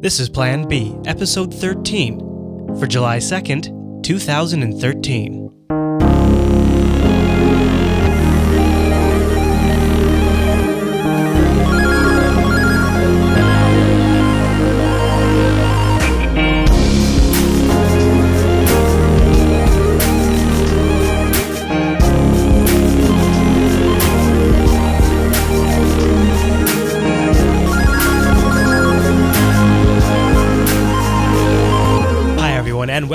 This 0.00 0.20
is 0.20 0.28
Plan 0.28 0.68
B, 0.68 0.94
Episode 1.06 1.52
13, 1.54 2.18
for 2.78 2.86
July 2.86 3.18
2nd, 3.18 4.02
2013. 4.04 5.43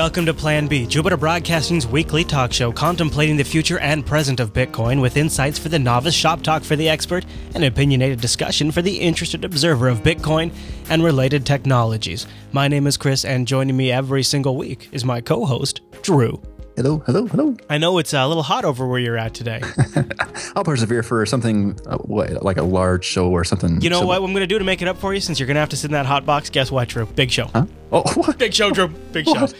Welcome 0.09 0.25
to 0.25 0.33
Plan 0.33 0.65
B, 0.65 0.87
Jupiter 0.87 1.17
Broadcasting's 1.17 1.85
weekly 1.85 2.23
talk 2.23 2.51
show 2.51 2.71
contemplating 2.71 3.37
the 3.37 3.43
future 3.43 3.77
and 3.77 4.03
present 4.03 4.39
of 4.39 4.53
Bitcoin 4.53 5.03
with 5.03 5.17
insights 5.17 5.59
for 5.59 5.69
the 5.69 5.77
novice, 5.77 6.15
shop 6.15 6.41
talk 6.41 6.63
for 6.63 6.75
the 6.75 6.89
expert, 6.89 7.27
and 7.53 7.63
opinionated 7.63 8.19
discussion 8.19 8.71
for 8.71 8.81
the 8.81 8.97
interested 8.99 9.45
observer 9.45 9.87
of 9.87 10.01
Bitcoin 10.01 10.51
and 10.89 11.03
related 11.03 11.45
technologies. 11.45 12.25
My 12.51 12.67
name 12.67 12.87
is 12.87 12.97
Chris, 12.97 13.23
and 13.23 13.47
joining 13.47 13.77
me 13.77 13.91
every 13.91 14.23
single 14.23 14.57
week 14.57 14.89
is 14.91 15.05
my 15.05 15.21
co 15.21 15.45
host, 15.45 15.81
Drew. 16.01 16.41
Hello, 16.75 16.99
hello, 17.05 17.27
hello. 17.27 17.57
I 17.69 17.77
know 17.77 17.97
it's 17.97 18.13
a 18.13 18.25
little 18.25 18.41
hot 18.41 18.63
over 18.63 18.87
where 18.87 18.99
you're 18.99 19.17
at 19.17 19.33
today. 19.33 19.61
I'll 20.55 20.63
persevere 20.63 21.03
for 21.03 21.25
something 21.25 21.77
uh, 21.85 21.97
what, 21.97 22.41
like 22.41 22.55
a 22.55 22.63
large 22.63 23.03
show 23.03 23.29
or 23.29 23.43
something. 23.43 23.81
You 23.81 23.89
know 23.89 23.99
so- 23.99 24.07
what 24.07 24.15
I'm 24.15 24.31
going 24.31 24.35
to 24.37 24.47
do 24.47 24.57
to 24.57 24.63
make 24.63 24.81
it 24.81 24.87
up 24.87 24.97
for 24.97 25.13
you 25.13 25.19
since 25.19 25.41
you're 25.41 25.47
going 25.47 25.55
to 25.55 25.59
have 25.59 25.69
to 25.69 25.75
sit 25.75 25.89
in 25.89 25.91
that 25.91 26.05
hot 26.05 26.25
box? 26.25 26.49
Guess 26.49 26.71
what, 26.71 26.87
Drew? 26.87 27.05
Big 27.05 27.31
show. 27.31 27.47
Huh? 27.47 27.65
Oh, 27.91 28.03
what? 28.13 28.37
Big 28.37 28.53
show, 28.53 28.71
Drew. 28.71 28.87
Big 28.87 29.25
show. 29.25 29.33
What? 29.33 29.53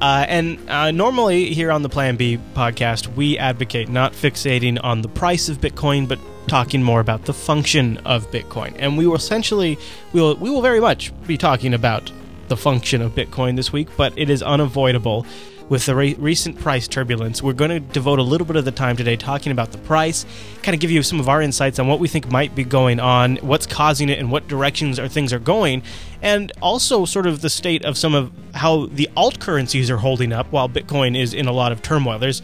Uh, 0.00 0.26
and 0.28 0.58
uh, 0.68 0.90
normally 0.90 1.54
here 1.54 1.72
on 1.72 1.82
the 1.82 1.88
Plan 1.88 2.16
B 2.16 2.38
podcast, 2.54 3.14
we 3.14 3.38
advocate 3.38 3.88
not 3.88 4.12
fixating 4.12 4.78
on 4.82 5.02
the 5.02 5.08
price 5.08 5.48
of 5.48 5.60
Bitcoin, 5.60 6.06
but 6.06 6.18
talking 6.48 6.82
more 6.82 7.00
about 7.00 7.24
the 7.24 7.32
function 7.32 7.98
of 7.98 8.30
Bitcoin. 8.30 8.74
And 8.78 8.98
we 8.98 9.06
will 9.06 9.16
essentially, 9.16 9.78
we 10.12 10.20
will, 10.20 10.36
we 10.36 10.50
will 10.50 10.62
very 10.62 10.80
much 10.80 11.12
be 11.26 11.36
talking 11.36 11.74
about 11.74 12.12
the 12.48 12.56
function 12.56 13.02
of 13.02 13.12
Bitcoin 13.14 13.56
this 13.56 13.72
week, 13.72 13.88
but 13.96 14.12
it 14.16 14.30
is 14.30 14.42
unavoidable. 14.42 15.26
With 15.68 15.84
the 15.86 15.96
re- 15.96 16.14
recent 16.14 16.60
price 16.60 16.86
turbulence, 16.86 17.42
we're 17.42 17.52
going 17.52 17.70
to 17.70 17.80
devote 17.80 18.20
a 18.20 18.22
little 18.22 18.46
bit 18.46 18.54
of 18.54 18.64
the 18.64 18.70
time 18.70 18.96
today 18.96 19.16
talking 19.16 19.50
about 19.50 19.72
the 19.72 19.78
price, 19.78 20.24
kind 20.62 20.74
of 20.74 20.80
give 20.80 20.92
you 20.92 21.02
some 21.02 21.18
of 21.18 21.28
our 21.28 21.42
insights 21.42 21.80
on 21.80 21.88
what 21.88 21.98
we 21.98 22.06
think 22.06 22.30
might 22.30 22.54
be 22.54 22.62
going 22.62 23.00
on, 23.00 23.36
what's 23.38 23.66
causing 23.66 24.08
it, 24.08 24.20
and 24.20 24.30
what 24.30 24.46
directions 24.46 25.00
our 25.00 25.08
things 25.08 25.32
are 25.32 25.40
going, 25.40 25.82
and 26.22 26.52
also 26.62 27.04
sort 27.04 27.26
of 27.26 27.40
the 27.40 27.50
state 27.50 27.84
of 27.84 27.98
some 27.98 28.14
of 28.14 28.30
how 28.54 28.86
the 28.86 29.10
alt 29.16 29.40
currencies 29.40 29.90
are 29.90 29.96
holding 29.96 30.32
up 30.32 30.52
while 30.52 30.68
Bitcoin 30.68 31.18
is 31.18 31.34
in 31.34 31.46
a 31.46 31.52
lot 31.52 31.72
of 31.72 31.82
turmoil. 31.82 32.20
There's 32.20 32.42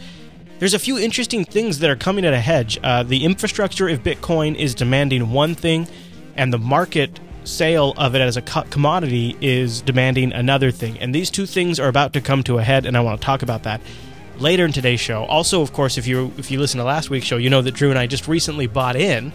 there's 0.59 0.73
a 0.73 0.79
few 0.79 0.97
interesting 0.97 1.45
things 1.45 1.79
that 1.79 1.89
are 1.89 1.95
coming 1.95 2.25
at 2.25 2.33
a 2.33 2.39
hedge. 2.39 2.77
Uh, 2.83 3.03
the 3.03 3.23
infrastructure 3.23 3.87
of 3.87 4.03
Bitcoin 4.03 4.55
is 4.55 4.75
demanding 4.75 5.31
one 5.31 5.55
thing, 5.55 5.87
and 6.35 6.51
the 6.51 6.59
market 6.59 7.21
sale 7.43 7.93
of 7.97 8.15
it 8.15 8.21
as 8.21 8.37
a 8.37 8.41
commodity 8.41 9.35
is 9.41 9.81
demanding 9.81 10.33
another 10.33 10.71
thing. 10.71 10.97
And 10.99 11.13
these 11.13 11.29
two 11.29 11.45
things 11.45 11.79
are 11.79 11.87
about 11.87 12.13
to 12.13 12.21
come 12.21 12.43
to 12.43 12.57
a 12.57 12.63
head, 12.63 12.85
and 12.85 12.95
I 12.95 13.01
want 13.01 13.19
to 13.19 13.25
talk 13.25 13.41
about 13.41 13.63
that 13.63 13.81
later 14.37 14.65
in 14.65 14.71
today's 14.71 14.99
show. 14.99 15.25
Also, 15.25 15.61
of 15.61 15.73
course, 15.73 15.97
if 15.97 16.07
you 16.07 16.31
if 16.37 16.51
you 16.51 16.59
listen 16.59 16.77
to 16.79 16.83
last 16.83 17.09
week's 17.09 17.25
show, 17.25 17.37
you 17.37 17.49
know 17.49 17.61
that 17.61 17.73
Drew 17.73 17.89
and 17.89 17.99
I 17.99 18.07
just 18.07 18.27
recently 18.27 18.67
bought 18.67 18.95
in 18.95 19.31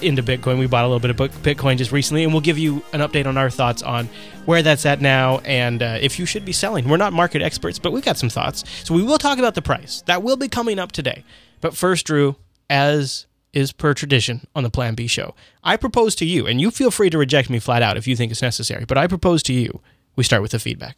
into 0.00 0.22
Bitcoin. 0.22 0.58
We 0.58 0.66
bought 0.66 0.84
a 0.84 0.88
little 0.88 1.00
bit 1.00 1.10
of 1.10 1.42
Bitcoin 1.42 1.76
just 1.76 1.92
recently, 1.92 2.24
and 2.24 2.32
we'll 2.32 2.40
give 2.40 2.58
you 2.58 2.82
an 2.92 3.00
update 3.00 3.26
on 3.26 3.36
our 3.36 3.50
thoughts 3.50 3.82
on 3.82 4.08
where 4.44 4.62
that's 4.62 4.86
at 4.86 5.00
now 5.00 5.38
and 5.38 5.82
uh, 5.82 5.98
if 6.00 6.18
you 6.18 6.26
should 6.26 6.44
be 6.44 6.52
selling. 6.52 6.88
We're 6.88 6.96
not 6.96 7.12
market 7.12 7.42
experts, 7.42 7.78
but 7.78 7.92
we've 7.92 8.04
got 8.04 8.16
some 8.16 8.28
thoughts. 8.28 8.64
So 8.84 8.94
we 8.94 9.02
will 9.02 9.18
talk 9.18 9.38
about 9.38 9.54
the 9.54 9.62
price. 9.62 10.02
That 10.06 10.22
will 10.22 10.36
be 10.36 10.48
coming 10.48 10.78
up 10.78 10.92
today. 10.92 11.24
But 11.60 11.76
first, 11.76 12.06
Drew, 12.06 12.36
as 12.70 13.26
is 13.58 13.72
per 13.72 13.92
tradition 13.94 14.46
on 14.54 14.62
the 14.62 14.70
Plan 14.70 14.94
B 14.94 15.06
show, 15.06 15.34
I 15.64 15.76
propose 15.76 16.14
to 16.16 16.24
you, 16.24 16.46
and 16.46 16.60
you 16.60 16.70
feel 16.70 16.90
free 16.90 17.10
to 17.10 17.18
reject 17.18 17.50
me 17.50 17.58
flat 17.58 17.82
out 17.82 17.96
if 17.96 18.06
you 18.06 18.14
think 18.16 18.30
it's 18.32 18.42
necessary, 18.42 18.84
but 18.86 18.96
I 18.98 19.06
propose 19.06 19.42
to 19.44 19.52
you 19.52 19.80
we 20.16 20.24
start 20.24 20.42
with 20.42 20.52
the 20.52 20.58
feedback. 20.58 20.96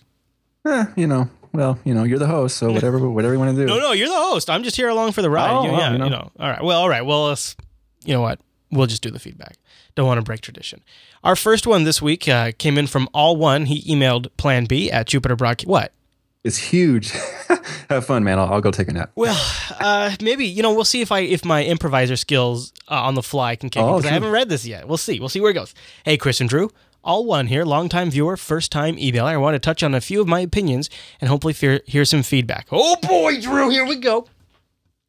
Eh, 0.67 0.85
you 0.97 1.07
know, 1.07 1.29
well, 1.53 1.79
you 1.85 1.95
know, 1.95 2.05
you're 2.05 2.19
the 2.19 2.27
host, 2.27 2.57
so 2.59 2.71
whatever, 2.73 2.99
whatever 3.17 3.33
you 3.35 3.39
want 3.41 3.57
to 3.57 3.63
do. 3.63 3.67
No, 3.67 3.79
no, 3.79 3.93
you're 3.93 4.09
the 4.09 4.15
host. 4.15 4.51
I'm 4.51 4.63
just 4.63 4.77
here 4.77 4.89
along 4.89 5.13
for 5.13 5.23
the 5.23 5.31
ride. 5.31 5.51
Oh, 5.51 5.65
You- 5.65 5.73
yeah, 5.79 5.93
you 5.93 5.99
know. 5.99 6.05
you 6.05 6.11
know. 6.11 6.31
All 6.39 6.49
right. 6.49 6.63
Well, 6.63 6.81
all 6.81 6.89
right. 6.89 7.03
Well, 7.05 7.27
let's, 7.29 7.57
you 8.05 8.13
know 8.15 8.21
what? 8.21 8.41
We'll 8.71 8.87
just 8.87 9.03
do 9.03 9.11
the 9.11 9.19
feedback. 9.19 9.57
Don't 9.97 10.07
want 10.07 10.19
to 10.19 10.23
break 10.23 10.41
tradition. 10.43 10.83
Our 11.25 11.35
first 11.35 11.67
one 11.67 11.85
this 11.85 12.01
week 12.01 12.29
uh, 12.29 12.53
came 12.57 12.79
in 12.79 12.87
from 12.87 13.09
All 13.13 13.37
One. 13.37 13.67
He 13.67 13.83
emailed 13.93 14.29
Plan 14.37 14.67
B 14.67 14.91
at 14.91 15.07
Jupiter 15.09 15.35
Brock. 15.35 15.63
What? 15.63 15.93
It's 16.43 16.57
huge. 16.57 17.11
Have 17.91 18.07
fun, 18.07 18.25
man. 18.25 18.39
I'll, 18.39 18.55
I'll 18.55 18.61
go 18.61 18.71
take 18.71 18.89
a 18.89 18.93
nap. 18.93 19.11
Well, 19.15 19.39
uh, 19.79 20.15
maybe 20.23 20.47
you 20.47 20.63
know. 20.63 20.73
We'll 20.73 20.85
see 20.85 21.03
if 21.03 21.13
I 21.13 21.21
if 21.21 21.45
my 21.45 21.65
improviser 21.65 22.17
skills 22.17 22.73
uh, 22.89 22.95
on 23.03 23.15
the 23.15 23.23
fly 23.23 23.57
can 23.57 23.69
kick. 23.69 23.83
Oh, 23.83 23.97
because 23.97 24.11
I 24.11 24.15
haven't 24.15 24.31
read 24.33 24.49
this 24.49 24.67
yet. 24.67 24.89
We'll 24.89 24.97
see. 24.97 25.21
We'll 25.21 25.29
see 25.29 25.41
where 25.41 25.51
it 25.51 25.55
goes. 25.55 25.75
Hey, 26.05 26.17
Chris 26.17 26.41
and 26.41 26.49
Drew. 26.49 26.71
All 27.03 27.25
one 27.25 27.47
here, 27.47 27.65
longtime 27.65 28.11
viewer, 28.11 28.37
first 28.37 28.71
time 28.71 28.97
emailer. 28.97 29.25
I 29.25 29.37
want 29.39 29.55
to 29.55 29.59
touch 29.59 29.83
on 29.83 29.95
a 29.95 30.03
few 30.03 30.21
of 30.21 30.29
my 30.29 30.41
opinions 30.41 30.91
and 31.21 31.31
hopefully 31.31 31.55
fear, 31.55 31.81
hear 31.87 32.05
some 32.05 32.23
feedback. 32.23 32.67
Oh 32.71 32.97
boy, 32.97 33.41
Drew, 33.41 33.71
here 33.71 33.87
we 33.87 33.97
go. 33.97 34.27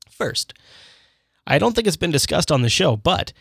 First, 0.10 0.54
I 1.46 1.60
don't 1.60 1.76
think 1.76 1.88
it's 1.88 1.98
been 1.98 2.12
discussed 2.12 2.50
on 2.50 2.62
the 2.62 2.70
show, 2.70 2.96
but 2.96 3.34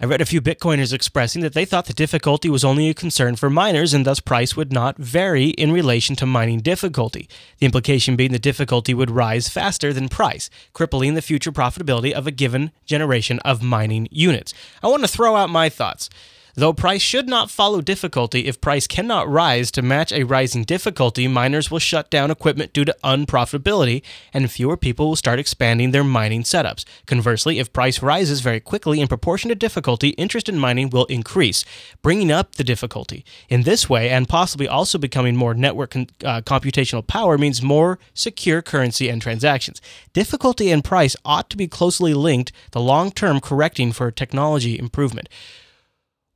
I 0.00 0.04
read 0.04 0.20
a 0.20 0.26
few 0.26 0.40
Bitcoiners 0.40 0.92
expressing 0.92 1.42
that 1.42 1.54
they 1.54 1.64
thought 1.64 1.86
the 1.86 1.92
difficulty 1.92 2.48
was 2.48 2.64
only 2.64 2.88
a 2.88 2.94
concern 2.94 3.34
for 3.34 3.50
miners 3.50 3.92
and 3.92 4.06
thus 4.06 4.20
price 4.20 4.56
would 4.56 4.72
not 4.72 4.96
vary 4.96 5.46
in 5.46 5.72
relation 5.72 6.14
to 6.16 6.26
mining 6.26 6.60
difficulty. 6.60 7.28
The 7.58 7.66
implication 7.66 8.14
being 8.14 8.30
the 8.30 8.38
difficulty 8.38 8.94
would 8.94 9.10
rise 9.10 9.48
faster 9.48 9.92
than 9.92 10.08
price, 10.08 10.50
crippling 10.72 11.14
the 11.14 11.20
future 11.20 11.50
profitability 11.50 12.12
of 12.12 12.28
a 12.28 12.30
given 12.30 12.70
generation 12.86 13.40
of 13.40 13.60
mining 13.60 14.06
units. 14.12 14.54
I 14.84 14.86
want 14.86 15.02
to 15.02 15.08
throw 15.08 15.34
out 15.34 15.50
my 15.50 15.68
thoughts. 15.68 16.08
Though 16.58 16.72
price 16.72 17.02
should 17.02 17.28
not 17.28 17.52
follow 17.52 17.80
difficulty, 17.80 18.46
if 18.46 18.60
price 18.60 18.88
cannot 18.88 19.28
rise 19.28 19.70
to 19.70 19.80
match 19.80 20.10
a 20.10 20.24
rising 20.24 20.64
difficulty, 20.64 21.28
miners 21.28 21.70
will 21.70 21.78
shut 21.78 22.10
down 22.10 22.32
equipment 22.32 22.72
due 22.72 22.84
to 22.84 22.96
unprofitability, 23.04 24.02
and 24.34 24.50
fewer 24.50 24.76
people 24.76 25.06
will 25.06 25.14
start 25.14 25.38
expanding 25.38 25.92
their 25.92 26.02
mining 26.02 26.42
setups. 26.42 26.84
Conversely, 27.06 27.60
if 27.60 27.72
price 27.72 28.02
rises 28.02 28.40
very 28.40 28.58
quickly 28.58 29.00
in 29.00 29.06
proportion 29.06 29.50
to 29.50 29.54
difficulty, 29.54 30.08
interest 30.18 30.48
in 30.48 30.58
mining 30.58 30.90
will 30.90 31.04
increase, 31.04 31.64
bringing 32.02 32.32
up 32.32 32.56
the 32.56 32.64
difficulty. 32.64 33.24
In 33.48 33.62
this 33.62 33.88
way, 33.88 34.10
and 34.10 34.28
possibly 34.28 34.66
also 34.66 34.98
becoming 34.98 35.36
more 35.36 35.54
network 35.54 35.92
con- 35.92 36.08
uh, 36.24 36.40
computational 36.40 37.06
power, 37.06 37.38
means 37.38 37.62
more 37.62 38.00
secure 38.14 38.62
currency 38.62 39.08
and 39.08 39.22
transactions. 39.22 39.80
Difficulty 40.12 40.72
and 40.72 40.82
price 40.82 41.14
ought 41.24 41.50
to 41.50 41.56
be 41.56 41.68
closely 41.68 42.14
linked, 42.14 42.50
the 42.72 42.80
long 42.80 43.12
term 43.12 43.38
correcting 43.38 43.92
for 43.92 44.10
technology 44.10 44.76
improvement. 44.76 45.28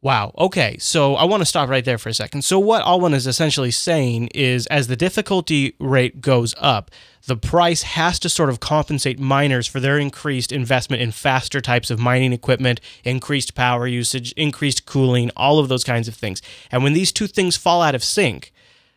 Wow. 0.03 0.35
Okay. 0.37 0.79
So 0.79 1.15
I 1.15 1.25
want 1.25 1.43
to 1.43 1.47
stop 1.47 1.69
right 1.69 1.85
there 1.85 1.97
for 1.97 2.09
a 2.09 2.15
second. 2.15 2.43
So 2.43 2.59
what 2.59 2.83
Alwyn 2.83 3.15
is 3.15 3.29
essentially 3.29 3.71
saying 3.71 4.31
is 4.35 4.67
as 4.67 4.89
the 4.89 4.97
difficulty 4.97 5.77
rate 5.79 6.21
goes 6.21 6.57
up, 6.59 6.91
the 7.27 7.37
price 7.37 7.83
has 7.83 8.19
to 8.19 8.29
sort 8.29 8.51
of 8.51 8.59
compensate 8.59 9.21
miners 9.21 9.69
for 9.69 9.79
their 9.79 10.01
increased 10.01 10.51
investment 10.51 11.03
in 11.03 11.13
faster 11.13 11.61
types 11.61 11.89
of 11.89 12.01
mining 12.01 12.33
equipment, 12.33 12.81
increased 13.05 13.55
power 13.55 13.87
usage, 13.87 14.33
increased 14.33 14.87
cooling, 14.87 15.31
all 15.37 15.61
of 15.61 15.69
those 15.69 15.85
kinds 15.85 16.09
of 16.09 16.17
things. 16.17 16.43
And 16.73 16.83
when 16.83 16.95
these 16.95 17.13
two 17.13 17.29
things 17.29 17.57
fall 17.57 17.81
out 17.81 17.95
of 17.95 18.03
sync, 18.03 18.53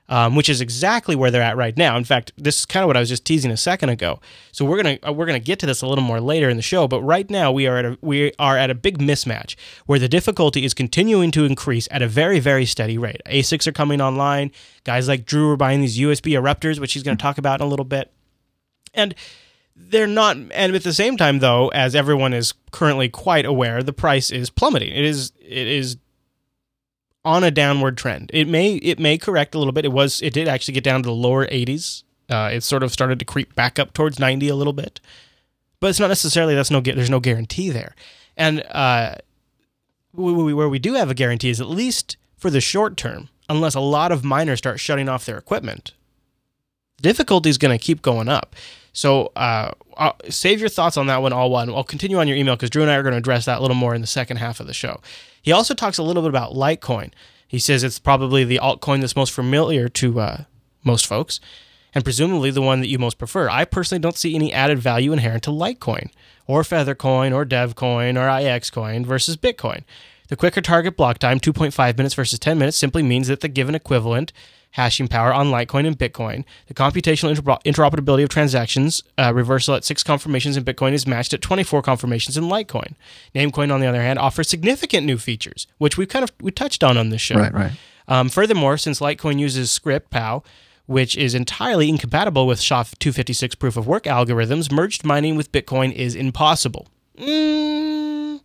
um, 0.10 0.36
which 0.36 0.50
is 0.50 0.62
exactly 0.62 1.16
where 1.16 1.32
they're 1.32 1.42
at 1.42 1.58
right 1.58 1.76
now. 1.76 1.98
In 1.98 2.04
fact, 2.04 2.32
this 2.38 2.60
is 2.60 2.66
kind 2.66 2.84
of 2.84 2.88
what 2.88 2.98
I 2.98 3.00
was 3.00 3.10
just 3.10 3.26
teasing 3.26 3.52
a 3.52 3.58
second 3.58 3.90
ago. 3.90 4.20
So 4.52 4.66
we're 4.66 4.82
gonna 4.82 5.00
uh, 5.08 5.14
we're 5.14 5.26
gonna 5.26 5.40
get 5.40 5.60
to 5.60 5.66
this 5.66 5.82
a 5.82 5.88
little 5.88 6.04
more 6.04 6.22
later 6.22 6.50
in 6.50 6.58
the 6.58 6.64
show. 6.64 6.88
But 6.88 7.02
right 7.02 7.30
now 7.30 7.52
we 7.52 7.68
are 7.68 7.78
at 7.78 7.86
a 7.86 7.98
we 8.02 8.32
are 8.38 8.58
at 8.58 8.70
a 8.70 8.76
big 8.76 9.00
mismatch 9.00 9.56
where 9.86 10.00
the 10.00 10.10
difficulty 10.10 10.64
is 10.64 10.74
continuing 10.74 11.32
to 11.32 11.46
increase 11.46 11.88
at 11.92 12.02
a 12.02 12.08
very 12.08 12.40
very 12.40 12.66
steady 12.66 12.98
rate. 12.98 13.22
ASICs 13.26 13.68
are 13.68 13.72
coming 13.72 14.02
online. 14.02 14.52
Guys 14.84 15.07
like 15.07 15.25
Drew 15.25 15.52
are 15.52 15.57
buying 15.57 15.81
these 15.81 15.98
USB 15.98 16.34
erupters, 16.34 16.80
which 16.80 16.94
he's 16.94 17.04
going 17.04 17.18
to 17.18 17.22
talk 17.22 17.38
about 17.38 17.60
in 17.60 17.66
a 17.66 17.69
little 17.69 17.86
bit, 17.86 18.12
and 18.94 19.16
they're 19.75 20.08
not 20.08 20.38
and 20.38 20.75
at 20.75 20.84
the 20.84 20.94
same 20.94 21.18
time 21.18 21.40
though 21.40 21.68
as 21.69 21.96
everyone 21.96 22.34
is 22.34 22.54
currently 22.72 23.10
quite 23.10 23.46
aware 23.46 23.84
the 23.84 23.92
price 23.92 24.31
is 24.31 24.50
plummeting 24.50 24.90
it 24.90 25.04
is 25.04 25.34
it 25.42 25.68
is 25.68 25.98
on 27.25 27.44
a 27.44 27.51
downward 27.51 27.98
trend 27.98 28.30
it 28.33 28.48
may 28.48 28.75
it 28.75 29.00
may 29.00 29.18
correct 29.18 29.56
a 29.56 29.57
little 29.57 29.74
bit 29.74 29.83
it 29.86 29.92
was 29.92 30.22
it 30.22 30.33
did 30.33 30.48
actually 30.48 30.74
get 30.74 30.83
down 30.83 31.04
to 31.04 31.07
the 31.07 31.13
lower 31.13 31.45
80s 31.48 32.04
uh, 32.30 32.50
it 32.51 32.63
sort 32.63 32.83
of 32.83 32.92
started 32.92 33.19
to 33.19 33.25
creep 33.25 33.54
back 33.56 33.77
up 33.77 33.94
towards 33.94 34.19
90 34.19 34.48
a 34.48 34.56
little 34.56 34.74
bit 34.74 35.01
but 35.80 35.89
it's 35.89 36.00
not 36.00 36.07
necessarily 36.07 36.56
that's 36.56 36.72
no 36.72 36.80
there's 36.80 37.10
no 37.10 37.19
guarantee 37.19 37.69
there 37.69 37.95
and 38.38 38.63
uh 38.69 39.16
where 40.13 40.69
we 40.69 40.80
do 40.80 40.94
have 40.94 41.10
a 41.10 41.13
guarantee 41.13 41.50
is 41.50 41.60
at 41.60 41.69
least 41.69 42.16
for 42.38 42.50
the 42.50 42.62
short 42.62 42.95
term 42.95 43.27
unless 43.50 43.75
a 43.75 43.81
lot 43.81 44.12
of 44.12 44.24
miners 44.24 44.60
start 44.60 44.80
shutting 44.80 45.10
off 45.10 45.25
their 45.25 45.38
equipment 45.38 45.92
difficulty 47.01 47.50
is 47.50 47.57
going 47.57 47.77
to 47.77 47.83
keep 47.83 48.01
going 48.01 48.27
up. 48.27 48.56
So 48.94 49.31
uh, 49.36 49.72
save 50.30 50.60
your 50.60 50.69
thoughts 50.69 50.98
on 50.98 51.07
that 51.07 51.22
one, 51.22 51.33
all 51.33 51.50
one. 51.50 51.69
I'll 51.69 51.83
continue 51.83 52.18
on 52.18 52.27
your 52.27 52.38
email 52.38 52.56
because 52.56 52.69
Drew 52.69 52.81
and 52.81 52.92
I 52.92 52.95
are 52.95 53.04
going 53.04 53.13
to 53.13 53.18
address 53.18 53.45
that 53.45 53.60
a 53.60 53.62
little 53.62 53.75
more 53.75 53.94
in 53.94 54.01
the 54.01 54.07
second 54.07 54.38
half 54.38 54.60
of 54.60 54.68
the 54.68 54.74
show. 54.74 55.01
He 55.45 55.51
also 55.51 55.75
talks 55.75 56.00
a 56.00 56.03
little 56.03 56.24
bit 56.24 56.30
about 56.30 56.53
Litecoin. 56.53 57.12
He 57.47 57.59
says 57.59 57.83
it's 57.83 58.00
probably 58.00 58.44
the 58.44 58.59
altcoin 58.63 59.01
that's 59.01 59.15
most 59.15 59.31
familiar 59.31 59.88
to 59.89 60.19
uh, 60.19 60.44
most 60.83 61.06
folks, 61.06 61.39
and 61.94 62.03
presumably 62.03 62.50
the 62.50 62.63
one 62.63 62.81
that 62.81 62.88
you 62.88 62.97
most 62.97 63.19
prefer. 63.19 63.47
I 63.47 63.63
personally 63.65 64.01
don't 64.01 64.18
see 64.18 64.33
any 64.33 64.51
added 64.51 64.80
value 64.80 65.13
inherent 65.13 65.44
to 65.44 65.51
Litecoin, 65.51 66.09
or 66.47 66.63
Feathercoin, 66.63 67.31
or 67.31 67.45
Devcoin, 67.45 68.18
or 68.18 68.27
IXCoin 68.27 69.06
versus 69.06 69.38
Bitcoin. 69.38 69.83
The 70.30 70.36
quicker 70.36 70.62
target 70.62 70.97
block 70.97 71.19
time, 71.19 71.39
2.5 71.39 71.95
minutes 71.95 72.15
versus 72.15 72.39
10 72.39 72.57
minutes, 72.57 72.75
simply 72.75 73.03
means 73.03 73.27
that 73.27 73.41
the 73.41 73.48
given 73.48 73.75
equivalent 73.75 74.33
hashing 74.75 75.07
power 75.07 75.33
on 75.33 75.48
Litecoin 75.48 75.88
and 75.88 75.98
Bitcoin. 75.98 76.44
The 76.68 76.74
computational 76.74 77.30
inter- 77.30 77.42
interoperability 77.66 78.24
of 78.24 78.30
transactions 78.30 79.01
uh, 79.18 79.33
reversal 79.33 79.74
at 79.74 79.86
six 79.86 80.04
confirmations 80.04 80.57
in 80.57 80.66
Bitcoin 80.66 80.92
is 80.92 81.07
matched 81.07 81.33
at 81.33 81.42
24 81.42 81.81
confirmations 81.81 82.36
in 82.36 82.44
Litecoin. 82.44 82.95
Namecoin, 83.33 83.74
on 83.74 83.80
the 83.80 83.88
other 83.88 84.01
hand, 84.01 84.19
offers 84.19 84.50
significant 84.50 85.06
new 85.06 85.18
features, 85.18 85.66
which 85.77 85.98
we 85.98 86.06
kind 86.06 86.24
of 86.24 86.31
we 86.42 86.51
touched 86.51 86.83
on 86.83 86.98
on 86.98 87.10
this 87.10 87.22
show. 87.22 87.36
Right, 87.36 87.54
right. 87.54 87.72
Um, 88.10 88.27
furthermore, 88.27 88.77
since 88.77 89.00
Litecoin 89.00 89.39
uses 89.39 89.72
Scrypt 89.72 90.10
POW, 90.10 90.44
which 90.88 91.16
is 91.16 91.33
entirely 91.33 91.88
incompatible 91.88 92.45
with 92.45 92.60
SHA-256 92.60 93.57
proof 93.57 93.77
of 93.77 93.88
work 93.88 94.04
algorithms, 94.04 94.69
merged 94.69 95.06
mining 95.06 95.38
with 95.38 95.54
Bitcoin 95.54 95.94
is 95.94 96.16
impossible. 96.16 96.89
Mm. 97.18 98.42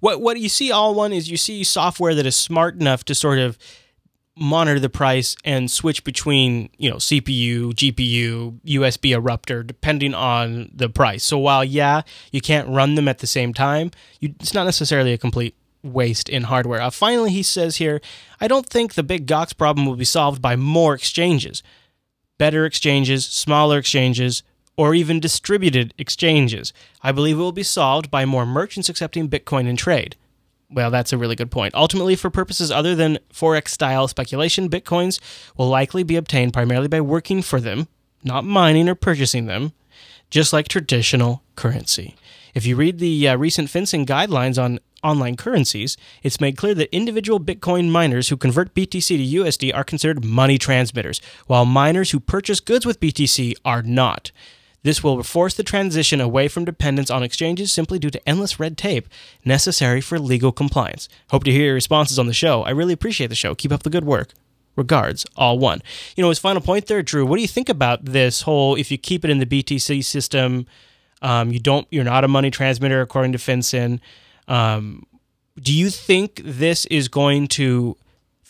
What 0.00 0.22
what 0.22 0.40
you 0.40 0.48
see 0.48 0.72
all 0.72 0.94
one 0.94 1.12
is 1.12 1.30
you 1.30 1.36
see 1.36 1.62
software 1.62 2.14
that 2.14 2.24
is 2.24 2.34
smart 2.34 2.80
enough 2.80 3.04
to 3.04 3.14
sort 3.14 3.38
of 3.38 3.58
monitor 4.36 4.80
the 4.80 4.88
price 4.88 5.36
and 5.44 5.70
switch 5.70 6.04
between 6.04 6.68
you 6.78 6.90
know 6.90 6.96
CPU, 6.96 7.72
GPU, 7.72 8.60
USB 8.64 9.16
erupter 9.16 9.66
depending 9.66 10.14
on 10.14 10.70
the 10.74 10.88
price. 10.88 11.24
So 11.24 11.38
while 11.38 11.64
yeah, 11.64 12.02
you 12.32 12.40
can't 12.40 12.68
run 12.68 12.94
them 12.94 13.08
at 13.08 13.18
the 13.18 13.26
same 13.26 13.54
time, 13.54 13.90
you, 14.20 14.34
it's 14.40 14.54
not 14.54 14.64
necessarily 14.64 15.12
a 15.12 15.18
complete 15.18 15.54
waste 15.82 16.28
in 16.28 16.44
hardware. 16.44 16.80
Uh, 16.80 16.90
finally, 16.90 17.30
he 17.30 17.42
says 17.42 17.76
here, 17.76 18.00
I 18.40 18.48
don't 18.48 18.66
think 18.66 18.94
the 18.94 19.02
big 19.02 19.26
Gox 19.26 19.56
problem 19.56 19.86
will 19.86 19.96
be 19.96 20.04
solved 20.04 20.40
by 20.40 20.56
more 20.56 20.94
exchanges, 20.94 21.62
better 22.38 22.64
exchanges, 22.64 23.26
smaller 23.26 23.78
exchanges, 23.78 24.42
or 24.76 24.94
even 24.94 25.20
distributed 25.20 25.94
exchanges. 25.98 26.72
I 27.02 27.12
believe 27.12 27.36
it 27.36 27.42
will 27.42 27.52
be 27.52 27.62
solved 27.62 28.10
by 28.10 28.24
more 28.24 28.46
merchants 28.46 28.88
accepting 28.88 29.28
Bitcoin 29.28 29.68
in 29.68 29.76
trade. 29.76 30.16
Well, 30.74 30.90
that's 30.90 31.12
a 31.12 31.18
really 31.18 31.36
good 31.36 31.52
point. 31.52 31.72
Ultimately, 31.74 32.16
for 32.16 32.30
purposes 32.30 32.72
other 32.72 32.96
than 32.96 33.20
Forex 33.32 33.68
style 33.68 34.08
speculation, 34.08 34.68
Bitcoins 34.68 35.20
will 35.56 35.68
likely 35.68 36.02
be 36.02 36.16
obtained 36.16 36.52
primarily 36.52 36.88
by 36.88 37.00
working 37.00 37.42
for 37.42 37.60
them, 37.60 37.86
not 38.24 38.44
mining 38.44 38.88
or 38.88 38.96
purchasing 38.96 39.46
them, 39.46 39.72
just 40.30 40.52
like 40.52 40.66
traditional 40.66 41.44
currency. 41.54 42.16
If 42.54 42.66
you 42.66 42.74
read 42.74 42.98
the 42.98 43.28
uh, 43.28 43.36
recent 43.36 43.68
FinCEN 43.68 44.04
guidelines 44.04 44.60
on 44.60 44.80
online 45.04 45.36
currencies, 45.36 45.96
it's 46.24 46.40
made 46.40 46.56
clear 46.56 46.74
that 46.74 46.94
individual 46.94 47.38
Bitcoin 47.38 47.90
miners 47.90 48.30
who 48.30 48.36
convert 48.36 48.74
BTC 48.74 49.06
to 49.06 49.42
USD 49.42 49.72
are 49.72 49.84
considered 49.84 50.24
money 50.24 50.58
transmitters, 50.58 51.20
while 51.46 51.64
miners 51.64 52.10
who 52.10 52.18
purchase 52.18 52.58
goods 52.58 52.84
with 52.84 52.98
BTC 52.98 53.54
are 53.64 53.82
not. 53.82 54.32
This 54.84 55.02
will 55.02 55.22
force 55.22 55.54
the 55.54 55.64
transition 55.64 56.20
away 56.20 56.46
from 56.46 56.66
dependence 56.66 57.10
on 57.10 57.22
exchanges 57.22 57.72
simply 57.72 57.98
due 57.98 58.10
to 58.10 58.28
endless 58.28 58.60
red 58.60 58.78
tape 58.78 59.08
necessary 59.44 60.00
for 60.00 60.18
legal 60.18 60.52
compliance. 60.52 61.08
Hope 61.30 61.42
to 61.44 61.50
hear 61.50 61.64
your 61.64 61.74
responses 61.74 62.18
on 62.18 62.26
the 62.26 62.34
show. 62.34 62.62
I 62.62 62.70
really 62.70 62.92
appreciate 62.92 63.28
the 63.28 63.34
show. 63.34 63.54
Keep 63.54 63.72
up 63.72 63.82
the 63.82 63.90
good 63.90 64.04
work. 64.04 64.32
Regards, 64.76 65.24
all 65.36 65.58
one. 65.58 65.80
You 66.16 66.22
know, 66.22 66.28
his 66.28 66.38
final 66.38 66.60
point 66.60 66.86
there, 66.86 67.02
Drew. 67.02 67.24
What 67.24 67.36
do 67.36 67.42
you 67.42 67.48
think 67.48 67.68
about 67.68 68.04
this 68.04 68.42
whole? 68.42 68.74
If 68.74 68.90
you 68.90 68.98
keep 68.98 69.24
it 69.24 69.30
in 69.30 69.38
the 69.38 69.46
BTC 69.46 70.04
system, 70.04 70.66
um, 71.22 71.50
you 71.50 71.60
don't. 71.60 71.86
You're 71.90 72.04
not 72.04 72.24
a 72.24 72.28
money 72.28 72.50
transmitter 72.50 73.00
according 73.00 73.32
to 73.32 73.38
FinCEN. 73.38 74.00
Um, 74.48 75.06
do 75.60 75.72
you 75.72 75.90
think 75.90 76.42
this 76.44 76.86
is 76.86 77.08
going 77.08 77.46
to 77.48 77.96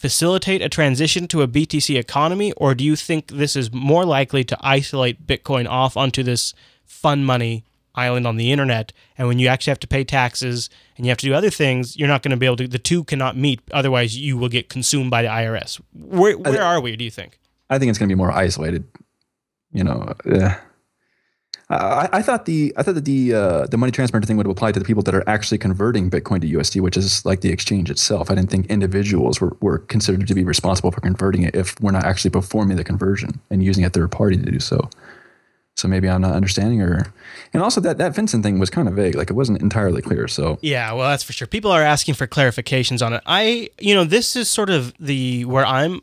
facilitate 0.05 0.61
a 0.61 0.69
transition 0.69 1.27
to 1.27 1.41
a 1.41 1.49
BTC 1.49 1.99
economy, 1.99 2.53
or 2.59 2.75
do 2.75 2.85
you 2.85 2.95
think 2.95 3.29
this 3.29 3.57
is 3.57 3.73
more 3.73 4.05
likely 4.05 4.45
to 4.45 4.55
isolate 4.61 5.27
Bitcoin 5.27 5.67
off 5.67 5.97
onto 5.97 6.23
this 6.23 6.53
fun 6.85 7.25
money 7.25 7.65
island 7.95 8.27
on 8.27 8.37
the 8.37 8.53
internet? 8.53 8.93
And 9.17 9.29
when 9.29 9.39
you 9.39 9.49
actually 9.49 9.71
have 9.71 9.81
to 9.81 9.87
pay 9.87 10.05
taxes 10.05 10.69
and 10.99 11.07
you 11.07 11.11
have 11.11 11.17
to 11.17 11.27
do 11.27 11.33
other 11.33 11.49
things, 11.49 11.97
you're 11.97 12.07
not 12.07 12.23
going 12.23 12.33
to 12.33 12.37
be 12.37 12.45
able 12.45 12.59
to. 12.59 12.69
The 12.69 12.79
two 12.79 13.05
cannot 13.05 13.35
meet. 13.39 13.63
Otherwise, 13.73 14.15
you 14.15 14.37
will 14.37 14.51
get 14.51 14.69
consumed 14.69 15.11
by 15.11 15.23
the 15.23 15.29
IRS. 15.29 15.81
Where 15.95 16.37
where 16.37 16.63
are 16.63 16.83
we? 16.83 16.97
Do 16.97 17.05
you 17.05 17.11
think? 17.11 17.41
I 17.71 17.79
think 17.79 17.89
it's 17.89 17.99
going 17.99 18.11
to 18.11 18.15
be 18.15 18.19
more 18.19 18.31
isolated. 18.31 18.85
You 19.73 19.85
know, 19.85 20.13
uh, 20.31 20.55
I, 21.71 22.09
I, 22.13 22.23
thought 22.23 22.45
the 22.45 22.75
I 22.77 22.83
thought 22.83 22.95
that 22.95 23.07
the 23.07 23.33
uh, 23.33 23.67
the 23.67 23.79
money 23.79 23.91
transfer 23.91 24.21
thing 24.21 24.37
would 24.37 24.47
apply 24.47 24.73
to 24.73 24.79
the 24.79 24.85
people 24.85 25.03
that 25.05 25.15
are 25.15 25.27
actually 25.27 25.59
converting 25.59 26.11
Bitcoin 26.11 26.41
to 26.43 26.47
USD, 26.47 26.81
which 26.81 26.97
is 26.97 27.25
like 27.25 27.41
the 27.41 27.51
exchange 27.51 27.91
itself. 27.91 28.31
I 28.31 28.35
didn't 28.35 28.51
think 28.51 28.67
individuals 28.67 29.41
were, 29.41 29.57
were 29.61 29.79
considered 29.79 30.27
to 30.27 30.35
be 30.35 30.45
responsible 30.45 30.91
for 30.91 31.01
converting 31.01 31.43
it 31.43 31.55
if 31.57 31.81
we're 31.81 31.93
not 31.93 32.05
actually 32.05 32.31
performing 32.31 32.77
the 32.77 32.85
conversion 32.85 33.41
and 33.51 33.65
using 33.65 33.85
a 33.85 33.91
third 33.91 34.13
party 34.13 34.37
to 34.37 34.51
do 34.51 34.61
so. 34.61 34.91
So 35.77 35.89
maybe 35.89 36.09
I'm 36.09 36.21
not 36.21 36.35
understanding, 36.35 36.83
or 36.83 37.13
and 37.53 37.63
also 37.63 37.81
that 37.81 37.99
that 37.99 38.15
FinCEN 38.15 38.43
thing 38.43 38.59
was 38.59 38.69
kind 38.69 38.87
of 38.87 38.95
vague, 38.95 39.15
like 39.15 39.31
it 39.31 39.35
wasn't 39.35 39.61
entirely 39.63 40.03
clear. 40.03 40.29
So 40.29 40.59
yeah, 40.61 40.93
well, 40.93 41.09
that's 41.09 41.25
for 41.25 41.33
sure. 41.33 41.49
People 41.49 41.73
are 41.73 41.83
asking 41.83 42.15
for 42.15 42.27
clarifications 42.27 43.05
on 43.05 43.15
it. 43.15 43.23
I, 43.27 43.71
you 43.81 43.95
know, 43.95 44.05
this 44.05 44.37
is 44.37 44.51
sort 44.51 44.71
of 44.71 44.95
the 45.01 45.47
where 45.47 45.65
I'm 45.65 46.03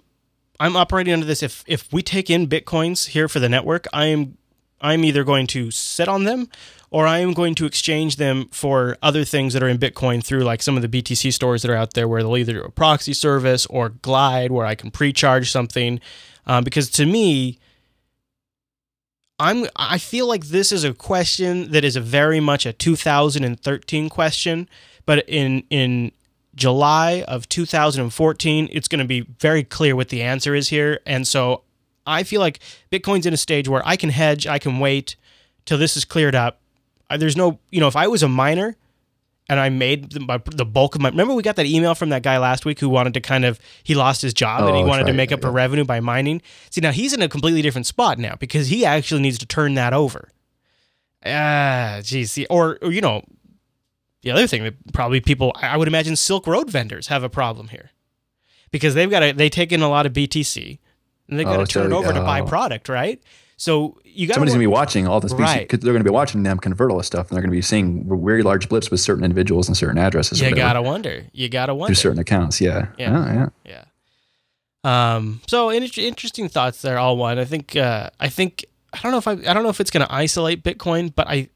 I'm 0.60 0.76
operating 0.76 1.14
under 1.14 1.26
this. 1.26 1.42
If 1.44 1.64
if 1.68 1.92
we 1.94 2.02
take 2.02 2.30
in 2.30 2.48
bitcoins 2.48 3.10
here 3.10 3.30
for 3.30 3.40
the 3.40 3.48
network, 3.48 3.86
I 3.94 4.08
am 4.08 4.38
I'm 4.82 5.04
either 5.04 5.24
going 5.24 5.48
to 5.48 5.72
sit 5.72 6.08
on 6.08 6.24
them 6.24 6.50
or 6.92 7.08
I 7.08 7.20
am 7.20 7.34
going 7.34 7.56
to 7.56 7.66
exchange 7.66 8.18
them 8.18 8.50
for 8.52 8.98
other 9.02 9.24
things 9.24 9.54
that 9.54 9.64
are 9.64 9.70
in 9.70 9.78
Bitcoin 9.78 10.24
through 10.24 10.44
like 10.44 10.62
some 10.62 10.76
of 10.76 10.82
the 10.82 10.90
BTC 10.90 11.32
stores 11.34 11.62
that 11.62 11.72
are 11.72 11.76
out 11.76 11.94
there 11.94 12.08
where 12.08 12.22
they'll 12.22 12.38
either 12.38 12.54
do 12.54 12.64
a 12.64 12.70
proxy 12.70 13.14
service 13.14 13.66
or 13.68 13.90
Glide 13.90 14.52
where 14.52 14.66
I 14.66 14.76
can 14.76 14.92
pre-charge 14.92 15.50
something. 15.50 16.02
Um, 16.46 16.66
because 16.66 16.90
to 16.92 17.06
me, 17.06 17.60
I'm 19.40 19.66
I 19.76 19.98
feel 19.98 20.28
like 20.28 20.46
this 20.48 20.72
is 20.72 20.84
a 20.84 20.94
question 20.94 21.72
that 21.72 21.84
is 21.84 21.96
a 21.96 22.02
very 22.02 22.40
much 22.40 22.66
a 22.66 22.74
2013 22.74 24.10
question, 24.10 24.70
but 25.06 25.28
in 25.28 25.64
in 25.70 26.12
July 26.54 27.24
of 27.28 27.50
2014, 27.50 28.70
it's 28.72 28.88
going 28.88 29.00
to 29.00 29.06
be 29.06 29.22
very 29.40 29.64
clear 29.64 29.96
what 29.96 30.10
the 30.10 30.22
answer 30.22 30.54
is 30.54 30.68
here, 30.68 31.00
and 31.08 31.28
so 31.28 31.64
I 32.12 32.24
feel 32.24 32.42
like 32.42 32.60
Bitcoin's 32.92 33.26
in 33.26 33.34
a 33.34 33.38
stage 33.38 33.68
where 33.68 33.82
I 33.86 33.96
can 33.96 34.10
hedge, 34.10 34.48
I 34.48 34.60
can 34.60 34.80
wait 34.80 35.16
till 35.66 35.78
this 35.78 35.96
is 35.96 36.06
cleared 36.06 36.36
up. 36.36 36.60
There's 37.16 37.36
no, 37.36 37.60
you 37.70 37.80
know, 37.80 37.88
if 37.88 37.96
I 37.96 38.08
was 38.08 38.24
a 38.24 38.28
miner 38.28 38.78
and 39.50 39.60
I 39.60 39.68
made 39.70 40.12
the, 40.12 40.42
the, 40.56 40.66
bulk 40.66 40.96
of 40.96 41.02
my. 41.02 41.10
Remember, 41.10 41.34
we 41.34 41.44
got 41.44 41.58
that 41.58 41.66
email 41.66 41.94
from 41.94 42.10
that 42.10 42.24
guy 42.24 42.38
last 42.38 42.64
week 42.64 42.80
who 42.80 42.88
wanted 42.88 43.14
to 43.16 43.20
kind 43.22 43.44
of 43.44 43.60
he 43.84 43.96
lost 43.96 44.22
his 44.22 44.34
job 44.34 44.62
oh, 44.62 44.68
and 44.68 44.78
he 44.78 44.84
wanted 44.84 45.04
right, 45.04 45.12
to 45.12 45.14
make 45.14 45.32
up 45.34 45.42
yeah. 45.42 45.50
a 45.50 45.52
revenue 45.52 45.84
by 45.84 46.00
mining. 46.00 46.42
See, 46.70 46.80
now 46.80 46.92
he's 46.92 47.12
in 47.12 47.22
a 47.22 47.28
completely 47.28 47.62
different 47.62 47.86
spot 47.86 48.18
now 48.18 48.36
because 48.40 48.70
he 48.70 48.86
actually 48.86 49.22
needs 49.22 49.38
to 49.40 49.46
turn 49.46 49.74
that 49.74 49.94
over. 49.94 50.30
Ah, 51.26 52.00
geez, 52.02 52.32
see, 52.32 52.46
or, 52.46 52.80
or 52.82 52.92
you 52.92 53.02
know, 53.02 53.24
the 54.22 54.32
other 54.32 54.48
thing 54.48 54.64
that 54.64 54.76
probably 54.94 55.20
people 55.20 55.52
I 55.56 55.76
would 55.76 55.88
imagine 55.88 56.16
Silk 56.16 56.48
Road 56.48 56.70
vendors 56.70 57.08
have 57.08 57.24
a 57.24 57.30
problem 57.30 57.68
here 57.68 57.92
because 58.72 58.94
they've 58.94 59.12
got 59.12 59.22
a, 59.22 59.32
they 59.34 59.50
take 59.50 59.74
in 59.74 59.82
a 59.82 59.90
lot 59.90 60.06
of 60.06 60.14
BTC 60.14 60.80
and 61.32 61.40
they're 61.40 61.46
going 61.46 61.58
to 61.58 61.64
oh, 61.64 61.66
turn 61.66 61.90
so, 61.90 61.98
over 61.98 62.14
to 62.14 62.22
buy 62.22 62.42
product, 62.42 62.90
right? 62.90 63.20
So 63.62 64.00
you 64.04 64.26
got 64.28 64.34
somebody's 64.34 64.56
gonna 64.56 64.64
be 64.64 64.66
watching 64.66 65.08
all 65.08 65.20
this, 65.20 65.34
right? 65.34 65.60
Because 65.60 65.82
they're 65.82 65.94
gonna 65.94 66.04
be 66.04 66.10
watching 66.10 66.42
them 66.42 66.58
convert 66.58 66.90
all 66.90 66.98
this 66.98 67.06
stuff, 67.06 67.30
and 67.30 67.36
they're 67.36 67.44
gonna 67.44 67.52
be 67.52 67.62
seeing 67.62 68.10
very 68.10 68.42
large 68.42 68.68
blips 68.68 68.90
with 68.90 69.00
certain 69.00 69.24
individuals 69.24 69.68
and 69.68 69.78
certain 69.78 70.00
addresses. 70.00 70.42
You 70.42 70.56
gotta 70.56 70.82
wonder. 70.82 71.26
You 71.32 71.48
gotta 71.48 71.76
wonder 71.76 71.94
through 71.94 72.02
certain 72.02 72.18
accounts. 72.18 72.60
Yeah, 72.60 72.88
yeah, 72.98 73.16
oh, 73.16 73.50
yeah. 73.66 73.84
yeah. 74.84 75.16
Um. 75.16 75.42
So 75.46 75.70
in- 75.70 75.84
interesting 75.84 76.50
thoughts 76.50 76.82
there. 76.82 76.98
All 76.98 77.18
one. 77.18 77.38
I 77.38 77.46
think. 77.46 77.76
Uh, 77.76 78.10
I 78.20 78.30
think. 78.30 78.66
I 78.94 79.00
don't 79.04 79.12
know 79.12 79.20
if 79.20 79.28
I. 79.28 79.34
I 79.34 79.54
don't 79.54 79.62
know 79.62 79.70
if 79.70 79.80
it's 79.80 79.92
gonna 79.92 80.08
isolate 80.10 80.64
Bitcoin, 80.64 81.14
but 81.14 81.28
I. 81.28 81.48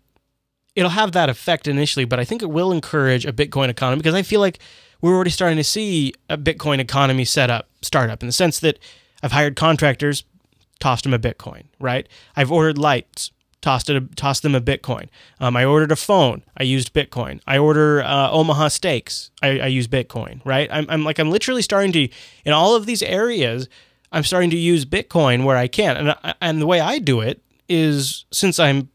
It'll 0.76 0.92
have 0.92 1.14
that 1.14 1.30
effect 1.30 1.68
initially, 1.68 2.06
but 2.06 2.20
I 2.20 2.24
think 2.24 2.44
it 2.44 2.52
will 2.52 2.72
encourage 2.72 3.26
a 3.26 3.34
Bitcoin 3.34 3.70
economy 3.70 4.02
because 4.02 4.14
I 4.14 4.22
feel 4.22 4.42
like 4.42 4.60
we're 5.02 5.16
already 5.16 5.32
starting 5.32 5.58
to 5.58 5.64
see 5.64 6.14
a 6.30 6.38
Bitcoin 6.38 6.78
economy 6.78 7.26
set 7.26 7.50
up, 7.50 7.68
start 7.82 8.12
up 8.12 8.22
in 8.22 8.28
the 8.28 8.34
sense 8.34 8.60
that 8.60 8.78
I've 9.26 9.32
hired 9.32 9.56
contractors, 9.56 10.24
tossed 10.80 11.04
them 11.04 11.14
a 11.14 11.18
Bitcoin, 11.18 11.64
right? 11.80 12.08
I've 12.36 12.52
ordered 12.52 12.78
lights, 12.78 13.32
tossed 13.60 13.90
it, 13.90 13.96
a, 13.96 14.02
tossed 14.16 14.44
them 14.44 14.54
a 14.54 14.62
Bitcoin. 14.62 15.10
Um, 15.40 15.58
I 15.58 15.66
ordered 15.66 15.92
a 15.92 15.96
phone, 15.96 16.44
I 16.56 16.62
used 16.62 16.94
Bitcoin. 16.94 17.42
I 17.48 17.58
order 17.58 18.04
uh, 18.04 18.30
Omaha 18.30 18.68
steaks, 18.68 19.32
I, 19.42 19.62
I 19.62 19.66
use 19.66 19.88
Bitcoin, 19.88 20.42
right? 20.46 20.70
I'm, 20.72 20.86
I'm 20.90 21.04
like 21.04 21.18
I'm 21.18 21.32
literally 21.32 21.64
starting 21.64 21.92
to 21.94 22.08
in 22.46 22.54
all 22.54 22.76
of 22.76 22.86
these 22.86 23.02
areas. 23.02 23.68
I'm 24.12 24.24
starting 24.24 24.52
to 24.52 24.58
use 24.58 24.86
Bitcoin 24.86 25.44
where 25.44 25.58
I 25.58 25.68
can, 25.68 25.98
and 25.98 26.36
and 26.40 26.62
the 26.62 26.68
way 26.68 26.80
I 26.80 27.00
do 27.00 27.22
it 27.22 27.42
is 27.68 28.26
since 28.32 28.60
I'm 28.60 28.90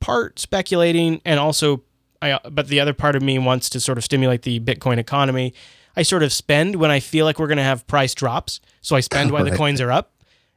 part 0.00 0.40
speculating 0.40 1.22
and 1.24 1.38
also 1.38 1.84
I, 2.20 2.40
but 2.50 2.66
the 2.66 2.80
other 2.80 2.92
part 2.92 3.14
of 3.14 3.22
me 3.22 3.38
wants 3.38 3.70
to 3.70 3.78
sort 3.78 3.98
of 3.98 4.04
stimulate 4.04 4.42
the 4.42 4.58
Bitcoin 4.58 4.98
economy. 4.98 5.54
I 5.96 6.02
sort 6.02 6.22
of 6.22 6.32
spend 6.32 6.76
when 6.76 6.90
I 6.90 7.00
feel 7.00 7.24
like 7.24 7.38
we're 7.38 7.46
going 7.46 7.58
to 7.58 7.64
have 7.64 7.86
price 7.86 8.14
drops. 8.14 8.60
So 8.80 8.96
I 8.96 9.00
spend 9.00 9.30
while 9.30 9.44
right. 9.44 9.50
the 9.50 9.56
coins 9.56 9.80
are 9.80 9.92
up, 9.92 10.12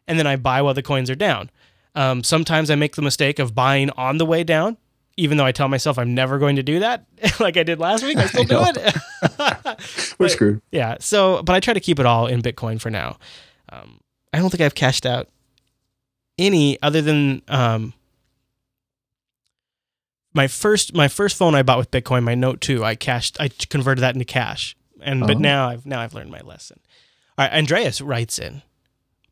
and 0.07 0.17
then 0.17 0.27
I 0.27 0.35
buy 0.35 0.61
while 0.61 0.73
the 0.73 0.83
coins 0.83 1.09
are 1.09 1.15
down. 1.15 1.49
Um, 1.95 2.23
sometimes 2.23 2.69
I 2.69 2.75
make 2.75 2.95
the 2.95 3.01
mistake 3.01 3.39
of 3.39 3.55
buying 3.55 3.89
on 3.91 4.17
the 4.17 4.25
way 4.25 4.43
down 4.43 4.77
even 5.17 5.37
though 5.37 5.45
I 5.45 5.51
tell 5.51 5.67
myself 5.67 5.97
I'm 5.97 6.13
never 6.13 6.37
going 6.37 6.55
to 6.55 6.63
do 6.63 6.79
that, 6.79 7.05
like 7.39 7.57
I 7.57 7.63
did 7.63 7.79
last 7.79 8.03
week, 8.03 8.17
I 8.17 8.25
still 8.27 8.63
I 8.63 8.71
do 8.71 8.81
it. 8.81 10.15
We're 10.19 10.29
screwed. 10.29 10.61
Yeah. 10.71 10.97
So, 10.99 11.41
but 11.43 11.55
I 11.55 11.59
try 11.59 11.73
to 11.73 11.79
keep 11.79 11.99
it 11.99 12.05
all 12.05 12.27
in 12.27 12.41
Bitcoin 12.41 12.79
for 12.79 12.91
now. 12.91 13.17
Um, 13.69 13.99
I 14.31 14.37
don't 14.39 14.49
think 14.49 14.61
I've 14.61 14.75
cashed 14.75 15.05
out 15.05 15.27
any 16.37 16.81
other 16.83 17.01
than 17.01 17.41
um, 17.47 17.93
my 20.33 20.47
first 20.47 20.93
my 20.93 21.07
first 21.07 21.35
phone 21.35 21.55
I 21.55 21.63
bought 21.63 21.79
with 21.79 21.89
Bitcoin, 21.89 22.23
my 22.23 22.35
Note 22.35 22.61
Two. 22.61 22.85
I 22.85 22.93
cashed, 22.93 23.37
I 23.41 23.49
converted 23.69 24.03
that 24.03 24.13
into 24.13 24.25
cash, 24.25 24.76
and 25.01 25.21
but 25.27 25.37
Oh. 25.37 25.39
now 25.39 25.69
I've 25.69 25.85
now 25.85 26.01
I've 26.01 26.13
learned 26.13 26.31
my 26.31 26.41
lesson. 26.41 26.79
All 27.37 27.45
right, 27.45 27.53
Andreas 27.57 28.01
writes 28.01 28.39
in, 28.39 28.61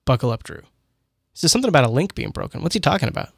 "Buckle 0.06 0.32
up, 0.32 0.44
Drew." 0.44 0.62
This 1.34 1.44
is 1.46 1.52
something 1.52 1.70
about 1.70 1.84
a 1.84 1.90
link 1.90 2.16
being 2.16 2.30
broken. 2.32 2.62
What's 2.62 2.74
he 2.76 2.80
talking 2.80 3.10
about? 3.10 3.30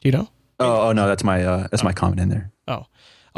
Do 0.00 0.08
you 0.08 0.12
know? 0.12 0.28
Oh, 0.60 0.88
oh 0.88 0.92
no, 0.92 1.06
that's 1.08 1.24
my 1.24 1.42
uh, 1.44 1.66
that's 1.70 1.82
my 1.82 1.92
comment 1.92 2.20
in 2.20 2.28
there. 2.28 2.50
Oh. 2.68 2.86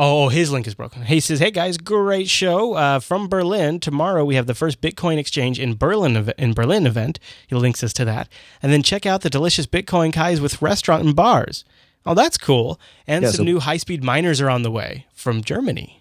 Oh, 0.00 0.28
his 0.28 0.52
link 0.52 0.68
is 0.68 0.76
broken. 0.76 1.02
He 1.02 1.18
says, 1.18 1.40
"Hey 1.40 1.50
guys, 1.50 1.76
great 1.76 2.28
show 2.28 2.74
uh, 2.74 3.00
from 3.00 3.26
Berlin. 3.28 3.80
Tomorrow 3.80 4.24
we 4.24 4.36
have 4.36 4.46
the 4.46 4.54
first 4.54 4.80
Bitcoin 4.80 5.18
exchange 5.18 5.58
in 5.58 5.74
Berlin 5.76 6.16
ev- 6.16 6.32
in 6.38 6.52
Berlin 6.54 6.86
event. 6.86 7.18
He 7.48 7.56
links 7.56 7.82
us 7.82 7.92
to 7.94 8.04
that, 8.04 8.28
and 8.62 8.72
then 8.72 8.84
check 8.84 9.06
out 9.06 9.22
the 9.22 9.30
delicious 9.30 9.66
Bitcoin 9.66 10.12
Kiez 10.12 10.38
with 10.40 10.62
restaurant 10.62 11.04
and 11.04 11.16
bars. 11.16 11.64
Oh, 12.06 12.14
that's 12.14 12.38
cool. 12.38 12.78
And 13.08 13.24
Yeah, 13.24 13.30
some 13.30 13.38
so- 13.38 13.42
new 13.44 13.58
high 13.58 13.76
speed 13.76 14.04
miners 14.04 14.40
are 14.40 14.48
on 14.48 14.62
the 14.62 14.70
way 14.70 15.06
from 15.12 15.42
Germany. 15.42 15.97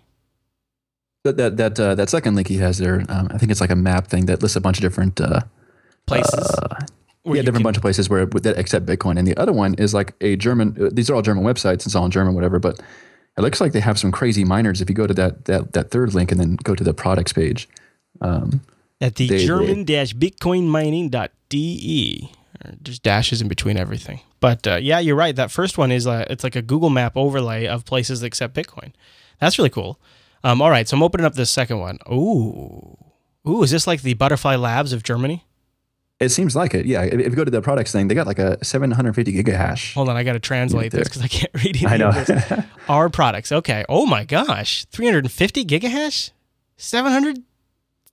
That 1.28 1.38
that 1.38 1.58
that 1.58 1.80
uh, 1.80 1.96
that 1.96 2.10
second 2.10 2.36
link 2.36 2.48
he 2.48 2.58
has 2.58 2.78
there, 2.78 3.04
um, 3.10 3.28
I 3.32 3.38
think 3.38 3.52
it's 3.52 3.62
like 3.62 3.70
a 3.70 3.76
map 3.76 4.08
thing 4.08 4.26
that 4.28 4.42
lists 4.42 4.56
a 4.56 4.62
bunch 4.62 4.78
of 4.78 4.82
different 4.82 5.20
uh, 5.22 5.42
Places. 6.06 6.34
uh, 6.34 6.76
yeah, 7.26 7.34
different 7.42 7.56
can- 7.58 7.64
bunch 7.64 7.78
of 7.78 7.82
places 7.82 8.10
where 8.10 8.26
that 8.26 8.58
accept 8.58 8.86
Bitcoin, 8.86 9.18
and 9.20 9.28
the 9.28 9.36
other 9.38 9.52
one 9.52 9.74
is 9.76 9.94
like 9.94 10.14
a 10.22 10.36
German. 10.38 10.76
Uh, 10.80 10.90
these 10.92 11.10
are 11.10 11.16
all 11.16 11.22
German 11.22 11.44
websites. 11.44 11.86
It's 11.86 11.96
all 11.96 12.06
in 12.06 12.12
German, 12.12 12.34
whatever. 12.34 12.60
But 12.60 12.80
it 13.38 13.42
looks 13.42 13.60
like 13.60 13.74
they 13.74 13.82
have 13.82 14.00
some 14.00 14.12
crazy 14.12 14.46
miners. 14.46 14.80
If 14.82 14.90
you 14.90 14.96
go 14.96 15.06
to 15.08 15.14
that 15.16 15.46
that 15.46 15.74
that 15.74 15.92
third 15.92 16.14
link 16.14 16.32
and 16.32 16.40
then 16.40 16.56
go 16.64 16.74
to 16.76 16.84
the 16.84 16.94
products 16.94 17.34
page, 17.34 17.68
um, 18.22 18.62
at 19.02 19.16
the 19.16 19.28
they- 19.28 19.38
they- 19.38 19.46
German-Bitcoinmining.de. 20.98 22.30
Or 22.66 22.72
There's 22.82 23.00
dashes 23.00 23.42
in 23.42 23.48
between 23.48 23.78
everything. 23.78 24.22
But 24.40 24.66
uh, 24.68 24.76
yeah, 24.76 25.00
you're 25.00 25.16
right. 25.16 25.36
That 25.36 25.52
first 25.52 25.78
one 25.78 25.92
is 25.92 26.08
uh, 26.08 26.26
it's 26.30 26.44
like 26.44 26.56
a 26.56 26.62
Google 26.62 26.90
Map 26.90 27.16
overlay 27.16 27.68
of 27.68 27.86
places 27.86 28.22
that 28.22 28.28
accept 28.28 28.56
Bitcoin. 28.56 28.94
That's 29.40 29.58
really 29.60 29.70
cool. 29.70 30.00
Um, 30.44 30.62
all 30.62 30.70
right, 30.70 30.88
so 30.88 30.96
I'm 30.98 31.04
opening 31.04 31.26
up 31.26 31.36
this 31.36 31.50
second 31.50 31.80
one. 31.80 32.00
Ooh, 32.12 32.98
ooh, 33.48 33.64
is 33.64 33.72
this 33.72 33.88
like 33.88 34.02
the 34.02 34.14
Butterfly 34.14 34.56
Labs 34.56 34.94
of 34.94 35.04
Germany? 35.04 35.44
it 36.20 36.30
seems 36.30 36.56
like 36.56 36.74
it. 36.74 36.88
Yeah, 36.88 37.04
if, 37.04 37.14
if 37.14 37.26
you 37.30 37.36
go 37.36 37.44
to 37.44 37.52
the 37.52 37.62
products 37.62 37.92
thing, 37.92 38.08
they 38.08 38.16
got 38.16 38.26
like 38.26 38.40
a 38.40 38.64
750 38.66 39.32
gigahash. 39.44 39.94
Hold 39.94 40.10
on, 40.10 40.18
I 40.18 40.24
got 40.24 40.34
to 40.34 40.40
translate 40.40 40.92
this 40.92 41.08
because 41.08 41.22
I 41.22 41.28
can't 41.28 41.52
read 41.64 41.76
it. 41.76 41.86
I 41.86 41.98
know. 41.98 42.64
Our 42.90 43.10
products. 43.10 43.52
Okay. 43.52 43.86
Oh 43.88 44.06
my 44.08 44.24
gosh, 44.26 44.86
350 44.86 45.64
gigahash, 45.66 46.32
700, 46.78 47.44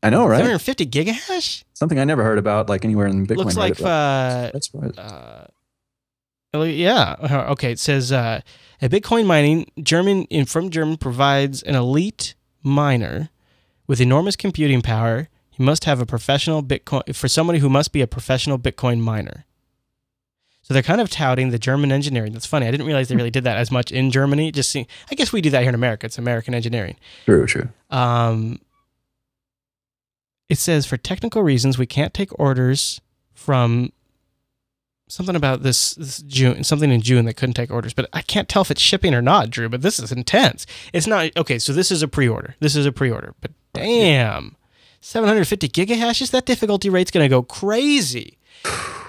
I 0.02 0.11
know, 0.11 0.26
right? 0.26 0.37
750 0.37 0.87
gigahash. 0.87 1.64
Something 1.73 1.99
I 1.99 2.04
never 2.04 2.23
heard 2.23 2.37
about, 2.37 2.69
like 2.69 2.85
anywhere 2.85 3.07
in 3.07 3.26
Bitcoin. 3.26 3.37
Looks 3.38 3.57
like 3.57 3.75
Reddit. 3.76 3.87
uh, 3.87 4.50
That's 4.52 4.71
right. 4.75 4.99
uh, 4.99 6.62
yeah. 6.62 7.16
Uh, 7.19 7.47
Okay. 7.52 7.73
It 7.73 7.78
says 7.78 8.12
uh, 8.12 8.43
a 8.83 8.88
Bitcoin 8.88 9.26
mining 9.26 9.71
German 9.83 10.25
in 10.25 10.47
from 10.47 10.71
German 10.71 10.97
provides 10.97 11.62
an 11.62 11.75
elite 11.75 12.35
miner 12.62 13.31
with 13.87 14.00
enormous 14.00 14.37
computing 14.37 14.83
power. 14.83 15.28
You 15.57 15.64
must 15.64 15.85
have 15.85 16.00
a 16.00 16.07
professional 16.07 16.62
Bitcoin 16.62 17.14
for 17.14 17.28
somebody 17.28 17.61
who 17.61 17.69
must 17.69 17.93
be 17.93 18.00
a 18.00 18.07
professional 18.07 18.59
Bitcoin 18.59 19.00
miner. 19.00 19.45
So 20.62 20.73
they're 20.73 20.83
kind 20.83 21.02
of 21.02 21.11
touting 21.11 21.50
the 21.50 21.59
German 21.59 21.93
engineering. 21.93 22.33
That's 22.33 22.47
funny. 22.47 22.66
I 22.66 22.71
didn't 22.71 22.87
realize 22.87 23.09
they 23.09 23.16
really 23.16 23.31
did 23.31 23.45
that 23.45 23.59
as 23.59 23.71
much 23.71 23.93
in 23.93 24.11
Germany. 24.11 24.50
Just 24.50 24.71
see, 24.71 24.87
I 25.11 25.14
guess 25.14 25.31
we 25.31 25.43
do 25.43 25.50
that 25.50 25.61
here 25.61 25.69
in 25.69 25.75
America. 25.75 26.07
It's 26.07 26.16
American 26.16 26.54
engineering. 26.54 26.97
True, 27.26 27.47
true. 27.47 27.69
Um, 27.90 28.61
it 30.49 30.57
says 30.57 30.87
for 30.87 30.97
technical 30.97 31.43
reasons 31.43 31.76
we 31.76 31.87
can't 31.87 32.14
take 32.14 32.31
orders 32.38 33.02
from 33.35 33.93
something 35.08 35.37
about 35.37 35.62
this, 35.62 35.94
this 35.94 36.18
June, 36.23 36.64
something 36.64 36.90
in 36.90 37.00
June 37.00 37.25
that 37.26 37.34
couldn't 37.34 37.54
take 37.54 37.70
orders, 37.70 37.92
but 37.94 38.08
I 38.12 38.23
can't 38.23 38.49
tell 38.49 38.62
if 38.62 38.70
it's 38.70 38.80
shipping 38.80 39.14
or 39.14 39.23
not, 39.23 39.50
Drew. 39.50 39.68
But 39.68 39.82
this 39.82 39.99
is 39.99 40.12
intense. 40.12 40.66
It's 40.92 41.06
not 41.06 41.37
okay. 41.37 41.58
So 41.58 41.73
this 41.73 41.90
is 41.90 42.02
a 42.02 42.08
pre-order. 42.08 42.56
This 42.61 42.76
is 42.76 42.87
a 42.87 42.92
pre-order. 42.92 43.34
But 43.40 43.52
damn, 43.73 44.56
750 45.00 45.68
gigahashes. 45.68 46.30
That 46.30 46.46
difficulty 46.46 46.88
rate's 46.88 47.11
going 47.11 47.25
to 47.25 47.28
go 47.28 47.42
crazy. 47.42 48.38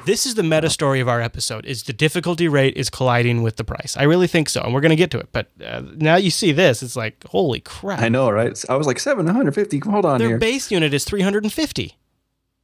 This 0.05 0.27
is 0.27 0.35
the 0.35 0.43
meta 0.43 0.69
story 0.69 0.99
of 0.99 1.07
our 1.07 1.19
episode: 1.19 1.65
is 1.65 1.83
the 1.83 1.93
difficulty 1.93 2.47
rate 2.47 2.77
is 2.77 2.91
colliding 2.91 3.41
with 3.41 3.55
the 3.55 3.63
price. 3.63 3.95
I 3.97 4.03
really 4.03 4.27
think 4.27 4.49
so, 4.49 4.61
and 4.61 4.71
we're 4.73 4.81
going 4.81 4.91
to 4.91 4.95
get 4.95 5.09
to 5.11 5.19
it. 5.19 5.29
But 5.31 5.47
uh, 5.65 5.81
now 5.95 6.15
you 6.15 6.29
see 6.29 6.51
this, 6.51 6.83
it's 6.83 6.95
like 6.95 7.23
holy 7.29 7.59
crap! 7.59 8.01
I 8.01 8.09
know, 8.09 8.29
right? 8.29 8.63
I 8.69 8.75
was 8.75 8.85
like 8.85 8.99
750. 8.99 9.79
Hold 9.79 10.05
on 10.05 10.19
Their 10.19 10.27
here. 10.29 10.37
base 10.37 10.69
unit 10.69 10.93
is 10.93 11.05
350. 11.05 11.97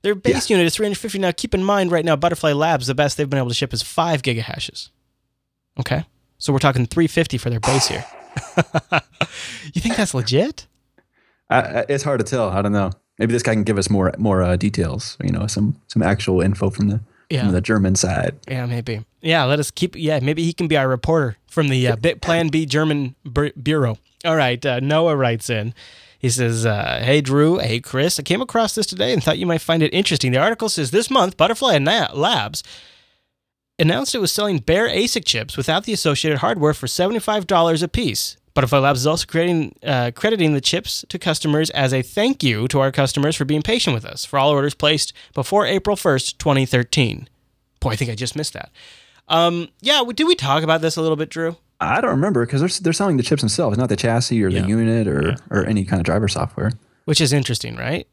Their 0.01 0.15
base 0.15 0.49
unit 0.49 0.65
is 0.65 0.75
350. 0.75 1.19
Now, 1.19 1.31
keep 1.31 1.53
in 1.53 1.63
mind, 1.63 1.91
right 1.91 2.03
now, 2.03 2.15
Butterfly 2.15 2.53
Labs, 2.53 2.87
the 2.87 2.95
best 2.95 3.17
they've 3.17 3.29
been 3.29 3.37
able 3.39 3.49
to 3.49 3.55
ship 3.55 3.73
is 3.73 3.81
five 3.83 4.21
gigahashes. 4.23 4.89
Okay, 5.79 6.05
so 6.37 6.51
we're 6.51 6.59
talking 6.59 6.85
350 6.85 7.37
for 7.37 7.49
their 7.49 7.59
base 7.59 7.87
here. 7.87 8.05
you 9.73 9.81
think 9.81 9.95
that's 9.95 10.13
legit? 10.13 10.67
I- 11.49 11.85
it's 11.89 12.03
hard 12.03 12.19
to 12.19 12.25
tell. 12.25 12.49
I 12.49 12.61
don't 12.61 12.71
know. 12.71 12.91
Maybe 13.19 13.33
this 13.33 13.43
guy 13.43 13.53
can 13.53 13.63
give 13.63 13.77
us 13.77 13.89
more 13.89 14.11
more 14.17 14.41
uh, 14.41 14.55
details. 14.55 15.17
You 15.23 15.31
know, 15.31 15.45
some 15.47 15.75
some 15.87 16.01
actual 16.01 16.41
info 16.41 16.69
from 16.71 16.87
the 16.89 17.01
Yeah. 17.29 17.43
from 17.43 17.51
the 17.51 17.61
German 17.61 17.95
side. 17.95 18.35
Yeah, 18.47 18.65
maybe. 18.65 19.05
Yeah, 19.21 19.43
let 19.43 19.59
us 19.59 19.69
keep. 19.69 19.95
Yeah, 19.95 20.19
maybe 20.21 20.43
he 20.43 20.53
can 20.53 20.67
be 20.67 20.75
our 20.77 20.87
reporter 20.87 21.37
from 21.47 21.67
the 21.69 21.87
uh, 21.87 21.95
Bit 21.97 22.21
Plan 22.21 22.47
B 22.47 22.65
German 22.65 23.15
bu- 23.23 23.51
bureau. 23.61 23.97
All 24.25 24.35
right, 24.35 24.63
uh, 24.65 24.79
Noah 24.79 25.15
writes 25.15 25.49
in. 25.49 25.73
He 26.21 26.29
says, 26.29 26.67
uh, 26.67 27.01
"Hey 27.03 27.19
Drew, 27.21 27.57
hey 27.57 27.79
Chris, 27.79 28.19
I 28.19 28.21
came 28.21 28.41
across 28.41 28.75
this 28.75 28.85
today 28.85 29.11
and 29.11 29.23
thought 29.23 29.39
you 29.39 29.47
might 29.47 29.61
find 29.61 29.81
it 29.81 29.91
interesting. 29.91 30.31
The 30.31 30.37
article 30.37 30.69
says 30.69 30.91
this 30.91 31.09
month, 31.09 31.35
Butterfly 31.35 31.79
Labs 31.79 32.63
announced 33.79 34.13
it 34.13 34.19
was 34.21 34.31
selling 34.31 34.59
bare 34.59 34.87
ASIC 34.87 35.25
chips 35.25 35.57
without 35.57 35.85
the 35.85 35.93
associated 35.93 36.37
hardware 36.37 36.75
for 36.75 36.85
seventy-five 36.85 37.47
dollars 37.47 37.81
a 37.81 37.87
piece. 37.87 38.37
Butterfly 38.53 38.77
Labs 38.77 38.99
is 38.99 39.07
also 39.07 39.25
creating, 39.25 39.75
uh, 39.81 40.11
crediting 40.13 40.53
the 40.53 40.61
chips 40.61 41.03
to 41.09 41.17
customers 41.17 41.69
as 41.71 41.91
a 41.91 42.01
thank 42.03 42.43
you 42.43 42.67
to 42.67 42.81
our 42.81 42.91
customers 42.91 43.35
for 43.35 43.45
being 43.45 43.61
patient 43.63 43.93
with 43.95 44.05
us 44.05 44.23
for 44.23 44.37
all 44.37 44.51
orders 44.51 44.75
placed 44.75 45.13
before 45.33 45.65
April 45.65 45.95
first, 45.95 46.37
twenty 46.37 46.67
thirteen. 46.67 47.29
Boy, 47.79 47.91
I 47.91 47.95
think 47.95 48.11
I 48.11 48.15
just 48.15 48.35
missed 48.35 48.53
that. 48.53 48.69
Um, 49.27 49.69
yeah, 49.81 50.03
did 50.13 50.27
we 50.27 50.35
talk 50.35 50.61
about 50.61 50.81
this 50.81 50.97
a 50.97 51.01
little 51.01 51.17
bit, 51.17 51.29
Drew? 51.29 51.55
I 51.81 51.99
don't 51.99 52.11
remember 52.11 52.45
because 52.45 52.61
they're 52.61 52.69
they're 52.81 52.93
selling 52.93 53.17
the 53.17 53.23
chips 53.23 53.41
themselves, 53.41 53.77
not 53.77 53.89
the 53.89 53.95
chassis 53.95 54.41
or 54.43 54.49
Yeah. 54.49 54.61
the 54.61 54.67
unit 54.67 55.07
or 55.07 55.35
or 55.49 55.65
any 55.65 55.83
kind 55.83 55.99
of 55.99 56.05
driver 56.05 56.27
software. 56.27 56.71
Which 57.05 57.19
is 57.19 57.33
interesting, 57.33 57.75
right? 57.75 58.07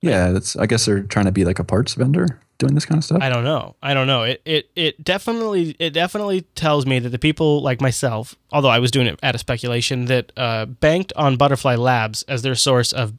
Yeah, 0.00 0.30
that's. 0.30 0.54
I 0.56 0.66
guess 0.66 0.86
they're 0.86 1.02
trying 1.02 1.24
to 1.26 1.32
be 1.32 1.44
like 1.44 1.58
a 1.58 1.64
parts 1.64 1.94
vendor 1.94 2.40
doing 2.58 2.74
this 2.74 2.84
kind 2.86 2.98
of 2.98 3.04
stuff. 3.04 3.18
I 3.20 3.28
don't 3.28 3.42
know. 3.42 3.74
I 3.82 3.94
don't 3.94 4.06
know. 4.06 4.22
It 4.22 4.40
it 4.44 4.70
it 4.76 5.02
definitely 5.04 5.74
it 5.80 5.90
definitely 5.90 6.42
tells 6.54 6.86
me 6.86 7.00
that 7.00 7.08
the 7.08 7.18
people 7.18 7.62
like 7.62 7.80
myself, 7.80 8.36
although 8.52 8.68
I 8.68 8.78
was 8.78 8.92
doing 8.92 9.08
it 9.08 9.18
at 9.24 9.34
a 9.34 9.38
speculation, 9.38 10.04
that 10.04 10.30
uh, 10.36 10.66
banked 10.66 11.12
on 11.16 11.36
Butterfly 11.36 11.74
Labs 11.74 12.22
as 12.24 12.42
their 12.42 12.54
source 12.54 12.92
of 12.92 13.12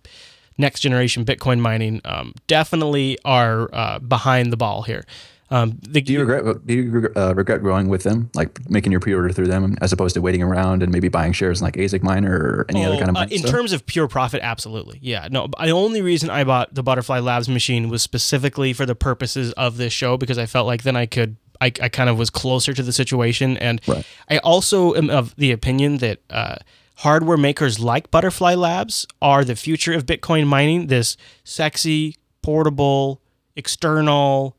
next 0.57 0.79
generation 0.79 1.25
Bitcoin 1.25 1.59
mining, 1.59 1.99
um, 2.05 2.33
definitely 2.47 3.17
are 3.25 3.69
uh, 3.73 3.99
behind 3.99 4.53
the 4.53 4.57
ball 4.57 4.83
here. 4.83 5.03
Um, 5.51 5.79
the, 5.81 6.01
do 6.01 6.13
you 6.13 6.19
regret 6.23 6.65
do 6.67 6.73
you 6.73 7.09
uh, 7.15 7.33
regret 7.35 7.63
going 7.63 7.87
with 7.89 8.03
them, 8.03 8.29
like 8.35 8.69
making 8.69 8.91
your 8.91 9.01
pre-order 9.01 9.29
through 9.33 9.47
them, 9.47 9.75
as 9.81 9.91
opposed 9.91 10.13
to 10.13 10.21
waiting 10.21 10.43
around 10.43 10.83
and 10.83 10.91
maybe 10.91 11.07
buying 11.09 11.33
shares 11.33 11.59
in 11.59 11.65
like 11.65 11.73
ASIC 11.75 12.03
Miner 12.03 12.31
or 12.37 12.65
any 12.69 12.85
other 12.85 12.95
Oh, 12.95 12.99
kind 12.99 13.09
of 13.09 13.15
uh, 13.17 13.25
in 13.31 13.39
stuff? 13.39 13.51
terms 13.51 13.73
of 13.73 13.85
pure 13.87 14.07
profit, 14.07 14.41
absolutely. 14.43 14.99
Yeah. 15.01 15.27
No, 15.31 15.47
the 15.47 15.71
only 15.71 16.01
reason 16.03 16.29
I 16.29 16.43
bought 16.43 16.73
the 16.75 16.83
Butterfly 16.83 17.19
Labs 17.19 17.49
machine 17.49 17.89
was 17.89 18.03
specifically 18.03 18.73
for 18.73 18.85
the 18.85 18.93
purposes 18.95 19.51
of 19.53 19.77
this 19.77 19.91
show 19.91 20.17
because 20.17 20.37
I 20.37 20.45
felt 20.45 20.67
like 20.67 20.83
then 20.83 20.95
I 20.95 21.05
could. 21.07 21.35
I, 21.61 21.73
I 21.81 21.89
kind 21.89 22.09
of 22.09 22.17
was 22.17 22.29
closer 22.29 22.73
to 22.73 22.81
the 22.81 22.93
situation, 22.93 23.57
and 23.57 23.81
Right. 23.85 24.05
I 24.29 24.37
also 24.37 24.93
am 24.95 25.09
of 25.09 25.35
the 25.35 25.51
opinion 25.51 25.97
that 25.97 26.19
uh, 26.29 26.55
hardware 26.97 27.35
makers 27.37 27.81
like 27.81 28.09
Butterfly 28.11 28.53
Labs 28.55 29.05
are 29.21 29.43
the 29.43 29.57
future 29.57 29.91
of 29.93 30.05
Bitcoin 30.05 30.47
mining. 30.47 30.87
This 30.87 31.17
sexy, 31.43 32.15
portable, 32.43 33.21
external, 33.57 34.55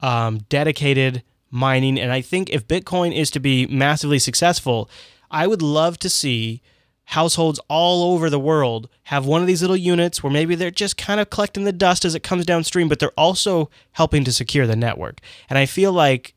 um, 0.00 0.38
dedicated 0.48 1.22
mining. 1.50 1.98
And 1.98 2.12
I 2.12 2.20
think 2.20 2.50
if 2.50 2.66
Bitcoin 2.66 3.14
is 3.14 3.30
to 3.32 3.40
be 3.40 3.66
massively 3.66 4.18
successful, 4.18 4.90
I 5.30 5.46
would 5.46 5.62
love 5.62 5.98
to 6.00 6.10
see 6.10 6.62
households 7.04 7.58
all 7.68 8.12
over 8.12 8.28
the 8.28 8.38
world 8.38 8.88
have 9.04 9.24
one 9.24 9.40
of 9.40 9.46
these 9.46 9.62
little 9.62 9.76
units 9.76 10.22
where 10.22 10.32
maybe 10.32 10.54
they're 10.54 10.70
just 10.70 10.98
kind 10.98 11.20
of 11.20 11.30
collecting 11.30 11.64
the 11.64 11.72
dust 11.72 12.04
as 12.04 12.14
it 12.14 12.22
comes 12.22 12.44
downstream, 12.44 12.86
but 12.86 12.98
they're 12.98 13.10
also 13.16 13.70
helping 13.92 14.24
to 14.24 14.32
secure 14.32 14.66
the 14.66 14.76
network. 14.76 15.20
And 15.48 15.58
I 15.58 15.64
feel 15.64 15.90
like 15.90 16.34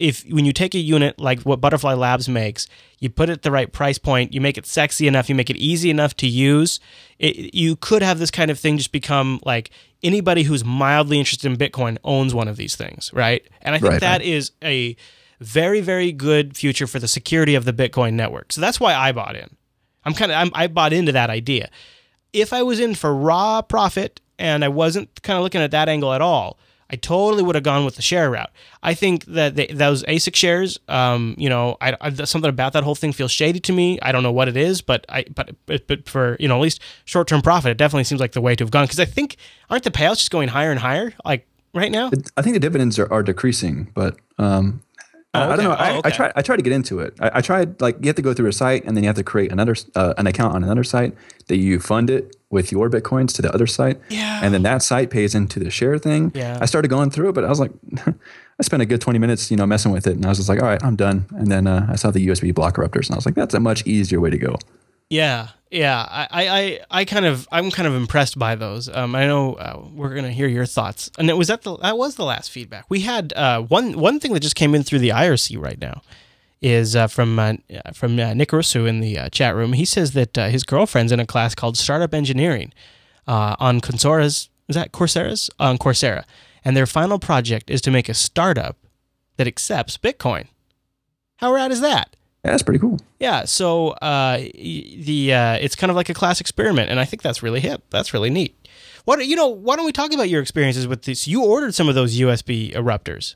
if 0.00 0.24
when 0.30 0.46
you 0.46 0.52
take 0.52 0.74
a 0.74 0.78
unit 0.78 1.20
like 1.20 1.42
what 1.42 1.60
Butterfly 1.60 1.92
Labs 1.92 2.28
makes, 2.28 2.66
you 2.98 3.10
put 3.10 3.28
it 3.28 3.32
at 3.32 3.42
the 3.42 3.50
right 3.50 3.70
price 3.70 3.98
point, 3.98 4.32
you 4.32 4.40
make 4.40 4.56
it 4.56 4.66
sexy 4.66 5.06
enough, 5.06 5.28
you 5.28 5.34
make 5.34 5.50
it 5.50 5.56
easy 5.56 5.90
enough 5.90 6.16
to 6.16 6.26
use, 6.26 6.80
it, 7.18 7.54
you 7.54 7.76
could 7.76 8.02
have 8.02 8.18
this 8.18 8.30
kind 8.30 8.50
of 8.50 8.58
thing 8.58 8.78
just 8.78 8.92
become 8.92 9.40
like 9.44 9.70
anybody 10.02 10.42
who's 10.44 10.64
mildly 10.64 11.18
interested 11.18 11.50
in 11.50 11.56
Bitcoin 11.58 11.98
owns 12.02 12.34
one 12.34 12.48
of 12.48 12.56
these 12.56 12.74
things, 12.76 13.12
right? 13.12 13.46
And 13.60 13.74
I 13.74 13.78
think 13.78 13.92
Right, 13.92 14.00
that 14.00 14.22
is 14.22 14.52
a 14.64 14.96
very 15.40 15.82
very 15.82 16.12
good 16.12 16.56
future 16.56 16.86
for 16.86 16.98
the 16.98 17.08
security 17.08 17.54
of 17.54 17.66
the 17.66 17.72
Bitcoin 17.72 18.14
network. 18.14 18.52
So 18.52 18.60
that's 18.62 18.80
why 18.80 18.94
I 18.94 19.12
bought 19.12 19.36
in. 19.36 19.54
I'm 20.04 20.14
kind 20.14 20.32
of 20.32 20.50
I 20.54 20.66
bought 20.66 20.94
into 20.94 21.12
that 21.12 21.28
idea. 21.28 21.68
If 22.32 22.54
I 22.54 22.62
was 22.62 22.80
in 22.80 22.94
for 22.94 23.14
raw 23.14 23.60
profit 23.60 24.22
and 24.38 24.64
I 24.64 24.68
wasn't 24.68 25.22
kind 25.22 25.36
of 25.36 25.42
looking 25.42 25.60
at 25.60 25.72
that 25.72 25.90
angle 25.90 26.14
at 26.14 26.22
all, 26.22 26.58
I 26.90 26.96
totally 26.96 27.42
would 27.42 27.54
have 27.54 27.64
gone 27.64 27.84
with 27.84 27.96
the 27.96 28.02
share 28.02 28.30
route. 28.30 28.50
I 28.82 28.94
think 28.94 29.24
that 29.26 29.54
they, 29.54 29.68
those 29.68 30.02
ASIC 30.04 30.34
shares, 30.34 30.78
um, 30.88 31.36
you 31.38 31.48
know, 31.48 31.76
I, 31.80 31.96
I, 32.00 32.10
something 32.24 32.48
about 32.48 32.72
that 32.72 32.82
whole 32.82 32.96
thing 32.96 33.12
feels 33.12 33.30
shady 33.30 33.60
to 33.60 33.72
me. 33.72 33.98
I 34.02 34.10
don't 34.10 34.22
know 34.22 34.32
what 34.32 34.48
it 34.48 34.56
is, 34.56 34.82
but 34.82 35.06
I, 35.08 35.24
but, 35.34 35.54
but 35.86 36.08
for 36.08 36.36
you 36.40 36.48
know, 36.48 36.56
at 36.56 36.62
least 36.62 36.80
short 37.04 37.28
term 37.28 37.42
profit, 37.42 37.70
it 37.70 37.76
definitely 37.76 38.04
seems 38.04 38.20
like 38.20 38.32
the 38.32 38.40
way 38.40 38.56
to 38.56 38.64
have 38.64 38.70
gone. 38.70 38.84
Because 38.84 39.00
I 39.00 39.04
think 39.04 39.36
aren't 39.70 39.84
the 39.84 39.90
payouts 39.90 40.16
just 40.16 40.30
going 40.30 40.48
higher 40.48 40.70
and 40.70 40.80
higher, 40.80 41.12
like 41.24 41.46
right 41.72 41.92
now? 41.92 42.10
I 42.36 42.42
think 42.42 42.54
the 42.54 42.60
dividends 42.60 42.98
are, 42.98 43.10
are 43.12 43.22
decreasing, 43.22 43.90
but 43.94 44.16
um, 44.38 44.82
Oh, 45.32 45.42
okay. 45.42 45.52
I 45.52 45.56
don't 45.56 45.64
know. 45.64 45.72
I, 45.72 45.90
oh, 45.90 45.98
okay. 45.98 46.08
I 46.08 46.10
tried. 46.10 46.32
I 46.34 46.42
tried 46.42 46.56
to 46.56 46.62
get 46.62 46.72
into 46.72 46.98
it. 46.98 47.14
I, 47.20 47.30
I, 47.34 47.40
tried 47.40 47.80
like 47.80 47.98
you 48.00 48.08
have 48.08 48.16
to 48.16 48.22
go 48.22 48.34
through 48.34 48.48
a 48.48 48.52
site 48.52 48.84
and 48.84 48.96
then 48.96 49.04
you 49.04 49.08
have 49.08 49.14
to 49.14 49.22
create 49.22 49.52
another 49.52 49.76
uh, 49.94 50.12
an 50.18 50.26
account 50.26 50.56
on 50.56 50.64
another 50.64 50.82
site 50.82 51.14
that 51.46 51.56
you 51.56 51.78
fund 51.78 52.10
it 52.10 52.34
with 52.50 52.72
your 52.72 52.90
bitcoins 52.90 53.32
to 53.36 53.42
the 53.42 53.52
other 53.54 53.66
site. 53.66 54.00
Yeah. 54.08 54.40
And 54.42 54.52
then 54.52 54.62
that 54.64 54.82
site 54.82 55.10
pays 55.10 55.34
into 55.34 55.60
the 55.60 55.70
share 55.70 55.98
thing. 55.98 56.32
Yeah. 56.34 56.58
I 56.60 56.66
started 56.66 56.88
going 56.88 57.10
through 57.10 57.30
it, 57.30 57.32
but 57.32 57.44
I 57.44 57.48
was 57.48 57.60
like, 57.60 57.70
I 58.06 58.62
spent 58.62 58.82
a 58.82 58.86
good 58.86 59.00
twenty 59.00 59.18
minutes, 59.18 59.50
you 59.50 59.56
know, 59.56 59.66
messing 59.66 59.90
with 59.90 60.06
it, 60.06 60.16
and 60.16 60.26
I 60.26 60.28
was 60.28 60.36
just 60.36 60.50
like, 60.50 60.60
all 60.60 60.68
right, 60.68 60.84
I'm 60.84 60.96
done. 60.96 61.24
And 61.30 61.50
then 61.50 61.66
uh, 61.66 61.86
I 61.88 61.96
saw 61.96 62.10
the 62.10 62.26
USB 62.26 62.54
block 62.54 62.76
erupters, 62.76 63.06
and 63.06 63.14
I 63.14 63.16
was 63.16 63.24
like, 63.24 63.34
that's 63.34 63.54
a 63.54 63.60
much 63.60 63.86
easier 63.86 64.20
way 64.20 64.28
to 64.28 64.36
go. 64.36 64.56
Yeah, 65.08 65.48
yeah. 65.70 66.06
I, 66.08 66.28
I, 66.30 66.80
I 66.90 67.04
kind 67.06 67.24
of, 67.24 67.48
I'm 67.50 67.70
kind 67.70 67.88
of 67.88 67.94
impressed 67.94 68.38
by 68.38 68.54
those. 68.54 68.88
Um, 68.88 69.14
I 69.14 69.26
know 69.26 69.54
uh, 69.54 69.82
we're 69.92 70.14
gonna 70.14 70.30
hear 70.30 70.46
your 70.46 70.66
thoughts, 70.66 71.10
and 71.18 71.30
it 71.30 71.38
was 71.38 71.48
that 71.48 71.62
the 71.62 71.78
that 71.78 71.96
was 71.96 72.16
the 72.16 72.24
last 72.24 72.50
feedback 72.50 72.84
we 72.90 73.00
had. 73.00 73.32
Uh, 73.34 73.62
one 73.62 73.98
one 73.98 74.20
thing 74.20 74.34
that 74.34 74.40
just 74.40 74.56
came 74.56 74.74
in 74.74 74.82
through 74.82 74.98
the 74.98 75.08
IRC 75.08 75.58
right 75.58 75.80
now 75.80 76.02
is 76.62 76.94
uh, 76.94 77.06
from 77.06 77.38
uh, 77.38 77.54
from 77.94 78.18
uh, 78.18 78.34
Nick 78.34 78.52
Russo 78.52 78.84
in 78.86 79.00
the 79.00 79.18
uh, 79.18 79.28
chat 79.28 79.54
room. 79.54 79.72
He 79.72 79.84
says 79.84 80.12
that 80.12 80.36
uh, 80.36 80.48
his 80.48 80.64
girlfriend's 80.64 81.12
in 81.12 81.20
a 81.20 81.26
class 81.26 81.54
called 81.54 81.76
Startup 81.76 82.12
Engineering 82.12 82.72
uh, 83.26 83.56
on 83.58 83.80
Coursera's 83.80 84.48
is 84.68 84.76
that 84.76 84.92
Coursera's 84.92 85.50
on 85.58 85.78
Coursera, 85.78 86.24
and 86.64 86.76
their 86.76 86.86
final 86.86 87.18
project 87.18 87.70
is 87.70 87.80
to 87.82 87.90
make 87.90 88.08
a 88.08 88.14
startup 88.14 88.76
that 89.36 89.46
accepts 89.46 89.96
Bitcoin. 89.98 90.46
How 91.36 91.52
rad 91.52 91.72
is 91.72 91.80
that? 91.80 92.14
Yeah, 92.44 92.52
that's 92.52 92.62
pretty 92.62 92.78
cool. 92.78 92.98
Yeah, 93.18 93.44
so 93.44 93.88
uh, 93.88 94.38
the 94.38 95.32
uh, 95.34 95.54
it's 95.54 95.74
kind 95.74 95.90
of 95.90 95.96
like 95.96 96.08
a 96.08 96.14
class 96.14 96.40
experiment, 96.40 96.90
and 96.90 97.00
I 97.00 97.04
think 97.04 97.22
that's 97.22 97.42
really 97.42 97.60
hip. 97.60 97.82
That's 97.90 98.14
really 98.14 98.30
neat. 98.30 98.56
What 99.04 99.26
you 99.26 99.36
know? 99.36 99.48
Why 99.48 99.76
don't 99.76 99.86
we 99.86 99.92
talk 99.92 100.12
about 100.12 100.28
your 100.28 100.40
experiences 100.40 100.86
with 100.86 101.02
this? 101.02 101.26
You 101.26 101.44
ordered 101.44 101.74
some 101.74 101.88
of 101.88 101.94
those 101.94 102.18
USB 102.18 102.72
erupters. 102.74 103.34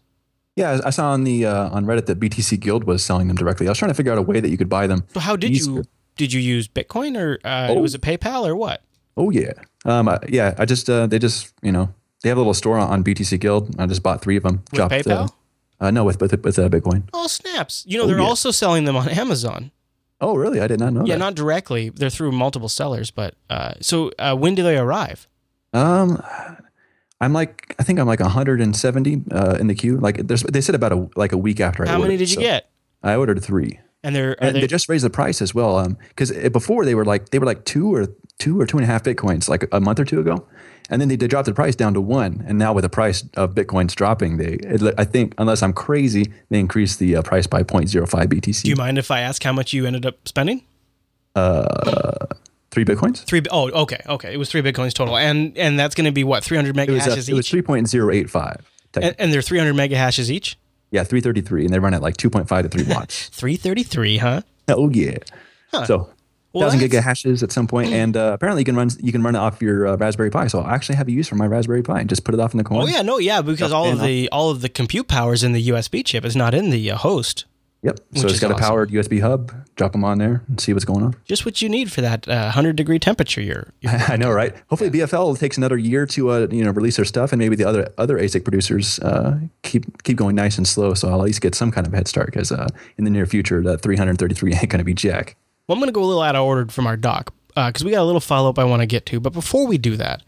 Yeah, 0.57 0.81
I 0.85 0.91
saw 0.91 1.11
on 1.11 1.25
the 1.25 1.47
uh, 1.47 1.71
on 1.71 1.85
Reddit 1.85 2.07
that 2.07 2.21
BTC 2.21 2.61
Guild 2.61 2.85
was 2.85 3.05
selling 3.05 3.27
them 3.27 3.37
directly. 3.37 3.67
I 3.67 3.71
was 3.71 3.79
trying 3.79 3.91
to 3.91 3.95
figure 3.95 4.13
out 4.13 4.19
a 4.19 4.23
way 4.23 4.39
that 4.39 4.51
you 4.51 4.57
could 4.57 4.69
buy 4.69 4.87
them. 4.87 5.05
So 5.13 5.21
how 5.21 5.35
did 5.35 5.51
easier. 5.51 5.75
you 5.75 5.85
did 6.17 6.33
you 6.33 6.41
use 6.41 6.69
Bitcoin 6.69 7.19
or 7.19 7.41
uh, 7.45 7.69
oh. 7.71 7.81
was 7.81 7.95
it 7.95 8.01
PayPal 8.01 8.47
or 8.47 8.55
what? 8.55 8.83
Oh 9.17 9.31
yeah, 9.31 9.53
um, 9.85 10.17
yeah. 10.29 10.55
I 10.57 10.65
just 10.65 10.89
uh, 10.89 11.07
they 11.09 11.19
just 11.19 11.53
you 11.63 11.73
know 11.73 11.93
they 12.23 12.29
have 12.29 12.39
a 12.39 12.41
little 12.41 12.55
store 12.55 12.79
on 12.79 13.03
BTC 13.03 13.41
Guild. 13.41 13.75
I 13.81 13.87
just 13.87 14.03
bought 14.03 14.23
three 14.23 14.37
of 14.37 14.45
them. 14.45 14.63
With 14.71 14.75
dropped, 14.75 14.95
PayPal. 14.95 15.33
Uh, 15.81 15.91
no, 15.91 16.05
with 16.05 16.21
with, 16.21 16.33
with 16.45 16.59
uh, 16.59 16.69
Bitcoin. 16.69 17.03
Oh 17.13 17.27
snaps! 17.27 17.85
You 17.87 17.99
know 17.99 18.05
oh, 18.05 18.07
they're 18.07 18.21
yeah. 18.21 18.25
also 18.25 18.53
selling 18.53 18.85
them 18.85 18.97
on 18.97 19.09
Amazon. 19.09 19.73
Oh 20.21 20.37
really? 20.37 20.61
I 20.61 20.69
did 20.69 20.79
not 20.79 20.93
know. 20.93 21.05
Yeah, 21.05 21.15
that. 21.15 21.19
not 21.19 21.35
directly. 21.35 21.89
They're 21.89 22.11
through 22.11 22.31
multiple 22.31 22.69
sellers, 22.69 23.11
but 23.11 23.35
uh, 23.51 23.75
so 23.81 24.13
uh, 24.21 24.37
when 24.37 24.55
do 24.55 24.63
they 24.63 24.79
arrive? 24.79 25.27
Um, 25.73 26.23
I'm 27.21 27.33
like 27.33 27.75
I 27.79 27.83
think 27.83 27.99
I'm 27.99 28.07
like 28.07 28.21
170 28.21 29.23
uh, 29.31 29.57
in 29.61 29.67
the 29.67 29.75
queue. 29.75 29.99
Like 29.99 30.27
there's 30.27 30.43
they 30.43 30.61
said 30.61 30.75
about 30.75 30.93
a 30.93 31.09
like 31.17 31.33
a 31.33 31.39
week 31.39 31.61
after. 31.61 31.85
How 31.85 31.93
I 31.93 31.95
ordered, 31.97 32.09
many 32.09 32.17
did 32.19 32.31
you 32.31 32.37
so 32.37 32.41
get? 32.41 32.71
I 33.03 33.15
ordered 33.17 33.43
three. 33.43 33.81
And 34.03 34.15
they're 34.15 34.37
and 34.43 34.57
they, 34.57 34.61
they 34.61 34.67
just 34.67 34.89
raised 34.89 35.05
the 35.05 35.11
price 35.11 35.41
as 35.41 35.55
well. 35.55 35.79
Um, 35.79 35.97
because 36.09 36.31
before 36.51 36.85
they 36.85 36.95
were 36.95 37.05
like 37.05 37.31
they 37.31 37.39
were 37.39 37.47
like 37.47 37.65
two 37.65 37.95
or 37.95 38.07
two 38.39 38.61
or 38.61 38.67
two 38.67 38.77
and 38.77 38.85
a 38.85 38.87
half 38.87 39.03
bitcoins 39.03 39.49
like 39.49 39.67
a 39.73 39.81
month 39.81 39.99
or 39.99 40.05
two 40.05 40.21
ago, 40.21 40.47
and 40.91 41.01
then 41.01 41.09
they, 41.09 41.17
they 41.17 41.27
dropped 41.27 41.47
the 41.47 41.55
price 41.55 41.75
down 41.75 41.95
to 41.95 42.01
one. 42.01 42.45
And 42.47 42.59
now 42.59 42.73
with 42.75 42.83
the 42.83 42.91
price 42.91 43.25
of 43.37 43.55
bitcoins 43.55 43.95
dropping, 43.95 44.37
they 44.37 44.59
it, 44.61 44.95
I 44.99 45.05
think 45.05 45.35
unless 45.39 45.63
I'm 45.63 45.73
crazy, 45.73 46.33
they 46.51 46.61
increased 46.61 46.99
the 46.99 47.17
uh, 47.17 47.23
price 47.23 47.47
by 47.47 47.63
0.05 47.63 48.07
BTC. 48.27 48.63
Do 48.63 48.71
you 48.71 48.77
mind 48.77 48.99
if 48.99 49.11
I 49.11 49.21
ask 49.21 49.43
how 49.43 49.53
much 49.53 49.73
you 49.73 49.87
ended 49.87 50.05
up 50.05 50.29
spending? 50.29 50.63
Uh, 51.35 52.27
three 52.75 52.85
bitcoins. 52.85 53.25
Three. 53.25 53.41
Oh, 53.51 53.71
okay, 53.71 54.01
okay. 54.07 54.35
It 54.35 54.37
was 54.37 54.51
three 54.51 54.61
bitcoins 54.61 54.93
total, 54.93 55.17
and 55.17 55.57
and 55.57 55.79
that's 55.79 55.95
going 55.95 56.07
to 56.07 56.13
be 56.13 56.25
what 56.25 56.45
300 56.45 56.75
mega 56.77 56.93
it 56.93 56.97
was, 56.97 57.05
hashes 57.05 57.29
It 57.29 57.35
was 57.35 57.49
3.085. 57.49 58.61
And, 58.97 59.17
and 59.19 59.33
they're 59.33 59.43
300 59.43 59.75
mega 59.75 59.97
hashes 59.97 60.31
each. 60.31 60.59
Yeah, 60.91 61.03
333, 61.03 61.65
and 61.65 61.75
they 61.75 61.79
run 61.79 61.95
at 61.95 62.03
like 62.03 62.17
2.5 62.17 62.63
to 62.63 62.69
3 62.69 62.95
watts. 62.95 63.29
333, 63.33 64.19
huh? 64.19 64.43
Oh 64.69 64.91
yeah. 64.91 65.17
Huh. 65.73 65.87
So 65.87 66.11
thousand 66.61 66.81
gig 66.81 66.93
hashes 66.93 67.43
at 67.43 67.53
some 67.53 67.67
point, 67.67 67.93
and 67.93 68.17
uh, 68.17 68.33
apparently 68.35 68.61
you 68.61 68.65
can 68.65 68.77
run 68.77 68.91
you 69.01 69.13
can 69.13 69.23
run 69.23 69.35
it 69.35 69.39
off 69.39 69.61
your 69.61 69.89
uh, 69.89 69.97
Raspberry 69.97 70.31
Pi. 70.31 70.47
So 70.47 70.61
I 70.61 70.75
actually 70.75 70.97
have 70.97 71.09
a 71.09 71.13
use 71.13 71.29
for 71.29 71.35
my 71.35 71.47
Raspberry 71.47 71.83
Pi 71.83 72.01
and 72.01 72.09
just 72.09 72.25
put 72.25 72.35
it 72.35 72.41
off 72.41 72.55
in 72.55 72.59
the 72.59 72.65
corner. 72.65 72.85
Oh 72.85 72.87
yeah, 72.87 73.03
no, 73.03 73.19
yeah, 73.19 73.43
because 73.43 73.73
all 73.73 73.91
of 73.91 74.01
the 74.01 74.29
all 74.31 74.51
of 74.51 74.61
the 74.61 74.69
compute 74.69 75.09
powers 75.09 75.43
in 75.43 75.53
the 75.53 75.69
USB 75.69 76.05
chip 76.05 76.25
is 76.25 76.37
not 76.37 76.55
in 76.55 76.71
the 76.71 76.91
uh, 76.91 76.97
host. 76.97 77.45
Yep. 77.85 78.01
So 78.15 78.27
it's 78.29 78.41
got 78.41 78.51
awesome. 78.51 78.65
a 78.65 78.67
powered 78.67 78.91
USB 78.91 79.21
hub. 79.21 79.53
Drop 79.77 79.93
them 79.93 80.05
on 80.05 80.17
there 80.17 80.43
and 80.49 80.59
see 80.59 80.73
what's 80.73 80.87
going 80.87 81.05
on. 81.05 81.15
Just 81.27 81.45
what 81.45 81.61
you 81.61 81.69
need 81.69 81.93
for 81.93 82.01
that 82.01 82.27
uh, 82.27 82.51
hundred 82.51 82.77
degree 82.77 82.99
temperature. 82.99 83.43
You're, 83.43 83.75
you're 83.83 83.93
I 84.09 84.17
know, 84.17 84.31
right? 84.31 84.55
Hopefully, 84.69 84.91
BFL 84.91 85.39
takes 85.39 85.59
another 85.59 85.77
year 85.77 86.07
to 86.07 86.31
uh, 86.31 86.47
you 86.51 86.65
know 86.65 86.71
release 86.71 86.97
their 86.97 87.05
stuff, 87.05 87.31
and 87.31 87.39
maybe 87.39 87.57
the 87.57 87.65
other 87.65 87.93
other 87.99 88.17
ASIC 88.19 88.43
producers 88.43 88.99
uh, 89.01 89.39
keep 89.63 90.03
keep 90.03 90.17
going 90.17 90.35
nice 90.35 90.57
and 90.57 90.67
slow. 90.67 90.95
So 90.95 91.09
I'll 91.09 91.21
at 91.21 91.25
least 91.27 91.43
get 91.43 91.55
some 91.55 91.71
kind 91.71 91.87
of 91.87 91.93
head 91.93 92.09
start 92.09 92.27
because 92.29 92.51
uh, 92.51 92.69
in 92.97 93.05
the 93.05 93.11
near 93.11 93.27
future, 93.27 93.61
the 93.61 93.77
333 93.77 94.55
ain't 94.55 94.71
going 94.71 94.79
to 94.79 94.85
be 94.85 94.95
jack. 94.95 95.37
Well, 95.69 95.75
I'm 95.75 95.81
going 95.81 95.89
to 95.89 95.93
go 95.93 96.03
a 96.03 96.07
little 96.07 96.23
out 96.23 96.37
of 96.37 96.43
order 96.43 96.71
from 96.73 96.87
our 96.87 96.97
doc 96.97 97.35
because 97.49 97.83
uh, 97.83 97.85
we 97.85 97.91
got 97.91 98.01
a 98.01 98.05
little 98.05 98.21
follow 98.21 98.49
up 98.49 98.59
I 98.59 98.65
want 98.65 98.81
to 98.81 98.87
get 98.87 99.05
to. 99.07 99.21
But 99.21 99.35
before 99.35 99.67
we 99.67 99.77
do 99.77 99.97
that, 99.97 100.23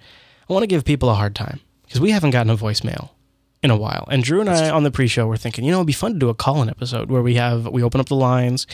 I 0.49 0.53
want 0.53 0.62
to 0.62 0.69
give 0.69 0.85
people 0.85 1.09
a 1.09 1.14
hard 1.14 1.35
time 1.35 1.61
because 1.87 2.03
we 2.03 2.11
haven't 2.11 2.31
gotten 2.31 2.51
a 2.51 2.57
voicemail 2.57 3.11
in 3.66 3.70
a 3.72 3.76
while. 3.76 4.07
And 4.11 4.22
Drew 4.22 4.40
and 4.40 4.48
I 4.48 4.70
on 4.70 4.85
the 4.85 4.90
pre-show 4.90 5.26
were 5.26 5.37
thinking, 5.37 5.64
you 5.64 5.72
know, 5.72 5.79
it'd 5.79 5.88
be 5.88 5.92
fun 5.92 6.14
to 6.14 6.18
do 6.18 6.29
a 6.29 6.35
call-in 6.35 6.70
episode 6.70 7.11
where 7.11 7.20
we 7.20 7.35
have 7.35 7.66
we 7.66 7.83
open 7.83 8.00
up 8.00 8.09
the 8.09 8.14
lines, 8.14 8.66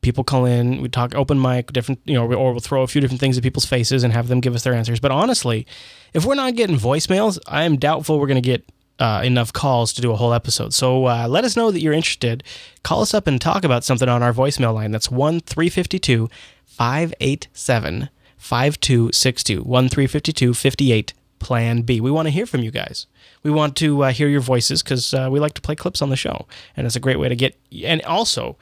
people 0.00 0.24
call 0.24 0.46
in, 0.46 0.80
we 0.80 0.88
talk 0.88 1.14
open 1.14 1.40
mic, 1.40 1.72
different, 1.72 2.00
you 2.06 2.14
know, 2.14 2.24
or 2.32 2.52
we'll 2.52 2.60
throw 2.60 2.82
a 2.82 2.86
few 2.86 3.00
different 3.00 3.20
things 3.20 3.36
at 3.36 3.42
people's 3.42 3.66
faces 3.66 4.02
and 4.02 4.12
have 4.14 4.28
them 4.28 4.40
give 4.40 4.54
us 4.54 4.64
their 4.64 4.72
answers. 4.72 4.98
But 4.98 5.10
honestly, 5.10 5.66
if 6.14 6.24
we're 6.24 6.34
not 6.34 6.56
getting 6.56 6.76
voicemails, 6.76 7.38
I 7.46 7.64
am 7.64 7.76
doubtful 7.76 8.18
we're 8.18 8.26
going 8.26 8.42
to 8.42 8.48
get 8.48 8.64
uh, 8.98 9.20
enough 9.22 9.52
calls 9.52 9.92
to 9.92 10.02
do 10.02 10.10
a 10.10 10.16
whole 10.16 10.32
episode. 10.32 10.72
So 10.72 11.06
uh, 11.06 11.26
let 11.28 11.44
us 11.44 11.54
know 11.54 11.70
that 11.70 11.80
you're 11.80 11.92
interested. 11.92 12.42
Call 12.82 13.02
us 13.02 13.12
up 13.12 13.26
and 13.26 13.40
talk 13.40 13.64
about 13.64 13.84
something 13.84 14.08
on 14.08 14.22
our 14.22 14.32
voicemail 14.32 14.74
line. 14.74 14.90
That's 14.90 15.10
1 15.10 15.40
352 15.40 16.30
587 16.64 18.08
5262. 18.38 19.62
1 19.62 19.88
352 19.88 20.54
58 20.54 21.14
Plan 21.40 21.82
B. 21.82 22.00
We 22.00 22.10
want 22.10 22.26
to 22.26 22.30
hear 22.30 22.46
from 22.46 22.62
you 22.62 22.70
guys 22.70 23.06
we 23.42 23.50
want 23.50 23.76
to 23.76 24.04
uh, 24.04 24.12
hear 24.12 24.28
your 24.28 24.40
voices 24.40 24.82
because 24.82 25.14
uh, 25.14 25.28
we 25.30 25.40
like 25.40 25.54
to 25.54 25.60
play 25.60 25.74
clips 25.74 26.02
on 26.02 26.10
the 26.10 26.16
show, 26.16 26.46
and 26.76 26.86
it's 26.86 26.96
a 26.96 27.00
great 27.00 27.18
way 27.18 27.28
to 27.28 27.36
get. 27.36 27.58
And 27.84 28.02
also, 28.02 28.56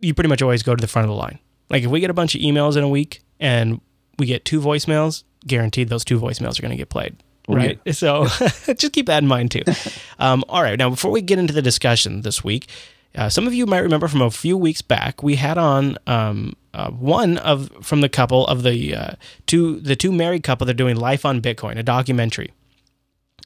you 0.00 0.14
pretty 0.14 0.28
much 0.28 0.42
always 0.42 0.62
go 0.62 0.74
to 0.74 0.80
the 0.80 0.86
front 0.86 1.04
of 1.04 1.10
the 1.10 1.16
line. 1.16 1.38
Like 1.68 1.82
if 1.82 1.90
we 1.90 2.00
get 2.00 2.10
a 2.10 2.14
bunch 2.14 2.34
of 2.34 2.40
emails 2.40 2.76
in 2.76 2.82
a 2.82 2.88
week 2.88 3.22
and 3.38 3.80
we 4.18 4.26
get 4.26 4.44
two 4.44 4.60
voicemails, 4.60 5.24
guaranteed 5.46 5.88
those 5.88 6.04
two 6.04 6.18
voicemails 6.18 6.58
are 6.58 6.62
going 6.62 6.72
to 6.72 6.76
get 6.76 6.88
played. 6.88 7.16
Right. 7.48 7.80
Yeah. 7.84 7.92
So 7.92 8.26
just 8.74 8.92
keep 8.92 9.06
that 9.06 9.22
in 9.22 9.28
mind 9.28 9.50
too. 9.50 9.62
Um, 10.18 10.44
all 10.50 10.62
right. 10.62 10.78
Now, 10.78 10.90
before 10.90 11.10
we 11.10 11.22
get 11.22 11.38
into 11.38 11.54
the 11.54 11.62
discussion 11.62 12.20
this 12.20 12.44
week, 12.44 12.68
uh, 13.14 13.30
some 13.30 13.46
of 13.46 13.54
you 13.54 13.64
might 13.64 13.78
remember 13.78 14.06
from 14.06 14.20
a 14.20 14.30
few 14.30 14.54
weeks 14.54 14.82
back, 14.82 15.22
we 15.22 15.36
had 15.36 15.56
on 15.56 15.96
um, 16.06 16.52
uh, 16.74 16.90
one 16.90 17.38
of 17.38 17.70
from 17.82 18.00
the 18.00 18.08
couple 18.08 18.46
of 18.46 18.62
the 18.62 18.94
uh, 18.94 19.10
two 19.46 19.80
the 19.80 19.96
two 19.96 20.12
married 20.12 20.42
couple. 20.42 20.64
They're 20.64 20.74
doing 20.74 20.96
Life 20.96 21.24
on 21.24 21.40
Bitcoin, 21.40 21.78
a 21.78 21.82
documentary 21.82 22.52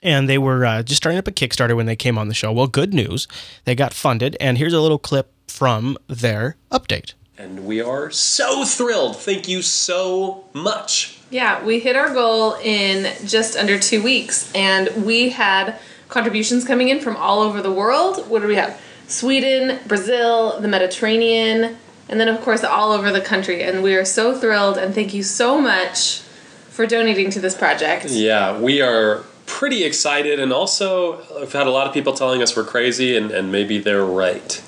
and 0.05 0.29
they 0.29 0.39
were 0.39 0.65
uh, 0.65 0.83
just 0.83 0.99
starting 0.99 1.19
up 1.19 1.27
a 1.27 1.33
Kickstarter 1.33 1.75
when 1.75 1.87
they 1.87 1.97
came 1.97 2.19
on 2.19 2.29
the 2.29 2.35
show. 2.35 2.53
Well, 2.53 2.69
good 2.69 2.95
news, 2.95 3.27
they 3.65 3.75
got 3.75 3.95
funded, 3.95 4.37
and 4.39 4.59
here's 4.59 4.75
a 4.75 4.81
little 4.81 4.99
clip 4.99 5.33
from 5.49 5.97
their 6.07 6.57
update. 6.71 7.15
And 7.37 7.67
we 7.67 7.81
are 7.81 8.11
so 8.11 8.65
thrilled. 8.65 9.17
Thank 9.17 9.49
you 9.49 9.63
so 9.63 10.45
much. 10.53 11.19
Yeah, 11.31 11.65
we 11.65 11.81
hit 11.81 11.97
our 11.97 12.13
goal 12.13 12.55
in 12.63 13.13
just 13.27 13.57
under 13.57 13.79
two 13.79 14.03
weeks, 14.03 14.53
and 14.55 15.05
we 15.05 15.31
had 15.31 15.81
contributions 16.09 16.65
coming 16.65 16.91
in 16.91 17.01
from 17.01 17.17
all 17.17 17.41
over 17.41 17.61
the 17.61 17.73
world. 17.73 18.29
What 18.29 18.43
do 18.43 18.47
we 18.47 18.55
have? 18.55 18.81
Sweden, 19.09 19.81
Brazil, 19.87 20.61
the 20.61 20.69
Mediterranean, 20.69 21.77
and 22.15 22.21
then, 22.21 22.29
of 22.29 22.41
course, 22.43 22.63
all 22.63 22.93
over 22.93 23.11
the 23.11 23.21
country. 23.21 23.65
And 23.65 23.83
we 23.83 23.97
are 23.97 24.05
so 24.05 24.39
thrilled, 24.39 24.79
and 24.79 24.95
thank 24.95 25.13
you 25.13 25.25
so 25.25 25.61
much 25.61 26.21
for 26.69 26.87
donating 26.87 27.29
to 27.31 27.41
this 27.41 27.57
project. 27.57 28.07
Yeah, 28.09 28.57
we 28.57 28.81
are 28.81 29.25
pretty 29.47 29.83
excited, 29.83 30.39
and 30.39 30.53
also 30.53 31.19
I've 31.43 31.53
had 31.53 31.67
a 31.67 31.73
lot 31.73 31.89
of 31.89 31.93
people 31.93 32.13
telling 32.13 32.41
us 32.41 32.55
we're 32.55 32.63
crazy, 32.63 33.17
and, 33.17 33.33
and 33.33 33.51
maybe 33.51 33.79
they're 33.79 34.05
right. 34.05 34.63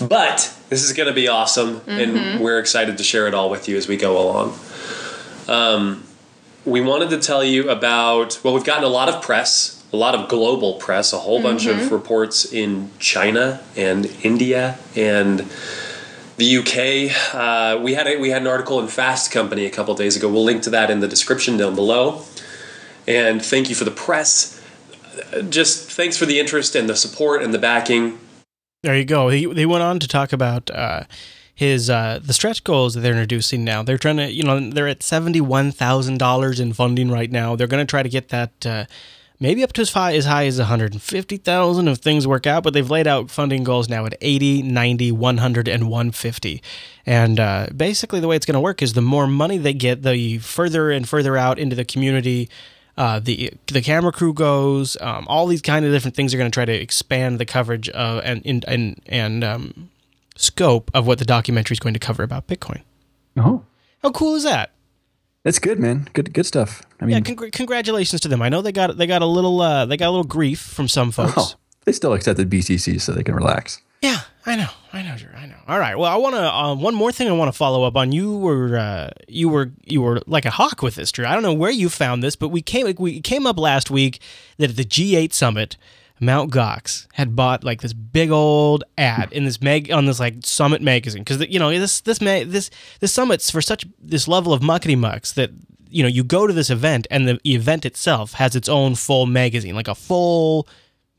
But 0.00 0.56
this 0.68 0.84
is 0.84 0.92
going 0.92 1.08
to 1.08 1.12
be 1.12 1.26
awesome, 1.26 1.80
mm-hmm. 1.80 1.90
and 1.90 2.40
we're 2.40 2.60
excited 2.60 2.96
to 2.98 3.02
share 3.02 3.26
it 3.26 3.34
all 3.34 3.50
with 3.50 3.68
you 3.68 3.76
as 3.76 3.88
we 3.88 3.96
go 3.96 4.16
along. 4.22 4.56
Um, 5.48 6.04
we 6.64 6.80
wanted 6.80 7.10
to 7.10 7.18
tell 7.18 7.42
you 7.42 7.68
about 7.68 8.38
well, 8.44 8.54
we've 8.54 8.62
gotten 8.62 8.84
a 8.84 8.88
lot 8.88 9.08
of 9.08 9.20
press 9.22 9.82
a 9.92 9.96
lot 9.96 10.14
of 10.14 10.28
global 10.28 10.74
press, 10.74 11.12
a 11.12 11.18
whole 11.18 11.42
bunch 11.42 11.66
of 11.66 11.92
reports 11.92 12.50
in 12.50 12.90
China 12.98 13.60
and 13.76 14.06
India 14.22 14.78
and 14.96 15.46
the 16.42 16.56
UK. 16.58 17.34
Uh, 17.34 17.80
we 17.80 17.94
had 17.94 18.06
a, 18.06 18.16
we 18.16 18.30
had 18.30 18.42
an 18.42 18.48
article 18.48 18.80
in 18.80 18.88
Fast 18.88 19.30
Company 19.30 19.64
a 19.64 19.70
couple 19.70 19.94
days 19.94 20.16
ago. 20.16 20.28
We'll 20.28 20.44
link 20.44 20.62
to 20.64 20.70
that 20.70 20.90
in 20.90 21.00
the 21.00 21.08
description 21.08 21.56
down 21.56 21.74
below. 21.74 22.22
And 23.06 23.44
thank 23.44 23.68
you 23.68 23.74
for 23.74 23.84
the 23.84 23.90
press. 23.92 24.60
Just 25.48 25.90
thanks 25.90 26.16
for 26.16 26.26
the 26.26 26.40
interest 26.40 26.74
and 26.74 26.88
the 26.88 26.96
support 26.96 27.42
and 27.42 27.54
the 27.54 27.58
backing. 27.58 28.18
There 28.82 28.96
you 28.96 29.04
go. 29.04 29.28
He, 29.28 29.46
they 29.46 29.66
went 29.66 29.82
on 29.82 30.00
to 30.00 30.08
talk 30.08 30.32
about 30.32 30.70
uh, 30.70 31.04
his 31.54 31.88
uh, 31.88 32.18
the 32.22 32.32
stretch 32.32 32.64
goals 32.64 32.94
that 32.94 33.00
they're 33.00 33.12
introducing 33.12 33.64
now. 33.64 33.84
They're 33.84 33.98
trying 33.98 34.16
to, 34.16 34.30
you 34.30 34.42
know, 34.42 34.58
they're 34.58 34.88
at 34.88 35.02
seventy 35.02 35.40
one 35.40 35.70
thousand 35.70 36.18
dollars 36.18 36.58
in 36.58 36.72
funding 36.72 37.10
right 37.10 37.30
now. 37.30 37.54
They're 37.54 37.68
going 37.68 37.86
to 37.86 37.90
try 37.90 38.02
to 38.02 38.08
get 38.08 38.30
that 38.30 38.66
uh, 38.66 38.84
maybe 39.42 39.62
up 39.62 39.72
to 39.74 39.82
as 39.82 39.92
high 39.92 40.14
as 40.14 40.24
high 40.24 40.46
as 40.46 40.58
one 40.58 40.68
hundred 40.68 40.92
and 40.92 41.02
fifty 41.02 41.36
thousand 41.36 41.88
if 41.88 41.98
things 41.98 42.26
work 42.26 42.46
out. 42.46 42.62
But 42.62 42.72
they've 42.72 42.88
laid 42.88 43.06
out 43.06 43.30
funding 43.30 43.64
goals 43.64 43.88
now 43.88 44.06
at 44.06 44.14
80, 44.20 44.62
90, 44.62 45.12
100, 45.12 45.68
and 45.68 45.90
one 45.90 46.12
fifty. 46.12 46.62
And 47.04 47.38
uh, 47.38 47.66
basically, 47.76 48.20
the 48.20 48.28
way 48.28 48.36
it's 48.36 48.46
going 48.46 48.54
to 48.54 48.60
work 48.60 48.80
is 48.80 48.94
the 48.94 49.02
more 49.02 49.26
money 49.26 49.58
they 49.58 49.74
get, 49.74 50.02
the 50.02 50.38
further 50.38 50.90
and 50.90 51.06
further 51.06 51.36
out 51.36 51.58
into 51.58 51.76
the 51.76 51.84
community 51.84 52.48
uh, 52.96 53.18
the 53.18 53.52
the 53.66 53.80
camera 53.80 54.12
crew 54.12 54.32
goes. 54.32 54.96
Um, 55.00 55.26
all 55.28 55.46
these 55.46 55.62
kind 55.62 55.84
of 55.84 55.92
different 55.92 56.14
things 56.14 56.34
are 56.34 56.38
going 56.38 56.50
to 56.50 56.54
try 56.54 56.64
to 56.64 56.72
expand 56.72 57.38
the 57.38 57.46
coverage 57.46 57.88
of 57.90 58.22
and 58.24 58.42
and 58.44 58.64
and, 58.68 59.00
and 59.06 59.44
um, 59.44 59.90
scope 60.36 60.90
of 60.94 61.06
what 61.06 61.18
the 61.18 61.24
documentary 61.24 61.74
is 61.74 61.80
going 61.80 61.94
to 61.94 62.00
cover 62.00 62.22
about 62.22 62.46
Bitcoin. 62.46 62.82
Oh, 63.36 63.64
How 64.02 64.10
cool 64.10 64.34
is 64.34 64.44
that? 64.44 64.72
That's 65.44 65.58
good, 65.58 65.78
man. 65.80 66.08
Good, 66.12 66.32
good 66.32 66.46
stuff. 66.46 66.82
I 67.00 67.04
mean, 67.06 67.14
Yeah, 67.16 67.20
congr- 67.20 67.50
congratulations 67.52 68.20
to 68.20 68.28
them. 68.28 68.40
I 68.42 68.48
know 68.48 68.62
they 68.62 68.72
got 68.72 68.96
they 68.96 69.06
got 69.06 69.22
a 69.22 69.26
little 69.26 69.60
uh, 69.60 69.86
they 69.86 69.96
got 69.96 70.08
a 70.08 70.10
little 70.10 70.24
grief 70.24 70.60
from 70.60 70.86
some 70.88 71.10
folks. 71.10 71.32
oh, 71.36 71.54
they 71.84 71.92
still 71.92 72.12
accepted 72.12 72.48
BTC, 72.48 73.00
so 73.00 73.12
they 73.12 73.24
can 73.24 73.34
relax. 73.34 73.80
Yeah, 74.02 74.20
I 74.46 74.56
know, 74.56 74.68
I 74.92 75.02
know, 75.02 75.16
Drew, 75.16 75.28
I 75.36 75.46
know. 75.46 75.54
All 75.68 75.78
right, 75.78 75.96
well, 75.96 76.10
I 76.12 76.16
want 76.16 76.34
to 76.34 76.42
uh, 76.42 76.74
one 76.74 76.94
more 76.94 77.12
thing 77.12 77.28
I 77.28 77.32
want 77.32 77.48
to 77.52 77.56
follow 77.56 77.84
up 77.84 77.96
on. 77.96 78.10
You 78.12 78.36
were 78.36 78.76
uh, 78.76 79.10
you 79.28 79.48
were 79.48 79.72
you 79.84 80.00
were 80.02 80.20
like 80.26 80.44
a 80.44 80.50
hawk 80.50 80.80
with 80.82 80.94
this, 80.94 81.10
Drew. 81.12 81.24
I 81.26 81.34
don't 81.34 81.42
know 81.42 81.52
where 81.54 81.70
you 81.70 81.88
found 81.88 82.22
this, 82.22 82.36
but 82.36 82.48
we 82.50 82.62
came 82.62 82.92
we 82.98 83.20
came 83.20 83.46
up 83.46 83.58
last 83.58 83.90
week 83.90 84.20
that 84.58 84.70
at 84.70 84.76
the 84.76 84.84
G8 84.84 85.32
summit, 85.32 85.76
Mount 86.22 86.52
Gox 86.52 87.08
had 87.14 87.34
bought 87.34 87.64
like 87.64 87.82
this 87.82 87.92
big 87.92 88.30
old 88.30 88.84
ad 88.96 89.32
in 89.32 89.44
this 89.44 89.60
mag 89.60 89.90
on 89.90 90.06
this 90.06 90.20
like 90.20 90.36
summit 90.44 90.80
magazine 90.80 91.24
because 91.24 91.44
you 91.48 91.58
know 91.58 91.70
this 91.70 92.00
this 92.00 92.20
ma- 92.20 92.44
this 92.46 92.70
this 93.00 93.12
summit's 93.12 93.50
for 93.50 93.60
such 93.60 93.84
this 93.98 94.28
level 94.28 94.52
of 94.52 94.60
muckety 94.62 94.96
mucks 94.96 95.32
that 95.32 95.50
you 95.90 96.00
know 96.00 96.08
you 96.08 96.22
go 96.22 96.46
to 96.46 96.52
this 96.52 96.70
event 96.70 97.08
and 97.10 97.26
the 97.26 97.40
event 97.44 97.84
itself 97.84 98.34
has 98.34 98.54
its 98.54 98.68
own 98.68 98.94
full 98.94 99.26
magazine, 99.26 99.74
like 99.74 99.88
a 99.88 99.96
full 99.96 100.68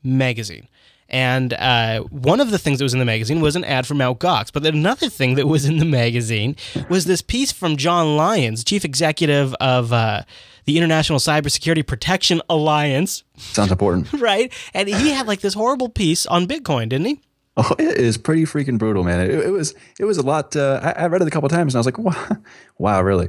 magazine. 0.02 0.68
And 1.10 1.52
uh, 1.52 2.04
one 2.04 2.40
of 2.40 2.50
the 2.50 2.58
things 2.58 2.78
that 2.78 2.84
was 2.84 2.94
in 2.94 2.98
the 2.98 3.04
magazine 3.04 3.42
was 3.42 3.56
an 3.56 3.64
ad 3.64 3.86
for 3.86 3.94
Mount 3.94 4.18
Gox. 4.18 4.50
But 4.50 4.64
another 4.64 5.10
thing 5.10 5.34
that 5.34 5.46
was 5.46 5.66
in 5.66 5.76
the 5.76 5.84
magazine 5.84 6.56
was 6.88 7.04
this 7.04 7.20
piece 7.20 7.52
from 7.52 7.76
John 7.76 8.16
Lyons, 8.16 8.64
chief 8.64 8.86
executive 8.86 9.52
of 9.60 9.92
uh, 9.92 10.22
the 10.64 10.76
International 10.76 11.18
Cybersecurity 11.18 11.86
Protection 11.86 12.40
Alliance, 12.48 13.24
Sounds 13.36 13.70
important. 13.70 14.12
right? 14.20 14.52
And 14.72 14.88
he 14.88 15.10
had 15.10 15.26
like 15.26 15.40
this 15.40 15.54
horrible 15.54 15.88
piece 15.88 16.26
on 16.26 16.46
Bitcoin, 16.46 16.88
didn't 16.88 17.06
he? 17.06 17.20
Oh, 17.56 17.72
it 17.78 17.98
is 17.98 18.18
pretty 18.18 18.42
freaking 18.42 18.78
brutal, 18.78 19.04
man. 19.04 19.20
It, 19.20 19.30
it 19.30 19.50
was 19.50 19.74
it 19.98 20.04
was 20.04 20.18
a 20.18 20.22
lot. 20.22 20.56
Uh, 20.56 20.80
I, 20.82 21.04
I 21.04 21.06
read 21.06 21.22
it 21.22 21.28
a 21.28 21.30
couple 21.30 21.48
times 21.48 21.74
and 21.74 21.78
I 21.78 21.80
was 21.80 21.86
like, 21.86 21.98
wow, 21.98 22.38
wow 22.78 23.02
really? 23.02 23.28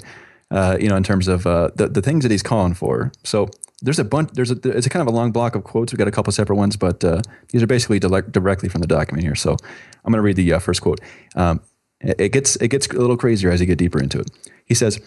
Uh, 0.52 0.78
you 0.80 0.90
know, 0.90 0.96
in 0.96 1.04
terms 1.04 1.28
of 1.28 1.46
uh, 1.46 1.70
the 1.76 1.88
the 1.88 2.02
things 2.02 2.24
that 2.24 2.32
he's 2.32 2.44
calling 2.44 2.74
for. 2.74 3.12
So 3.24 3.50
there's 3.82 4.00
a 4.00 4.04
bunch. 4.04 4.32
There's 4.34 4.52
a 4.52 4.58
it's 4.64 4.88
a 4.88 4.90
kind 4.90 5.02
of 5.02 5.14
a 5.14 5.16
long 5.16 5.32
block 5.32 5.56
of 5.56 5.64
quotes. 5.64 5.94
We 5.94 5.98
got 5.98 6.08
a 6.08 6.12
couple 6.12 6.32
separate 6.34 6.56
ones, 6.56 6.76
but 6.76 7.04
uh, 7.04 7.22
these 7.50 7.62
are 7.62 7.68
basically 7.68 8.00
direct, 8.00 8.32
directly 8.32 8.70
from 8.70 8.82
the 8.82 8.88
document 8.88 9.24
here. 9.24 9.36
So 9.36 9.52
I'm 9.52 10.12
going 10.12 10.20
to 10.20 10.22
read 10.22 10.38
the 10.38 10.54
uh, 10.54 10.60
first 10.60 10.82
quote. 10.82 11.00
Um, 11.36 11.62
it, 12.00 12.20
it 12.20 12.30
gets 12.30 12.56
it 12.58 12.70
gets 12.70 12.88
a 12.88 12.94
little 12.94 13.18
crazier 13.18 13.52
as 13.52 13.60
you 13.60 13.68
get 13.68 13.78
deeper 13.78 14.02
into 14.02 14.20
it. 14.20 14.32
He 14.66 14.74
says. 14.74 15.00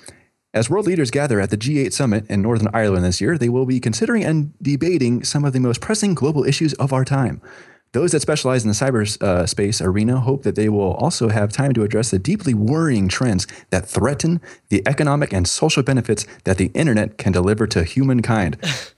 As 0.54 0.70
world 0.70 0.87
leaders 0.87 1.11
gather 1.11 1.40
at 1.40 1.50
the 1.50 1.58
G8 1.58 1.92
summit 1.92 2.24
in 2.30 2.40
Northern 2.40 2.68
Ireland 2.72 3.04
this 3.04 3.20
year, 3.20 3.37
they 3.37 3.50
will 3.50 3.66
be 3.66 3.80
considering 3.80 4.24
and 4.24 4.54
debating 4.62 5.22
some 5.22 5.44
of 5.44 5.52
the 5.52 5.61
most 5.61 5.82
pressing 5.82 6.14
global 6.14 6.44
issues 6.44 6.72
of 6.74 6.90
our 6.92 7.04
time. 7.04 7.42
Those 7.92 8.12
that 8.12 8.20
specialize 8.20 8.64
in 8.64 8.68
the 8.68 8.74
cyberspace 8.74 9.80
uh, 9.82 9.84
arena 9.84 10.20
hope 10.20 10.42
that 10.44 10.54
they 10.54 10.68
will 10.68 10.94
also 10.94 11.28
have 11.28 11.52
time 11.52 11.72
to 11.74 11.82
address 11.82 12.11
the 12.11 12.18
deeply 12.18 12.54
worrying 12.54 13.08
trends 13.08 13.46
that 13.70 13.87
threaten 13.87 14.40
the 14.70 14.82
economic 14.87 15.32
and 15.32 15.46
social 15.46 15.82
benefits 15.82 16.26
that 16.44 16.58
the 16.58 16.70
internet 16.74 17.18
can 17.18 17.32
deliver 17.32 17.66
to 17.66 17.84
humankind. 17.84 18.56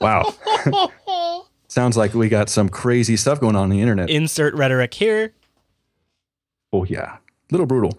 Wow. 0.00 0.32
Sounds 1.66 1.96
like 1.96 2.14
we 2.14 2.28
got 2.28 2.48
some 2.48 2.68
crazy 2.68 3.16
stuff 3.16 3.40
going 3.40 3.56
on, 3.56 3.64
on 3.64 3.70
the 3.70 3.80
internet. 3.80 4.08
Insert 4.08 4.54
rhetoric 4.54 4.94
here. 4.94 5.32
Oh, 6.72 6.84
yeah. 6.84 7.16
Little 7.50 7.66
brutal. 7.66 7.98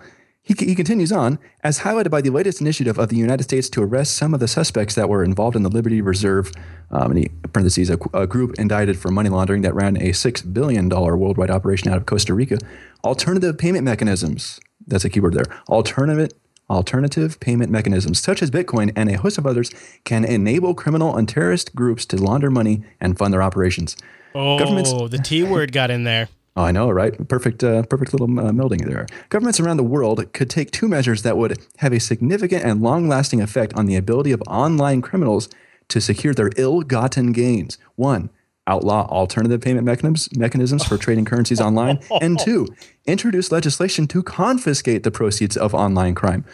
He, 0.50 0.56
he 0.66 0.74
continues 0.74 1.12
on, 1.12 1.38
as 1.64 1.82
highlighted 1.82 2.10
by 2.10 2.22
the 2.22 2.32
latest 2.32 2.60
initiative 2.60 2.98
of 2.98 3.10
the 3.10 3.16
United 3.16 3.44
States 3.44 3.70
to 3.70 3.84
arrest 3.84 4.16
some 4.16 4.34
of 4.34 4.40
the 4.40 4.48
suspects 4.48 4.96
that 4.96 5.08
were 5.08 5.24
involved 5.24 5.56
in 5.56 5.62
the 5.62 5.70
Liberty 5.70 6.02
Reserve, 6.02 6.52
um, 6.90 7.16
he, 7.16 7.30
parentheses, 7.54 7.92
a, 7.92 8.00
a 8.16 8.26
group 8.26 8.56
indicted 8.58 8.98
for 8.98 9.12
money 9.12 9.30
laundering 9.30 9.62
that 9.62 9.76
ran 9.76 9.96
a 9.98 10.10
$6 10.10 10.52
billion 10.52 10.90
worldwide 10.90 11.52
operation 11.52 11.92
out 11.92 11.98
of 11.98 12.08
Costa 12.08 12.34
Rica. 12.34 12.58
Alternative 13.04 13.56
payment 13.56 13.84
mechanisms, 13.84 14.60
that's 14.88 15.06
a 15.06 15.10
keyword 15.12 15.36
there, 15.36 15.46
alternative, 15.70 16.32
alternative 16.68 17.40
payment 17.40 17.70
mechanisms 17.72 18.20
such 18.20 18.42
as 18.42 18.50
Bitcoin 18.50 18.92
and 18.96 19.08
a 19.08 19.20
host 19.20 19.38
of 19.38 19.46
others 19.46 19.70
can 20.04 20.26
enable 20.26 20.74
criminal 20.74 21.16
and 21.16 21.30
terrorist 21.30 21.76
groups 21.76 22.08
to 22.08 22.18
launder 22.18 22.50
money 22.50 22.84
and 23.00 23.20
fund 23.20 23.32
their 23.32 23.44
operations. 23.44 23.96
Oh, 24.34 25.08
the 25.08 25.20
T 25.20 25.44
word 25.44 25.72
got 25.72 25.92
in 25.92 26.06
there. 26.06 26.28
Oh, 26.56 26.64
I 26.64 26.72
know, 26.72 26.90
right? 26.90 27.28
Perfect, 27.28 27.64
uh, 27.64 27.84
perfect 27.84 28.12
little 28.12 28.28
uh, 28.40 28.52
melding 28.52 28.86
there. 28.86 29.06
Governments 29.30 29.60
around 29.60 29.78
the 29.78 29.84
world 29.84 30.34
could 30.34 30.50
take 30.50 30.72
two 30.72 30.88
measures 30.88 31.22
that 31.24 31.38
would 31.38 31.58
have 31.78 31.94
a 31.94 32.00
significant 32.00 32.64
and 32.66 32.82
long-lasting 32.82 33.42
effect 33.42 33.74
on 33.76 33.86
the 33.86 33.96
ability 33.96 34.32
of 34.32 34.42
online 34.48 35.02
criminals 35.02 35.48
to 35.90 36.02
secure 36.02 36.34
their 36.34 36.50
ill-gotten 36.58 37.32
gains. 37.32 37.78
One, 37.96 38.30
outlaw 38.68 39.08
alternative 39.08 39.62
payment 39.62 39.86
mechanisms, 39.86 40.30
mechanisms 40.36 40.86
for 40.86 40.98
trading 40.98 41.26
currencies 41.26 41.62
online, 41.62 42.00
and 42.22 42.40
two, 42.40 42.68
introduce 43.06 43.52
legislation 43.52 44.08
to 44.08 44.24
confiscate 44.24 45.04
the 45.04 45.12
proceeds 45.12 45.58
of 45.58 45.74
online 45.74 46.16
crime. 46.16 46.46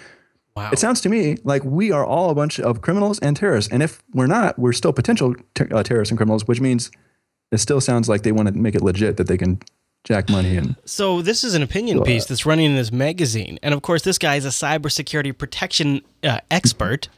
Wow. 0.56 0.70
It 0.72 0.80
sounds 0.80 1.02
to 1.02 1.10
me 1.10 1.38
like 1.44 1.66
we 1.66 1.92
are 1.92 2.06
all 2.06 2.30
a 2.30 2.36
bunch 2.36 2.60
of 2.60 2.82
criminals 2.82 3.20
and 3.20 3.36
terrorists, 3.36 3.72
and 3.72 3.84
if 3.84 4.02
we're 4.14 4.28
not, 4.28 4.58
we're 4.58 4.72
still 4.72 4.94
potential 4.94 5.36
ter- 5.54 5.68
uh, 5.72 5.84
terrorists 5.84 6.12
and 6.12 6.18
criminals, 6.18 6.48
which 6.48 6.62
means 6.62 6.92
it 7.52 7.58
still 7.58 7.82
sounds 7.82 8.08
like 8.08 8.24
they 8.24 8.32
want 8.32 8.48
to 8.48 8.54
make 8.54 8.76
it 8.76 8.82
legit 8.82 9.18
that 9.18 9.28
they 9.28 9.38
can 9.38 9.60
jack 10.06 10.30
money 10.30 10.56
and 10.56 10.76
So 10.86 11.22
this 11.22 11.44
is 11.44 11.56
an 11.56 11.62
opinion 11.62 12.04
piece 12.04 12.26
that's 12.26 12.46
running 12.46 12.68
in 12.68 12.76
this 12.76 12.92
magazine, 12.92 13.60
and 13.62 13.74
of 13.74 13.82
course, 13.82 14.04
this 14.04 14.18
guy 14.18 14.36
is 14.36 14.46
a 14.46 14.50
cybersecurity 14.50 15.38
protection 15.38 16.02
uh, 16.24 16.40
expert. 16.50 17.10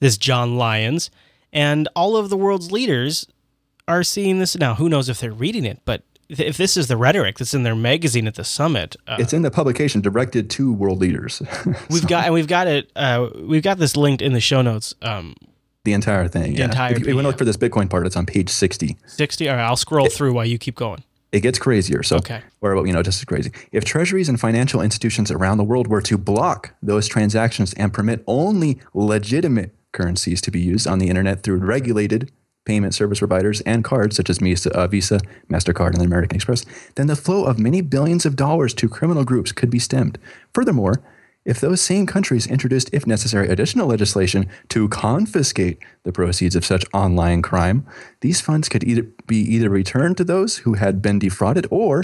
This 0.00 0.18
John 0.18 0.56
Lyons, 0.56 1.10
and 1.52 1.88
all 1.94 2.16
of 2.16 2.28
the 2.28 2.36
world's 2.36 2.72
leaders 2.72 3.26
are 3.86 4.02
seeing 4.02 4.40
this 4.40 4.58
now. 4.58 4.74
Who 4.74 4.88
knows 4.88 5.08
if 5.08 5.20
they're 5.20 5.32
reading 5.32 5.64
it? 5.64 5.80
But 5.84 6.02
th- 6.28 6.40
if 6.40 6.56
this 6.56 6.76
is 6.76 6.88
the 6.88 6.96
rhetoric 6.96 7.38
that's 7.38 7.54
in 7.54 7.62
their 7.62 7.76
magazine 7.76 8.26
at 8.26 8.34
the 8.34 8.42
summit, 8.44 8.96
uh, 9.06 9.16
it's 9.20 9.32
in 9.32 9.42
the 9.42 9.50
publication 9.50 10.00
directed 10.00 10.50
to 10.50 10.72
world 10.72 10.98
leaders. 10.98 11.40
we've 11.90 12.06
got 12.06 12.24
and 12.24 12.34
we've 12.34 12.48
got 12.48 12.66
it. 12.66 12.90
Uh, 12.96 13.28
we've 13.36 13.62
got 13.62 13.78
this 13.78 13.96
linked 13.96 14.22
in 14.22 14.32
the 14.32 14.40
show 14.40 14.60
notes. 14.60 14.92
Um, 15.02 15.36
the 15.84 15.92
entire 15.92 16.28
thing. 16.28 16.56
yeah. 16.56 16.66
entire 16.66 16.92
if 16.92 16.98
you, 16.98 17.02
if 17.04 17.08
you 17.08 17.14
want 17.14 17.24
to 17.24 17.28
look 17.28 17.38
for 17.38 17.44
this 17.44 17.56
Bitcoin 17.56 17.90
part, 17.90 18.06
it's 18.06 18.16
on 18.16 18.26
page 18.26 18.50
60. 18.50 18.96
Sixty. 19.06 19.48
All 19.48 19.56
right, 19.56 19.64
I'll 19.64 19.76
scroll 19.76 20.08
through 20.08 20.32
while 20.32 20.46
you 20.46 20.58
keep 20.58 20.76
going. 20.76 21.02
It 21.32 21.40
gets 21.40 21.58
crazier. 21.58 22.02
So, 22.02 22.16
Okay. 22.16 22.42
or 22.60 22.86
you 22.86 22.92
know, 22.92 23.02
just 23.02 23.20
as 23.20 23.24
crazy. 23.24 23.50
If 23.72 23.84
treasuries 23.84 24.28
and 24.28 24.38
financial 24.38 24.82
institutions 24.82 25.30
around 25.30 25.56
the 25.56 25.64
world 25.64 25.86
were 25.88 26.02
to 26.02 26.18
block 26.18 26.74
those 26.82 27.08
transactions 27.08 27.72
and 27.74 27.92
permit 27.92 28.22
only 28.26 28.78
legitimate 28.92 29.74
currencies 29.92 30.40
to 30.42 30.50
be 30.50 30.60
used 30.60 30.86
on 30.86 30.98
the 30.98 31.08
internet 31.08 31.42
through 31.42 31.56
regulated 31.56 32.30
payment 32.64 32.94
service 32.94 33.18
providers 33.18 33.60
and 33.62 33.82
cards 33.82 34.14
such 34.16 34.30
as 34.30 34.38
Visa, 34.38 34.70
uh, 34.70 34.86
Visa, 34.86 35.18
Mastercard, 35.50 35.94
and 35.94 36.02
American 36.02 36.36
Express, 36.36 36.64
then 36.94 37.08
the 37.08 37.16
flow 37.16 37.44
of 37.44 37.58
many 37.58 37.80
billions 37.80 38.24
of 38.24 38.36
dollars 38.36 38.72
to 38.74 38.88
criminal 38.88 39.24
groups 39.24 39.50
could 39.52 39.68
be 39.70 39.80
stemmed. 39.80 40.16
Furthermore, 40.54 41.02
if 41.44 41.60
those 41.60 41.80
same 41.80 42.06
countries 42.06 42.46
introduced, 42.46 42.90
if 42.92 43.06
necessary, 43.06 43.48
additional 43.48 43.88
legislation 43.88 44.48
to 44.68 44.88
confiscate 44.88 45.78
the 46.04 46.12
proceeds 46.12 46.54
of 46.54 46.64
such 46.64 46.84
online 46.94 47.42
crime, 47.42 47.86
these 48.20 48.40
funds 48.40 48.68
could 48.68 48.84
either 48.84 49.02
be 49.26 49.38
either 49.38 49.68
returned 49.68 50.16
to 50.18 50.24
those 50.24 50.58
who 50.58 50.74
had 50.74 51.02
been 51.02 51.18
defrauded 51.18 51.66
or 51.70 52.02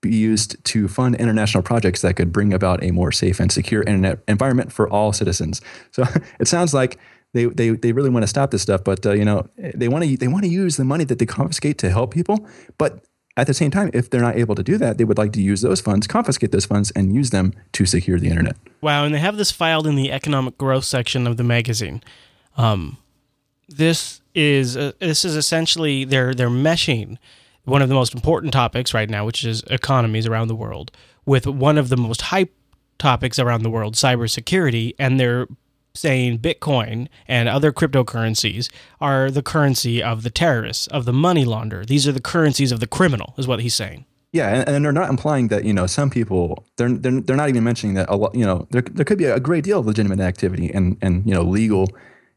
be 0.00 0.14
used 0.14 0.62
to 0.64 0.88
fund 0.88 1.14
international 1.16 1.62
projects 1.62 2.00
that 2.00 2.16
could 2.16 2.32
bring 2.32 2.54
about 2.54 2.82
a 2.82 2.90
more 2.90 3.12
safe 3.12 3.38
and 3.38 3.52
secure 3.52 3.82
internet 3.82 4.20
environment 4.26 4.72
for 4.72 4.88
all 4.88 5.12
citizens. 5.12 5.60
So 5.90 6.04
it 6.40 6.48
sounds 6.48 6.72
like 6.72 6.98
they, 7.34 7.44
they, 7.46 7.70
they 7.70 7.92
really 7.92 8.10
want 8.10 8.22
to 8.22 8.26
stop 8.26 8.50
this 8.50 8.62
stuff, 8.62 8.82
but 8.82 9.04
uh, 9.04 9.12
you 9.12 9.24
know 9.24 9.48
they 9.56 9.88
want 9.88 10.04
to 10.04 10.16
they 10.16 10.28
want 10.28 10.44
to 10.44 10.50
use 10.50 10.76
the 10.76 10.84
money 10.84 11.04
that 11.04 11.18
they 11.18 11.26
confiscate 11.26 11.78
to 11.78 11.90
help 11.90 12.12
people, 12.12 12.48
but 12.78 13.04
at 13.40 13.46
the 13.46 13.54
same 13.54 13.70
time, 13.70 13.90
if 13.94 14.10
they're 14.10 14.20
not 14.20 14.36
able 14.36 14.54
to 14.54 14.62
do 14.62 14.76
that, 14.78 14.98
they 14.98 15.04
would 15.04 15.18
like 15.18 15.32
to 15.32 15.40
use 15.42 15.62
those 15.62 15.80
funds, 15.80 16.06
confiscate 16.06 16.52
those 16.52 16.66
funds, 16.66 16.90
and 16.92 17.14
use 17.14 17.30
them 17.30 17.54
to 17.72 17.86
secure 17.86 18.18
the 18.18 18.28
internet. 18.28 18.56
Wow, 18.80 19.04
and 19.04 19.14
they 19.14 19.18
have 19.18 19.36
this 19.36 19.50
filed 19.50 19.86
in 19.86 19.96
the 19.96 20.12
economic 20.12 20.58
growth 20.58 20.84
section 20.84 21.26
of 21.26 21.36
the 21.36 21.44
magazine. 21.44 22.02
Um, 22.56 22.98
this 23.68 24.20
is 24.34 24.76
uh, 24.76 24.92
this 25.00 25.24
is 25.24 25.36
essentially 25.36 26.04
they're 26.04 26.34
they're 26.34 26.48
meshing 26.48 27.16
one 27.64 27.82
of 27.82 27.88
the 27.88 27.94
most 27.94 28.14
important 28.14 28.52
topics 28.52 28.92
right 28.92 29.08
now, 29.08 29.24
which 29.24 29.44
is 29.44 29.62
economies 29.64 30.26
around 30.26 30.48
the 30.48 30.54
world, 30.54 30.90
with 31.24 31.46
one 31.46 31.78
of 31.78 31.88
the 31.88 31.96
most 31.96 32.22
hype 32.22 32.52
topics 32.98 33.38
around 33.38 33.62
the 33.62 33.70
world, 33.70 33.94
cybersecurity, 33.94 34.94
and 34.98 35.18
they're 35.18 35.46
saying 36.00 36.38
Bitcoin 36.38 37.08
and 37.28 37.48
other 37.48 37.72
cryptocurrencies 37.72 38.70
are 39.00 39.30
the 39.30 39.42
currency 39.42 40.02
of 40.02 40.22
the 40.22 40.30
terrorists, 40.30 40.86
of 40.88 41.04
the 41.04 41.12
money 41.12 41.44
launderer. 41.44 41.86
These 41.86 42.08
are 42.08 42.12
the 42.12 42.20
currencies 42.20 42.72
of 42.72 42.80
the 42.80 42.86
criminal, 42.86 43.34
is 43.36 43.46
what 43.46 43.60
he's 43.60 43.74
saying. 43.74 44.06
Yeah, 44.32 44.48
and, 44.48 44.68
and 44.68 44.84
they're 44.84 44.92
not 44.92 45.10
implying 45.10 45.48
that 45.48 45.64
you 45.64 45.72
know 45.72 45.86
some 45.86 46.08
people 46.08 46.64
they're 46.76 46.92
they're, 46.92 47.20
they're 47.20 47.36
not 47.36 47.48
even 47.48 47.64
mentioning 47.64 47.94
that 47.94 48.08
a 48.08 48.16
lot 48.16 48.34
you 48.34 48.44
know 48.44 48.66
there, 48.70 48.82
there 48.82 49.04
could 49.04 49.18
be 49.18 49.24
a 49.24 49.40
great 49.40 49.64
deal 49.64 49.80
of 49.80 49.86
legitimate 49.86 50.20
activity 50.20 50.70
and 50.72 50.96
and 51.02 51.26
you 51.26 51.34
know 51.34 51.42
legal 51.42 51.88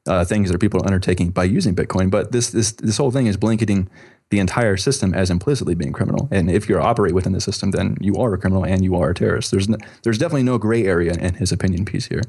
uh, 0.08 0.26
things 0.26 0.52
that 0.52 0.60
people 0.60 0.82
are 0.82 0.86
undertaking 0.86 1.30
by 1.30 1.44
using 1.44 1.76
Bitcoin, 1.76 2.10
but 2.10 2.32
this 2.32 2.50
this 2.50 2.72
this 2.74 2.98
whole 2.98 3.12
thing 3.12 3.28
is 3.28 3.38
blanketing 3.38 3.90
the 4.30 4.40
entire 4.40 4.76
system 4.78 5.14
as 5.14 5.30
implicitly 5.30 5.76
being 5.76 5.94
criminal. 5.94 6.28
And 6.32 6.50
if 6.50 6.68
you 6.68 6.80
operate 6.80 7.14
within 7.14 7.34
the 7.34 7.42
system, 7.42 7.72
then 7.72 7.98
you 8.02 8.16
are 8.16 8.34
a 8.34 8.38
criminal 8.38 8.66
and 8.66 8.84
you 8.84 8.96
are 8.96 9.12
a 9.12 9.14
terrorist. 9.14 9.52
There's 9.52 9.70
no, 9.70 9.78
there's 10.02 10.18
definitely 10.18 10.44
no 10.44 10.58
gray 10.58 10.86
area 10.86 11.14
in 11.14 11.36
his 11.36 11.52
opinion 11.52 11.86
piece 11.86 12.08
here. 12.08 12.22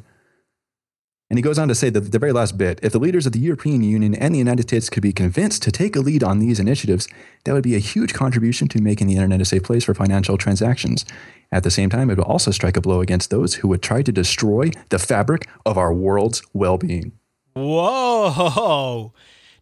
And 1.31 1.39
he 1.39 1.43
goes 1.43 1.59
on 1.59 1.69
to 1.69 1.75
say 1.75 1.91
that 1.91 2.13
the 2.13 2.19
very 2.19 2.33
last 2.33 2.59
bit 2.59 2.79
if 2.83 2.93
the 2.93 2.99
leaders 2.99 3.27
of 3.27 3.33
the 3.33 3.39
European 3.39 3.83
Union 3.83 4.15
and 4.15 4.35
the 4.35 4.39
United 4.39 4.65
States 4.65 4.91
could 4.91 5.03
be 5.03 5.13
convinced 5.13 5.63
to 5.63 5.73
take 5.73 5.97
a 5.97 6.01
lead 6.01 6.23
on 6.23 6.39
these 6.39 6.61
initiatives, 6.61 7.09
that 7.45 7.53
would 7.55 7.63
be 7.63 7.75
a 7.75 7.81
huge 7.81 8.13
contribution 8.13 8.69
to 8.69 8.83
making 8.83 9.07
the 9.07 9.15
internet 9.15 9.41
a 9.41 9.45
safe 9.45 9.63
place 9.63 9.85
for 9.85 9.95
financial 9.95 10.37
transactions. 10.37 11.05
At 11.51 11.63
the 11.63 11.71
same 11.71 11.89
time, 11.89 12.11
it 12.11 12.19
would 12.19 12.27
also 12.27 12.51
strike 12.51 12.77
a 12.77 12.81
blow 12.81 13.01
against 13.01 13.31
those 13.31 13.55
who 13.55 13.69
would 13.69 13.83
try 13.83 14.03
to 14.03 14.13
destroy 14.13 14.71
the 14.91 14.99
fabric 14.99 15.49
of 15.65 15.79
our 15.79 15.95
world's 15.95 16.43
well 16.53 16.79
being. 16.79 17.13
Whoa! 17.55 19.13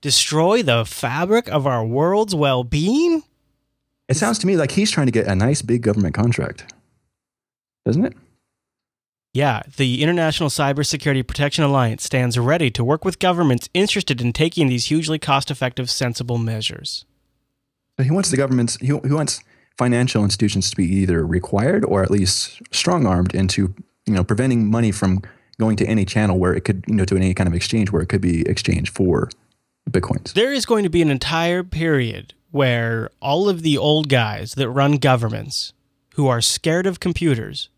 Destroy 0.01 0.63
the 0.63 0.85
fabric 0.85 1.49
of 1.49 1.67
our 1.67 1.85
world's 1.87 2.35
well 2.35 2.65
being? 2.65 3.23
It 4.09 4.17
sounds 4.17 4.39
to 4.41 4.47
me 4.47 4.57
like 4.57 4.73
he's 4.73 4.91
trying 4.91 5.07
to 5.07 5.13
get 5.13 5.27
a 5.27 5.35
nice 5.35 5.63
big 5.63 5.83
government 5.83 6.15
contract, 6.15 6.73
doesn't 7.87 8.05
it? 8.05 8.15
Yeah, 9.35 9.63
the 9.79 10.03
International 10.03 10.51
Cybersecurity 10.51 11.27
Protection 11.27 11.65
Alliance 11.65 12.05
stands 12.05 12.39
ready 12.39 12.71
to 12.73 12.85
work 12.85 13.03
with 13.03 13.19
governments 13.19 13.71
interested 13.73 14.21
in 14.21 14.35
taking 14.35 14.69
these 14.69 14.87
hugely 14.87 15.19
cost 15.19 15.51
effective, 15.51 15.91
sensible 15.91 16.37
measures. 16.37 17.07
He 18.03 18.11
wants 18.11 18.31
the 18.31 18.37
governments, 18.37 18.77
he, 18.77 18.89
he 18.89 19.13
wants 19.13 19.41
financial 19.79 20.23
institutions 20.23 20.71
to 20.71 20.77
be 20.77 20.85
either 20.85 21.27
required 21.27 21.85
or 21.87 22.03
at 22.03 22.11
least 22.11 22.61
strong 22.73 23.07
armed 23.07 23.35
into 23.35 23.75
you 24.07 24.13
know 24.13 24.23
preventing 24.23 24.71
money 24.71 24.93
from 24.93 25.23
going 25.59 25.77
to 25.77 25.87
any 25.87 26.05
channel 26.05 26.39
where 26.39 26.55
it 26.55 26.63
could 26.63 26.85
you 26.87 26.95
know 26.95 27.05
to 27.07 27.17
any 27.17 27.33
kind 27.33 27.49
of 27.49 27.55
exchange 27.55 27.91
where 27.91 28.03
it 28.03 28.09
could 28.09 28.21
be 28.21 28.47
exchanged 28.47 28.95
for 28.95 29.31
bitcoins. 29.91 30.35
There 30.35 30.53
is 30.53 30.67
going 30.67 30.85
to 30.85 30.91
be 30.91 31.01
an 31.01 31.11
entire 31.11 31.63
period 31.63 32.35
where 32.51 33.09
all 33.21 33.49
of 33.49 33.63
the 33.63 33.79
old 33.79 34.11
guys 34.11 34.55
that 34.55 34.69
run 34.69 34.99
governments 34.99 35.73
who 36.15 36.29
are 36.29 36.43
scared 36.43 36.87
of 36.87 37.01
computers 37.01 37.71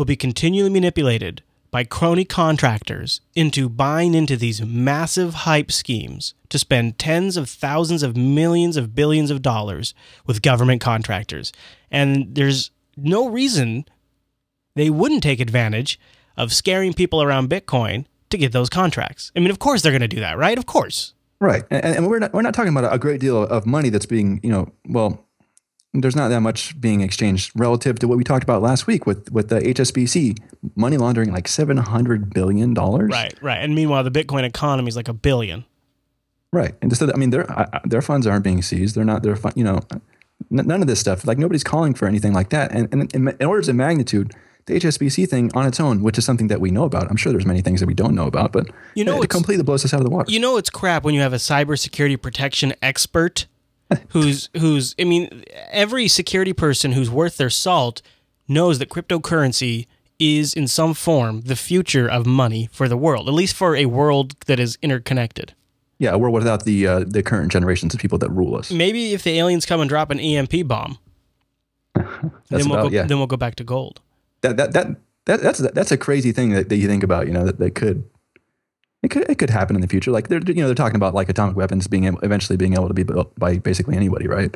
will 0.00 0.06
be 0.06 0.16
continually 0.16 0.70
manipulated 0.70 1.42
by 1.70 1.84
crony 1.84 2.24
contractors 2.24 3.20
into 3.34 3.68
buying 3.68 4.14
into 4.14 4.34
these 4.34 4.62
massive 4.62 5.34
hype 5.34 5.70
schemes 5.70 6.32
to 6.48 6.58
spend 6.58 6.98
tens 6.98 7.36
of 7.36 7.50
thousands 7.50 8.02
of 8.02 8.16
millions 8.16 8.78
of 8.78 8.94
billions 8.94 9.30
of 9.30 9.42
dollars 9.42 9.92
with 10.26 10.40
government 10.40 10.80
contractors. 10.80 11.52
And 11.90 12.34
there's 12.34 12.70
no 12.96 13.28
reason 13.28 13.84
they 14.74 14.88
wouldn't 14.88 15.22
take 15.22 15.38
advantage 15.38 16.00
of 16.34 16.54
scaring 16.54 16.94
people 16.94 17.22
around 17.22 17.50
Bitcoin 17.50 18.06
to 18.30 18.38
get 18.38 18.52
those 18.52 18.70
contracts. 18.70 19.30
I 19.36 19.40
mean, 19.40 19.50
of 19.50 19.58
course 19.58 19.82
they're 19.82 19.92
going 19.92 20.00
to 20.00 20.08
do 20.08 20.20
that, 20.20 20.38
right? 20.38 20.56
Of 20.56 20.64
course. 20.64 21.12
Right. 21.42 21.64
And, 21.70 21.94
and 21.94 22.08
we're 22.08 22.20
not 22.20 22.32
we're 22.32 22.40
not 22.40 22.54
talking 22.54 22.74
about 22.74 22.90
a 22.90 22.98
great 22.98 23.20
deal 23.20 23.42
of 23.42 23.66
money 23.66 23.90
that's 23.90 24.06
being, 24.06 24.40
you 24.42 24.50
know, 24.50 24.72
well, 24.88 25.26
there's 25.92 26.14
not 26.14 26.28
that 26.28 26.40
much 26.40 26.80
being 26.80 27.00
exchanged 27.00 27.52
relative 27.54 27.98
to 27.98 28.06
what 28.06 28.16
we 28.16 28.24
talked 28.24 28.44
about 28.44 28.62
last 28.62 28.86
week 28.86 29.06
with 29.06 29.30
with 29.32 29.48
the 29.48 29.60
HSBC 29.60 30.38
money 30.76 30.96
laundering 30.96 31.32
like 31.32 31.48
seven 31.48 31.76
hundred 31.76 32.32
billion 32.32 32.74
dollars. 32.74 33.10
Right, 33.10 33.34
right. 33.42 33.58
And 33.58 33.74
meanwhile, 33.74 34.04
the 34.04 34.10
Bitcoin 34.10 34.44
economy 34.44 34.88
is 34.88 34.96
like 34.96 35.08
a 35.08 35.12
billion. 35.12 35.64
Right, 36.52 36.74
and 36.82 36.96
so 36.96 37.10
I 37.12 37.16
mean, 37.16 37.30
their 37.30 37.46
their 37.84 38.02
funds 38.02 38.26
aren't 38.26 38.44
being 38.44 38.62
seized. 38.62 38.94
They're 38.94 39.04
not. 39.04 39.22
They're 39.22 39.38
you 39.54 39.64
know, 39.64 39.80
none 40.50 40.80
of 40.80 40.86
this 40.86 41.00
stuff. 41.00 41.26
Like 41.26 41.38
nobody's 41.38 41.64
calling 41.64 41.94
for 41.94 42.06
anything 42.06 42.32
like 42.32 42.50
that. 42.50 42.72
And, 42.72 42.88
and 42.92 43.14
in, 43.14 43.28
in 43.28 43.46
orders 43.46 43.68
of 43.68 43.76
magnitude, 43.76 44.32
the 44.66 44.74
HSBC 44.74 45.28
thing 45.28 45.50
on 45.54 45.66
its 45.66 45.80
own, 45.80 46.02
which 46.02 46.18
is 46.18 46.24
something 46.24 46.48
that 46.48 46.60
we 46.60 46.70
know 46.70 46.84
about. 46.84 47.10
I'm 47.10 47.16
sure 47.16 47.32
there's 47.32 47.46
many 47.46 47.62
things 47.62 47.80
that 47.80 47.86
we 47.86 47.94
don't 47.94 48.14
know 48.14 48.26
about, 48.26 48.52
but 48.52 48.68
you 48.94 49.04
know, 49.04 49.22
it 49.22 49.30
completely 49.30 49.64
blows 49.64 49.84
us 49.84 49.92
out 49.92 50.00
of 50.00 50.04
the 50.04 50.10
water. 50.10 50.30
You 50.30 50.40
know, 50.40 50.56
it's 50.56 50.70
crap 50.70 51.02
when 51.04 51.14
you 51.14 51.20
have 51.20 51.32
a 51.32 51.36
cybersecurity 51.36 52.20
protection 52.20 52.74
expert 52.82 53.46
who's 54.08 54.48
who's 54.56 54.94
I 54.98 55.04
mean, 55.04 55.44
every 55.70 56.08
security 56.08 56.52
person 56.52 56.92
who's 56.92 57.10
worth 57.10 57.36
their 57.36 57.50
salt 57.50 58.02
knows 58.48 58.78
that 58.78 58.88
cryptocurrency 58.88 59.86
is 60.18 60.52
in 60.52 60.68
some 60.68 60.92
form 60.94 61.42
the 61.42 61.56
future 61.56 62.08
of 62.08 62.26
money 62.26 62.68
for 62.72 62.88
the 62.88 62.96
world, 62.96 63.26
at 63.28 63.34
least 63.34 63.56
for 63.56 63.74
a 63.74 63.86
world 63.86 64.34
that 64.46 64.60
is 64.60 64.76
interconnected. 64.82 65.54
Yeah, 65.98 66.12
a 66.12 66.18
world 66.18 66.34
without 66.34 66.64
the 66.64 66.86
uh, 66.86 67.04
the 67.06 67.22
current 67.22 67.52
generations 67.52 67.94
of 67.94 68.00
people 68.00 68.18
that 68.18 68.30
rule 68.30 68.54
us. 68.56 68.70
Maybe 68.70 69.12
if 69.12 69.22
the 69.22 69.38
aliens 69.38 69.66
come 69.66 69.80
and 69.80 69.88
drop 69.88 70.10
an 70.10 70.20
EMP 70.20 70.66
bomb, 70.66 70.98
then 71.94 72.08
we'll 72.50 72.72
about- 72.72 72.82
go, 72.84 72.88
yeah. 72.88 73.04
then 73.04 73.18
we'll 73.18 73.26
go 73.26 73.36
back 73.36 73.56
to 73.56 73.64
gold. 73.64 74.00
That 74.40 74.56
that 74.56 74.72
that, 74.72 74.96
that 75.26 75.42
that's 75.42 75.58
that's 75.58 75.92
a 75.92 75.98
crazy 75.98 76.32
thing 76.32 76.50
that, 76.50 76.68
that 76.70 76.76
you 76.76 76.88
think 76.88 77.02
about. 77.02 77.26
You 77.26 77.34
know 77.34 77.44
that, 77.44 77.58
that 77.58 77.74
could 77.74 78.08
it 79.02 79.10
could 79.10 79.28
it 79.30 79.38
could 79.38 79.50
happen 79.50 79.76
in 79.76 79.82
the 79.82 79.88
future. 79.88 80.10
Like 80.10 80.28
they're 80.28 80.40
you 80.46 80.54
know 80.54 80.66
they're 80.66 80.74
talking 80.74 80.96
about 80.96 81.14
like 81.14 81.28
atomic 81.28 81.56
weapons 81.56 81.86
being 81.86 82.04
able, 82.04 82.18
eventually 82.20 82.56
being 82.56 82.74
able 82.74 82.88
to 82.88 82.94
be 82.94 83.02
built 83.02 83.36
by 83.38 83.58
basically 83.58 83.96
anybody, 83.96 84.26
right? 84.28 84.54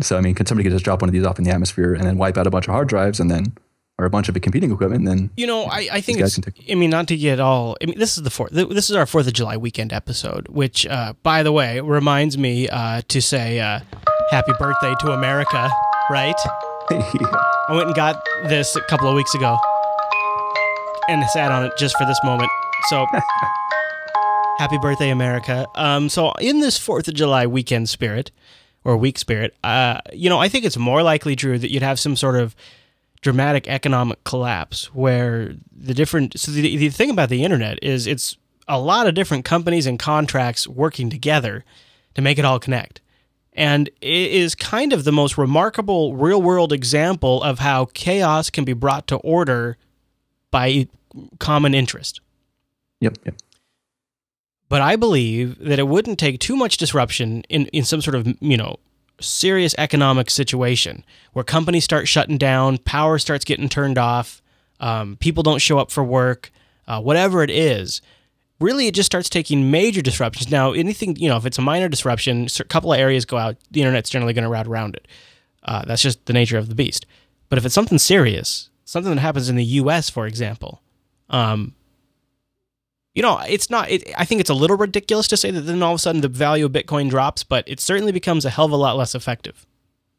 So 0.00 0.16
I 0.16 0.20
mean, 0.20 0.34
could 0.34 0.48
somebody 0.48 0.64
could 0.64 0.72
just 0.72 0.84
drop 0.84 1.02
one 1.02 1.08
of 1.08 1.12
these 1.12 1.24
off 1.24 1.38
in 1.38 1.44
the 1.44 1.50
atmosphere 1.50 1.94
and 1.94 2.04
then 2.04 2.18
wipe 2.18 2.36
out 2.36 2.46
a 2.46 2.50
bunch 2.50 2.68
of 2.68 2.72
hard 2.72 2.88
drives 2.88 3.20
and 3.20 3.30
then 3.30 3.54
or 3.98 4.04
a 4.04 4.10
bunch 4.10 4.28
of 4.28 4.40
competing 4.40 4.72
equipment? 4.72 5.06
And 5.06 5.08
then 5.08 5.30
You 5.36 5.46
know, 5.46 5.64
I, 5.64 5.88
I 5.92 6.00
think 6.00 6.20
it's. 6.20 6.38
I 6.70 6.74
mean, 6.74 6.90
not 6.90 7.08
to 7.08 7.16
get 7.16 7.38
all. 7.38 7.76
I 7.82 7.86
mean, 7.86 7.98
this 7.98 8.16
is 8.16 8.22
the 8.22 8.30
fourth. 8.30 8.52
This 8.52 8.88
is 8.88 8.96
our 8.96 9.06
Fourth 9.06 9.26
of 9.26 9.34
July 9.34 9.56
weekend 9.58 9.92
episode, 9.92 10.48
which, 10.48 10.86
uh, 10.86 11.12
by 11.22 11.42
the 11.42 11.52
way, 11.52 11.80
reminds 11.80 12.38
me 12.38 12.68
uh, 12.68 13.02
to 13.08 13.20
say 13.20 13.60
uh, 13.60 13.80
happy 14.30 14.52
birthday 14.58 14.94
to 15.00 15.12
America. 15.12 15.70
Right? 16.10 16.38
I 16.90 17.72
went 17.72 17.88
and 17.88 17.94
got 17.94 18.24
this 18.44 18.74
a 18.76 18.80
couple 18.82 19.08
of 19.08 19.14
weeks 19.14 19.34
ago, 19.34 19.58
and 21.08 21.22
sat 21.30 21.52
on 21.52 21.64
it 21.64 21.72
just 21.76 21.96
for 21.98 22.06
this 22.06 22.18
moment. 22.24 22.50
So. 22.88 23.04
Happy 24.58 24.78
birthday, 24.78 25.10
America! 25.10 25.66
Um, 25.74 26.08
so, 26.08 26.32
in 26.40 26.60
this 26.60 26.78
Fourth 26.78 27.08
of 27.08 27.14
July 27.14 27.46
weekend 27.46 27.88
spirit, 27.90 28.30
or 28.84 28.96
week 28.96 29.18
spirit, 29.18 29.54
uh, 29.64 30.00
you 30.12 30.30
know, 30.30 30.38
I 30.38 30.48
think 30.48 30.64
it's 30.64 30.78
more 30.78 31.02
likely, 31.02 31.34
Drew, 31.34 31.58
that 31.58 31.70
you'd 31.70 31.82
have 31.82 31.98
some 32.00 32.16
sort 32.16 32.36
of 32.36 32.56
dramatic 33.20 33.66
economic 33.68 34.22
collapse 34.24 34.94
where 34.94 35.52
the 35.76 35.92
different 35.92 36.38
so 36.38 36.52
the, 36.52 36.76
the 36.76 36.88
thing 36.88 37.10
about 37.10 37.28
the 37.28 37.42
internet 37.42 37.78
is 37.82 38.06
it's 38.06 38.36
a 38.68 38.78
lot 38.78 39.06
of 39.06 39.14
different 39.14 39.44
companies 39.44 39.86
and 39.86 39.98
contracts 39.98 40.68
working 40.68 41.10
together 41.10 41.64
to 42.14 42.22
make 42.22 42.38
it 42.38 42.44
all 42.44 42.60
connect 42.60 43.00
and 43.52 43.88
it 44.00 44.30
is 44.30 44.54
kind 44.54 44.92
of 44.92 45.02
the 45.04 45.10
most 45.10 45.36
remarkable 45.36 46.14
real 46.14 46.40
world 46.40 46.72
example 46.72 47.42
of 47.42 47.58
how 47.58 47.86
chaos 47.94 48.48
can 48.48 48.64
be 48.64 48.74
brought 48.74 49.08
to 49.08 49.16
order 49.16 49.76
by 50.52 50.86
common 51.40 51.74
interest 51.74 52.20
yep, 53.00 53.16
yep. 53.24 53.34
But 54.68 54.82
I 54.82 54.96
believe 54.96 55.58
that 55.60 55.78
it 55.78 55.88
wouldn't 55.88 56.18
take 56.18 56.40
too 56.40 56.56
much 56.56 56.76
disruption 56.76 57.42
in, 57.48 57.66
in 57.66 57.84
some 57.84 58.00
sort 58.00 58.16
of, 58.16 58.26
you 58.40 58.56
know, 58.56 58.78
serious 59.20 59.74
economic 59.78 60.28
situation 60.30 61.04
where 61.32 61.44
companies 61.44 61.84
start 61.84 62.08
shutting 62.08 62.38
down, 62.38 62.78
power 62.78 63.18
starts 63.18 63.44
getting 63.44 63.68
turned 63.68 63.98
off, 63.98 64.42
um, 64.80 65.16
people 65.16 65.42
don't 65.42 65.60
show 65.60 65.78
up 65.78 65.90
for 65.90 66.04
work, 66.04 66.50
uh, 66.86 67.00
whatever 67.00 67.42
it 67.42 67.50
is. 67.50 68.02
Really, 68.58 68.86
it 68.86 68.94
just 68.94 69.06
starts 69.06 69.28
taking 69.28 69.70
major 69.70 70.00
disruptions. 70.00 70.50
Now, 70.50 70.72
anything, 70.72 71.16
you 71.16 71.28
know, 71.28 71.36
if 71.36 71.44
it's 71.44 71.58
a 71.58 71.62
minor 71.62 71.88
disruption, 71.88 72.48
a 72.58 72.64
couple 72.64 72.92
of 72.92 72.98
areas 72.98 73.24
go 73.24 73.36
out, 73.36 73.56
the 73.70 73.82
internet's 73.82 74.10
generally 74.10 74.32
going 74.32 74.44
to 74.44 74.50
route 74.50 74.66
around 74.66 74.96
it. 74.96 75.06
Uh, 75.62 75.84
that's 75.84 76.02
just 76.02 76.24
the 76.26 76.32
nature 76.32 76.56
of 76.56 76.68
the 76.68 76.74
beast. 76.74 77.06
But 77.48 77.58
if 77.58 77.66
it's 77.66 77.74
something 77.74 77.98
serious, 77.98 78.70
something 78.84 79.14
that 79.14 79.20
happens 79.20 79.48
in 79.48 79.56
the 79.56 79.64
U.S., 79.64 80.08
for 80.08 80.26
example, 80.26 80.80
um, 81.28 81.74
you 83.16 83.22
know, 83.22 83.40
it's 83.48 83.70
not. 83.70 83.90
It, 83.90 84.08
I 84.16 84.26
think 84.26 84.42
it's 84.42 84.50
a 84.50 84.54
little 84.54 84.76
ridiculous 84.76 85.26
to 85.28 85.38
say 85.38 85.50
that 85.50 85.62
then 85.62 85.82
all 85.82 85.94
of 85.94 85.96
a 85.96 85.98
sudden 85.98 86.20
the 86.20 86.28
value 86.28 86.66
of 86.66 86.72
Bitcoin 86.72 87.08
drops, 87.08 87.42
but 87.42 87.64
it 87.66 87.80
certainly 87.80 88.12
becomes 88.12 88.44
a 88.44 88.50
hell 88.50 88.66
of 88.66 88.72
a 88.72 88.76
lot 88.76 88.96
less 88.96 89.14
effective. 89.14 89.66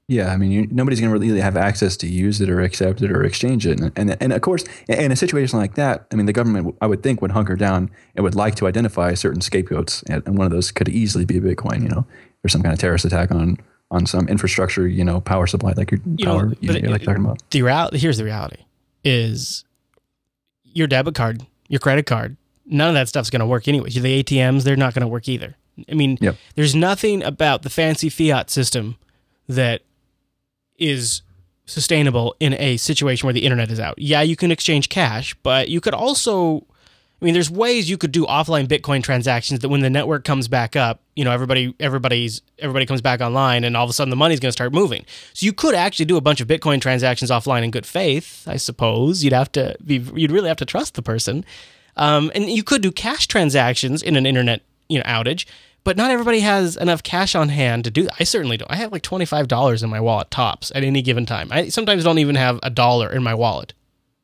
Yeah, 0.07 0.33
I 0.33 0.37
mean, 0.37 0.51
you, 0.51 0.67
nobody's 0.71 0.99
going 0.99 1.13
to 1.13 1.19
really 1.19 1.39
have 1.39 1.57
access 1.57 1.95
to 1.97 2.07
use 2.07 2.41
it 2.41 2.49
or 2.49 2.61
accept 2.61 3.01
it 3.01 3.11
or 3.11 3.23
exchange 3.23 3.67
it, 3.67 3.79
and 3.79 3.91
and, 3.95 4.17
and 4.19 4.33
of 4.33 4.41
course, 4.41 4.65
in 4.89 5.11
a 5.11 5.15
situation 5.15 5.59
like 5.59 5.75
that, 5.75 6.07
I 6.11 6.15
mean, 6.15 6.25
the 6.25 6.33
government, 6.33 6.75
I 6.81 6.87
would 6.87 7.03
think, 7.03 7.21
would 7.21 7.31
hunker 7.31 7.55
down 7.55 7.91
and 8.15 8.23
would 8.23 8.33
like 8.33 8.55
to 8.55 8.67
identify 8.67 9.13
certain 9.13 9.41
scapegoats, 9.41 10.01
and, 10.09 10.23
and 10.25 10.35
one 10.35 10.45
of 10.45 10.51
those 10.51 10.71
could 10.71 10.89
easily 10.89 11.23
be 11.23 11.39
Bitcoin. 11.39 11.83
You 11.83 11.89
know, 11.89 12.07
or 12.43 12.49
some 12.49 12.63
kind 12.63 12.73
of 12.73 12.79
terrorist 12.79 13.05
attack 13.05 13.29
on 13.29 13.57
on 13.91 14.07
some 14.07 14.27
infrastructure, 14.27 14.87
you 14.87 15.03
know, 15.03 15.21
power 15.21 15.45
supply, 15.45 15.73
like 15.77 15.91
your 15.91 15.99
You 16.03 16.25
know, 16.25 16.39
power, 16.39 16.53
you, 16.61 16.73
but 16.73 16.81
you're 16.81 16.91
like 16.91 17.03
talking 17.03 17.23
about. 17.23 17.47
The 17.51 17.61
reality 17.61 17.99
here's 17.99 18.17
the 18.17 18.23
reality: 18.23 18.63
is 19.03 19.65
your 20.63 20.87
debit 20.87 21.13
card, 21.13 21.45
your 21.67 21.79
credit 21.79 22.07
card, 22.07 22.37
none 22.67 22.89
of 22.89 22.93
that 22.95 23.07
stuff's 23.09 23.29
going 23.29 23.39
to 23.39 23.45
work 23.45 23.67
anyway. 23.67 23.89
The 23.89 24.23
ATMs, 24.23 24.63
they're 24.63 24.75
not 24.75 24.93
going 24.93 25.01
to 25.01 25.07
work 25.07 25.27
either. 25.27 25.55
I 25.89 25.93
mean, 25.93 26.17
Yep. 26.21 26.35
there's 26.55 26.75
nothing 26.75 27.23
about 27.23 27.61
the 27.63 27.69
fancy 27.69 28.09
fiat 28.09 28.49
system 28.49 28.97
that 29.47 29.81
is 30.77 31.21
sustainable 31.65 32.35
in 32.39 32.53
a 32.53 32.77
situation 32.77 33.27
where 33.27 33.33
the 33.33 33.43
internet 33.43 33.69
is 33.71 33.79
out. 33.79 33.95
Yeah, 33.97 34.21
you 34.21 34.35
can 34.35 34.51
exchange 34.51 34.89
cash, 34.89 35.35
but 35.43 35.69
you 35.69 35.81
could 35.81 35.93
also 35.93 36.65
I 37.19 37.25
mean, 37.25 37.33
there's 37.33 37.49
ways 37.49 37.89
you 37.89 37.97
could 37.97 38.11
do 38.11 38.27
offline 38.27 38.67
Bitcoin 38.67 39.01
transactions 39.01 39.61
that 39.61 39.69
when 39.69 39.81
the 39.81 39.89
network 39.89 40.23
comes 40.23 40.47
back 40.47 40.75
up, 40.75 41.01
you 41.15 41.23
know, 41.25 41.31
everybody 41.31 41.73
everybody's 41.79 42.43
everybody 42.59 42.85
comes 42.85 43.01
back 43.01 43.21
online 43.21 43.63
and 43.63 43.75
all 43.75 43.83
of 43.83 43.89
a 43.89 43.93
sudden 43.93 44.11
the 44.11 44.15
money's 44.15 44.39
going 44.39 44.49
to 44.49 44.53
start 44.53 44.71
moving. 44.71 45.03
So 45.33 45.45
you 45.45 45.51
could 45.51 45.73
actually 45.73 46.05
do 46.05 46.15
a 46.17 46.21
bunch 46.21 46.41
of 46.41 46.47
Bitcoin 46.47 46.79
transactions 46.79 47.31
offline 47.31 47.63
in 47.63 47.71
good 47.71 47.87
faith, 47.87 48.47
I 48.47 48.57
suppose. 48.57 49.23
You'd 49.23 49.33
have 49.33 49.51
to 49.53 49.75
be 49.83 49.95
you'd 50.15 50.31
really 50.31 50.47
have 50.47 50.57
to 50.57 50.65
trust 50.65 50.93
the 50.93 51.01
person. 51.01 51.43
Um, 51.97 52.31
and 52.35 52.49
you 52.49 52.63
could 52.63 52.81
do 52.81 52.91
cash 52.91 53.27
transactions 53.27 54.01
in 54.01 54.15
an 54.15 54.25
internet, 54.25 54.61
you 54.87 54.99
know, 54.99 55.03
outage, 55.05 55.45
but 55.83 55.97
not 55.97 56.11
everybody 56.11 56.41
has 56.41 56.75
enough 56.77 57.01
cash 57.03 57.33
on 57.35 57.49
hand 57.49 57.83
to 57.85 57.91
do 57.91 58.03
that. 58.03 58.13
I 58.19 58.23
certainly 58.23 58.57
don't. 58.57 58.71
I 58.71 58.75
have 58.75 58.91
like 58.91 59.03
$25 59.03 59.83
in 59.83 59.89
my 59.89 59.99
wallet 59.99 60.29
tops 60.31 60.71
at 60.75 60.83
any 60.83 61.01
given 61.01 61.25
time. 61.25 61.49
I 61.51 61.69
sometimes 61.69 62.03
don't 62.03 62.19
even 62.19 62.35
have 62.35 62.59
a 62.63 62.69
dollar 62.69 63.11
in 63.11 63.23
my 63.23 63.33
wallet. 63.33 63.73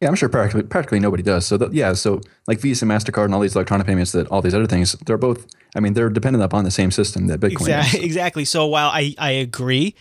Yeah, 0.02 0.10
I'm 0.10 0.16
sure 0.16 0.28
practically 0.28 0.64
practically 0.64 1.00
nobody 1.00 1.24
does. 1.24 1.46
So 1.46 1.58
th- 1.58 1.72
yeah, 1.72 1.94
so 1.94 2.20
like 2.46 2.60
Visa, 2.60 2.84
and 2.84 2.92
Mastercard, 2.92 3.24
and 3.26 3.34
all 3.34 3.40
these 3.40 3.56
electronic 3.56 3.88
payments 3.88 4.12
that 4.12 4.28
all 4.28 4.42
these 4.42 4.54
other 4.54 4.68
things, 4.68 4.92
they're 5.06 5.18
both. 5.18 5.48
I 5.76 5.80
mean, 5.80 5.94
they're 5.94 6.10
dependent 6.10 6.44
upon 6.44 6.66
the 6.66 6.72
same 6.72 6.92
system 6.92 7.28
that 7.28 7.40
Bitcoin 7.40 7.52
Exactly. 7.62 8.00
is. 8.00 8.06
Exactly. 8.14 8.44
So 8.46 8.68
while 8.68 8.90
I, 8.90 9.16
I 9.18 9.32
agree, 9.32 9.96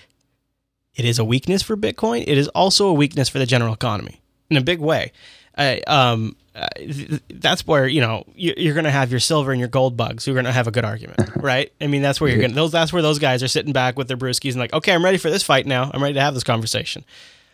it 0.97 1.05
is 1.05 1.21
a 1.21 1.25
weakness 1.25 1.63
for 1.63 1.77
Bitcoin. 1.77 2.25
It 2.27 2.37
is 2.37 2.49
also 2.49 2.89
a 2.89 2.93
weakness 2.93 3.29
for 3.29 3.39
the 3.39 3.47
general 3.47 3.73
economy 3.73 4.21
in 4.51 4.57
a 4.57 4.61
big 4.61 4.81
way. 4.81 5.13
Uh, 5.57 5.77
um, 5.87 6.35
uh, 6.55 6.69
th- 6.77 7.21
that's 7.31 7.67
where 7.67 7.87
you 7.87 8.01
know 8.01 8.25
you- 8.35 8.55
you're 8.57 8.75
going 8.75 8.85
to 8.85 8.91
have 8.91 9.11
your 9.11 9.21
silver 9.21 9.53
and 9.53 9.59
your 9.59 9.69
gold 9.69 9.97
bugs. 9.97 10.27
You're 10.27 10.35
going 10.35 10.45
to 10.47 10.53
have 10.53 10.67
a 10.67 10.71
good 10.71 10.85
argument, 10.85 11.21
right? 11.37 11.73
I 11.81 11.87
mean, 11.87 12.03
that's 12.03 12.21
where 12.21 12.31
you're 12.31 12.41
going. 12.41 12.55
Those 12.55 12.73
that's 12.73 12.93
where 12.93 13.03
those 13.03 13.19
guys 13.19 13.43
are 13.43 13.49
sitting 13.49 13.73
back 13.73 13.97
with 13.97 14.09
their 14.09 14.17
brewskis 14.17 14.51
and 14.53 14.61
like, 14.61 14.73
okay, 14.73 14.93
I'm 14.93 15.05
ready 15.05 15.19
for 15.19 15.31
this 15.31 15.43
fight 15.43 15.67
now. 15.67 15.91
I'm 15.93 16.03
ready 16.03 16.15
to 16.15 16.21
have 16.21 16.35
this 16.35 16.45
conversation. 16.45 17.05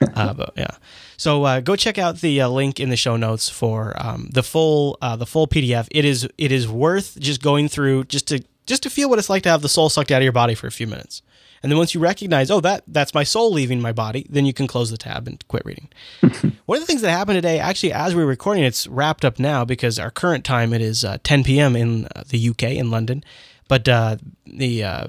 uh, 0.14 0.32
but 0.32 0.52
yeah, 0.56 0.70
so 1.16 1.42
uh, 1.42 1.60
go 1.60 1.74
check 1.74 1.98
out 1.98 2.18
the 2.20 2.40
uh, 2.40 2.48
link 2.48 2.78
in 2.78 2.88
the 2.88 2.96
show 2.96 3.16
notes 3.16 3.48
for 3.48 3.94
um, 4.00 4.28
the 4.32 4.44
full 4.44 4.96
uh, 5.02 5.16
the 5.16 5.26
full 5.26 5.48
PDF. 5.48 5.88
It 5.90 6.04
is 6.04 6.28
it 6.38 6.52
is 6.52 6.68
worth 6.68 7.18
just 7.18 7.42
going 7.42 7.68
through 7.68 8.04
just 8.04 8.28
to 8.28 8.44
just 8.66 8.84
to 8.84 8.90
feel 8.90 9.10
what 9.10 9.18
it's 9.18 9.28
like 9.30 9.42
to 9.42 9.48
have 9.48 9.60
the 9.62 9.68
soul 9.68 9.88
sucked 9.88 10.12
out 10.12 10.18
of 10.18 10.22
your 10.22 10.32
body 10.32 10.54
for 10.54 10.68
a 10.68 10.70
few 10.70 10.86
minutes. 10.86 11.22
And 11.62 11.70
then 11.70 11.78
once 11.78 11.94
you 11.94 12.00
recognize, 12.00 12.50
oh, 12.50 12.60
that 12.60 12.84
that's 12.86 13.14
my 13.14 13.24
soul 13.24 13.52
leaving 13.52 13.80
my 13.80 13.92
body, 13.92 14.26
then 14.28 14.46
you 14.46 14.52
can 14.52 14.66
close 14.66 14.90
the 14.90 14.98
tab 14.98 15.26
and 15.26 15.46
quit 15.48 15.64
reading. 15.64 15.88
One 16.66 16.76
of 16.76 16.82
the 16.82 16.86
things 16.86 17.02
that 17.02 17.10
happened 17.10 17.36
today, 17.36 17.58
actually, 17.58 17.92
as 17.92 18.14
we're 18.14 18.26
recording, 18.26 18.64
it's 18.64 18.86
wrapped 18.86 19.24
up 19.24 19.38
now 19.38 19.64
because 19.64 19.98
our 19.98 20.10
current 20.10 20.44
time 20.44 20.72
it 20.72 20.80
is 20.80 21.04
uh, 21.04 21.18
10 21.22 21.44
p.m. 21.44 21.76
in 21.76 22.06
uh, 22.14 22.24
the 22.28 22.48
UK 22.48 22.62
in 22.64 22.90
London, 22.90 23.24
but 23.68 23.88
uh, 23.88 24.16
the 24.46 24.84
uh, 24.84 25.08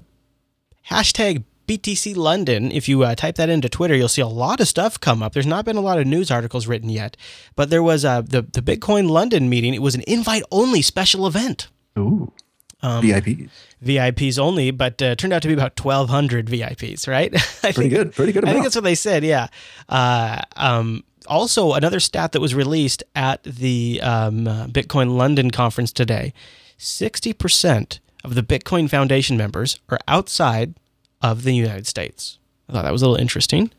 hashtag 0.89 1.43
BTC 1.69 2.15
London. 2.15 2.71
If 2.71 2.89
you 2.89 3.03
uh, 3.03 3.13
type 3.13 3.35
that 3.35 3.47
into 3.47 3.69
Twitter, 3.69 3.95
you'll 3.95 4.07
see 4.07 4.23
a 4.23 4.27
lot 4.27 4.59
of 4.59 4.67
stuff 4.67 4.99
come 4.99 5.21
up. 5.21 5.33
There's 5.33 5.45
not 5.45 5.65
been 5.65 5.77
a 5.77 5.81
lot 5.81 5.99
of 5.99 6.07
news 6.07 6.31
articles 6.31 6.65
written 6.65 6.89
yet, 6.89 7.15
but 7.55 7.69
there 7.69 7.83
was 7.83 8.03
uh, 8.03 8.21
the 8.21 8.41
the 8.41 8.61
Bitcoin 8.61 9.07
London 9.07 9.49
meeting. 9.49 9.75
It 9.75 9.81
was 9.81 9.93
an 9.93 10.03
invite 10.07 10.41
only 10.51 10.81
special 10.81 11.27
event. 11.27 11.67
Ooh, 11.97 12.33
Um, 12.81 13.03
VIPs. 13.03 13.49
VIPs 13.83 14.39
only, 14.39 14.71
but 14.71 15.01
uh, 15.01 15.15
turned 15.15 15.33
out 15.33 15.41
to 15.41 15.47
be 15.47 15.53
about 15.53 15.79
1,200 15.79 16.47
VIPs, 16.47 17.07
right? 17.07 17.33
Pretty 17.61 17.89
good. 17.89 18.13
Pretty 18.13 18.31
good 18.31 18.45
I 18.45 18.51
think 18.53 18.63
that's 18.63 18.75
what 18.75 18.83
they 18.83 18.95
said, 18.95 19.23
yeah. 19.23 19.47
Uh, 19.89 20.41
um, 20.55 21.03
also, 21.27 21.73
another 21.73 21.99
stat 21.99 22.31
that 22.31 22.39
was 22.39 22.55
released 22.55 23.03
at 23.15 23.43
the 23.43 23.99
um, 24.01 24.47
uh, 24.47 24.67
Bitcoin 24.67 25.15
London 25.15 25.51
conference 25.51 25.91
today 25.91 26.33
60% 26.77 27.99
of 28.23 28.35
the 28.35 28.43
Bitcoin 28.43 28.89
Foundation 28.89 29.35
members 29.37 29.79
are 29.89 29.99
outside 30.07 30.75
of 31.21 31.43
the 31.43 31.53
United 31.53 31.85
States. 31.85 32.38
I 32.69 32.71
thought 32.71 32.83
that 32.83 32.91
was 32.91 33.01
a 33.01 33.07
little 33.09 33.19
interesting. 33.21 33.71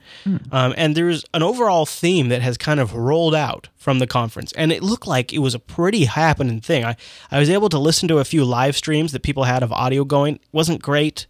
Um, 0.51 0.75
and 0.77 0.97
there's 0.97 1.25
an 1.33 1.43
overall 1.45 1.87
theme 1.87 2.29
that 2.29 2.43
has 2.43 2.59
kind 2.59 2.81
of 2.81 2.93
rolled 2.95 3.35
out 3.37 3.69
from 3.77 4.01
the 4.01 4.07
conference. 4.07 4.53
And 4.53 4.73
it 4.73 4.83
looked 4.83 5.07
like 5.07 5.33
it 5.33 5.39
was 5.39 5.55
a 5.55 5.61
pretty 5.61 6.07
happening 6.07 6.61
thing. 6.61 6.85
I, 6.85 6.97
I 7.31 7.39
was 7.39 7.49
able 7.49 7.69
to 7.69 7.79
listen 7.79 8.09
to 8.09 8.19
a 8.19 8.25
few 8.25 8.45
live 8.45 8.77
streams 8.77 9.13
that 9.13 9.23
people 9.23 9.45
had 9.45 9.63
of 9.63 9.73
audio 9.73 10.05
going. 10.05 10.35
It 10.37 10.43
wasn't 10.53 10.83
great. 10.83 11.27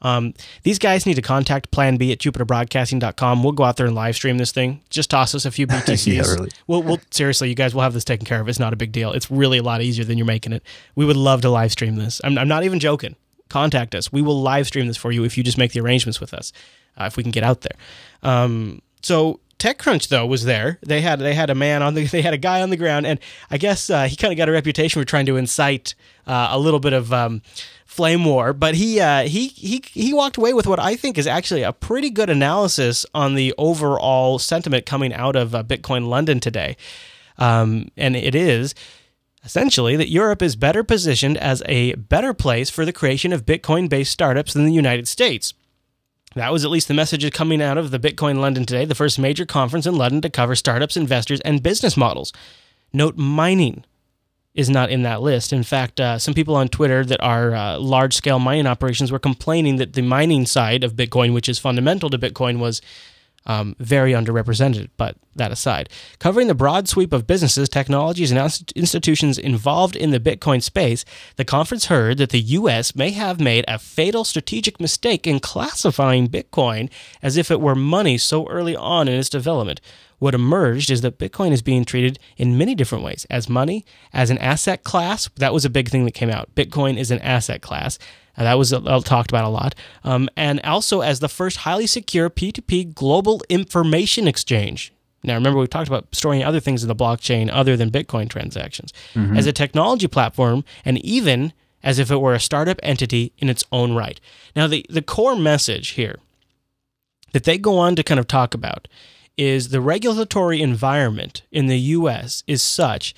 Um, 0.00 0.34
these 0.64 0.78
guys 0.78 1.06
need 1.06 1.14
to 1.14 1.22
contact 1.22 1.70
Plan 1.70 1.96
B 1.96 2.10
at 2.12 2.18
JupiterBroadcasting.com. 2.18 3.42
We'll 3.42 3.52
go 3.52 3.64
out 3.64 3.76
there 3.76 3.86
and 3.86 3.94
live 3.94 4.16
stream 4.16 4.38
this 4.38 4.50
thing. 4.50 4.80
Just 4.90 5.10
toss 5.10 5.34
us 5.34 5.44
a 5.44 5.50
few 5.50 5.66
BTCs. 5.66 6.06
Yeah, 6.12 6.22
really. 6.22 6.50
We'll, 6.66 6.82
we'll 6.82 7.00
seriously, 7.10 7.48
you 7.50 7.54
guys 7.54 7.74
will 7.74 7.82
have 7.82 7.92
this 7.92 8.04
taken 8.04 8.26
care 8.26 8.40
of. 8.40 8.48
It's 8.48 8.58
not 8.58 8.72
a 8.72 8.76
big 8.76 8.90
deal. 8.90 9.12
It's 9.12 9.30
really 9.30 9.58
a 9.58 9.62
lot 9.62 9.80
easier 9.80 10.04
than 10.04 10.18
you're 10.18 10.26
making 10.26 10.52
it. 10.52 10.62
We 10.96 11.04
would 11.04 11.16
love 11.16 11.42
to 11.42 11.50
live 11.50 11.70
stream 11.72 11.96
this. 11.96 12.20
I'm, 12.24 12.36
I'm 12.36 12.48
not 12.48 12.64
even 12.64 12.80
joking. 12.80 13.16
Contact 13.52 13.94
us. 13.94 14.10
We 14.10 14.22
will 14.22 14.40
live 14.40 14.66
stream 14.66 14.86
this 14.86 14.96
for 14.96 15.12
you 15.12 15.24
if 15.24 15.36
you 15.36 15.44
just 15.44 15.58
make 15.58 15.72
the 15.72 15.80
arrangements 15.80 16.20
with 16.20 16.32
us. 16.32 16.54
Uh, 16.96 17.04
if 17.04 17.18
we 17.18 17.22
can 17.22 17.32
get 17.32 17.42
out 17.42 17.60
there. 17.60 17.76
Um, 18.22 18.80
so 19.02 19.40
TechCrunch 19.58 20.08
though 20.08 20.24
was 20.24 20.44
there. 20.44 20.78
They 20.80 21.02
had 21.02 21.18
they 21.18 21.34
had 21.34 21.50
a 21.50 21.54
man 21.54 21.82
on 21.82 21.92
the 21.92 22.06
they 22.16 22.22
had 22.22 22.32
a 22.32 22.38
guy 22.38 22.62
on 22.62 22.70
the 22.70 22.78
ground, 22.78 23.06
and 23.06 23.20
I 23.50 23.58
guess 23.58 23.90
uh, 23.90 24.04
he 24.04 24.16
kind 24.16 24.32
of 24.32 24.38
got 24.38 24.48
a 24.48 24.52
reputation 24.52 24.98
for 24.98 25.04
trying 25.04 25.26
to 25.26 25.36
incite 25.36 25.94
uh, 26.26 26.48
a 26.50 26.58
little 26.58 26.80
bit 26.80 26.94
of 26.94 27.12
um, 27.12 27.42
flame 27.84 28.24
war. 28.24 28.54
But 28.54 28.74
he 28.74 29.00
uh, 29.00 29.24
he 29.24 29.48
he 29.48 29.84
he 29.92 30.14
walked 30.14 30.38
away 30.38 30.54
with 30.54 30.66
what 30.66 30.80
I 30.80 30.96
think 30.96 31.18
is 31.18 31.26
actually 31.26 31.62
a 31.62 31.74
pretty 31.74 32.08
good 32.08 32.30
analysis 32.30 33.04
on 33.14 33.34
the 33.34 33.54
overall 33.58 34.38
sentiment 34.38 34.86
coming 34.86 35.12
out 35.12 35.36
of 35.36 35.54
uh, 35.54 35.62
Bitcoin 35.62 36.08
London 36.08 36.40
today, 36.40 36.78
um, 37.36 37.88
and 37.98 38.16
it 38.16 38.34
is 38.34 38.74
essentially 39.44 39.96
that 39.96 40.10
Europe 40.10 40.42
is 40.42 40.56
better 40.56 40.84
positioned 40.84 41.36
as 41.38 41.62
a 41.66 41.94
better 41.94 42.32
place 42.32 42.70
for 42.70 42.84
the 42.84 42.92
creation 42.92 43.32
of 43.32 43.46
Bitcoin 43.46 43.88
based 43.88 44.12
startups 44.12 44.52
than 44.52 44.64
the 44.64 44.72
United 44.72 45.08
States. 45.08 45.54
That 46.34 46.52
was 46.52 46.64
at 46.64 46.70
least 46.70 46.88
the 46.88 46.94
message 46.94 47.30
coming 47.32 47.60
out 47.60 47.76
of 47.76 47.90
the 47.90 47.98
Bitcoin 47.98 48.38
London 48.38 48.64
today, 48.64 48.84
the 48.84 48.94
first 48.94 49.18
major 49.18 49.44
conference 49.44 49.86
in 49.86 49.96
London 49.96 50.22
to 50.22 50.30
cover 50.30 50.54
startups, 50.54 50.96
investors, 50.96 51.40
and 51.40 51.62
business 51.62 51.96
models. 51.96 52.32
Note 52.92 53.16
mining 53.16 53.84
is 54.54 54.68
not 54.68 54.90
in 54.90 55.02
that 55.02 55.22
list. 55.22 55.52
In 55.52 55.62
fact, 55.62 56.00
uh, 56.00 56.18
some 56.18 56.34
people 56.34 56.54
on 56.54 56.68
Twitter 56.68 57.04
that 57.04 57.22
are 57.22 57.54
uh, 57.54 57.78
large 57.78 58.14
scale 58.14 58.38
mining 58.38 58.66
operations 58.66 59.10
were 59.10 59.18
complaining 59.18 59.76
that 59.76 59.94
the 59.94 60.02
mining 60.02 60.46
side 60.46 60.84
of 60.84 60.94
Bitcoin, 60.94 61.32
which 61.32 61.48
is 61.48 61.58
fundamental 61.58 62.10
to 62.10 62.18
Bitcoin, 62.18 62.58
was 62.58 62.82
um, 63.46 63.74
very 63.78 64.12
underrepresented. 64.12 64.90
But 64.96 65.16
that 65.34 65.52
aside, 65.52 65.88
covering 66.18 66.48
the 66.48 66.54
broad 66.54 66.88
sweep 66.88 67.12
of 67.12 67.26
businesses, 67.26 67.68
technologies, 67.68 68.30
and 68.30 68.72
institutions 68.76 69.38
involved 69.38 69.96
in 69.96 70.10
the 70.10 70.20
Bitcoin 70.20 70.62
space, 70.62 71.04
the 71.36 71.44
conference 71.44 71.86
heard 71.86 72.18
that 72.18 72.30
the 72.30 72.40
U.S. 72.40 72.94
may 72.94 73.10
have 73.10 73.40
made 73.40 73.64
a 73.66 73.78
fatal 73.78 74.24
strategic 74.24 74.80
mistake 74.80 75.26
in 75.26 75.40
classifying 75.40 76.28
Bitcoin 76.28 76.90
as 77.22 77.36
if 77.36 77.50
it 77.50 77.60
were 77.60 77.74
money 77.74 78.18
so 78.18 78.46
early 78.48 78.76
on 78.76 79.08
in 79.08 79.18
its 79.18 79.28
development. 79.28 79.80
What 80.22 80.36
emerged 80.36 80.88
is 80.88 81.00
that 81.00 81.18
Bitcoin 81.18 81.50
is 81.50 81.62
being 81.62 81.84
treated 81.84 82.16
in 82.36 82.56
many 82.56 82.76
different 82.76 83.02
ways 83.02 83.26
as 83.28 83.48
money, 83.48 83.84
as 84.12 84.30
an 84.30 84.38
asset 84.38 84.84
class. 84.84 85.28
That 85.38 85.52
was 85.52 85.64
a 85.64 85.68
big 85.68 85.88
thing 85.88 86.04
that 86.04 86.12
came 86.12 86.30
out. 86.30 86.54
Bitcoin 86.54 86.96
is 86.96 87.10
an 87.10 87.18
asset 87.22 87.60
class. 87.60 87.98
Uh, 88.36 88.44
that 88.44 88.56
was 88.56 88.72
uh, 88.72 89.00
talked 89.00 89.32
about 89.32 89.44
a 89.44 89.48
lot. 89.48 89.74
Um, 90.04 90.28
and 90.36 90.60
also 90.60 91.00
as 91.00 91.18
the 91.18 91.28
first 91.28 91.56
highly 91.56 91.88
secure 91.88 92.30
P2P 92.30 92.94
global 92.94 93.42
information 93.48 94.28
exchange. 94.28 94.92
Now, 95.24 95.34
remember, 95.34 95.58
we 95.58 95.66
talked 95.66 95.88
about 95.88 96.14
storing 96.14 96.44
other 96.44 96.60
things 96.60 96.84
in 96.84 96.88
the 96.88 96.94
blockchain 96.94 97.50
other 97.52 97.76
than 97.76 97.90
Bitcoin 97.90 98.30
transactions. 98.30 98.92
As 99.36 99.48
a 99.48 99.52
technology 99.52 100.06
platform, 100.06 100.62
and 100.84 101.04
even 101.04 101.52
as 101.82 101.98
if 101.98 102.12
it 102.12 102.20
were 102.20 102.34
a 102.34 102.38
startup 102.38 102.78
entity 102.84 103.32
in 103.38 103.48
its 103.48 103.64
own 103.72 103.92
right. 103.92 104.20
Now, 104.54 104.68
the, 104.68 104.86
the 104.88 105.02
core 105.02 105.34
message 105.34 105.88
here 105.90 106.20
that 107.32 107.42
they 107.42 107.58
go 107.58 107.76
on 107.78 107.96
to 107.96 108.04
kind 108.04 108.20
of 108.20 108.28
talk 108.28 108.54
about 108.54 108.86
is 109.36 109.68
the 109.68 109.80
regulatory 109.80 110.60
environment 110.60 111.42
in 111.50 111.66
the 111.66 111.78
US 111.78 112.42
is 112.46 112.62
such 112.62 113.14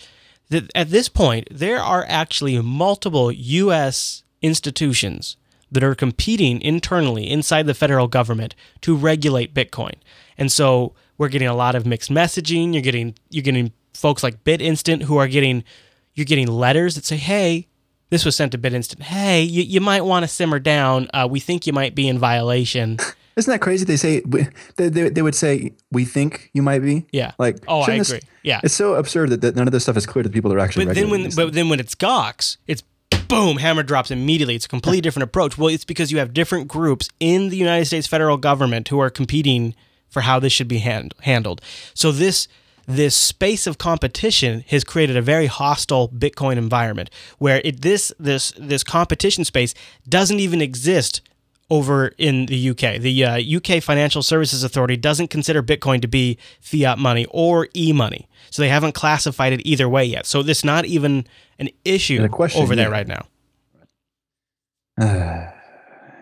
that 0.51 0.71
at 0.75 0.91
this 0.91 1.09
point, 1.09 1.49
there 1.51 1.81
are 1.81 2.05
actually 2.09 2.61
multiple 2.61 3.33
US 3.33 4.23
institutions 4.43 5.37
that 5.71 5.83
are 5.83 5.95
competing 5.95 6.61
internally 6.61 7.29
inside 7.29 7.67
the 7.67 7.75
federal 7.75 8.07
government 8.07 8.55
to 8.83 8.95
regulate 8.97 9.55
Bitcoin. 9.55 9.95
And 10.39 10.53
so 10.53 10.95
we're 11.19 11.29
getting 11.29 11.49
a 11.49 11.55
lot 11.55 11.75
of 11.75 11.87
mixed 11.87 12.11
messaging. 12.11 12.73
You're 12.73 12.83
getting 12.83 13.15
you're 13.31 13.43
getting 13.43 13.73
folks 13.93 14.23
like 14.23 14.45
BitInstant 14.45 15.03
who 15.05 15.17
are 15.17 15.29
getting 15.29 15.65
you're 16.15 16.25
getting 16.25 16.47
letters 16.47 16.95
that 16.95 17.05
say, 17.05 17.17
"Hey, 17.17 17.69
this 18.11 18.25
was 18.25 18.37
sent 18.37 18.53
to 18.53 18.59
BitInstant. 18.59 19.03
Hey, 19.03 19.43
you, 19.43 19.63
you 19.63 19.81
might 19.81 20.05
want 20.05 20.23
to 20.23 20.29
simmer 20.29 20.61
down. 20.61 21.09
Uh, 21.13 21.27
we 21.29 21.41
think 21.41 21.67
you 21.67 21.73
might 21.73 21.95
be 21.95 22.09
in 22.09 22.19
violation." 22.19 22.99
Isn't 23.37 23.51
that 23.51 23.61
crazy? 23.61 23.85
They 23.85 23.97
say 23.97 24.21
they, 24.77 24.89
they, 24.89 25.09
they 25.09 25.23
would 25.23 25.35
say 25.35 25.73
we 25.91 26.05
think 26.05 26.51
you 26.55 26.63
might 26.63 26.81
be. 26.81 27.07
Yeah. 27.13 27.33
Like 27.39 27.59
Oh, 27.67 27.81
I 27.81 27.85
shouldn't 27.85 28.01
this- 28.01 28.11
agree. 28.11 28.29
Yeah. 28.43 28.61
It's 28.63 28.75
so 28.75 28.95
absurd 28.95 29.31
that, 29.31 29.41
that 29.41 29.57
none 29.57 29.67
of 29.67 29.73
this 29.73 29.83
stuff 29.85 29.97
is 29.97 30.07
clear 30.07 30.23
to 30.23 30.29
the 30.29 30.33
people 30.33 30.51
that 30.51 30.57
are 30.57 30.61
actually. 30.61 30.87
But 30.87 30.95
then 30.95 31.11
when 31.11 31.31
but 31.35 31.53
then 31.53 31.69
when 31.69 31.81
it's 31.81 31.95
Gox, 31.95 32.57
it's 32.67 32.83
boom, 33.29 33.57
hammer 33.57 33.83
drops 33.83 34.11
immediately. 34.11 34.55
It's 34.55 34.67
a 34.67 34.69
completely 34.69 35.01
different 35.01 35.25
approach. 35.25 35.57
Well, 35.59 35.69
it's 35.69 35.85
because 35.85 36.13
you 36.13 36.19
have 36.19 36.33
different 36.35 36.69
groups 36.69 37.09
in 37.21 37.49
the 37.49 37.57
United 37.57 37.87
States 37.87 38.07
federal 38.07 38.37
government 38.37 38.89
who 38.89 39.01
are 39.01 39.11
competing 39.11 39.75
for 40.11 40.21
how 40.21 40.39
this 40.39 40.53
should 40.53 40.69
be 40.69 40.79
hand, 40.79 41.15
handled. 41.23 41.61
So 41.95 42.13
this 42.13 42.47
this 42.87 43.17
space 43.17 43.67
of 43.67 43.79
competition 43.79 44.63
has 44.69 44.85
created 44.85 45.17
a 45.17 45.23
very 45.23 45.47
hostile 45.47 46.09
Bitcoin 46.11 46.57
environment 46.59 47.09
where 47.39 47.63
it 47.65 47.81
this 47.81 48.13
this 48.21 48.53
this 48.59 48.85
competition 48.85 49.45
space 49.45 49.75
doesn't 50.07 50.39
even 50.39 50.61
exist 50.61 51.23
over 51.71 52.09
in 52.19 52.47
the 52.47 52.71
UK. 52.71 52.99
The 53.01 53.25
uh, 53.25 53.41
UK 53.57 53.83
Financial 53.83 54.23
Services 54.23 54.63
Authority 54.63 54.97
doesn't 54.97 55.29
consider 55.29 55.63
Bitcoin 55.63 56.01
to 56.03 56.09
be 56.09 56.39
fiat 56.61 56.99
money 56.99 57.27
or 57.31 57.69
e-money. 57.75 58.29
So 58.51 58.63
they 58.63 58.69
haven't 58.69 58.93
classified 58.93 59.53
it 59.53 59.63
either 59.65 59.89
way 59.89 60.05
yet. 60.05 60.27
So 60.27 60.41
it's 60.41 60.65
not 60.65 60.85
even 60.85 61.27
an 61.59 61.71
issue 61.85 62.29
question, 62.29 62.63
over 62.63 62.77
there 62.77 62.89
yeah. 62.89 62.93
right 62.93 63.09
now. 64.99 65.51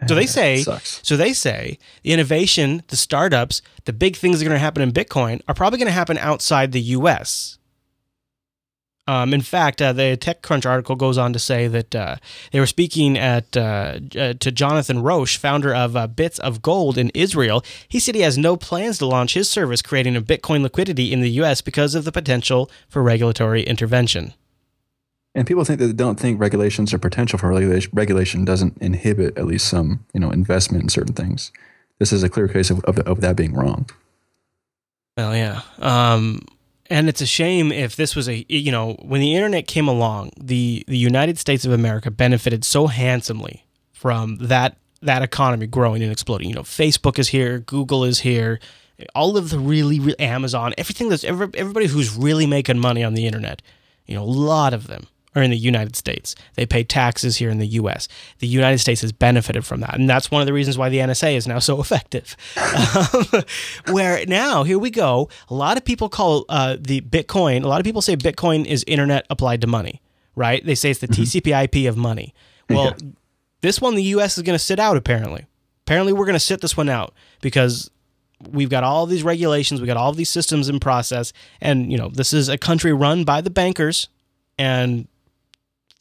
So 0.09 0.17
they 0.17 0.27
say 0.27 0.65
so 0.65 1.17
they 1.17 1.33
say 1.33 1.79
the 2.03 2.13
innovation, 2.13 2.83
the 2.89 2.97
startups, 2.97 3.63
the 3.85 3.93
big 3.93 4.17
things 4.17 4.39
that 4.39 4.45
are 4.45 4.49
going 4.49 4.57
to 4.57 4.61
happen 4.61 4.83
in 4.83 4.91
Bitcoin 4.91 5.43
are 5.47 5.55
probably 5.55 5.79
going 5.79 5.87
to 5.87 5.93
happen 5.93 6.19
outside 6.19 6.73
the 6.73 6.81
US. 6.81 7.59
Um, 9.09 9.35
in 9.35 9.41
fact, 9.41 9.83
uh, 9.83 9.93
the 9.93 10.17
TechCrunch 10.17 10.65
article 10.65 10.95
goes 10.95 11.19
on 11.19 11.33
to 11.33 11.39
say 11.39 11.67
that 11.67 11.95
uh, 11.95 12.17
they 12.53 12.61
were 12.61 12.67
speaking 12.67 13.19
at 13.19 13.57
uh, 13.57 13.99
uh, 14.17 14.35
to 14.35 14.53
Jonathan 14.53 15.03
Roche, 15.03 15.37
founder 15.37 15.75
of 15.75 15.97
uh, 15.97 16.07
Bits 16.07 16.39
of 16.39 16.63
Gold 16.63 16.97
in 16.97 17.11
Israel. 17.11 17.65
He 17.89 17.99
said 17.99 18.15
he 18.15 18.21
has 18.21 18.39
no 18.39 18.57
plans 18.57 18.99
to 18.99 19.07
launch 19.07 19.35
his 19.35 19.51
service 19.51 19.83
creating 19.83 20.15
a 20.15 20.23
Bitcoin 20.23 20.63
liquidity 20.63 21.13
in 21.13 21.21
the 21.21 21.31
U.S. 21.31 21.61
because 21.61 21.97
of 21.97 22.05
the 22.05 22.13
potential 22.13 22.71
for 22.89 23.03
regulatory 23.03 23.65
intervention. 23.65 24.35
And 25.35 25.47
people 25.47 25.65
think 25.65 25.81
that 25.81 25.87
they 25.87 25.93
don't 25.95 26.21
think 26.21 26.39
regulations 26.39 26.95
or 26.95 26.99
potential 26.99 27.39
for 27.39 27.49
regulation, 27.49 27.91
regulation 27.95 28.45
doesn't 28.45 28.77
inhibit 28.81 29.37
at 29.37 29.47
least 29.47 29.67
some, 29.67 30.05
you 30.13 30.21
know, 30.21 30.31
investment 30.31 30.85
in 30.85 30.89
certain 30.91 31.15
things. 31.15 31.51
This 31.99 32.13
is 32.13 32.23
a 32.23 32.29
clear 32.29 32.49
case 32.49 32.71
of, 32.71 32.85
of, 32.85 32.99
of 33.01 33.21
that 33.23 33.35
being 33.35 33.55
wrong. 33.55 33.89
Well, 35.17 35.35
yeah. 35.35 35.63
Um, 35.79 36.43
and 36.93 37.09
it's 37.09 37.23
a 37.23 37.27
shame 37.27 37.73
if 37.73 37.97
this 37.97 38.15
was 38.15 38.29
a 38.29 38.45
you 38.49 38.71
know 38.71 38.93
when 39.01 39.21
the 39.21 39.35
internet 39.35 39.67
came 39.67 39.89
along, 39.89 40.31
the 40.39 40.85
the 40.87 40.99
United 40.99 41.39
States 41.39 41.65
of 41.65 41.73
America 41.73 42.11
benefited 42.11 42.65
so 42.65 42.87
handsomely 42.87 43.65
from 43.93 44.37
that 44.37 44.77
that 45.01 45.23
economy 45.23 45.67
growing 45.67 46.03
and 46.03 46.13
exploding. 46.13 46.49
You 46.49 46.55
know, 46.55 46.63
Facebook 46.63 47.19
is 47.19 47.29
here, 47.29 47.59
Google 47.61 48.05
is 48.05 48.21
here, 48.21 48.61
all 49.15 49.37
of 49.37 49.51
the 49.51 49.59
really, 49.59 49.99
really 49.99 50.19
Amazon, 50.21 50.75
everything 50.77 51.09
that's 51.09 51.25
every, 51.25 51.49
everybody 51.55 51.87
who's 51.87 52.15
really 52.15 52.47
making 52.47 52.79
money 52.79 53.03
on 53.03 53.15
the 53.15 53.27
internet. 53.27 53.63
You 54.07 54.15
know, 54.15 54.23
a 54.23 54.25
lot 54.25 54.75
of 54.75 54.87
them 54.87 55.07
are 55.35 55.43
in 55.43 55.51
the 55.51 55.57
United 55.57 55.97
States. 55.97 56.35
They 56.55 56.67
pay 56.67 56.85
taxes 56.85 57.37
here 57.37 57.51
in 57.51 57.59
the 57.59 57.67
U.S. 57.69 58.09
The 58.39 58.47
United 58.47 58.79
States 58.79 59.01
has 59.01 59.13
benefited 59.13 59.65
from 59.65 59.81
that, 59.81 59.95
and 59.95 60.09
that's 60.09 60.31
one 60.31 60.43
of 60.43 60.47
the 60.47 60.53
reasons 60.53 60.77
why 60.77 60.89
the 60.89 60.99
NSA 60.99 61.37
is 61.37 61.47
now 61.47 61.59
so 61.59 61.81
effective. 61.81 62.37
Um, 62.57 63.43
where 63.95 64.25
now, 64.27 64.63
here 64.65 64.79
we 64.79 64.91
go. 64.91 65.29
A 65.49 65.55
lot 65.55 65.77
of 65.77 65.85
people 65.85 66.09
call 66.09 66.45
uh, 66.49 66.77
the 66.79 67.01
Bitcoin. 67.01 67.65
A 67.65 67.69
lot 67.69 67.81
of 67.81 67.85
people 67.85 68.03
say 68.03 68.17
Bitcoin 68.17 68.65
is 68.67 68.85
internet 68.87 69.27
applied 69.31 69.61
to 69.63 69.67
money. 69.67 70.01
Right? 70.35 70.65
They 70.65 70.75
say 70.75 70.91
it's 70.91 71.01
the 71.01 71.09
TCP/IP 71.09 71.87
of 71.89 71.97
money. 71.99 72.35
Well, 72.71 72.97
this 73.61 73.83
one 73.83 73.97
the 73.97 74.03
U.S. 74.05 74.39
is 74.39 74.43
going 74.43 74.59
to 74.59 74.65
sit 74.65 74.79
out. 74.79 74.97
Apparently, 74.97 75.47
apparently 75.87 76.15
we're 76.15 76.25
going 76.25 76.35
to 76.35 76.41
sit 76.41 76.63
this 76.63 76.75
one 76.75 76.89
out 76.89 77.13
because 77.43 77.91
we've 78.51 78.71
got 78.71 78.85
all 78.85 79.07
these 79.07 79.23
regulations, 79.23 79.81
we 79.81 79.87
got 79.87 79.97
all 79.97 80.13
these 80.13 80.31
systems 80.31 80.69
in 80.69 80.81
process, 80.81 81.33
and 81.61 81.93
you 81.93 81.99
know 81.99 82.09
this 82.09 82.33
is 82.33 82.49
a 82.49 82.59
country 82.59 82.93
run 82.93 83.25
by 83.25 83.41
the 83.41 83.51
bankers, 83.51 84.09
and 84.59 85.07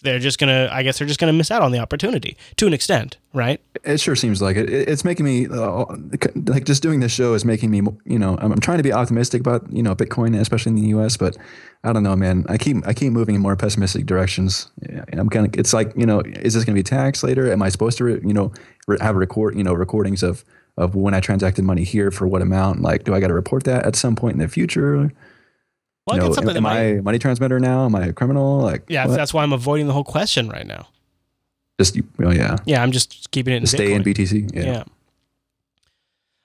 they're 0.01 0.19
just 0.19 0.39
gonna, 0.39 0.69
I 0.71 0.83
guess, 0.83 0.97
they're 0.99 1.07
just 1.07 1.19
gonna 1.19 1.33
miss 1.33 1.49
out 1.51 1.61
on 1.61 1.71
the 1.71 1.79
opportunity 1.79 2.35
to 2.57 2.67
an 2.67 2.73
extent, 2.73 3.17
right? 3.33 3.61
It 3.83 3.99
sure 3.99 4.15
seems 4.15 4.41
like 4.41 4.57
it. 4.57 4.69
It- 4.69 4.89
It's 4.89 5.05
making 5.05 5.25
me 5.25 5.47
uh, 5.47 5.85
like 6.45 6.65
just 6.65 6.81
doing 6.83 6.99
this 6.99 7.11
show 7.11 7.33
is 7.33 7.45
making 7.45 7.71
me, 7.71 7.81
you 8.05 8.19
know, 8.19 8.37
I'm, 8.41 8.59
trying 8.59 8.77
to 8.77 8.83
be 8.83 8.93
optimistic 8.93 9.41
about 9.41 9.71
you 9.71 9.81
know 9.83 9.95
Bitcoin, 9.95 10.39
especially 10.39 10.71
in 10.71 10.75
the 10.75 10.87
U.S. 10.89 11.17
But 11.17 11.37
I 11.83 11.93
don't 11.93 12.03
know, 12.03 12.15
man. 12.15 12.45
I 12.49 12.57
keep 12.57 12.77
I 12.87 12.93
keep 12.93 13.11
moving 13.13 13.35
in 13.35 13.41
more 13.41 13.55
pessimistic 13.55 14.05
directions. 14.05 14.69
I'm 15.13 15.29
kind 15.29 15.47
of. 15.47 15.59
It's 15.59 15.73
like 15.73 15.93
you 15.95 16.05
know, 16.05 16.21
is 16.21 16.53
this 16.53 16.63
going 16.65 16.75
to 16.75 16.79
be 16.79 16.83
taxed 16.83 17.23
later? 17.23 17.51
Am 17.51 17.61
I 17.61 17.69
supposed 17.69 17.97
to, 17.99 18.07
you 18.07 18.33
know, 18.33 18.51
have 18.99 19.15
record, 19.15 19.55
you 19.57 19.63
know, 19.63 19.73
recordings 19.73 20.23
of 20.23 20.43
of 20.77 20.95
when 20.95 21.13
I 21.13 21.19
transacted 21.19 21.65
money 21.65 21.83
here 21.83 22.11
for 22.11 22.27
what 22.27 22.41
amount? 22.41 22.81
Like, 22.81 23.03
do 23.03 23.13
I 23.13 23.19
got 23.19 23.27
to 23.27 23.33
report 23.33 23.63
that 23.65 23.85
at 23.85 23.95
some 23.95 24.15
point 24.15 24.33
in 24.33 24.39
the 24.39 24.47
future? 24.47 25.11
Well, 26.11 26.13
I 26.13 26.15
You 26.15 26.21
got 26.21 26.27
know, 26.27 26.33
something 26.33 26.57
am 26.57 26.65
I 26.65 27.01
money 27.01 27.19
transmitter 27.19 27.59
now? 27.59 27.85
Am 27.85 27.95
I 27.95 28.07
a 28.07 28.13
criminal? 28.13 28.59
Like, 28.59 28.83
yeah, 28.89 29.07
what? 29.07 29.15
that's 29.15 29.33
why 29.33 29.43
I'm 29.43 29.53
avoiding 29.53 29.87
the 29.87 29.93
whole 29.93 30.03
question 30.03 30.49
right 30.49 30.65
now. 30.65 30.87
just 31.79 31.97
oh 32.23 32.31
yeah, 32.31 32.57
Yeah, 32.65 32.83
I'm 32.83 32.91
just 32.91 33.31
keeping 33.31 33.53
it 33.53 33.57
in 33.57 33.65
stay 33.67 33.93
in 33.93 34.03
BTC. 34.03 34.53
Yeah. 34.53 34.63
Yeah. 34.63 34.83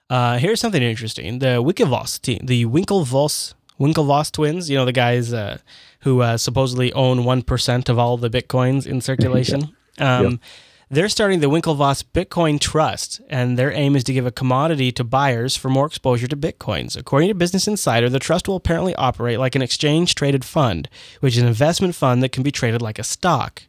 Uh, 0.08 0.38
here's 0.38 0.60
something 0.60 0.82
interesting. 0.82 1.40
The 1.40 1.60
Winklevoss 1.62 2.20
team, 2.20 2.38
the 2.44 2.64
Winklevoss 2.66 3.54
Winklevoss 3.80 4.32
twins, 4.32 4.70
you 4.70 4.76
know, 4.76 4.84
the 4.84 4.92
guys 4.92 5.32
uh, 5.32 5.58
who 6.00 6.22
uh, 6.22 6.36
supposedly 6.36 6.92
own 6.92 7.20
1% 7.20 7.88
of 7.88 7.98
all 7.98 8.16
the 8.16 8.30
Bitcoins 8.30 8.86
in 8.86 9.00
circulation. 9.10 9.74
Um, 9.98 10.24
Yep. 10.30 10.40
They're 10.88 11.08
starting 11.08 11.40
the 11.40 11.50
Winklevoss 11.50 12.04
Bitcoin 12.14 12.60
Trust, 12.60 13.20
and 13.28 13.58
their 13.58 13.72
aim 13.72 13.96
is 13.96 14.04
to 14.04 14.12
give 14.12 14.24
a 14.24 14.30
commodity 14.30 14.92
to 14.92 15.02
buyers 15.02 15.56
for 15.56 15.68
more 15.68 15.84
exposure 15.84 16.28
to 16.28 16.36
Bitcoins. 16.36 16.96
According 16.96 17.28
to 17.28 17.34
Business 17.34 17.66
Insider, 17.66 18.08
the 18.08 18.20
trust 18.20 18.46
will 18.46 18.54
apparently 18.54 18.94
operate 18.94 19.40
like 19.40 19.56
an 19.56 19.62
exchange 19.62 20.14
traded 20.14 20.44
fund, 20.44 20.88
which 21.18 21.34
is 21.34 21.42
an 21.42 21.48
investment 21.48 21.96
fund 21.96 22.22
that 22.22 22.30
can 22.30 22.44
be 22.44 22.52
traded 22.52 22.82
like 22.82 23.00
a 23.00 23.04
stock. 23.04 23.64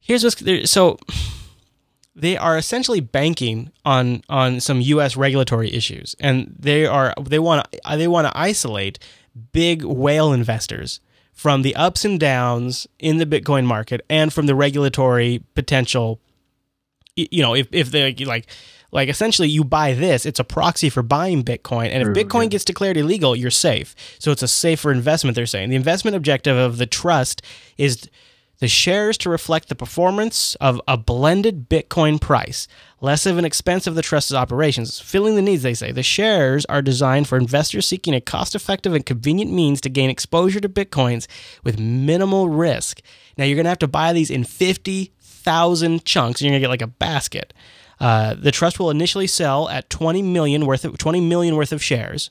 Here's 0.00 0.24
what's 0.24 0.70
so 0.70 0.96
they 2.14 2.34
are 2.34 2.56
essentially 2.56 3.00
banking 3.00 3.70
on 3.84 4.22
on 4.30 4.58
some 4.60 4.80
U.S. 4.80 5.18
regulatory 5.18 5.70
issues, 5.70 6.16
and 6.18 6.56
they 6.58 6.86
are 6.86 7.12
they 7.20 7.38
want 7.38 7.66
they 7.94 8.08
want 8.08 8.26
to 8.26 8.32
isolate 8.34 8.98
big 9.52 9.84
whale 9.84 10.32
investors 10.32 11.00
from 11.32 11.62
the 11.62 11.74
ups 11.76 12.04
and 12.04 12.18
downs 12.18 12.86
in 12.98 13.18
the 13.18 13.26
Bitcoin 13.26 13.64
market 13.64 14.04
and 14.10 14.32
from 14.32 14.46
the 14.46 14.54
regulatory 14.54 15.42
potential. 15.54 16.20
You 17.16 17.42
know, 17.42 17.54
if 17.54 17.68
if 17.72 17.90
they 17.90 18.14
like 18.14 18.46
like 18.92 19.08
essentially 19.08 19.48
you 19.48 19.64
buy 19.64 19.94
this, 19.94 20.26
it's 20.26 20.40
a 20.40 20.44
proxy 20.44 20.90
for 20.90 21.02
buying 21.02 21.44
Bitcoin, 21.44 21.90
and 21.90 22.02
if 22.02 22.08
Bitcoin 22.08 22.44
yeah. 22.44 22.50
gets 22.50 22.64
declared 22.64 22.96
illegal, 22.96 23.36
you're 23.36 23.50
safe. 23.50 23.94
So 24.18 24.32
it's 24.32 24.42
a 24.42 24.48
safer 24.48 24.90
investment. 24.90 25.34
They're 25.34 25.46
saying 25.46 25.70
the 25.70 25.76
investment 25.76 26.16
objective 26.16 26.56
of 26.56 26.78
the 26.78 26.86
trust 26.86 27.42
is 27.78 28.08
the 28.60 28.68
shares 28.68 29.18
to 29.18 29.30
reflect 29.30 29.68
the 29.68 29.74
performance 29.74 30.54
of 30.56 30.80
a 30.86 30.96
blended 30.96 31.68
Bitcoin 31.68 32.20
price, 32.20 32.68
less 33.00 33.24
of 33.26 33.38
an 33.38 33.44
expense 33.44 33.86
of 33.86 33.94
the 33.94 34.02
trust's 34.02 34.34
operations. 34.34 35.00
Filling 35.00 35.34
the 35.34 35.42
needs, 35.42 35.62
they 35.62 35.74
say. 35.74 35.92
The 35.92 36.02
shares 36.02 36.66
are 36.66 36.82
designed 36.82 37.26
for 37.26 37.38
investors 37.38 37.86
seeking 37.86 38.14
a 38.14 38.20
cost 38.20 38.54
effective 38.54 38.94
and 38.94 39.04
convenient 39.04 39.50
means 39.50 39.80
to 39.80 39.88
gain 39.88 40.10
exposure 40.10 40.60
to 40.60 40.68
Bitcoins 40.68 41.26
with 41.64 41.80
minimal 41.80 42.50
risk. 42.50 43.00
Now, 43.36 43.44
you're 43.44 43.56
going 43.56 43.64
to 43.64 43.70
have 43.70 43.78
to 43.78 43.88
buy 43.88 44.12
these 44.12 44.30
in 44.30 44.44
50,000 44.44 46.04
chunks, 46.04 46.40
and 46.40 46.46
you're 46.46 46.52
going 46.52 46.60
to 46.60 46.64
get 46.64 46.70
like 46.70 46.82
a 46.82 46.86
basket. 46.86 47.54
Uh, 47.98 48.34
the 48.34 48.52
trust 48.52 48.78
will 48.78 48.90
initially 48.90 49.26
sell 49.26 49.68
at 49.70 49.88
20 49.90 50.22
million 50.22 50.66
worth 50.66 50.84
of 50.84 50.96
20 50.98 51.20
million 51.20 51.56
worth 51.56 51.72
of 51.72 51.82
shares. 51.82 52.30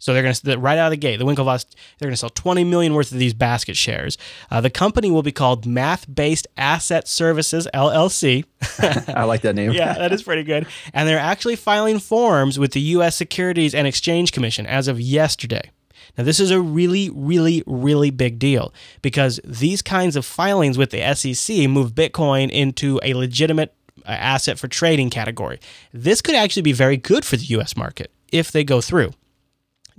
So 0.00 0.12
they're 0.12 0.22
going 0.22 0.34
to 0.34 0.58
right 0.58 0.78
out 0.78 0.86
of 0.86 0.90
the 0.90 0.96
gate, 0.96 1.18
the 1.18 1.26
Winklevoss, 1.26 1.66
they're 1.98 2.08
going 2.08 2.14
to 2.14 2.16
sell 2.16 2.30
20 2.30 2.64
million 2.64 2.94
worth 2.94 3.12
of 3.12 3.18
these 3.18 3.34
basket 3.34 3.76
shares. 3.76 4.18
Uh, 4.50 4.60
the 4.60 4.70
company 4.70 5.10
will 5.10 5.22
be 5.22 5.30
called 5.30 5.66
Math 5.66 6.12
Based 6.12 6.48
Asset 6.56 7.06
Services 7.06 7.68
LLC. 7.74 8.44
I 9.14 9.24
like 9.24 9.42
that 9.42 9.54
name. 9.54 9.72
yeah, 9.72 9.94
that 9.94 10.12
is 10.12 10.22
pretty 10.22 10.42
good. 10.42 10.66
And 10.94 11.06
they're 11.06 11.18
actually 11.18 11.54
filing 11.54 11.98
forms 11.98 12.58
with 12.58 12.72
the 12.72 12.80
U.S. 12.80 13.14
Securities 13.14 13.74
and 13.74 13.86
Exchange 13.86 14.32
Commission 14.32 14.66
as 14.66 14.88
of 14.88 14.98
yesterday. 14.98 15.70
Now, 16.16 16.24
this 16.24 16.40
is 16.40 16.50
a 16.50 16.60
really, 16.60 17.10
really, 17.14 17.62
really 17.66 18.10
big 18.10 18.38
deal 18.38 18.72
because 19.02 19.38
these 19.44 19.82
kinds 19.82 20.16
of 20.16 20.24
filings 20.24 20.78
with 20.78 20.90
the 20.90 21.14
SEC 21.14 21.68
move 21.68 21.92
Bitcoin 21.92 22.50
into 22.50 22.98
a 23.02 23.14
legitimate 23.14 23.74
uh, 24.06 24.12
asset 24.12 24.58
for 24.58 24.66
trading 24.66 25.10
category. 25.10 25.60
This 25.92 26.22
could 26.22 26.34
actually 26.34 26.62
be 26.62 26.72
very 26.72 26.96
good 26.96 27.24
for 27.24 27.36
the 27.36 27.44
U.S. 27.46 27.76
market 27.76 28.10
if 28.32 28.50
they 28.50 28.64
go 28.64 28.80
through. 28.80 29.12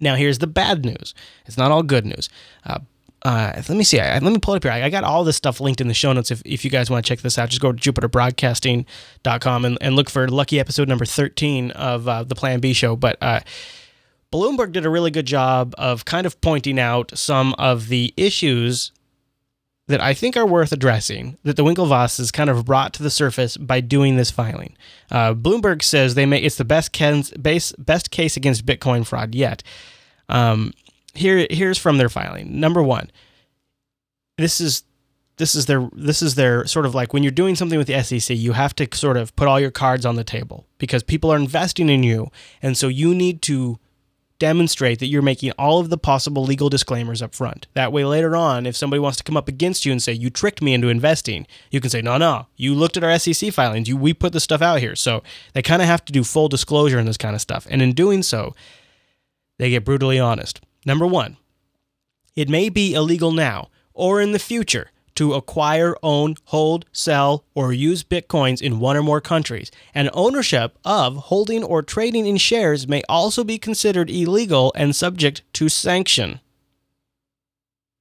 Now, 0.02 0.16
here's 0.16 0.40
the 0.40 0.48
bad 0.48 0.84
news. 0.84 1.14
It's 1.46 1.58
not 1.58 1.72
all 1.72 1.84
good 1.84 2.06
news. 2.06 2.28
Uh, 2.66 2.80
uh, 3.24 3.54
let 3.56 3.70
me 3.70 3.84
see. 3.84 4.00
I, 4.00 4.14
let 4.18 4.34
me 4.34 4.40
pull 4.40 4.56
it 4.56 4.58
up 4.58 4.64
here. 4.64 4.72
I, 4.72 4.86
I 4.86 4.90
got 4.90 5.04
all 5.04 5.24
this 5.24 5.38
stuff 5.38 5.62
linked 5.62 5.80
in 5.80 5.88
the 5.88 5.94
show 5.94 6.12
notes. 6.12 6.32
If, 6.32 6.42
if 6.44 6.66
you 6.66 6.72
guys 6.72 6.90
want 6.90 7.06
to 7.06 7.10
check 7.10 7.22
this 7.22 7.38
out, 7.38 7.50
just 7.50 7.62
go 7.62 7.72
to 7.72 7.92
jupiterbroadcasting.com 7.92 9.66
and, 9.66 9.78
and 9.80 9.96
look 9.96 10.10
for 10.10 10.28
lucky 10.28 10.60
episode 10.60 10.88
number 10.88 11.06
13 11.06 11.72
of 11.72 12.08
uh, 12.08 12.24
the 12.24 12.36
Plan 12.36 12.60
B 12.60 12.74
show. 12.74 12.96
But 12.96 13.18
uh, 13.22 13.42
Bloomberg 14.34 14.72
did 14.72 14.86
a 14.86 14.90
really 14.90 15.12
good 15.12 15.28
job 15.28 15.76
of 15.78 16.06
kind 16.06 16.26
of 16.26 16.42
pointing 16.42 16.80
out 16.80 17.16
some 17.16 17.54
of 17.60 17.90
the 17.90 18.14
issues 18.18 18.92
that 19.92 20.02
I 20.02 20.14
think 20.14 20.36
are 20.36 20.46
worth 20.46 20.72
addressing 20.72 21.38
that 21.44 21.56
the 21.56 21.64
Winklevoss 21.64 22.18
has 22.18 22.32
kind 22.32 22.50
of 22.50 22.66
brought 22.66 22.94
to 22.94 23.04
the 23.04 23.10
surface 23.10 23.58
by 23.58 23.82
doing 23.82 24.16
this 24.16 24.32
filing. 24.32 24.76
Uh, 25.10 25.34
Bloomberg 25.34 25.84
says 25.84 26.16
they 26.16 26.26
may 26.26 26.40
it's 26.40 26.58
the 26.58 26.66
best 26.66 26.92
case, 26.92 27.32
best 27.78 28.12
case 28.12 28.36
against 28.36 28.66
Bitcoin 28.66 29.06
fraud 29.06 29.36
yet. 29.36 29.64
Um, 30.30 30.74
here 31.14 31.46
here's 31.50 31.78
from 31.78 31.98
their 31.98 32.10
filing. 32.10 32.60
Number 32.60 32.82
one, 32.82 33.12
this 34.38 34.60
is 34.62 34.84
this 35.38 35.56
is 35.56 35.66
their 35.66 35.90
this 35.94 36.22
is 36.22 36.36
their 36.36 36.66
sort 36.66 36.86
of 36.86 36.96
like 36.96 37.14
when 37.14 37.24
you're 37.24 37.32
doing 37.32 37.56
something 37.56 37.78
with 37.78 37.88
the 37.88 38.02
SEC, 38.04 38.36
you 38.36 38.54
have 38.54 38.76
to 38.76 38.88
sort 38.94 39.18
of 39.18 39.36
put 39.36 39.48
all 39.48 39.60
your 39.60 39.72
cards 39.72 40.06
on 40.06 40.16
the 40.16 40.24
table 40.24 40.68
because 40.78 41.04
people 41.04 41.32
are 41.32 41.38
investing 41.38 41.90
in 41.90 42.04
you, 42.04 42.32
and 42.62 42.78
so 42.78 42.88
you 42.88 43.14
need 43.14 43.42
to 43.44 43.80
demonstrate 44.42 44.98
that 44.98 45.06
you're 45.06 45.22
making 45.22 45.52
all 45.52 45.80
of 45.80 45.92
the 45.92 46.00
possible 46.00 46.44
legal 46.44 46.68
disclaimers 46.68 47.22
up 47.22 47.36
front. 47.36 47.68
That 47.76 47.94
way, 47.94 48.04
later 48.04 48.36
on, 48.36 48.66
if 48.66 48.76
somebody 48.76 49.00
wants 49.00 49.20
to 49.20 49.24
come 49.24 49.38
up 49.38 49.48
against 49.48 49.86
you 49.86 49.92
and 49.92 50.02
say, 50.02 50.14
you 50.14 50.32
tricked 50.32 50.64
me 50.64 50.74
into 50.74 50.90
investing, 50.90 51.46
you 51.70 51.80
can 51.80 51.92
say, 51.92 52.02
no, 52.02 52.18
no, 52.18 52.48
you 52.56 52.74
looked 52.74 52.98
at 52.98 53.04
our 53.04 53.20
SEC 53.20 53.54
filings. 53.54 53.88
You, 53.88 53.96
we 53.96 54.16
put 54.16 54.34
this 54.34 54.44
stuff 54.44 54.64
out 54.64 54.80
here. 54.80 54.96
So 54.96 55.22
they 55.54 55.62
kind 55.62 55.80
of 55.80 55.88
have 55.88 56.04
to 56.06 56.12
do 56.12 56.24
full 56.24 56.50
disclosure 56.50 56.98
in 56.98 57.06
this 57.06 57.18
kind 57.18 57.36
of 57.36 57.42
stuff. 57.42 57.68
And 57.70 57.84
in 57.84 57.94
doing 57.94 58.24
so, 58.24 58.56
they 59.60 59.70
get 59.70 59.86
brutally 59.86 60.20
honest. 60.20 60.60
Number 60.88 61.06
one, 61.06 61.38
it 62.36 62.50
may 62.50 62.70
be 62.70 62.96
illegal 62.96 63.32
now 63.32 63.70
or 63.94 64.22
in 64.22 64.32
the 64.32 64.40
future 64.40 64.90
to 65.16 65.34
acquire, 65.34 65.96
own, 66.04 66.36
hold, 66.46 66.86
sell, 66.92 67.44
or 67.54 67.74
use 67.74 68.04
bitcoins 68.04 68.62
in 68.62 68.80
one 68.80 68.98
or 68.98 69.04
more 69.04 69.22
countries, 69.22 69.72
and 69.94 70.10
ownership 70.14 70.78
of, 70.86 71.16
holding, 71.16 71.64
or 71.64 71.82
trading 71.82 72.26
in 72.26 72.38
shares 72.38 72.88
may 72.88 73.02
also 73.08 73.44
be 73.44 73.58
considered 73.58 74.10
illegal 74.10 74.72
and 74.76 74.96
subject 74.96 75.42
to 75.54 75.70
sanction. 75.70 76.40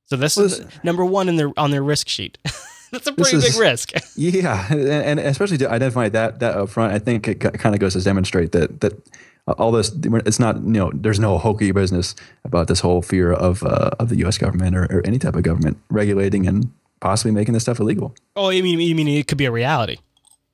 So 0.06 0.16
this 0.16 0.36
is 0.36 0.66
number 0.82 1.04
one 1.04 1.28
in 1.28 1.36
their 1.36 1.52
on 1.56 1.70
their 1.70 1.84
risk 1.84 2.08
sheet. 2.08 2.36
That's 2.90 3.06
a 3.06 3.12
pretty 3.12 3.36
is, 3.36 3.52
big 3.52 3.60
risk. 3.60 3.92
yeah, 4.16 4.66
and, 4.68 4.80
and, 4.80 5.20
especially 5.20 5.58
to 5.58 5.70
identify 5.70 6.08
that 6.08 6.40
that 6.40 6.56
up 6.56 6.68
front, 6.68 6.92
I 6.92 6.98
think 6.98 7.28
it 7.28 7.38
kind 7.38 7.74
of 7.74 7.80
goes 7.80 7.92
to 7.92 8.02
demonstrate 8.02 8.50
that 8.50 8.80
that 8.80 9.00
all 9.46 9.70
this 9.70 9.92
it's 10.26 10.38
not 10.38 10.56
you 10.56 10.72
know 10.72 10.90
there's 10.94 11.20
no 11.20 11.38
hokey 11.38 11.72
business 11.72 12.14
about 12.44 12.68
this 12.68 12.80
whole 12.80 13.02
fear 13.02 13.32
of 13.32 13.62
uh, 13.62 13.90
of 13.98 14.08
the 14.08 14.16
U.S. 14.18 14.38
government 14.38 14.76
or, 14.76 14.84
or, 14.84 15.02
any 15.04 15.18
type 15.18 15.34
of 15.34 15.42
government 15.42 15.78
regulating 15.90 16.46
and 16.46 16.72
possibly 17.00 17.32
making 17.32 17.54
this 17.54 17.62
stuff 17.62 17.80
illegal. 17.80 18.14
Oh, 18.36 18.50
you 18.50 18.62
mean 18.62 18.80
you 18.80 18.94
mean 18.94 19.08
it 19.08 19.26
could 19.26 19.38
be 19.38 19.46
a 19.46 19.52
reality? 19.52 19.98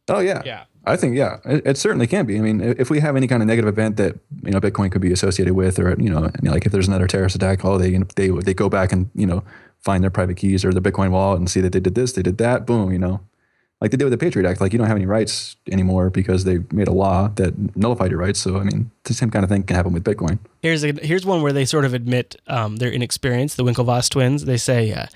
Oh 0.08 0.20
yeah, 0.20 0.42
yeah. 0.44 0.64
I 0.88 0.96
think 0.96 1.16
yeah, 1.16 1.38
it, 1.44 1.66
it, 1.66 1.76
certainly 1.76 2.06
can 2.06 2.26
be. 2.26 2.38
I 2.38 2.40
mean, 2.40 2.60
if 2.60 2.90
we 2.90 3.00
have 3.00 3.16
any 3.16 3.26
kind 3.26 3.42
of 3.42 3.48
negative 3.48 3.68
event 3.68 3.96
that 3.96 4.18
you 4.44 4.52
know 4.52 4.60
Bitcoin 4.60 4.92
could 4.92 5.00
be 5.00 5.12
associated 5.12 5.54
with, 5.54 5.80
or 5.80 5.96
you 6.00 6.08
know, 6.08 6.30
like 6.42 6.64
if 6.64 6.70
there's 6.70 6.86
another 6.86 7.08
terrorist 7.08 7.34
attack, 7.34 7.64
oh, 7.64 7.76
they 7.76 7.98
they 8.14 8.28
they 8.28 8.54
go 8.54 8.68
back 8.68 8.92
and 8.92 9.10
you 9.14 9.26
know 9.26 9.42
find 9.80 10.02
their 10.02 10.10
private 10.10 10.36
keys 10.36 10.64
or 10.64 10.72
the 10.72 10.80
Bitcoin 10.80 11.10
wallet 11.10 11.38
and 11.38 11.50
see 11.50 11.60
that 11.60 11.72
they 11.72 11.80
did 11.80 11.94
this, 11.94 12.12
they 12.12 12.22
did 12.22 12.38
that, 12.38 12.66
boom, 12.66 12.92
you 12.92 12.98
know, 12.98 13.20
like 13.80 13.90
they 13.90 13.96
did 13.96 14.04
with 14.04 14.12
the 14.12 14.18
Patriot 14.18 14.48
Act. 14.48 14.60
Like 14.60 14.72
you 14.72 14.78
don't 14.78 14.88
have 14.88 14.96
any 14.96 15.06
rights 15.06 15.56
anymore 15.70 16.08
because 16.08 16.44
they 16.44 16.58
made 16.72 16.88
a 16.88 16.92
law 16.92 17.28
that 17.36 17.76
nullified 17.76 18.10
your 18.10 18.20
rights. 18.20 18.40
So 18.40 18.58
I 18.58 18.64
mean, 18.64 18.90
the 19.04 19.14
same 19.14 19.30
kind 19.30 19.44
of 19.44 19.50
thing 19.50 19.64
can 19.64 19.76
happen 19.76 19.92
with 19.92 20.04
Bitcoin. 20.04 20.38
Here's 20.62 20.84
a 20.84 20.92
here's 20.92 21.26
one 21.26 21.42
where 21.42 21.52
they 21.52 21.64
sort 21.64 21.84
of 21.84 21.94
admit 21.94 22.36
um, 22.46 22.76
their 22.76 22.90
inexperience. 22.90 23.56
The 23.56 23.64
Winklevoss 23.64 24.08
twins. 24.08 24.44
They 24.44 24.56
say, 24.56 24.92
uh, 24.92 25.06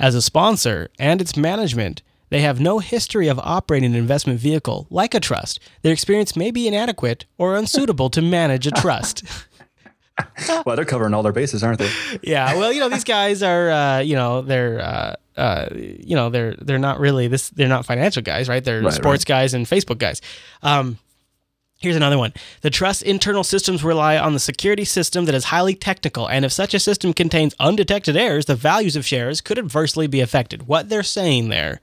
as 0.00 0.14
a 0.14 0.22
sponsor 0.22 0.90
and 0.98 1.20
its 1.20 1.36
management, 1.36 2.02
they 2.30 2.40
have 2.40 2.58
no 2.58 2.78
history 2.78 3.28
of 3.28 3.38
operating 3.40 3.90
an 3.92 3.96
investment 3.96 4.40
vehicle 4.40 4.86
like 4.90 5.14
a 5.14 5.20
trust. 5.20 5.60
Their 5.82 5.92
experience 5.92 6.34
may 6.34 6.50
be 6.50 6.66
inadequate 6.66 7.26
or 7.38 7.56
unsuitable 7.56 8.08
to 8.10 8.22
manage 8.22 8.66
a 8.66 8.70
trust. 8.70 9.22
well, 10.64 10.76
they're 10.76 10.84
covering 10.84 11.12
all 11.12 11.22
their 11.22 11.32
bases, 11.32 11.62
aren't 11.62 11.80
they? 11.80 11.90
yeah. 12.22 12.54
Well, 12.54 12.72
you 12.72 12.80
know, 12.80 12.88
these 12.88 13.04
guys 13.04 13.42
are, 13.42 13.70
uh, 13.70 13.98
you 14.00 14.16
know, 14.16 14.42
they're. 14.42 14.80
Uh, 14.80 15.14
uh, 15.36 15.68
you 15.72 16.14
know 16.14 16.28
they're 16.28 16.54
they're 16.60 16.78
not 16.78 17.00
really 17.00 17.26
this 17.26 17.48
they're 17.50 17.68
not 17.68 17.86
financial 17.86 18.20
guys 18.20 18.46
right 18.46 18.62
they're 18.62 18.82
right, 18.82 18.92
sports 18.92 19.22
right. 19.22 19.26
guys 19.26 19.54
and 19.54 19.64
facebook 19.64 19.96
guys 19.96 20.20
um, 20.62 20.98
Here's 21.80 21.96
another 21.96 22.18
one. 22.18 22.34
The 22.60 22.68
trust 22.68 23.02
internal 23.02 23.42
systems 23.42 23.82
rely 23.82 24.18
on 24.18 24.34
the 24.34 24.38
security 24.38 24.84
system 24.84 25.24
that 25.24 25.34
is 25.34 25.44
highly 25.44 25.74
technical, 25.74 26.28
and 26.28 26.44
if 26.44 26.52
such 26.52 26.74
a 26.74 26.78
system 26.78 27.14
contains 27.14 27.54
undetected 27.58 28.18
errors, 28.18 28.44
the 28.44 28.54
values 28.54 28.96
of 28.96 29.06
shares 29.06 29.40
could 29.40 29.58
adversely 29.58 30.06
be 30.06 30.20
affected. 30.20 30.68
What 30.68 30.90
they're 30.90 31.02
saying 31.02 31.48
there 31.48 31.80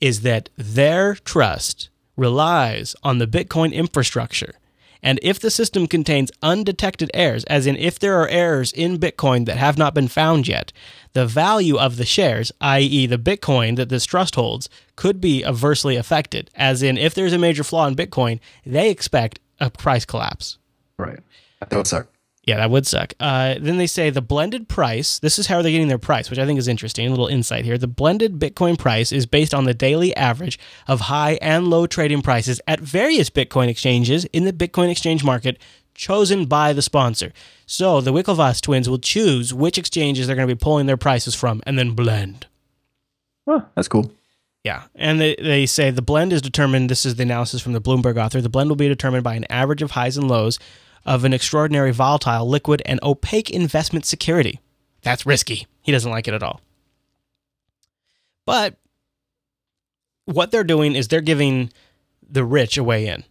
is 0.00 0.22
that 0.22 0.48
their 0.56 1.14
trust 1.14 1.88
relies 2.16 2.96
on 3.04 3.18
the 3.18 3.28
Bitcoin 3.28 3.72
infrastructure. 3.72 4.54
And 5.02 5.18
if 5.22 5.38
the 5.40 5.50
system 5.50 5.86
contains 5.86 6.30
undetected 6.42 7.10
errors, 7.14 7.44
as 7.44 7.66
in 7.66 7.76
if 7.76 7.98
there 7.98 8.20
are 8.20 8.28
errors 8.28 8.72
in 8.72 8.98
Bitcoin 8.98 9.46
that 9.46 9.56
have 9.56 9.78
not 9.78 9.94
been 9.94 10.08
found 10.08 10.46
yet, 10.46 10.72
the 11.12 11.26
value 11.26 11.76
of 11.76 11.96
the 11.96 12.04
shares, 12.04 12.52
i.e., 12.60 13.06
the 13.06 13.18
Bitcoin 13.18 13.76
that 13.76 13.88
this 13.88 14.04
trust 14.04 14.34
holds, 14.34 14.68
could 14.96 15.20
be 15.20 15.44
adversely 15.44 15.96
affected. 15.96 16.50
As 16.54 16.82
in, 16.82 16.98
if 16.98 17.14
there's 17.14 17.32
a 17.32 17.38
major 17.38 17.64
flaw 17.64 17.86
in 17.86 17.96
Bitcoin, 17.96 18.40
they 18.66 18.90
expect 18.90 19.40
a 19.58 19.70
price 19.70 20.04
collapse. 20.04 20.58
Right. 20.98 21.20
That 21.60 21.72
would. 21.72 22.06
Yeah, 22.50 22.56
that 22.56 22.70
would 22.72 22.84
suck. 22.84 23.14
Uh, 23.20 23.54
then 23.60 23.76
they 23.76 23.86
say 23.86 24.10
the 24.10 24.20
blended 24.20 24.68
price. 24.68 25.20
This 25.20 25.38
is 25.38 25.46
how 25.46 25.62
they're 25.62 25.70
getting 25.70 25.86
their 25.86 25.98
price, 25.98 26.28
which 26.28 26.38
I 26.40 26.46
think 26.46 26.58
is 26.58 26.66
interesting. 26.66 27.06
A 27.06 27.10
little 27.10 27.28
insight 27.28 27.64
here. 27.64 27.78
The 27.78 27.86
blended 27.86 28.40
Bitcoin 28.40 28.76
price 28.76 29.12
is 29.12 29.24
based 29.24 29.54
on 29.54 29.66
the 29.66 29.72
daily 29.72 30.16
average 30.16 30.58
of 30.88 31.02
high 31.02 31.38
and 31.40 31.68
low 31.68 31.86
trading 31.86 32.22
prices 32.22 32.60
at 32.66 32.80
various 32.80 33.30
Bitcoin 33.30 33.68
exchanges 33.68 34.24
in 34.32 34.46
the 34.46 34.52
Bitcoin 34.52 34.90
exchange 34.90 35.22
market 35.22 35.60
chosen 35.94 36.46
by 36.46 36.72
the 36.72 36.82
sponsor. 36.82 37.32
So 37.66 38.00
the 38.00 38.12
Winklevoss 38.12 38.60
twins 38.60 38.90
will 38.90 38.98
choose 38.98 39.54
which 39.54 39.78
exchanges 39.78 40.26
they're 40.26 40.34
going 40.34 40.48
to 40.48 40.52
be 40.52 40.58
pulling 40.58 40.86
their 40.86 40.96
prices 40.96 41.36
from 41.36 41.62
and 41.68 41.78
then 41.78 41.92
blend. 41.92 42.48
Oh, 43.46 43.64
that's 43.76 43.86
cool. 43.86 44.10
Yeah. 44.64 44.82
And 44.96 45.20
they, 45.20 45.36
they 45.36 45.66
say 45.66 45.92
the 45.92 46.02
blend 46.02 46.32
is 46.32 46.42
determined, 46.42 46.90
this 46.90 47.06
is 47.06 47.14
the 47.14 47.22
analysis 47.22 47.62
from 47.62 47.74
the 47.74 47.80
Bloomberg 47.80 48.20
author, 48.20 48.40
the 48.40 48.48
blend 48.48 48.70
will 48.70 48.76
be 48.76 48.88
determined 48.88 49.22
by 49.22 49.36
an 49.36 49.46
average 49.48 49.82
of 49.82 49.92
highs 49.92 50.16
and 50.16 50.26
lows 50.26 50.58
of 51.04 51.24
an 51.24 51.32
extraordinary 51.32 51.92
volatile, 51.92 52.48
liquid, 52.48 52.82
and 52.86 53.00
opaque 53.02 53.50
investment 53.50 54.04
security. 54.04 54.60
That's 55.02 55.26
risky. 55.26 55.66
He 55.82 55.92
doesn't 55.92 56.10
like 56.10 56.28
it 56.28 56.34
at 56.34 56.42
all. 56.42 56.60
But 58.44 58.76
what 60.24 60.50
they're 60.50 60.64
doing 60.64 60.94
is 60.94 61.08
they're 61.08 61.20
giving 61.20 61.72
the 62.28 62.44
rich 62.44 62.76
a 62.76 62.84
way 62.84 63.06
in 63.06 63.24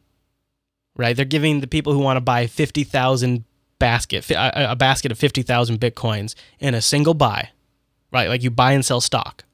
right? 0.99 1.15
They're 1.15 1.25
giving 1.25 1.61
the 1.61 1.67
people 1.67 1.93
who 1.93 1.99
want 1.99 2.17
to 2.17 2.21
buy 2.21 2.45
50,000 2.45 3.45
basket 3.79 4.29
a, 4.31 4.75
basket 4.75 5.13
of 5.13 5.17
50,000 5.17 5.79
bitcoins 5.79 6.35
in 6.59 6.75
a 6.75 6.81
single 6.81 7.13
buy, 7.13 7.51
right? 8.11 8.27
Like 8.27 8.43
you 8.43 8.51
buy 8.51 8.73
and 8.73 8.85
sell 8.85 8.99
stock. 8.99 9.45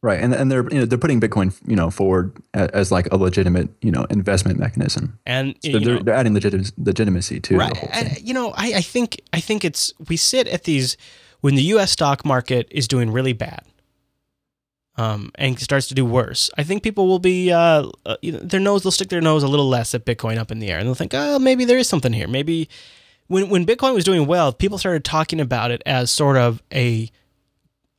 Right, 0.00 0.20
and 0.20 0.32
and 0.32 0.50
they're 0.50 0.62
you 0.70 0.78
know, 0.78 0.84
they're 0.84 0.96
putting 0.96 1.20
Bitcoin 1.20 1.52
you 1.66 1.74
know 1.74 1.90
forward 1.90 2.36
as, 2.54 2.68
as, 2.70 2.92
like 2.92 3.10
a 3.12 3.16
legitimate 3.16 3.68
you 3.82 3.90
know 3.90 4.04
investment 4.10 4.56
mechanism, 4.56 5.18
and 5.26 5.56
so 5.64 5.72
they're, 5.72 5.80
know, 5.80 6.02
they're 6.02 6.14
adding 6.14 6.34
legit, 6.34 6.72
legitimacy 6.78 7.40
to 7.40 7.56
right. 7.56 7.74
the 7.74 7.80
whole 7.80 7.88
thing. 7.88 8.16
you 8.22 8.32
know, 8.32 8.52
I, 8.56 8.74
I 8.76 8.80
think 8.80 9.20
I 9.32 9.40
think 9.40 9.64
it's 9.64 9.92
we 10.08 10.16
sit 10.16 10.46
at 10.46 10.62
these 10.64 10.96
when 11.40 11.56
the 11.56 11.62
U.S. 11.62 11.90
stock 11.90 12.24
market 12.24 12.68
is 12.70 12.86
doing 12.86 13.10
really 13.10 13.32
bad, 13.32 13.64
um, 14.98 15.30
and 15.36 15.58
starts 15.58 15.86
to 15.88 15.94
do 15.94 16.04
worse, 16.04 16.50
I 16.58 16.64
think 16.64 16.82
people 16.82 17.06
will 17.06 17.20
be 17.20 17.52
uh, 17.52 17.88
uh, 18.04 18.16
you 18.20 18.32
know, 18.32 18.38
their 18.40 18.60
nose. 18.60 18.82
They'll 18.82 18.92
stick 18.92 19.08
their 19.08 19.20
nose 19.20 19.42
a 19.42 19.48
little 19.48 19.68
less 19.68 19.94
at 19.94 20.04
Bitcoin 20.04 20.38
up 20.38 20.50
in 20.50 20.58
the 20.58 20.70
air, 20.70 20.78
and 20.78 20.86
they'll 20.86 20.94
think, 20.94 21.12
oh, 21.14 21.38
maybe 21.38 21.64
there 21.64 21.78
is 21.78 21.88
something 21.88 22.12
here. 22.12 22.26
Maybe 22.26 22.68
when 23.28 23.48
when 23.48 23.64
Bitcoin 23.64 23.94
was 23.94 24.04
doing 24.04 24.26
well, 24.26 24.52
people 24.52 24.76
started 24.76 25.04
talking 25.04 25.40
about 25.40 25.70
it 25.70 25.82
as 25.86 26.10
sort 26.10 26.36
of 26.36 26.62
a, 26.74 27.10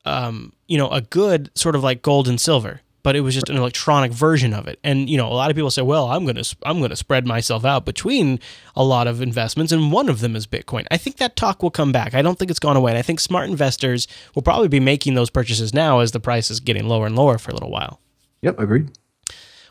um, 0.05 0.53
you 0.67 0.77
know, 0.77 0.89
a 0.89 1.01
good 1.01 1.51
sort 1.55 1.75
of 1.75 1.83
like 1.83 2.01
gold 2.01 2.27
and 2.27 2.39
silver 2.39 2.81
but 3.03 3.15
it 3.15 3.21
was 3.21 3.33
just 3.33 3.49
an 3.49 3.57
electronic 3.57 4.11
version 4.11 4.53
of 4.53 4.67
it. 4.67 4.79
And 4.83 5.09
you 5.09 5.17
know, 5.17 5.27
a 5.27 5.33
lot 5.33 5.49
of 5.49 5.55
people 5.55 5.71
say, 5.71 5.81
"Well, 5.81 6.07
I'm 6.07 6.25
going 6.25 6.35
to 6.35 6.55
I'm 6.63 6.79
going 6.79 6.89
to 6.89 6.95
spread 6.95 7.25
myself 7.25 7.65
out 7.65 7.85
between 7.85 8.39
a 8.75 8.83
lot 8.83 9.07
of 9.07 9.21
investments 9.21 9.71
and 9.71 9.91
one 9.91 10.09
of 10.09 10.19
them 10.19 10.35
is 10.35 10.47
Bitcoin." 10.47 10.85
I 10.91 10.97
think 10.97 11.17
that 11.17 11.35
talk 11.35 11.63
will 11.63 11.71
come 11.71 11.91
back. 11.91 12.13
I 12.13 12.21
don't 12.21 12.37
think 12.37 12.51
it's 12.51 12.59
gone 12.59 12.75
away. 12.75 12.91
And 12.91 12.97
I 12.97 13.01
think 13.01 13.19
smart 13.19 13.49
investors 13.49 14.07
will 14.35 14.41
probably 14.41 14.67
be 14.67 14.79
making 14.79 15.13
those 15.15 15.29
purchases 15.29 15.73
now 15.73 15.99
as 15.99 16.11
the 16.11 16.19
price 16.19 16.51
is 16.51 16.59
getting 16.59 16.87
lower 16.87 17.05
and 17.05 17.15
lower 17.15 17.37
for 17.37 17.51
a 17.51 17.53
little 17.53 17.71
while. 17.71 17.99
Yep, 18.41 18.59
agreed. 18.59 18.91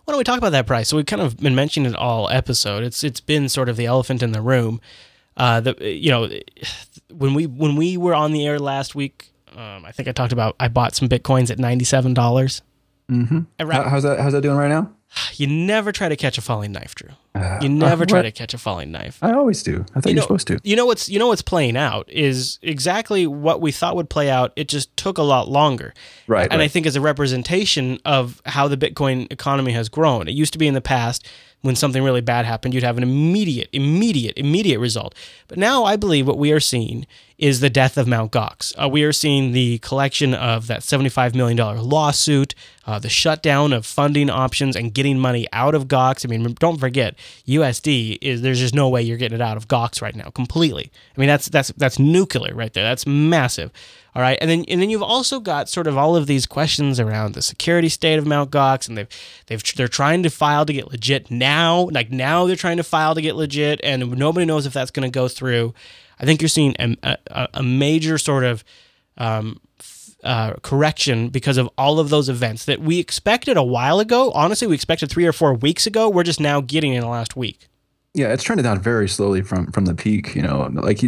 Why 0.04 0.12
don't 0.12 0.18
we 0.18 0.24
talk 0.24 0.38
about 0.38 0.52
that 0.52 0.66
price? 0.66 0.88
So 0.88 0.96
we've 0.96 1.06
kind 1.06 1.20
of 1.20 1.36
been 1.36 1.54
mentioning 1.54 1.92
it 1.92 1.96
all 1.96 2.30
episode. 2.30 2.82
It's 2.82 3.04
it's 3.04 3.20
been 3.20 3.48
sort 3.48 3.68
of 3.68 3.76
the 3.76 3.86
elephant 3.86 4.22
in 4.22 4.32
the 4.32 4.40
room. 4.42 4.80
Uh, 5.36 5.60
the 5.60 5.76
you 5.80 6.10
know 6.10 6.28
when 7.12 7.34
we 7.34 7.46
when 7.46 7.76
we 7.76 7.96
were 7.96 8.14
on 8.14 8.32
the 8.32 8.46
air 8.46 8.58
last 8.58 8.94
week, 8.94 9.32
um, 9.58 9.84
I 9.84 9.90
think 9.90 10.08
I 10.08 10.12
talked 10.12 10.32
about 10.32 10.54
I 10.60 10.68
bought 10.68 10.94
some 10.94 11.08
bitcoins 11.08 11.50
at 11.50 11.58
ninety 11.58 11.84
seven 11.84 12.14
dollars. 12.14 12.62
Mm-hmm. 13.10 13.70
How, 13.70 13.82
how's 13.88 14.04
that? 14.04 14.20
How's 14.20 14.32
that 14.32 14.42
doing 14.42 14.56
right 14.56 14.68
now? 14.68 14.92
You 15.34 15.46
never 15.46 15.90
try 15.90 16.10
to 16.10 16.16
catch 16.16 16.36
a 16.36 16.42
falling 16.42 16.70
knife, 16.70 16.94
Drew. 16.94 17.08
Uh, 17.34 17.58
you 17.62 17.68
never 17.70 18.02
uh, 18.02 18.06
try 18.06 18.22
to 18.22 18.30
catch 18.30 18.52
a 18.52 18.58
falling 18.58 18.92
knife. 18.92 19.18
I 19.22 19.32
always 19.32 19.62
do. 19.62 19.86
I 19.94 20.00
thought 20.00 20.12
you 20.12 20.18
are 20.18 20.22
supposed 20.22 20.46
to. 20.48 20.60
You 20.62 20.76
know 20.76 20.86
what's 20.86 21.08
you 21.08 21.18
know 21.18 21.28
what's 21.28 21.42
playing 21.42 21.76
out 21.76 22.08
is 22.10 22.58
exactly 22.62 23.26
what 23.26 23.60
we 23.60 23.72
thought 23.72 23.96
would 23.96 24.10
play 24.10 24.30
out. 24.30 24.52
It 24.54 24.68
just 24.68 24.94
took 24.96 25.18
a 25.18 25.22
lot 25.22 25.48
longer. 25.48 25.94
Right. 26.26 26.42
And 26.42 26.60
right. 26.60 26.66
I 26.66 26.68
think 26.68 26.86
as 26.86 26.94
a 26.94 27.00
representation 27.00 27.98
of 28.04 28.42
how 28.46 28.68
the 28.68 28.76
Bitcoin 28.76 29.32
economy 29.32 29.72
has 29.72 29.88
grown. 29.88 30.28
It 30.28 30.34
used 30.34 30.52
to 30.52 30.58
be 30.58 30.68
in 30.68 30.74
the 30.74 30.80
past 30.80 31.26
when 31.62 31.74
something 31.74 32.02
really 32.02 32.20
bad 32.20 32.44
happened, 32.44 32.72
you'd 32.72 32.84
have 32.84 32.96
an 32.96 33.02
immediate, 33.02 33.68
immediate, 33.72 34.38
immediate 34.38 34.78
result. 34.78 35.14
But 35.48 35.58
now 35.58 35.84
I 35.84 35.96
believe 35.96 36.26
what 36.26 36.38
we 36.38 36.52
are 36.52 36.60
seeing 36.60 37.06
is 37.38 37.60
the 37.60 37.70
death 37.70 37.96
of 37.96 38.08
Mt. 38.08 38.32
Gox. 38.32 38.74
Uh, 38.76 38.88
we 38.88 39.04
are 39.04 39.12
seeing 39.12 39.52
the 39.52 39.78
collection 39.78 40.34
of 40.34 40.66
that 40.66 40.80
$75 40.80 41.36
million 41.36 41.56
lawsuit, 41.56 42.54
uh, 42.84 42.98
the 42.98 43.08
shutdown 43.08 43.72
of 43.72 43.86
funding 43.86 44.28
options 44.28 44.74
and 44.74 44.92
getting 44.92 45.18
money 45.18 45.46
out 45.52 45.74
of 45.74 45.86
Gox. 45.86 46.26
I 46.26 46.28
mean, 46.28 46.52
don't 46.54 46.78
forget, 46.78 47.14
USD 47.46 48.18
is 48.20 48.42
there's 48.42 48.58
just 48.58 48.74
no 48.74 48.88
way 48.88 49.02
you're 49.02 49.16
getting 49.16 49.36
it 49.36 49.42
out 49.42 49.56
of 49.56 49.68
Gox 49.68 50.02
right 50.02 50.16
now 50.16 50.30
completely. 50.30 50.90
I 51.16 51.20
mean, 51.20 51.28
that's 51.28 51.48
that's 51.48 51.68
that's 51.76 51.98
nuclear 51.98 52.54
right 52.54 52.72
there. 52.72 52.84
That's 52.84 53.06
massive. 53.06 53.70
All 54.16 54.22
right, 54.22 54.38
and 54.40 54.50
then 54.50 54.64
and 54.66 54.82
then 54.82 54.90
you've 54.90 55.02
also 55.02 55.38
got 55.38 55.68
sort 55.68 55.86
of 55.86 55.96
all 55.96 56.16
of 56.16 56.26
these 56.26 56.44
questions 56.44 56.98
around 56.98 57.34
the 57.34 57.42
security 57.42 57.88
state 57.88 58.18
of 58.18 58.26
Mt. 58.26 58.50
Gox, 58.50 58.88
and 58.88 58.98
they've 58.98 59.08
they've 59.46 59.62
they're 59.76 59.86
trying 59.86 60.24
to 60.24 60.30
file 60.30 60.66
to 60.66 60.72
get 60.72 60.90
legit 60.90 61.30
now. 61.30 61.88
Like 61.92 62.10
now 62.10 62.46
they're 62.46 62.56
trying 62.56 62.78
to 62.78 62.82
file 62.82 63.14
to 63.14 63.22
get 63.22 63.36
legit, 63.36 63.80
and 63.84 64.16
nobody 64.18 64.44
knows 64.44 64.66
if 64.66 64.72
that's 64.72 64.90
going 64.90 65.08
to 65.08 65.14
go 65.14 65.28
through. 65.28 65.72
I 66.20 66.24
think 66.24 66.42
you're 66.42 66.48
seeing 66.48 66.74
a, 66.78 66.96
a, 67.28 67.48
a 67.54 67.62
major 67.62 68.18
sort 68.18 68.44
of 68.44 68.64
um, 69.16 69.60
uh, 70.24 70.54
correction 70.62 71.28
because 71.28 71.56
of 71.58 71.68
all 71.78 72.00
of 72.00 72.08
those 72.08 72.28
events 72.28 72.64
that 72.64 72.80
we 72.80 72.98
expected 72.98 73.56
a 73.56 73.62
while 73.62 74.00
ago. 74.00 74.30
Honestly, 74.32 74.66
we 74.66 74.74
expected 74.74 75.10
three 75.10 75.26
or 75.26 75.32
four 75.32 75.54
weeks 75.54 75.86
ago. 75.86 76.08
We're 76.08 76.24
just 76.24 76.40
now 76.40 76.60
getting 76.60 76.92
in 76.92 77.00
the 77.00 77.08
last 77.08 77.36
week. 77.36 77.68
Yeah, 78.14 78.32
it's 78.32 78.42
trending 78.42 78.64
down 78.64 78.80
very 78.80 79.08
slowly 79.08 79.42
from 79.42 79.70
from 79.70 79.84
the 79.84 79.94
peak. 79.94 80.34
You 80.34 80.42
know, 80.42 80.70
like 80.72 81.04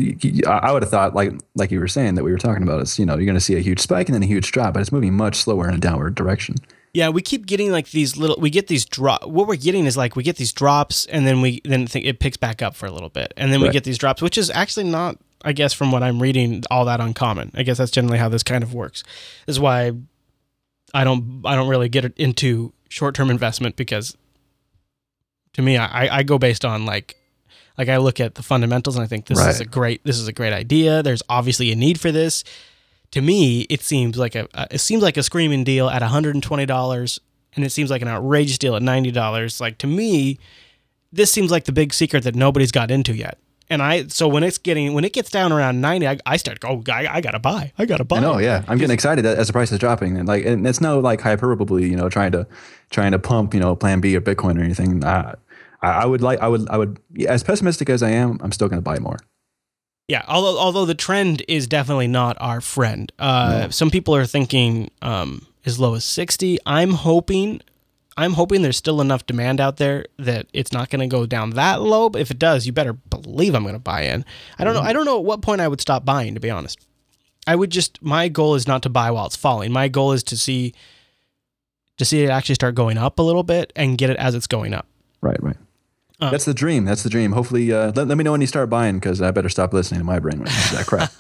I 0.47 0.71
would 0.71 0.83
have 0.83 0.91
thought, 0.91 1.15
like 1.15 1.33
like 1.57 1.71
you 1.71 1.81
were 1.81 1.89
saying 1.89 2.15
that 2.15 2.23
we 2.23 2.31
were 2.31 2.39
talking 2.39 2.63
about, 2.63 2.83
is 2.83 2.99
you 2.99 3.07
know 3.07 3.17
you're 3.17 3.25
going 3.25 3.35
to 3.35 3.41
see 3.41 3.57
a 3.57 3.61
huge 3.61 3.81
spike 3.81 4.09
and 4.09 4.15
then 4.15 4.23
a 4.23 4.27
huge 4.27 4.53
drop, 4.53 4.75
but 4.75 4.81
it's 4.81 4.93
moving 4.93 5.15
much 5.15 5.37
slower 5.37 5.69
in 5.69 5.75
a 5.75 5.79
downward 5.79 6.15
direction. 6.15 6.57
Yeah, 6.93 7.11
we 7.11 7.23
keep 7.23 7.47
getting 7.47 7.71
like 7.71 7.91
these 7.91 8.17
little. 8.17 8.37
We 8.41 8.51
get 8.51 8.67
these 8.67 8.85
drop. 8.85 9.27
What 9.27 9.47
we're 9.47 9.57
getting 9.57 9.87
is 9.87 9.97
like 9.97 10.17
we 10.17 10.23
get 10.25 10.37
these 10.37 10.53
drops, 10.53 11.07
and 11.07 11.27
then 11.27 11.41
we 11.41 11.61
then 11.65 11.87
think 11.87 12.05
it 12.05 12.19
picks 12.19 12.37
back 12.37 12.63
up 12.63 12.75
for 12.75 12.87
a 12.87 12.91
little 12.91 13.09
bit, 13.09 13.33
and 13.37 13.53
then 13.53 13.61
we 13.61 13.69
get 13.73 13.85
these 13.85 13.99
drops, 13.99 14.21
which 14.21 14.37
is 14.37 14.51
actually 14.51 14.85
not, 14.85 15.17
I 15.45 15.53
guess, 15.53 15.73
from 15.73 15.93
what 15.93 16.03
I'm 16.03 16.21
reading, 16.21 16.65
all 16.71 16.85
that 16.87 17.01
uncommon. 17.01 17.53
I 17.55 17.63
guess 17.63 17.79
that's 17.79 17.93
generally 17.93 18.19
how 18.19 18.29
this 18.29 18.43
kind 18.43 18.65
of 18.65 18.75
works. 18.75 19.05
This 19.47 19.55
is 19.55 19.61
why 19.61 19.93
I 20.93 21.05
don't 21.05 21.43
I 21.45 21.55
don't 21.55 21.69
really 21.69 21.89
get 21.89 22.05
into 22.17 22.73
short 22.89 23.15
term 23.15 23.31
investment 23.31 23.77
because 23.77 24.17
to 25.55 25.63
me, 25.63 25.77
I 25.77 26.19
I 26.19 26.23
go 26.25 26.39
based 26.39 26.65
on 26.65 26.87
like 26.87 27.17
like 27.79 27.89
I 27.89 27.99
look 27.99 28.21
at 28.21 28.35
the 28.35 28.43
fundamentals 28.43 28.97
and 28.97 29.05
I 29.05 29.07
think 29.07 29.27
this 29.27 29.39
is 29.39 29.61
a 29.61 29.65
great 29.65 30.03
this 30.05 30.19
is 30.19 30.29
a 30.29 30.33
great 30.33 30.53
idea. 30.53 31.03
There's 31.03 31.23
obviously 31.29 31.71
a 31.73 31.77
need 31.77 32.01
for 32.01 32.11
this. 32.13 32.45
To 33.13 33.21
me, 33.21 33.63
it 33.63 33.83
seems 33.83 34.17
like 34.17 34.35
a, 34.35 34.49
a 34.55 34.69
it 34.71 34.79
seems 34.79 35.03
like 35.03 35.17
a 35.17 35.23
screaming 35.23 35.65
deal 35.65 35.89
at 35.89 36.03
$120 36.03 37.19
and 37.57 37.65
it 37.65 37.71
seems 37.71 37.91
like 37.91 38.03
an 38.03 38.09
outrageous 38.09 38.59
deal 38.59 38.77
at 38.77 38.83
$90. 38.83 39.61
Like 39.61 39.79
to 39.79 39.87
me, 39.87 40.39
this 41.13 41.33
seems 41.33 41.51
like 41.51 41.65
the 41.65 41.73
big 41.73 41.93
secret 41.93 42.25
that 42.25 42.35
nobody's 42.35 42.73
got 42.73 42.91
into 42.91 43.15
yet. 43.15 43.39
And 43.69 43.83
I 43.83 44.09
so 44.09 44.27
when 44.27 44.43
it's 44.43 44.59
getting 44.59 44.95
when 44.95 45.05
it 45.05 45.13
gets 45.13 45.31
down 45.31 45.53
around 45.53 45.81
90, 45.81 46.09
I, 46.09 46.19
I 46.27 46.37
start 46.37 46.59
oh 46.65 46.83
I, 46.91 47.07
I 47.07 47.21
got 47.21 47.33
to 47.33 47.39
buy. 47.39 47.73
I 47.79 47.87
got 47.87 47.99
to 47.99 48.05
buy. 48.05 48.17
I 48.17 48.21
know, 48.21 48.39
yeah. 48.39 48.65
I'm 48.67 48.79
getting 48.79 48.93
excited 48.93 49.25
as 49.25 49.47
the 49.47 49.53
price 49.53 49.71
is 49.71 49.79
dropping, 49.79 50.17
and 50.17 50.27
like, 50.27 50.45
and 50.45 50.67
it's 50.67 50.81
no 50.81 50.99
like 50.99 51.21
hyperbole, 51.21 51.89
you 51.89 51.95
know, 51.95 52.09
trying 52.09 52.33
to 52.33 52.49
trying 52.91 53.13
to 53.13 53.19
pump, 53.21 53.55
you 53.55 53.61
know, 53.61 53.77
Plan 53.77 54.01
B 54.01 54.17
or 54.17 54.21
Bitcoin 54.21 54.59
or 54.59 54.63
anything. 54.63 55.05
I, 55.05 55.35
I 55.83 55.89
I 55.89 56.05
would 56.05 56.21
like, 56.21 56.41
I 56.41 56.49
would, 56.49 56.69
I 56.69 56.77
would, 56.79 57.01
as 57.29 57.45
pessimistic 57.45 57.89
as 57.89 58.03
I 58.03 58.11
am, 58.11 58.39
I'm 58.43 58.51
still 58.51 58.69
going 58.69 58.79
to 58.79 58.83
buy 58.83 58.99
more. 58.99 59.19
Yeah, 60.11 60.25
although 60.27 60.59
although 60.59 60.87
the 60.87 60.97
trend 60.97 61.45
is 61.47 61.69
definitely 61.69 62.09
not 62.09 62.37
our 62.41 62.61
friend. 62.61 63.13
Uh, 63.17 63.71
Some 63.71 63.93
people 63.93 64.17
are 64.17 64.27
thinking 64.27 64.91
um, 65.03 65.47
as 65.65 65.79
low 65.79 65.95
as 65.95 66.05
sixty. 66.05 66.59
I'm 66.67 66.95
hoping, 66.95 67.61
I'm 68.17 68.33
hoping 68.33 68.63
there's 68.63 68.77
still 68.77 69.01
enough 69.01 69.25
demand 69.25 69.61
out 69.61 69.77
there 69.77 70.07
that 70.19 70.49
it's 70.53 70.73
not 70.73 70.91
going 70.91 70.99
to 70.99 71.07
go 71.07 71.27
down 71.27 71.51
that 71.51 71.81
low. 71.81 72.09
But 72.09 72.23
if 72.23 72.33
it 72.33 72.41
does, 72.41 72.67
you 72.67 72.73
better 72.73 72.95
believe 72.95 73.55
I'm 73.55 73.63
going 73.63 73.77
to 73.77 73.79
buy 73.79 74.03
in. 74.03 74.25
I 74.59 74.65
don't 74.65 74.75
know. 74.75 74.81
I 74.81 74.93
don't 74.93 75.05
know 75.05 75.19
at 75.19 75.25
what 75.25 75.43
point 75.43 75.61
I 75.61 75.69
would 75.69 75.81
stop 75.81 76.05
buying. 76.05 76.35
To 76.35 76.41
be 76.41 76.51
honest, 76.51 76.85
I 77.47 77.55
would 77.55 77.71
just. 77.71 78.03
My 78.03 78.27
goal 78.29 78.57
is 78.57 78.67
not 78.67 78.83
to 78.83 78.89
buy 78.89 79.13
while 79.13 79.27
it's 79.27 79.37
falling. 79.37 79.71
My 79.71 79.87
goal 79.87 80.11
is 80.11 80.25
to 80.25 80.37
see, 80.37 80.75
to 81.99 82.05
see 82.05 82.25
it 82.25 82.31
actually 82.31 82.57
start 82.57 82.75
going 82.75 82.99
up 82.99 83.21
a 83.21 83.23
little 83.23 83.45
bit 83.45 83.73
and 83.77 83.97
get 83.97 84.11
it 84.11 84.17
as 84.17 84.35
it's 84.35 84.49
going 84.49 84.75
up. 84.75 84.89
Right, 85.21 85.41
right. 85.41 85.57
Uh, 86.21 86.31
That's 86.31 86.45
the 86.45 86.55
dream. 86.55 86.85
That's 86.85 87.03
the 87.03 87.09
dream. 87.11 87.33
Hopefully, 87.33 87.73
uh, 87.73 87.93
let, 87.95 88.07
let 88.09 88.19
me 88.19 88.25
know 88.25 88.33
when 88.33 88.41
you 88.41 88.47
start 88.47 88.69
buying 88.69 88.97
because 88.97 89.23
I 89.23 89.31
better 89.31 89.49
stop 89.49 89.73
listening 89.73 90.01
to 90.01 90.05
my 90.05 90.19
brain 90.19 90.39
when 90.39 90.47
that 90.47 90.85
crap. 90.87 91.11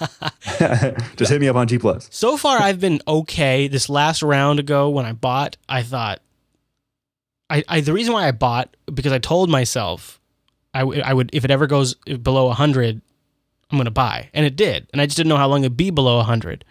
Just 1.16 1.30
hit 1.30 1.40
me 1.40 1.48
up 1.48 1.56
on 1.56 1.66
G 1.68 1.78
Plus. 1.78 2.08
So 2.12 2.36
far, 2.36 2.60
I've 2.60 2.80
been 2.80 3.00
okay. 3.08 3.66
This 3.68 3.88
last 3.88 4.22
round 4.22 4.58
ago, 4.60 4.90
when 4.90 5.06
I 5.06 5.12
bought, 5.12 5.56
I 5.68 5.82
thought, 5.82 6.20
I, 7.48 7.64
I 7.68 7.80
the 7.80 7.92
reason 7.92 8.12
why 8.12 8.28
I 8.28 8.32
bought 8.32 8.76
because 8.92 9.12
I 9.12 9.18
told 9.18 9.48
myself, 9.48 10.20
I 10.74 10.84
would 10.84 11.30
if 11.32 11.44
it 11.44 11.50
ever 11.50 11.66
goes 11.66 11.94
below 11.94 12.50
hundred, 12.50 13.00
I'm 13.70 13.78
gonna 13.78 13.90
buy, 13.90 14.28
and 14.34 14.44
it 14.44 14.56
did, 14.56 14.86
and 14.92 15.00
I 15.00 15.06
just 15.06 15.16
didn't 15.16 15.30
know 15.30 15.36
how 15.36 15.48
long 15.48 15.62
it'd 15.62 15.76
be 15.76 15.90
below 15.90 16.22
hundred. 16.22 16.64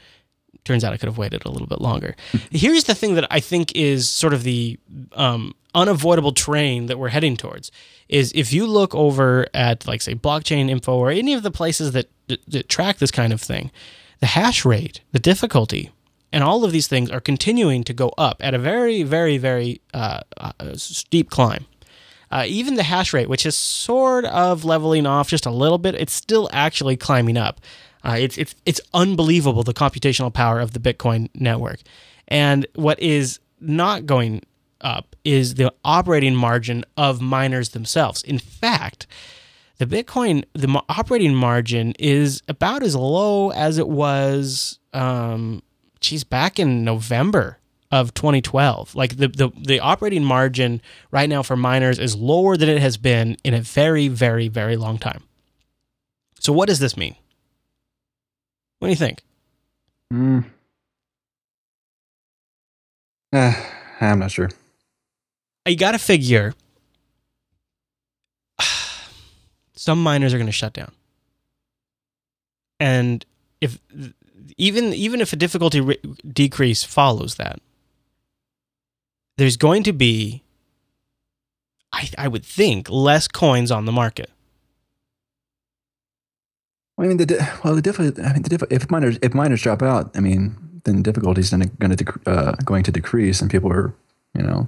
Turns 0.65 0.83
out 0.83 0.93
I 0.93 0.97
could 0.97 1.07
have 1.07 1.17
waited 1.17 1.45
a 1.45 1.49
little 1.49 1.67
bit 1.67 1.81
longer. 1.81 2.15
Here's 2.51 2.83
the 2.83 2.95
thing 2.95 3.15
that 3.15 3.27
I 3.31 3.39
think 3.39 3.75
is 3.75 4.09
sort 4.09 4.33
of 4.33 4.43
the 4.43 4.77
um, 5.13 5.55
unavoidable 5.73 6.33
train 6.33 6.87
that 6.87 6.99
we're 6.99 7.09
heading 7.09 7.37
towards 7.37 7.71
is 8.07 8.31
if 8.33 8.51
you 8.51 8.65
look 8.65 8.93
over 8.95 9.47
at 9.53 9.87
like 9.87 10.01
say 10.01 10.15
blockchain 10.15 10.69
info 10.69 10.95
or 10.95 11.11
any 11.11 11.33
of 11.33 11.43
the 11.43 11.51
places 11.51 11.91
that, 11.93 12.09
that, 12.27 12.39
that 12.47 12.69
track 12.69 12.97
this 12.97 13.11
kind 13.11 13.33
of 13.33 13.41
thing, 13.41 13.71
the 14.19 14.27
hash 14.27 14.65
rate, 14.65 15.01
the 15.11 15.19
difficulty, 15.19 15.91
and 16.31 16.43
all 16.43 16.63
of 16.63 16.71
these 16.71 16.87
things 16.87 17.09
are 17.09 17.21
continuing 17.21 17.83
to 17.83 17.93
go 17.93 18.13
up 18.17 18.37
at 18.41 18.53
a 18.53 18.59
very, 18.59 19.03
very, 19.03 19.37
very 19.37 19.81
uh, 19.93 20.21
uh, 20.37 20.51
steep 20.75 21.29
climb. 21.29 21.65
Uh, 22.31 22.43
even 22.47 22.75
the 22.75 22.83
hash 22.83 23.11
rate, 23.11 23.27
which 23.27 23.45
is 23.45 23.55
sort 23.55 24.25
of 24.25 24.63
leveling 24.63 25.07
off 25.07 25.29
just 25.29 25.47
a 25.47 25.51
little 25.51 25.79
bit, 25.79 25.95
it's 25.95 26.13
still 26.13 26.47
actually 26.53 26.95
climbing 26.95 27.37
up. 27.37 27.59
Uh, 28.03 28.15
it's 28.19 28.37
it's 28.37 28.55
it's 28.65 28.81
unbelievable 28.93 29.63
the 29.63 29.73
computational 29.73 30.33
power 30.33 30.59
of 30.59 30.73
the 30.73 30.79
Bitcoin 30.79 31.29
network, 31.33 31.79
and 32.27 32.65
what 32.75 32.99
is 32.99 33.39
not 33.59 34.05
going 34.05 34.41
up 34.81 35.15
is 35.25 35.55
the 35.55 35.73
operating 35.83 36.35
margin 36.35 36.85
of 36.95 37.21
miners 37.21 37.69
themselves. 37.69 38.23
In 38.23 38.39
fact, 38.39 39.05
the 39.77 39.85
Bitcoin 39.85 40.45
the 40.53 40.81
operating 40.87 41.35
margin 41.35 41.93
is 41.99 42.41
about 42.47 42.83
as 42.83 42.95
low 42.95 43.51
as 43.51 43.77
it 43.77 43.87
was. 43.87 44.79
Um, 44.93 45.61
geez, 45.99 46.23
back 46.23 46.59
in 46.59 46.83
November 46.83 47.59
of 47.91 48.13
2012. 48.13 48.95
Like 48.95 49.17
the, 49.17 49.27
the 49.27 49.51
the 49.57 49.79
operating 49.79 50.23
margin 50.23 50.81
right 51.11 51.29
now 51.29 51.41
for 51.41 51.55
miners 51.55 51.99
is 51.99 52.15
lower 52.15 52.55
than 52.55 52.69
it 52.69 52.81
has 52.81 52.97
been 52.97 53.37
in 53.43 53.53
a 53.53 53.61
very 53.61 54.07
very 54.07 54.47
very 54.47 54.77
long 54.77 54.97
time. 54.97 55.23
So 56.39 56.53
what 56.53 56.67
does 56.67 56.79
this 56.79 56.95
mean? 56.95 57.15
What 58.79 58.87
do 58.87 58.91
you 58.91 58.95
think? 58.95 59.21
Mm. 60.11 60.45
Eh, 63.33 63.53
I'm 64.01 64.19
not 64.19 64.31
sure. 64.31 64.49
You 65.67 65.75
got 65.75 65.91
to 65.91 65.99
figure 65.99 66.53
some 69.75 70.01
miners 70.01 70.33
are 70.33 70.37
going 70.37 70.47
to 70.47 70.51
shut 70.51 70.73
down. 70.73 70.91
And 72.79 73.25
if 73.61 73.77
even 74.57 74.93
even 74.93 75.21
if 75.21 75.33
a 75.33 75.35
difficulty 75.35 75.81
re- 75.81 75.99
decrease 76.27 76.83
follows 76.83 77.35
that, 77.35 77.59
there's 79.37 79.57
going 79.57 79.83
to 79.83 79.93
be 79.93 80.43
I 81.91 82.09
I 82.17 82.27
would 82.29 82.45
think 82.45 82.89
less 82.89 83.27
coins 83.27 83.69
on 83.69 83.85
the 83.85 83.91
market. 83.91 84.31
I 86.99 87.07
mean, 87.07 87.17
the 87.17 87.25
di- 87.25 87.47
well, 87.63 87.75
the 87.75 87.81
diffi- 87.81 88.23
I 88.23 88.33
mean, 88.33 88.43
the 88.43 88.67
if 88.69 88.89
miners 88.89 89.17
if 89.21 89.33
miners 89.33 89.61
drop 89.61 89.81
out, 89.81 90.11
I 90.15 90.19
mean, 90.19 90.55
then 90.83 91.01
difficulties 91.01 91.51
then 91.51 91.71
going 91.79 91.95
to 91.95 92.03
dec- 92.03 92.27
uh, 92.27 92.53
going 92.65 92.83
to 92.83 92.91
decrease, 92.91 93.41
and 93.41 93.49
people 93.49 93.71
are, 93.71 93.93
you 94.33 94.43
know, 94.43 94.67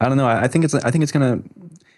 I 0.00 0.08
don't 0.08 0.16
know. 0.18 0.26
I, 0.26 0.42
I 0.42 0.48
think 0.48 0.64
it's 0.64 0.74
I 0.74 0.90
think 0.90 1.02
it's 1.02 1.12
gonna. 1.12 1.40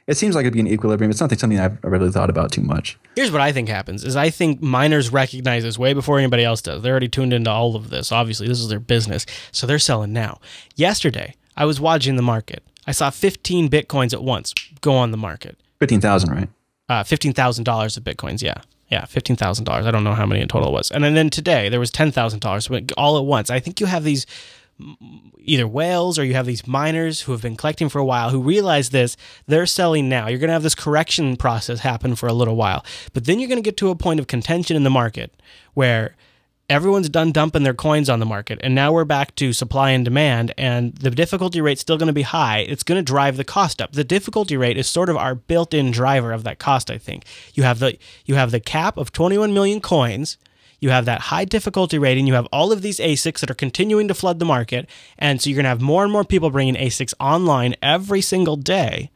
It 0.06 0.16
seems 0.16 0.34
like 0.34 0.44
it'd 0.44 0.54
be 0.54 0.60
an 0.60 0.68
equilibrium. 0.68 1.10
It's 1.10 1.20
not 1.20 1.30
something 1.38 1.58
I've 1.60 1.76
really 1.84 2.10
thought 2.10 2.30
about 2.30 2.50
too 2.50 2.62
much. 2.62 2.98
Here's 3.14 3.30
what 3.30 3.42
I 3.42 3.52
think 3.52 3.68
happens 3.68 4.04
is 4.04 4.16
I 4.16 4.30
think 4.30 4.62
miners 4.62 5.12
recognize 5.12 5.64
this 5.64 5.78
way 5.78 5.92
before 5.92 6.18
anybody 6.18 6.44
else 6.44 6.62
does. 6.62 6.82
They're 6.82 6.92
already 6.92 7.08
tuned 7.08 7.34
into 7.34 7.50
all 7.50 7.76
of 7.76 7.90
this. 7.90 8.10
Obviously, 8.10 8.48
this 8.48 8.58
is 8.58 8.68
their 8.68 8.80
business. 8.80 9.26
So 9.52 9.66
they're 9.66 9.78
selling 9.78 10.14
now. 10.14 10.40
Yesterday, 10.76 11.34
I 11.58 11.66
was 11.66 11.78
watching 11.78 12.16
the 12.16 12.22
market. 12.22 12.62
I 12.86 12.92
saw 12.92 13.10
15 13.10 13.68
bitcoins 13.68 14.14
at 14.14 14.22
once 14.22 14.54
go 14.80 14.94
on 14.94 15.10
the 15.10 15.18
market. 15.18 15.58
Fifteen 15.78 16.00
thousand, 16.00 16.30
right? 16.30 16.48
Uh, 16.88 17.04
$15,000 17.04 17.96
of 17.98 18.02
bitcoins, 18.04 18.40
yeah. 18.40 18.62
Yeah, 18.88 19.02
$15,000. 19.02 19.68
I 19.68 19.90
don't 19.90 20.04
know 20.04 20.14
how 20.14 20.26
many 20.26 20.40
in 20.40 20.48
total 20.48 20.70
it 20.70 20.72
was. 20.72 20.90
And 20.90 21.04
then, 21.04 21.14
then 21.14 21.30
today 21.30 21.68
there 21.68 21.80
was 21.80 21.90
$10,000 21.90 22.92
all 22.96 23.18
at 23.18 23.24
once. 23.24 23.50
I 23.50 23.60
think 23.60 23.80
you 23.80 23.86
have 23.86 24.04
these 24.04 24.26
either 25.38 25.66
whales 25.66 26.18
or 26.18 26.24
you 26.24 26.34
have 26.34 26.46
these 26.46 26.66
miners 26.66 27.22
who 27.22 27.32
have 27.32 27.42
been 27.42 27.56
collecting 27.56 27.88
for 27.88 27.98
a 27.98 28.04
while 28.04 28.30
who 28.30 28.40
realize 28.40 28.90
this 28.90 29.16
they're 29.46 29.66
selling 29.66 30.08
now 30.08 30.28
you're 30.28 30.38
going 30.38 30.48
to 30.48 30.52
have 30.52 30.62
this 30.62 30.74
correction 30.74 31.36
process 31.36 31.80
happen 31.80 32.14
for 32.14 32.28
a 32.28 32.32
little 32.32 32.54
while 32.54 32.84
but 33.12 33.24
then 33.24 33.40
you're 33.40 33.48
going 33.48 33.60
to 33.60 33.62
get 33.62 33.76
to 33.76 33.90
a 33.90 33.96
point 33.96 34.20
of 34.20 34.28
contention 34.28 34.76
in 34.76 34.84
the 34.84 34.90
market 34.90 35.34
where 35.74 36.14
everyone's 36.70 37.08
done 37.08 37.32
dumping 37.32 37.62
their 37.62 37.74
coins 37.74 38.10
on 38.10 38.18
the 38.18 38.26
market 38.26 38.58
and 38.62 38.74
now 38.74 38.92
we're 38.92 39.04
back 39.04 39.34
to 39.34 39.52
supply 39.52 39.90
and 39.90 40.04
demand 40.04 40.52
and 40.58 40.94
the 40.96 41.10
difficulty 41.10 41.60
rate's 41.60 41.80
still 41.80 41.96
going 41.96 42.08
to 42.08 42.12
be 42.12 42.22
high 42.22 42.58
it's 42.58 42.82
going 42.82 42.98
to 42.98 43.02
drive 43.02 43.36
the 43.36 43.44
cost 43.44 43.80
up 43.80 43.92
the 43.92 44.04
difficulty 44.04 44.56
rate 44.56 44.76
is 44.76 44.86
sort 44.86 45.08
of 45.08 45.16
our 45.16 45.34
built-in 45.34 45.90
driver 45.90 46.32
of 46.32 46.44
that 46.44 46.58
cost 46.58 46.90
i 46.90 46.98
think 46.98 47.24
you 47.54 47.62
have 47.62 47.78
the 47.78 47.96
you 48.26 48.34
have 48.34 48.50
the 48.50 48.60
cap 48.60 48.96
of 48.96 49.12
21 49.12 49.54
million 49.54 49.80
coins 49.80 50.36
you 50.80 50.90
have 50.90 51.06
that 51.06 51.22
high 51.22 51.44
difficulty 51.44 51.98
rating. 51.98 52.26
You 52.26 52.34
have 52.34 52.46
all 52.52 52.72
of 52.72 52.82
these 52.82 52.98
ASICs 52.98 53.40
that 53.40 53.50
are 53.50 53.54
continuing 53.54 54.08
to 54.08 54.14
flood 54.14 54.38
the 54.38 54.44
market. 54.44 54.88
And 55.18 55.40
so 55.40 55.50
you're 55.50 55.56
going 55.56 55.64
to 55.64 55.70
have 55.70 55.80
more 55.80 56.04
and 56.04 56.12
more 56.12 56.24
people 56.24 56.50
bringing 56.50 56.76
ASICs 56.76 57.14
online 57.18 57.74
every 57.82 58.20
single 58.20 58.56
day. 58.56 59.10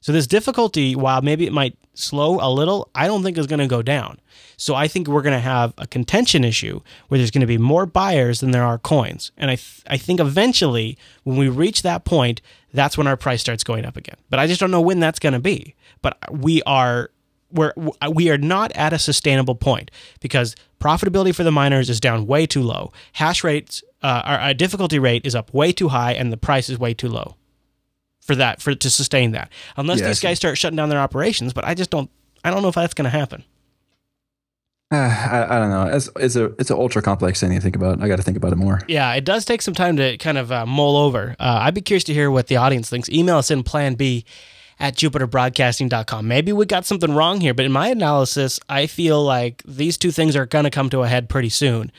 So 0.00 0.12
this 0.12 0.28
difficulty, 0.28 0.94
while 0.94 1.20
maybe 1.22 1.46
it 1.46 1.52
might 1.52 1.76
slow 1.98 2.38
a 2.40 2.50
little, 2.50 2.88
I 2.94 3.06
don't 3.06 3.22
think 3.22 3.36
is 3.36 3.46
going 3.46 3.58
to 3.58 3.66
go 3.66 3.82
down. 3.82 4.20
So 4.56 4.74
I 4.74 4.88
think 4.88 5.06
we're 5.06 5.22
going 5.22 5.36
to 5.36 5.40
have 5.40 5.72
a 5.78 5.86
contention 5.86 6.44
issue 6.44 6.80
where 7.08 7.18
there's 7.18 7.30
going 7.30 7.42
to 7.42 7.46
be 7.46 7.58
more 7.58 7.86
buyers 7.86 8.40
than 8.40 8.50
there 8.50 8.64
are 8.64 8.78
coins. 8.78 9.30
And 9.36 9.50
I, 9.50 9.56
th- 9.56 9.82
I 9.86 9.96
think 9.96 10.20
eventually 10.20 10.98
when 11.24 11.36
we 11.36 11.48
reach 11.48 11.82
that 11.82 12.04
point, 12.04 12.40
that's 12.72 12.98
when 12.98 13.06
our 13.06 13.16
price 13.16 13.40
starts 13.40 13.64
going 13.64 13.84
up 13.84 13.96
again. 13.96 14.16
But 14.30 14.40
I 14.40 14.46
just 14.46 14.60
don't 14.60 14.70
know 14.70 14.80
when 14.80 15.00
that's 15.00 15.18
going 15.18 15.32
to 15.32 15.40
be. 15.40 15.74
But 16.02 16.18
we 16.30 16.62
are 16.62 17.10
we're 17.50 17.72
we 18.10 18.30
are 18.30 18.36
not 18.36 18.72
at 18.72 18.92
a 18.92 18.98
sustainable 18.98 19.54
point 19.54 19.90
because 20.20 20.54
profitability 20.80 21.34
for 21.34 21.44
the 21.44 21.50
miners 21.50 21.88
is 21.88 21.98
down 21.98 22.26
way 22.26 22.44
too 22.44 22.62
low. 22.62 22.92
Hash 23.14 23.42
rates, 23.42 23.82
uh, 24.02 24.22
our, 24.24 24.38
our 24.38 24.54
difficulty 24.54 24.98
rate 24.98 25.24
is 25.24 25.34
up 25.34 25.54
way 25.54 25.72
too 25.72 25.88
high, 25.88 26.12
and 26.12 26.30
the 26.30 26.36
price 26.36 26.68
is 26.68 26.78
way 26.78 26.92
too 26.92 27.08
low 27.08 27.37
for 28.28 28.36
that 28.36 28.62
for 28.62 28.74
to 28.74 28.90
sustain 28.90 29.32
that. 29.32 29.50
Unless 29.76 30.02
I 30.02 30.06
these 30.06 30.20
guys 30.20 30.36
start 30.36 30.56
shutting 30.56 30.76
down 30.76 30.90
their 30.90 31.00
operations, 31.00 31.52
but 31.52 31.64
I 31.64 31.74
just 31.74 31.90
don't. 31.90 32.08
I 32.44 32.52
don't 32.52 32.62
know 32.62 32.68
if 32.68 32.76
that's 32.76 32.94
going 32.94 33.06
to 33.06 33.10
happen. 33.10 33.42
Uh, 34.92 34.96
I, 34.96 35.56
I 35.56 35.58
don't 35.58 35.70
know. 35.70 35.96
It's, 35.96 36.08
it's 36.16 36.36
a 36.36 36.44
it's 36.60 36.70
an 36.70 36.76
ultra 36.76 37.02
complex 37.02 37.40
thing 37.40 37.50
to 37.50 37.60
think 37.60 37.74
about. 37.74 38.00
I 38.00 38.06
got 38.06 38.16
to 38.16 38.22
think 38.22 38.36
about 38.36 38.52
it 38.52 38.56
more. 38.56 38.80
Yeah, 38.86 39.12
it 39.14 39.24
does 39.24 39.44
take 39.44 39.62
some 39.62 39.74
time 39.74 39.96
to 39.96 40.16
kind 40.18 40.38
of 40.38 40.52
uh, 40.52 40.66
mull 40.66 40.96
over. 40.96 41.34
Uh, 41.40 41.58
I'd 41.62 41.74
be 41.74 41.80
curious 41.80 42.04
to 42.04 42.14
hear 42.14 42.30
what 42.30 42.46
the 42.46 42.56
audience 42.56 42.88
thinks. 42.88 43.08
Email 43.08 43.38
us 43.38 43.50
in 43.50 43.64
plan 43.64 43.94
B 43.94 44.24
at 44.78 44.94
jupiterbroadcasting.com. 44.94 46.28
Maybe 46.28 46.52
we 46.52 46.64
got 46.64 46.86
something 46.86 47.12
wrong 47.12 47.40
here, 47.40 47.52
but 47.52 47.64
in 47.64 47.72
my 47.72 47.88
analysis, 47.88 48.60
I 48.68 48.86
feel 48.86 49.24
like 49.24 49.62
these 49.66 49.98
two 49.98 50.12
things 50.12 50.36
are 50.36 50.46
going 50.46 50.64
to 50.64 50.70
come 50.70 50.88
to 50.90 51.02
a 51.02 51.08
head 51.08 51.28
pretty 51.28 51.48
soon. 51.48 51.90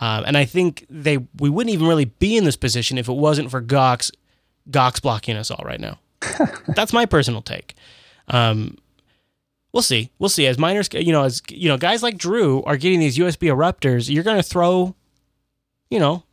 Um, 0.00 0.22
and 0.24 0.36
I 0.36 0.44
think 0.44 0.86
they 0.88 1.18
we 1.40 1.50
wouldn't 1.50 1.72
even 1.74 1.88
really 1.88 2.04
be 2.04 2.36
in 2.36 2.44
this 2.44 2.56
position 2.56 2.98
if 2.98 3.08
it 3.08 3.14
wasn't 3.14 3.50
for 3.50 3.60
Gox 3.60 4.12
Gox 4.70 5.00
blocking 5.00 5.36
us 5.36 5.50
all 5.50 5.64
right 5.64 5.80
now. 5.80 5.98
That's 6.74 6.92
my 6.92 7.06
personal 7.06 7.42
take. 7.42 7.74
Um, 8.28 8.76
we'll 9.72 9.82
see. 9.82 10.10
We'll 10.18 10.28
see. 10.28 10.46
As 10.46 10.58
miners, 10.58 10.88
you 10.92 11.12
know, 11.12 11.24
as 11.24 11.42
you 11.48 11.68
know, 11.68 11.76
guys 11.76 12.02
like 12.02 12.18
Drew 12.18 12.62
are 12.64 12.76
getting 12.76 13.00
these 13.00 13.16
USB 13.18 13.48
erupters. 13.48 14.12
You're 14.12 14.24
going 14.24 14.36
to 14.36 14.42
throw, 14.42 14.94
you 15.90 15.98
know, 15.98 16.24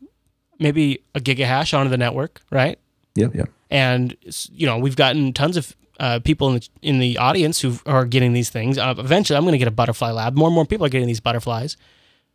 maybe 0.59 1.01
a 1.13 1.19
gigahash 1.19 1.77
onto 1.77 1.89
the 1.89 1.97
network, 1.97 2.41
right? 2.51 2.77
Yep, 3.15 3.35
yep. 3.35 3.49
And 3.69 4.15
you 4.51 4.65
know, 4.65 4.77
we've 4.77 4.95
gotten 4.95 5.33
tons 5.33 5.57
of 5.57 5.75
uh, 5.99 6.19
people 6.19 6.49
in 6.49 6.55
the 6.55 6.69
in 6.81 6.99
the 6.99 7.17
audience 7.17 7.61
who 7.61 7.77
are 7.85 8.05
getting 8.05 8.33
these 8.33 8.49
things. 8.49 8.77
Uh, 8.77 8.93
eventually, 8.97 9.37
I'm 9.37 9.43
going 9.43 9.53
to 9.53 9.57
get 9.57 9.67
a 9.67 9.71
butterfly 9.71 10.11
lab. 10.11 10.35
More 10.35 10.47
and 10.47 10.55
more 10.55 10.65
people 10.65 10.85
are 10.85 10.89
getting 10.89 11.07
these 11.07 11.19
butterflies. 11.19 11.77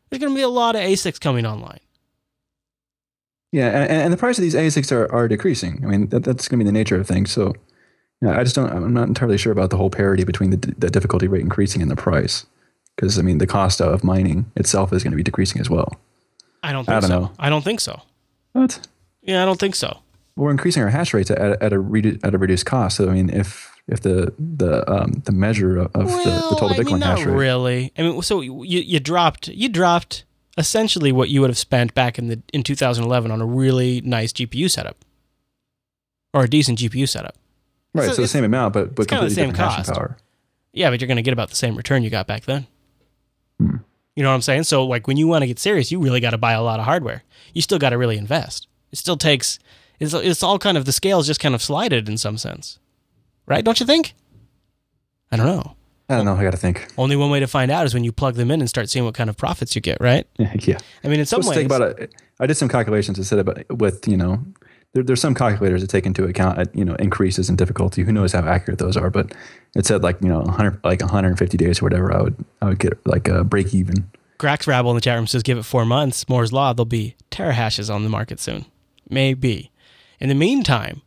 There's 0.09 0.21
going 0.21 0.33
to 0.33 0.37
be 0.37 0.43
a 0.43 0.49
lot 0.49 0.75
of 0.75 0.83
ASICs 0.83 1.21
coming 1.21 1.47
online. 1.47 1.79
Yeah, 3.53 3.69
and, 3.69 3.91
and 3.91 4.13
the 4.13 4.17
price 4.17 4.39
of 4.39 4.43
these 4.43 4.55
ASICs 4.55 4.93
are, 4.93 5.11
are 5.13 5.27
decreasing. 5.27 5.81
I 5.83 5.89
mean, 5.89 6.09
that, 6.11 6.23
that's 6.23 6.47
going 6.47 6.61
to 6.61 6.65
be 6.65 6.69
the 6.69 6.73
nature 6.73 6.97
of 6.97 7.07
things. 7.07 7.33
So, 7.33 7.55
yeah, 8.23 8.39
I 8.39 8.45
just 8.45 8.55
don't. 8.55 8.71
I'm 8.71 8.95
not 8.95 9.09
entirely 9.09 9.39
sure 9.39 9.53
about 9.53 9.71
the 9.71 9.77
whole 9.77 9.91
parity 9.91 10.25
between 10.25 10.51
the, 10.51 10.57
the 10.57 10.91
difficulty 10.91 11.27
rate 11.27 11.43
increasing 11.43 11.83
and 11.83 11.91
the 11.91 11.97
price, 11.97 12.47
because 12.95 13.19
I 13.19 13.23
mean, 13.23 13.39
the 13.39 13.47
cost 13.47 13.81
of 13.81 14.05
mining 14.05 14.51
itself 14.57 14.93
is 14.93 15.03
going 15.03 15.13
to 15.13 15.17
be 15.17 15.23
decreasing 15.23 15.61
as 15.61 15.69
well. 15.69 15.99
I 16.63 16.73
don't 16.73 16.85
think 16.85 16.97
I 16.97 17.01
don't 17.01 17.11
so. 17.11 17.21
know. 17.21 17.33
I 17.39 17.49
don't 17.49 17.65
think 17.65 17.81
so. 17.81 18.01
What? 18.53 18.87
Yeah, 19.23 19.43
I 19.43 19.47
don't 19.47 19.59
think 19.59 19.75
so. 19.75 19.99
We're 20.37 20.51
increasing 20.51 20.83
our 20.83 20.91
hash 20.91 21.13
rates 21.13 21.31
at, 21.31 21.41
at 21.41 21.73
a 21.73 21.77
redu- 21.77 22.21
at 22.23 22.35
a 22.35 22.39
reduced 22.39 22.67
cost. 22.67 22.99
So, 22.99 23.09
I 23.09 23.15
mean, 23.15 23.31
if 23.31 23.75
if 23.89 24.01
the 24.03 24.33
the 24.39 24.89
um, 24.91 25.23
the 25.25 25.33
measure 25.33 25.79
of 25.79 25.93
the, 25.93 26.47
the 26.51 26.57
total 26.57 26.71
I 26.71 26.79
Bitcoin 26.79 26.93
mean, 26.93 27.01
hash 27.01 27.25
rate, 27.25 27.35
really. 27.35 27.93
I 27.99 28.03
mean, 28.03 28.23
so 28.23 28.41
you 28.41 28.63
you 28.63 29.01
dropped 29.01 29.49
you 29.49 29.69
dropped 29.69 30.25
essentially 30.61 31.11
what 31.11 31.29
you 31.29 31.41
would 31.41 31.51
have 31.51 31.59
spent 31.59 31.95
back 31.95 32.19
in 32.19 32.29
the 32.29 32.41
in 32.53 32.63
2011 32.63 33.31
on 33.31 33.41
a 33.41 33.47
really 33.47 34.01
nice 34.03 34.33
GPU 34.33 34.71
setup 34.71 34.97
or 36.33 36.45
a 36.45 36.49
decent 36.49 36.79
GPU 36.79 37.09
setup. 37.09 37.35
right? 37.95 38.07
so 38.09 38.15
So, 38.15 38.23
the 38.23 38.29
same 38.29 38.45
amount, 38.45 38.75
but 38.75 38.95
but 38.95 39.03
it's 39.03 39.11
kinda 39.11 39.25
the 39.25 39.35
same 39.35 39.51
different 39.51 39.75
cost. 39.77 39.93
power. 39.93 40.17
Yeah, 40.73 40.91
but 40.91 41.01
you're 41.01 41.09
going 41.09 41.17
to 41.17 41.23
get 41.23 41.33
about 41.33 41.51
the 41.51 41.57
same 41.57 41.75
return 41.75 42.05
you 42.05 42.11
got 42.11 42.29
back 42.29 42.45
then. 42.45 42.69
Hmm. 43.59 43.77
You 44.15 44.23
know 44.23 44.29
what 44.31 44.37
I'm 44.37 44.43
saying? 44.43 44.63
So 44.65 44.87
like 44.87 45.09
when 45.09 45.17
you 45.17 45.27
want 45.27 45.43
to 45.43 45.47
get 45.49 45.59
serious, 45.59 45.91
you 45.91 45.99
really 45.99 46.21
got 46.21 46.31
to 46.31 46.39
buy 46.39 46.53
a 46.53 46.63
lot 46.63 46.79
of 46.79 46.85
hardware. 46.85 47.25
You 47.55 47.63
still 47.63 47.79
got 47.79 47.91
to 47.91 47.99
really 47.99 48.17
invest. 48.19 48.69
It 48.93 48.99
still 48.99 49.17
takes. 49.17 49.59
It's 49.99 50.15
it's 50.15 50.43
all 50.43 50.59
kind 50.59 50.77
of 50.79 50.85
the 50.85 50.93
scales 50.93 51.27
just 51.27 51.41
kind 51.41 51.55
of 51.55 51.63
slided 51.63 52.09
in 52.09 52.19
some 52.19 52.39
sense, 52.39 52.79
right? 53.47 53.65
Don't 53.65 53.81
you 53.81 53.87
think? 53.87 54.15
I 55.33 55.37
don't 55.37 55.47
know. 55.47 55.75
I 56.11 56.17
don't 56.17 56.25
know. 56.25 56.35
I 56.35 56.43
got 56.43 56.51
to 56.51 56.57
think. 56.57 56.89
Only 56.99 57.15
one 57.15 57.31
way 57.31 57.39
to 57.39 57.47
find 57.47 57.71
out 57.71 57.87
is 57.87 57.95
when 57.95 58.03
you 58.03 58.11
plug 58.11 58.35
them 58.35 58.51
in 58.51 58.61
and 58.61 58.69
start 58.69 58.91
seeing 58.91 59.05
what 59.05 59.15
kind 59.15 59.31
of 59.31 59.37
profits 59.37 59.77
you 59.77 59.81
get, 59.81 59.99
right? 60.01 60.27
yeah. 60.39 60.79
I 61.05 61.09
mean, 61.09 61.21
in 61.21 61.27
some 61.27 61.41
ways, 61.43 61.57
think 61.57 61.71
about 61.71 61.83
it. 62.01 62.13
I 62.41 62.47
did 62.47 62.57
some 62.57 62.69
calculations 62.69 63.17
and 63.17 63.27
said 63.27 63.39
about 63.39 63.65
with 63.79 64.09
you 64.09 64.17
know, 64.17 64.45
there, 64.93 65.05
there's 65.05 65.21
some 65.21 65.37
calculators 65.37 65.83
that 65.83 65.89
take 65.89 66.07
into 66.07 66.25
account 66.25 66.59
uh, 66.59 66.65
you 66.75 66.85
know 66.85 66.97
increases 66.97 67.49
in 67.49 67.55
difficulty. 67.55 68.03
Who 68.03 68.11
knows 68.11 68.33
how 68.33 68.45
accurate 68.45 68.81
those 68.81 68.97
are? 68.97 69.09
But 69.09 69.33
it 69.77 69.87
said 69.87 70.03
like 70.03 70.21
you 70.21 70.29
know 70.29 70.41
100 70.41 70.81
like 70.83 71.01
150 71.01 71.57
days 71.57 71.81
or 71.81 71.85
whatever. 71.85 72.13
I 72.13 72.23
would 72.23 72.45
I 72.61 72.67
would 72.67 72.81
get 72.81 73.07
like 73.07 73.29
a 73.29 73.45
break 73.45 73.73
even. 73.73 74.11
Grax 74.41 74.67
Rabble 74.67 74.91
in 74.91 74.95
the 74.95 75.03
chat 75.03 75.17
room 75.17 75.27
says, 75.27 75.43
give 75.43 75.59
it 75.59 75.65
four 75.65 75.85
months. 75.85 76.27
Moore's 76.27 76.51
Law, 76.51 76.73
there'll 76.73 76.87
be 76.87 77.15
terahashes 77.31 77.95
on 77.95 78.05
the 78.05 78.09
market 78.09 78.41
soon. 78.41 78.65
Maybe. 79.11 79.71
In 80.19 80.31
the 80.31 80.35
meantime, 80.35 81.03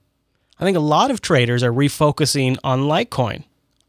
I 0.60 0.64
think 0.64 0.78
a 0.78 0.82
lot 0.82 1.10
of 1.10 1.20
traders 1.20 1.64
are 1.64 1.72
refocusing 1.72 2.58
on 2.64 2.82
Litecoin. 2.82 3.44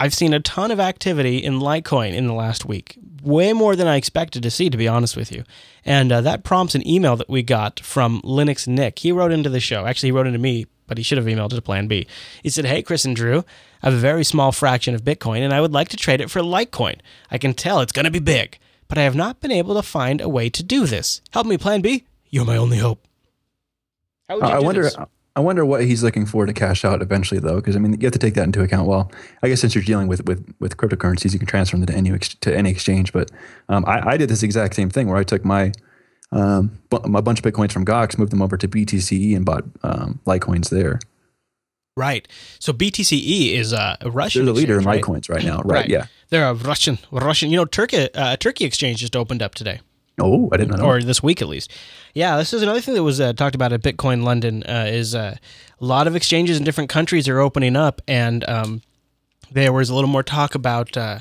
I've 0.05 0.13
seen 0.13 0.35
a 0.35 0.41
ton 0.41 0.71
of 0.71 0.81
activity 0.81 1.39
in 1.39 1.61
Litecoin 1.61 2.13
in 2.13 2.27
the 2.27 2.35
last 2.35 2.67
week, 2.67 2.99
way 3.23 3.55
more 3.55 3.75
than 3.75 3.87
I 3.87 3.97
expected 3.97 4.43
to 4.43 4.51
see, 4.51 4.69
to 4.69 4.77
be 4.77 4.87
honest 4.87 5.17
with 5.17 5.33
you. 5.33 5.45
And 5.83 6.13
uh, 6.13 6.21
that 6.21 6.45
prompts 6.45 6.75
an 6.75 6.87
email 6.87 7.17
that 7.17 7.31
we 7.31 7.43
got 7.43 7.81
from 7.81 8.21
Linux 8.21 8.69
Nick. 8.69 8.99
He 8.99 9.13
wrote 9.13 9.33
into 9.33 9.49
the 9.49 9.61
show. 9.61 9.87
Actually, 9.87 10.09
he 10.09 10.13
wrote 10.13 10.27
into 10.27 10.39
me, 10.39 10.67
but 10.87 10.99
he 10.99 11.03
should 11.03 11.17
have 11.17 11.27
emailed 11.27 11.55
it 11.55 11.57
to 11.57 11.63
Plan 11.63 11.89
B. 11.89 12.07
He 12.43 12.51
said, 12.51 12.67
Hey, 12.67 12.83
Chris 12.83 13.07
and 13.07 13.17
Drew, 13.17 13.47
I 13.83 13.87
have 13.87 13.95
a 13.95 13.97
very 13.97 14.25
small 14.25 14.53
fraction 14.53 14.95
of 14.95 15.05
Bitcoin 15.05 15.39
and 15.39 15.55
I 15.55 15.63
would 15.63 15.73
like 15.73 15.89
to 15.89 15.97
trade 15.97 16.21
it 16.21 16.31
for 16.31 16.41
Litecoin. 16.41 16.99
I 17.31 17.39
can 17.39 17.55
tell 17.55 17.81
it's 17.81 17.91
going 17.91 18.05
to 18.05 18.11
be 18.11 18.19
big, 18.19 18.59
but 18.89 18.99
I 18.99 19.05
have 19.05 19.17
not 19.17 19.41
been 19.41 19.53
able 19.53 19.75
to 19.75 19.83
find 19.83 20.21
a 20.21 20.29
way 20.29 20.51
to 20.51 20.63
do 20.63 20.85
this. 20.85 21.23
Help 21.31 21.47
me, 21.47 21.57
Plan 21.57 21.81
B. 21.81 22.05
You're 22.29 22.45
my 22.45 22.59
only 22.59 22.77
hope. 22.77 23.09
How 24.29 24.37
would 24.37 24.45
you 24.49 24.53
I 24.55 24.59
do 24.61 24.67
wonder. 24.67 24.83
this? 24.83 24.97
I 25.37 25.41
wonder 25.41 25.65
what 25.65 25.85
he's 25.85 26.05
looking 26.05 26.27
for 26.27 26.47
to 26.47 26.53
cash 26.53 26.85
out 26.85 27.03
eventually, 27.03 27.41
though, 27.41 27.57
because 27.57 27.75
I 27.75 27.81
mean, 27.81 28.01
you 28.01 28.07
have 28.07 28.13
to 28.13 28.21
take 28.21 28.35
that 28.35 28.45
into 28.45 28.63
account. 28.63 28.87
Well, 28.87 29.11
I 29.43 29.49
guess 29.49 29.61
since 29.61 29.75
you're 29.75 29.83
dealing 29.83 30.07
with 30.07 30.25
with, 30.27 30.55
with 30.61 30.77
cryptocurrencies, 30.77 31.33
you 31.33 31.39
can 31.39 31.49
transfer 31.49 31.77
them 31.77 31.87
to 31.87 31.95
any 31.95 32.17
to 32.19 32.57
any 32.57 32.71
exchange. 32.71 33.13
But 33.13 33.31
um, 33.69 33.85
I, 33.87 34.11
I 34.11 34.17
did 34.17 34.29
this 34.29 34.43
exact 34.45 34.75
same 34.75 34.91
thing 34.91 35.09
where 35.09 35.17
I 35.17 35.25
took 35.25 35.45
my 35.45 35.73
um, 36.31 36.79
bunch 36.91 37.39
of 37.39 37.45
bitcoins 37.45 37.73
from 37.73 37.85
Gox, 37.85 38.17
moved 38.17 38.33
them 38.33 38.43
over 38.43 38.57
to 38.57 38.69
BTCE, 38.69 39.35
and 39.35 39.45
bought 39.45 39.65
um, 39.83 40.21
Litecoins 40.25 40.71
there. 40.71 41.01
Right. 41.97 42.27
So 42.59 42.73
BTCE 42.73 43.53
is 43.53 43.73
a 43.73 43.97
Russian. 44.05 44.45
They're 44.45 44.53
the 44.53 44.61
leader 44.61 44.75
in 44.75 44.81
exchange, 44.81 44.87
right? 44.87 45.03
Litecoins 45.03 45.31
right 45.31 45.45
now, 45.45 45.63
right? 45.63 45.89
Yeah. 45.89 46.07
They're 46.31 46.49
a 46.49 46.55
Russian. 46.55 46.99
Russian. 47.13 47.51
You 47.51 47.57
know, 47.57 47.65
Turkey. 47.65 48.13
Uh, 48.15 48.37
Turkey 48.37 48.65
exchange 48.65 48.99
just 48.99 49.15
opened 49.15 49.43
up 49.43 49.55
today. 49.55 49.81
Oh, 50.21 50.49
I 50.53 50.57
didn't 50.57 50.79
know. 50.79 50.85
or 50.85 51.03
this 51.03 51.23
week 51.23 51.43
at 51.43 51.49
least. 51.49 51.73
Yeah, 52.15 52.37
this 52.37 52.53
is 52.53 52.63
another 52.63 52.81
thing 52.81 52.95
that 52.95 53.03
was 53.03 53.21
uh, 53.21 53.33
talked 53.33 53.55
about 53.57 53.73
at 53.73 53.83
Bitcoin 53.83 54.23
London 54.23 54.63
uh, 54.63 54.87
is 54.89 55.15
uh, 55.15 55.37
a 55.81 55.85
lot 55.85 56.07
of 56.07 56.15
exchanges 56.15 56.57
in 56.57 56.65
different 56.65 56.89
countries 56.91 57.29
are 57.29 57.41
opening 57.41 57.75
up, 57.75 58.01
and 58.07 58.49
um, 58.49 58.83
there 59.51 59.73
was 59.73 59.91
a 59.91 59.95
little 59.95 60.09
more 60.09 60.23
talk 60.23 60.55
about 60.55 60.97
uh, 60.97 61.19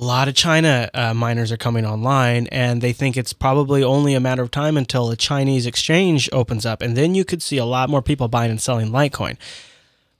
a 0.00 0.04
lot 0.04 0.28
of 0.28 0.34
China 0.34 0.88
uh, 0.94 1.12
miners 1.12 1.52
are 1.52 1.56
coming 1.58 1.84
online, 1.84 2.46
and 2.46 2.80
they 2.80 2.92
think 2.92 3.16
it's 3.16 3.32
probably 3.34 3.82
only 3.82 4.14
a 4.14 4.20
matter 4.20 4.42
of 4.42 4.50
time 4.50 4.76
until 4.76 5.10
a 5.10 5.16
Chinese 5.16 5.66
exchange 5.66 6.30
opens 6.32 6.64
up, 6.64 6.80
and 6.80 6.96
then 6.96 7.14
you 7.14 7.24
could 7.24 7.42
see 7.42 7.58
a 7.58 7.64
lot 7.64 7.90
more 7.90 8.00
people 8.00 8.28
buying 8.28 8.50
and 8.50 8.60
selling 8.60 8.88
Litecoin. 8.88 9.36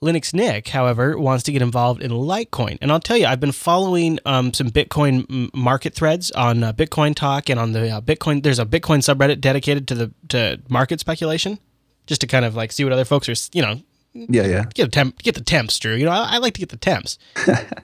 Linux 0.00 0.32
Nick, 0.32 0.68
however, 0.68 1.18
wants 1.18 1.42
to 1.44 1.52
get 1.52 1.60
involved 1.60 2.02
in 2.02 2.12
Litecoin. 2.12 2.78
And 2.80 2.92
I'll 2.92 3.00
tell 3.00 3.16
you, 3.16 3.26
I've 3.26 3.40
been 3.40 3.52
following 3.52 4.18
um, 4.24 4.54
some 4.54 4.70
Bitcoin 4.70 5.52
market 5.54 5.94
threads 5.94 6.30
on 6.32 6.62
uh, 6.62 6.72
Bitcoin 6.72 7.14
Talk 7.14 7.48
and 7.48 7.58
on 7.58 7.72
the 7.72 7.90
uh, 7.90 8.00
Bitcoin. 8.00 8.42
There's 8.42 8.60
a 8.60 8.66
Bitcoin 8.66 8.98
subreddit 8.98 9.40
dedicated 9.40 9.88
to 9.88 9.94
the 9.94 10.14
to 10.28 10.60
market 10.68 11.00
speculation, 11.00 11.58
just 12.06 12.20
to 12.20 12.26
kind 12.26 12.44
of 12.44 12.54
like 12.54 12.70
see 12.70 12.84
what 12.84 12.92
other 12.92 13.04
folks 13.04 13.28
are, 13.28 13.34
you 13.52 13.62
know, 13.62 13.80
yeah, 14.12 14.46
yeah. 14.46 14.64
get 14.74 14.86
a 14.86 14.90
temp, 14.90 15.22
get 15.22 15.34
the 15.34 15.42
temps, 15.42 15.78
Drew. 15.78 15.94
You 15.94 16.04
know, 16.04 16.12
I, 16.12 16.34
I 16.34 16.38
like 16.38 16.54
to 16.54 16.60
get 16.60 16.70
the 16.70 16.76
temps. 16.76 17.18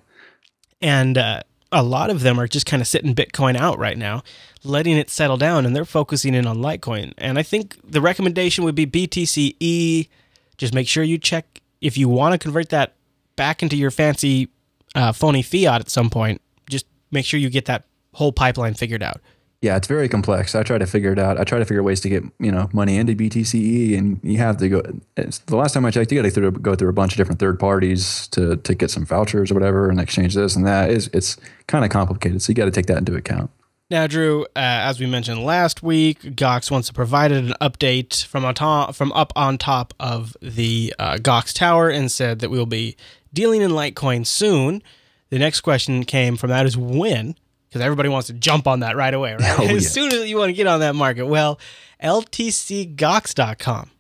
and 0.81 1.19
uh, 1.19 1.43
a 1.73 1.83
lot 1.83 2.11
of 2.11 2.21
them 2.21 2.39
are 2.39 2.47
just 2.47 2.67
kind 2.67 2.81
of 2.81 2.87
sitting 2.87 3.15
Bitcoin 3.15 3.57
out 3.57 3.79
right 3.79 3.99
now, 3.99 4.23
letting 4.63 4.97
it 4.97 5.11
settle 5.11 5.37
down, 5.37 5.67
and 5.67 5.75
they're 5.75 5.85
focusing 5.85 6.35
in 6.35 6.47
on 6.47 6.59
Litecoin. 6.59 7.13
And 7.19 7.39
I 7.39 7.43
think 7.43 7.77
the 7.85 8.01
recommendation 8.01 8.65
would 8.65 8.75
be 8.75 8.87
BTCE. 8.87 10.09
Just 10.57 10.73
make 10.73 10.87
sure 10.87 11.03
you 11.03 11.19
check 11.19 11.61
if 11.85 11.99
you 11.99 12.09
want 12.09 12.33
to 12.33 12.39
convert 12.39 12.71
that 12.71 12.95
back 13.37 13.63
into 13.63 13.77
your 13.77 13.91
fancy 13.91 14.49
uh, 14.95 15.13
phony 15.13 15.43
fiat 15.43 15.81
at 15.81 15.91
some 15.91 16.11
point. 16.11 16.41
Just 16.69 16.87
make 17.11 17.27
sure 17.27 17.39
you 17.39 17.51
get 17.51 17.67
that 17.67 17.85
whole 18.15 18.33
pipeline 18.33 18.75
figured 18.75 19.03
out. 19.03 19.21
Yeah, 19.61 19.77
it's 19.77 19.87
very 19.87 20.11
complex. 20.11 20.55
I 20.55 20.63
try 20.63 20.77
to 20.77 20.87
figure 20.87 21.13
it 21.13 21.19
out. 21.19 21.41
I 21.41 21.45
try 21.45 21.59
to 21.59 21.65
figure 21.65 21.83
ways 21.83 22.01
to 22.03 22.11
get 22.11 22.23
you 22.39 22.53
know 22.53 22.69
money 22.75 22.97
into 22.97 23.15
BTCE, 23.15 23.97
and 23.97 24.21
you 24.23 24.37
have 24.37 24.59
to 24.59 24.69
go. 24.69 24.83
The 25.15 25.57
last 25.57 25.73
time 25.73 25.87
I 25.87 25.91
checked, 25.91 26.13
you 26.13 26.23
got 26.23 26.31
to 26.35 26.51
go 26.51 26.75
through 26.75 26.91
a 26.91 26.93
bunch 26.93 27.13
of 27.13 27.17
different 27.17 27.41
third 27.41 27.59
parties 27.59 28.29
to 28.29 28.57
to 28.57 28.75
get 28.75 28.91
some 28.91 29.07
vouchers 29.07 29.51
or 29.51 29.55
whatever, 29.55 29.89
and 29.89 29.99
exchange 29.99 30.35
this 30.35 30.55
and 30.55 30.67
that. 30.67 30.91
It's, 30.91 31.07
it's 31.15 31.39
kind 31.67 31.83
of 31.83 31.91
complicated, 31.91 32.43
so 32.43 32.51
you 32.51 32.55
got 32.55 32.67
to 32.67 32.71
take 32.71 32.87
that 32.87 32.99
into 32.99 33.15
account. 33.15 33.51
Now, 33.95 34.09
Drew, 34.09 34.43
uh, 34.43 34.47
as 34.57 34.99
we 34.99 35.07
mentioned 35.07 35.45
last 35.45 35.81
week, 35.81 36.21
Gox 36.23 36.69
wants 36.69 36.89
to 36.89 36.93
provide 36.93 37.31
an 37.31 37.55
update 37.61 38.25
from 38.25 38.45
on 38.45 38.53
top, 38.53 38.97
from 38.97 39.13
up 39.13 39.33
on 39.37 39.57
top 39.57 39.95
of 40.01 40.37
the 40.43 40.93
uh, 40.99 41.19
Gox 41.19 41.53
Tower 41.53 41.91
and 41.91 42.11
said 42.11 42.41
that 42.41 42.51
we 42.51 42.59
will 42.59 42.67
be 42.67 42.97
dealing 43.33 43.63
in 43.63 43.71
Litecoin 43.71 44.27
soon. 44.27 44.83
The 45.31 45.39
next 45.39 45.61
question 45.61 46.03
came 46.03 46.37
from 46.37 46.51
that 46.51 46.67
is 46.67 46.77
when, 46.77 47.37
because 47.69 47.83
everybody 47.83 48.09
wants 48.09 48.27
to 48.27 48.33
jump 48.33 48.67
on 48.67 48.81
that 48.81 48.97
right 48.97 49.15
away, 49.15 49.35
right? 49.35 49.59
Oh, 49.61 49.63
as 49.63 49.85
yeah. 49.85 49.89
soon 49.89 50.13
as 50.13 50.29
you 50.29 50.39
want 50.39 50.49
to 50.49 50.55
get 50.55 50.67
on 50.67 50.81
that 50.81 50.97
market. 50.97 51.27
Well, 51.27 51.61
LTCGox.com 52.03 53.93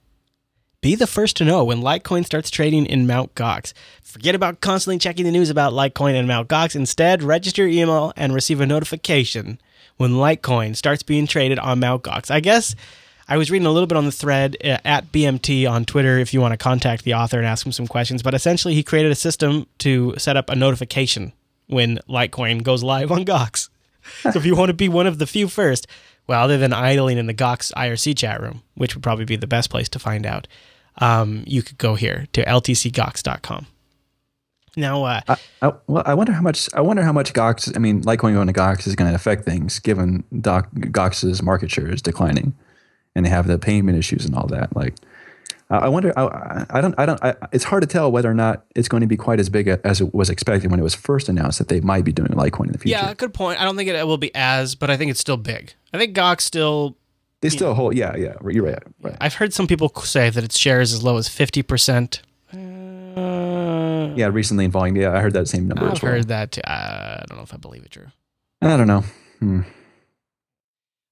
Be 0.80 0.96
the 0.96 1.06
first 1.06 1.36
to 1.36 1.44
know 1.44 1.62
when 1.62 1.82
Litecoin 1.82 2.26
starts 2.26 2.50
trading 2.50 2.86
in 2.86 3.06
Mt. 3.06 3.36
Gox. 3.36 3.72
Forget 4.02 4.34
about 4.34 4.60
constantly 4.60 4.98
checking 4.98 5.24
the 5.24 5.30
news 5.30 5.50
about 5.50 5.72
Litecoin 5.72 6.18
and 6.18 6.26
Mt. 6.26 6.48
Gox. 6.48 6.74
Instead, 6.74 7.22
register 7.22 7.64
your 7.64 7.84
email 7.84 8.12
and 8.16 8.34
receive 8.34 8.60
a 8.60 8.66
notification 8.66 9.60
when 9.96 10.12
Litecoin 10.12 10.76
starts 10.76 11.02
being 11.02 11.26
traded 11.26 11.58
on 11.58 11.80
Mt. 11.80 12.02
Gox. 12.02 12.30
I 12.30 12.40
guess 12.40 12.74
I 13.28 13.36
was 13.36 13.50
reading 13.50 13.66
a 13.66 13.70
little 13.70 13.86
bit 13.86 13.96
on 13.96 14.04
the 14.04 14.12
thread 14.12 14.56
uh, 14.62 14.78
at 14.84 15.10
BMT 15.12 15.68
on 15.70 15.84
Twitter 15.84 16.18
if 16.18 16.34
you 16.34 16.40
want 16.40 16.52
to 16.52 16.58
contact 16.58 17.04
the 17.04 17.14
author 17.14 17.38
and 17.38 17.46
ask 17.46 17.64
him 17.64 17.72
some 17.72 17.86
questions. 17.86 18.22
But 18.22 18.34
essentially, 18.34 18.74
he 18.74 18.82
created 18.82 19.12
a 19.12 19.16
system 19.16 19.66
to 19.78 20.14
set 20.18 20.36
up 20.36 20.50
a 20.50 20.56
notification 20.56 21.32
when 21.66 21.98
Litecoin 22.08 22.62
goes 22.62 22.82
live 22.82 23.10
on 23.10 23.24
Gox. 23.24 23.70
so 24.22 24.32
if 24.34 24.44
you 24.44 24.54
want 24.54 24.68
to 24.68 24.74
be 24.74 24.88
one 24.88 25.06
of 25.06 25.18
the 25.18 25.26
few 25.26 25.48
first, 25.48 25.86
well, 26.26 26.42
other 26.42 26.58
than 26.58 26.72
idling 26.72 27.18
in 27.18 27.26
the 27.26 27.34
Gox 27.34 27.72
IRC 27.72 28.16
chat 28.16 28.40
room, 28.40 28.62
which 28.74 28.94
would 28.94 29.02
probably 29.02 29.24
be 29.24 29.36
the 29.36 29.46
best 29.46 29.70
place 29.70 29.88
to 29.90 29.98
find 29.98 30.26
out, 30.26 30.46
um, 30.98 31.44
you 31.46 31.62
could 31.62 31.78
go 31.78 31.94
here 31.94 32.26
to 32.32 32.44
ltcgox.com. 32.44 33.66
Now, 34.76 35.04
uh, 35.04 35.20
I, 35.28 35.36
I, 35.62 35.72
well, 35.86 36.02
I 36.04 36.14
wonder 36.14 36.32
how 36.32 36.42
much. 36.42 36.68
I 36.74 36.80
wonder 36.80 37.02
how 37.02 37.12
much 37.12 37.32
Gox. 37.32 37.74
I 37.76 37.78
mean, 37.78 38.02
Litecoin 38.02 38.34
going 38.34 38.46
to 38.48 38.52
Gox 38.52 38.86
is 38.86 38.96
going 38.96 39.10
to 39.10 39.14
affect 39.14 39.44
things, 39.44 39.78
given 39.78 40.24
Doc, 40.40 40.70
Gox's 40.74 41.42
market 41.42 41.70
share 41.70 41.92
is 41.92 42.02
declining, 42.02 42.54
and 43.14 43.24
they 43.24 43.30
have 43.30 43.46
the 43.46 43.58
payment 43.58 43.98
issues 43.98 44.24
and 44.24 44.34
all 44.34 44.46
that. 44.48 44.74
Like, 44.74 44.96
I 45.70 45.88
wonder. 45.88 46.12
I, 46.18 46.66
I 46.70 46.80
don't. 46.80 46.94
I 46.98 47.06
don't. 47.06 47.22
I, 47.22 47.34
it's 47.52 47.64
hard 47.64 47.82
to 47.82 47.86
tell 47.86 48.10
whether 48.10 48.30
or 48.30 48.34
not 48.34 48.64
it's 48.74 48.88
going 48.88 49.00
to 49.00 49.06
be 49.06 49.16
quite 49.16 49.40
as 49.40 49.48
big 49.48 49.68
as 49.68 50.00
it 50.00 50.12
was 50.12 50.28
expected 50.28 50.70
when 50.70 50.80
it 50.80 50.84
was 50.84 50.94
first 50.94 51.28
announced 51.28 51.58
that 51.58 51.68
they 51.68 51.80
might 51.80 52.04
be 52.04 52.12
doing 52.12 52.30
Litecoin 52.30 52.66
in 52.66 52.72
the 52.72 52.78
future. 52.78 52.98
Yeah, 52.98 53.14
good 53.14 53.32
point. 53.32 53.60
I 53.60 53.64
don't 53.64 53.76
think 53.76 53.88
it 53.88 54.06
will 54.06 54.18
be 54.18 54.34
as, 54.34 54.74
but 54.74 54.90
I 54.90 54.96
think 54.96 55.10
it's 55.10 55.20
still 55.20 55.36
big. 55.36 55.72
I 55.92 55.98
think 55.98 56.16
Gox 56.16 56.42
still. 56.42 56.96
They 57.40 57.48
still 57.48 57.68
know, 57.68 57.74
hold. 57.74 57.94
Yeah, 57.94 58.16
yeah. 58.16 58.34
You're 58.48 58.64
right. 58.64 58.82
Right. 59.02 59.16
I've 59.20 59.34
heard 59.34 59.52
some 59.52 59.66
people 59.66 59.90
say 60.02 60.30
that 60.30 60.42
its 60.42 60.56
shares 60.56 60.92
as 60.92 61.02
low 61.02 61.16
as 61.16 61.28
fifty 61.28 61.62
percent. 61.62 62.22
Yeah, 64.16 64.26
recently 64.26 64.64
in 64.64 64.70
volume. 64.70 64.96
Yeah, 64.96 65.12
I 65.12 65.20
heard 65.20 65.34
that 65.34 65.48
same 65.48 65.68
number. 65.68 65.86
I've 65.86 66.02
well. 66.02 66.12
heard 66.12 66.28
that. 66.28 66.52
Too. 66.52 66.62
Uh, 66.62 67.20
I 67.22 67.24
don't 67.28 67.38
know 67.38 67.44
if 67.44 67.54
I 67.54 67.58
believe 67.58 67.84
it, 67.84 67.90
Drew. 67.90 68.06
I 68.62 68.76
don't 68.76 68.86
know. 68.86 69.04
Hmm. 69.40 69.60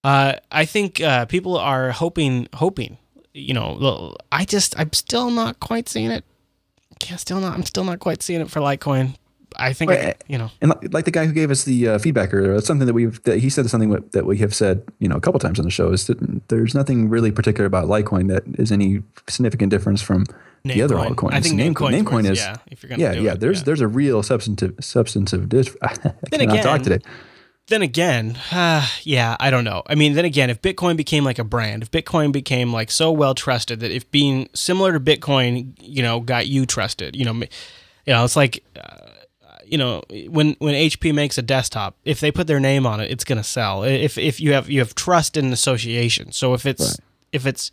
Uh, 0.05 0.35
I 0.51 0.65
think 0.65 1.01
uh, 1.01 1.27
people 1.27 1.57
are 1.57 1.93
hoping, 1.93 2.49
hoping 2.55 2.99
you 3.35 3.55
know, 3.55 4.15
I 4.31 4.45
just 4.45 4.79
I'm 4.79 4.93
still 4.93 5.31
not 5.31 5.61
quite 5.61 5.89
seeing 5.89 6.11
it. 6.11 6.25
Yeah, 7.09 7.17
still 7.17 7.41
not. 7.41 7.55
I'm 7.55 7.65
still 7.65 7.85
not 7.85 7.99
quite 7.99 8.23
seeing 8.23 8.41
it 8.41 8.51
for 8.51 8.61
Litecoin. 8.61 9.17
I 9.57 9.75
think 9.75 9.91
I, 9.91 10.15
you 10.29 10.39
know, 10.39 10.51
and 10.63 10.73
like 10.95 11.05
the 11.05 11.11
guy 11.11 11.27
who 11.27 11.33
gave 11.33 11.51
us 11.51 11.65
the 11.65 11.89
uh, 11.89 11.99
feedback 11.99 12.33
earlier, 12.33 12.55
that's 12.55 12.67
something 12.67 12.87
that 12.87 12.95
we've 12.95 13.23
that 13.25 13.39
he 13.39 13.51
said 13.51 13.69
something 13.69 13.91
that 14.13 14.25
we 14.25 14.39
have 14.39 14.55
said, 14.55 14.83
you 14.99 15.09
know, 15.09 15.17
a 15.17 15.21
couple 15.21 15.39
times 15.41 15.59
on 15.59 15.65
the 15.65 15.71
show 15.71 15.93
is 15.93 16.07
that 16.07 16.49
there's 16.49 16.75
nothing 16.75 17.11
really 17.11 17.31
particular 17.31 17.67
about 17.67 17.87
Litecoin 17.87 18.29
that 18.29 18.45
is 18.59 18.73
any 18.73 19.03
significant 19.29 19.71
difference 19.71 20.01
from 20.01 20.25
Name 20.65 20.77
the 20.77 20.83
other 20.83 20.97
coin. 20.97 21.15
altcoins. 21.15 21.33
I 21.33 21.41
think 21.41 21.61
Namecoin, 21.61 22.03
Namecoin 22.03 22.31
is 22.31 22.39
yeah. 22.39 22.57
If 22.71 22.83
you're 22.83 22.91
gonna 22.91 23.03
yeah, 23.03 23.13
yeah. 23.13 23.33
It, 23.33 23.41
there's 23.41 23.59
yeah. 23.59 23.65
there's 23.65 23.81
a 23.81 23.89
real 23.89 24.23
substantive 24.23 24.75
substantive. 24.81 25.77
I 25.83 25.95
then 25.95 26.15
cannot 26.31 26.53
again, 26.53 26.63
talk 26.63 26.83
today 26.83 27.01
then 27.69 27.83
again, 27.83 28.39
uh, 28.51 28.87
yeah, 29.03 29.37
I 29.39 29.51
don't 29.51 29.65
know. 29.65 29.83
I 29.87 29.95
mean, 29.95 30.15
then 30.15 30.25
again, 30.25 30.51
if 30.51 30.61
Bitcoin 30.61 30.97
became 30.97 31.25
like 31.25 31.39
a 31.39 31.45
brand, 31.45 31.83
if 31.83 31.91
Bitcoin 31.91 32.33
became 32.33 32.73
like 32.73 32.91
so 32.91 33.13
well 33.13 33.35
trusted 33.35 33.81
that 33.81 33.91
if 33.91 34.11
being 34.11 34.49
similar 34.55 34.93
to 34.93 35.01
Bitcoin, 35.01 35.75
you 35.81 36.03
know, 36.03 36.21
got 36.21 36.47
you 36.47 36.67
trusted, 36.67 37.15
you 37.17 37.25
know, 37.25 37.33
you 37.33 38.13
know, 38.13 38.25
it's 38.25 38.37
like, 38.37 38.65
uh, 38.77 39.09
you 39.65 39.79
know, 39.79 40.03
when 40.29 40.55
when 40.59 40.75
HP 40.75 41.15
makes 41.15 41.39
a 41.39 41.43
desktop, 41.43 41.97
if 42.05 42.21
they 42.21 42.33
put 42.33 42.47
their 42.47 42.61
name 42.61 42.87
on 42.87 43.01
it, 43.01 43.11
it's 43.11 43.25
going 43.25 43.39
to 43.39 43.45
sell. 43.45 43.85
If 43.85 44.19
if 44.19 44.41
you 44.41 44.53
have 44.53 44.69
you 44.69 44.81
have 44.81 44.95
trust 44.95 45.37
in 45.37 45.53
association. 45.53 46.33
So 46.33 46.55
if 46.55 46.67
it's 46.67 46.83
right. 46.83 47.01
if 47.33 47.47
it's 47.47 47.71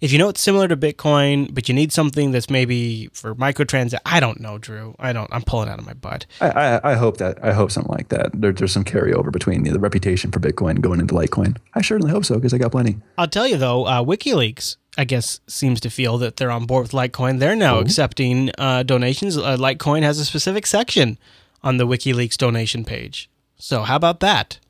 if 0.00 0.12
you 0.12 0.18
know 0.18 0.28
it's 0.28 0.40
similar 0.40 0.68
to 0.68 0.76
Bitcoin, 0.76 1.52
but 1.54 1.68
you 1.68 1.74
need 1.74 1.92
something 1.92 2.32
that's 2.32 2.50
maybe 2.50 3.08
for 3.12 3.34
microtrans, 3.34 3.94
I 4.04 4.20
don't 4.20 4.40
know, 4.40 4.58
Drew. 4.58 4.94
I 4.98 5.12
don't. 5.12 5.32
I'm 5.32 5.42
pulling 5.42 5.68
out 5.68 5.78
of 5.78 5.86
my 5.86 5.94
butt. 5.94 6.26
I, 6.40 6.48
I, 6.50 6.90
I 6.92 6.94
hope 6.94 7.18
that 7.18 7.42
I 7.42 7.52
hope 7.52 7.70
something 7.70 7.92
like 7.92 8.08
that. 8.08 8.30
There, 8.34 8.52
there's 8.52 8.72
some 8.72 8.84
carryover 8.84 9.32
between 9.32 9.62
the, 9.62 9.70
the, 9.70 9.78
reputation 9.78 10.30
for 10.30 10.40
Bitcoin 10.40 10.80
going 10.80 11.00
into 11.00 11.14
Litecoin. 11.14 11.56
I 11.74 11.82
certainly 11.82 12.10
hope 12.10 12.24
so 12.24 12.34
because 12.34 12.52
I 12.52 12.58
got 12.58 12.72
plenty. 12.72 12.96
I'll 13.18 13.28
tell 13.28 13.46
you 13.46 13.56
though, 13.56 13.84
uh, 13.84 14.02
WikiLeaks. 14.02 14.76
I 14.96 15.04
guess 15.04 15.40
seems 15.48 15.80
to 15.80 15.90
feel 15.90 16.18
that 16.18 16.36
they're 16.36 16.52
on 16.52 16.66
board 16.66 16.84
with 16.84 16.92
Litecoin. 16.92 17.40
They're 17.40 17.56
now 17.56 17.80
accepting 17.80 18.52
uh, 18.58 18.84
donations. 18.84 19.36
Uh, 19.36 19.56
Litecoin 19.56 20.02
has 20.02 20.20
a 20.20 20.24
specific 20.24 20.66
section 20.66 21.18
on 21.64 21.78
the 21.78 21.86
WikiLeaks 21.86 22.36
donation 22.36 22.84
page. 22.84 23.28
So 23.56 23.82
how 23.82 23.96
about 23.96 24.20
that? 24.20 24.60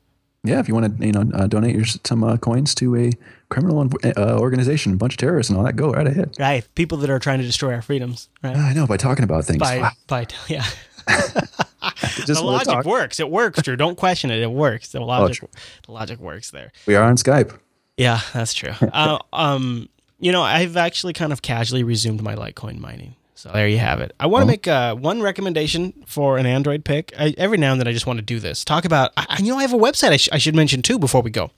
Yeah, 0.45 0.59
if 0.59 0.67
you 0.67 0.73
want 0.73 0.97
to, 0.99 1.05
you 1.05 1.11
know, 1.11 1.29
uh, 1.33 1.47
donate 1.47 1.75
your, 1.75 1.85
some 1.85 2.23
uh, 2.23 2.37
coins 2.37 2.75
to 2.75 2.95
a 2.95 3.11
criminal 3.49 3.89
uh, 4.03 4.37
organization, 4.39 4.93
a 4.93 4.95
bunch 4.95 5.13
of 5.13 5.17
terrorists 5.17 5.49
and 5.49 5.57
all 5.57 5.65
that. 5.65 5.75
Go 5.75 5.91
right 5.91 6.07
ahead. 6.07 6.35
Right, 6.39 6.65
people 6.75 6.97
that 6.99 7.09
are 7.09 7.19
trying 7.19 7.39
to 7.39 7.45
destroy 7.45 7.73
our 7.73 7.81
freedoms. 7.81 8.29
Right. 8.43 8.55
I 8.55 8.73
know 8.73 8.87
by 8.87 8.97
talking 8.97 9.23
about 9.23 9.45
things. 9.45 9.59
By, 9.59 9.79
wow. 9.79 9.91
by 10.07 10.27
yeah. 10.47 10.65
the 11.07 12.41
logic 12.43 12.85
works. 12.85 13.19
It 13.19 13.29
works, 13.29 13.61
Drew. 13.61 13.75
Don't 13.75 13.97
question 13.97 14.31
it. 14.31 14.41
It 14.41 14.51
works. 14.51 14.91
The 14.91 14.99
logic, 14.99 15.43
oh, 15.43 15.49
the 15.85 15.91
logic 15.91 16.19
works 16.19 16.51
there. 16.51 16.71
We 16.85 16.95
are 16.95 17.03
on 17.03 17.15
Skype. 17.17 17.57
Yeah, 17.97 18.19
that's 18.33 18.53
true. 18.53 18.73
uh, 18.93 19.19
um, 19.31 19.89
you 20.19 20.31
know, 20.31 20.41
I've 20.41 20.77
actually 20.77 21.13
kind 21.13 21.31
of 21.31 21.41
casually 21.41 21.83
resumed 21.83 22.21
my 22.21 22.35
Litecoin 22.35 22.79
mining. 22.79 23.15
So 23.37 23.51
there 23.51 23.67
you 23.67 23.77
have 23.79 23.99
it. 23.99 24.13
I 24.17 24.27
want 24.27 24.43
to 24.43 24.47
make 24.47 24.65
uh, 24.65 24.95
one 24.95 25.21
recommendation 25.21 25.93
for 26.07 26.37
an 26.37 26.45
Android 26.45 26.85
pick. 26.85 27.13
I, 27.19 27.35
every 27.37 27.57
now 27.57 27.73
and 27.73 27.81
then, 27.81 27.87
I 27.87 27.91
just 27.91 28.07
want 28.07 28.17
to 28.17 28.25
do 28.25 28.39
this. 28.39 28.63
Talk 28.63 28.85
about, 28.85 29.11
I, 29.17 29.37
you 29.39 29.51
know, 29.51 29.57
I 29.57 29.61
have 29.61 29.73
a 29.73 29.77
website 29.77 30.11
I, 30.11 30.17
sh- 30.17 30.29
I 30.31 30.37
should 30.37 30.55
mention 30.55 30.81
too 30.81 30.97
before 30.97 31.21
we 31.21 31.31
go. 31.31 31.51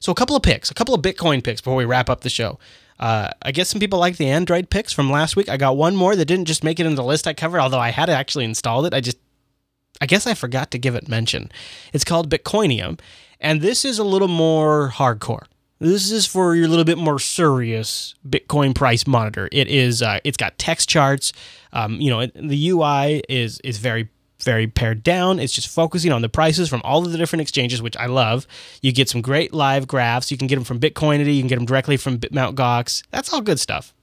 So 0.00 0.10
a 0.10 0.14
couple 0.14 0.36
of 0.36 0.42
picks, 0.42 0.70
a 0.70 0.74
couple 0.74 0.94
of 0.94 1.02
Bitcoin 1.02 1.44
picks 1.44 1.60
before 1.60 1.76
we 1.76 1.84
wrap 1.84 2.08
up 2.08 2.22
the 2.22 2.30
show. 2.30 2.58
Uh, 2.98 3.28
I 3.42 3.52
guess 3.52 3.68
some 3.68 3.78
people 3.78 3.98
like 3.98 4.16
the 4.16 4.28
Android 4.28 4.70
picks 4.70 4.92
from 4.92 5.10
last 5.10 5.36
week. 5.36 5.48
I 5.48 5.56
got 5.58 5.76
one 5.76 5.94
more 5.96 6.16
that 6.16 6.24
didn't 6.24 6.46
just 6.46 6.64
make 6.64 6.80
it 6.80 6.86
in 6.86 6.94
the 6.94 7.04
list 7.04 7.28
I 7.28 7.34
covered, 7.34 7.60
although 7.60 7.78
I 7.78 7.90
had 7.90 8.08
actually 8.08 8.44
installed 8.44 8.86
it. 8.86 8.94
I 8.94 9.00
just, 9.00 9.18
I 10.00 10.06
guess 10.06 10.26
I 10.26 10.34
forgot 10.34 10.70
to 10.70 10.78
give 10.78 10.94
it 10.94 11.08
mention. 11.08 11.52
It's 11.92 12.04
called 12.04 12.30
Bitcoinium, 12.30 12.98
and 13.38 13.60
this 13.60 13.84
is 13.84 13.98
a 13.98 14.04
little 14.04 14.28
more 14.28 14.90
hardcore. 14.94 15.44
This 15.80 16.10
is 16.10 16.26
for 16.26 16.56
your 16.56 16.66
little 16.68 16.84
bit 16.84 16.98
more 16.98 17.18
serious 17.18 18.14
Bitcoin 18.28 18.74
price 18.74 19.06
monitor. 19.06 19.48
It 19.52 19.68
is, 19.68 20.02
uh, 20.02 20.18
it's 20.24 20.36
got 20.36 20.58
text 20.58 20.88
charts. 20.88 21.32
Um, 21.72 22.00
you 22.00 22.10
know, 22.10 22.26
the 22.26 22.70
UI 22.70 23.22
is 23.28 23.60
is 23.60 23.78
very 23.78 24.08
very 24.40 24.66
pared 24.66 25.02
down. 25.02 25.40
It's 25.40 25.52
just 25.52 25.68
focusing 25.68 26.12
on 26.12 26.22
the 26.22 26.28
prices 26.28 26.68
from 26.68 26.80
all 26.84 27.04
of 27.04 27.12
the 27.12 27.18
different 27.18 27.42
exchanges, 27.42 27.82
which 27.82 27.96
I 27.96 28.06
love. 28.06 28.46
You 28.82 28.92
get 28.92 29.08
some 29.08 29.20
great 29.20 29.52
live 29.52 29.86
graphs. 29.88 30.30
You 30.30 30.38
can 30.38 30.46
get 30.46 30.54
them 30.56 30.64
from 30.64 30.78
Bitcoinity. 30.78 31.34
You 31.34 31.42
can 31.42 31.48
get 31.48 31.56
them 31.56 31.66
directly 31.66 31.96
from 31.96 32.14
Mt. 32.30 32.56
Gox. 32.56 33.02
That's 33.10 33.32
all 33.32 33.40
good 33.40 33.60
stuff. 33.60 33.94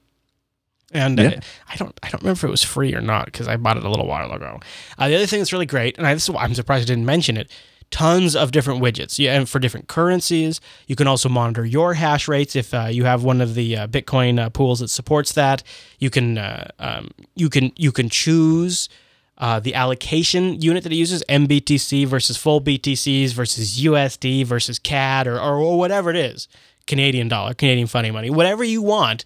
And 0.92 1.18
yeah. 1.18 1.28
uh, 1.28 1.40
I 1.70 1.76
don't, 1.78 2.00
I 2.04 2.10
don't 2.10 2.22
remember 2.22 2.38
if 2.38 2.44
it 2.44 2.50
was 2.50 2.64
free 2.64 2.94
or 2.94 3.02
not 3.02 3.26
because 3.26 3.48
I 3.48 3.58
bought 3.58 3.78
it 3.78 3.84
a 3.84 3.90
little 3.90 4.08
while 4.08 4.32
ago. 4.32 4.60
Uh, 4.98 5.08
the 5.08 5.16
other 5.16 5.26
thing 5.26 5.40
that's 5.40 5.52
really 5.52 5.66
great, 5.66 5.98
and 5.98 6.06
I, 6.06 6.14
this 6.14 6.24
is 6.24 6.30
why 6.30 6.44
I'm 6.44 6.54
surprised 6.54 6.84
I 6.84 6.94
didn't 6.94 7.06
mention 7.06 7.38
it. 7.38 7.50
Tons 7.92 8.36
of 8.36 8.52
different 8.52 8.82
widgets, 8.82 9.20
yeah, 9.20 9.38
and 9.38 9.48
for 9.48 9.60
different 9.60 9.88
currencies. 9.88 10.60
You 10.88 10.96
can 10.96 11.08
also 11.08 11.30
monitor 11.30 11.66
your 11.66 11.94
hash 11.94 12.28
rates 12.28 12.56
if 12.56 12.74
uh, 12.74 12.88
you 12.92 13.06
have 13.06 13.24
one 13.24 13.42
of 13.42 13.56
the 13.56 13.78
uh, 13.78 13.88
Bitcoin 13.88 14.40
uh, 14.40 14.50
pools 14.50 14.80
that 14.80 14.90
supports 14.90 15.34
that. 15.34 15.64
You 16.00 16.10
can, 16.10 16.38
uh, 16.38 16.72
um, 16.80 17.12
you 17.36 17.50
can, 17.50 17.72
you 17.78 17.92
can 17.92 18.10
choose 18.10 18.90
uh, 19.38 19.60
the 19.60 19.76
allocation 19.76 20.62
unit 20.62 20.84
that 20.84 20.92
it 20.92 20.96
uses, 20.96 21.24
MBTC 21.30 22.06
versus 22.08 22.38
full 22.38 22.62
BTCs 22.62 23.34
versus 23.34 23.80
USD 23.82 24.46
versus 24.46 24.80
CAD 24.80 25.28
or, 25.28 25.40
or 25.40 25.78
whatever 25.78 26.10
it 26.10 26.16
is, 26.16 26.48
Canadian 26.88 27.28
dollar, 27.28 27.54
Canadian 27.54 27.88
funny 27.88 28.12
money, 28.12 28.30
whatever 28.30 28.64
you 28.64 28.82
want, 28.82 29.26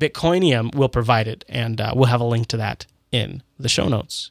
Bitcoinium 0.00 0.74
will 0.74 0.88
provide 0.88 1.28
it. 1.28 1.44
And 1.48 1.80
uh, 1.80 1.92
we'll 1.94 2.06
have 2.06 2.20
a 2.20 2.24
link 2.24 2.46
to 2.48 2.56
that 2.58 2.86
in 3.12 3.42
the 3.58 3.68
show 3.68 3.88
notes. 3.88 4.30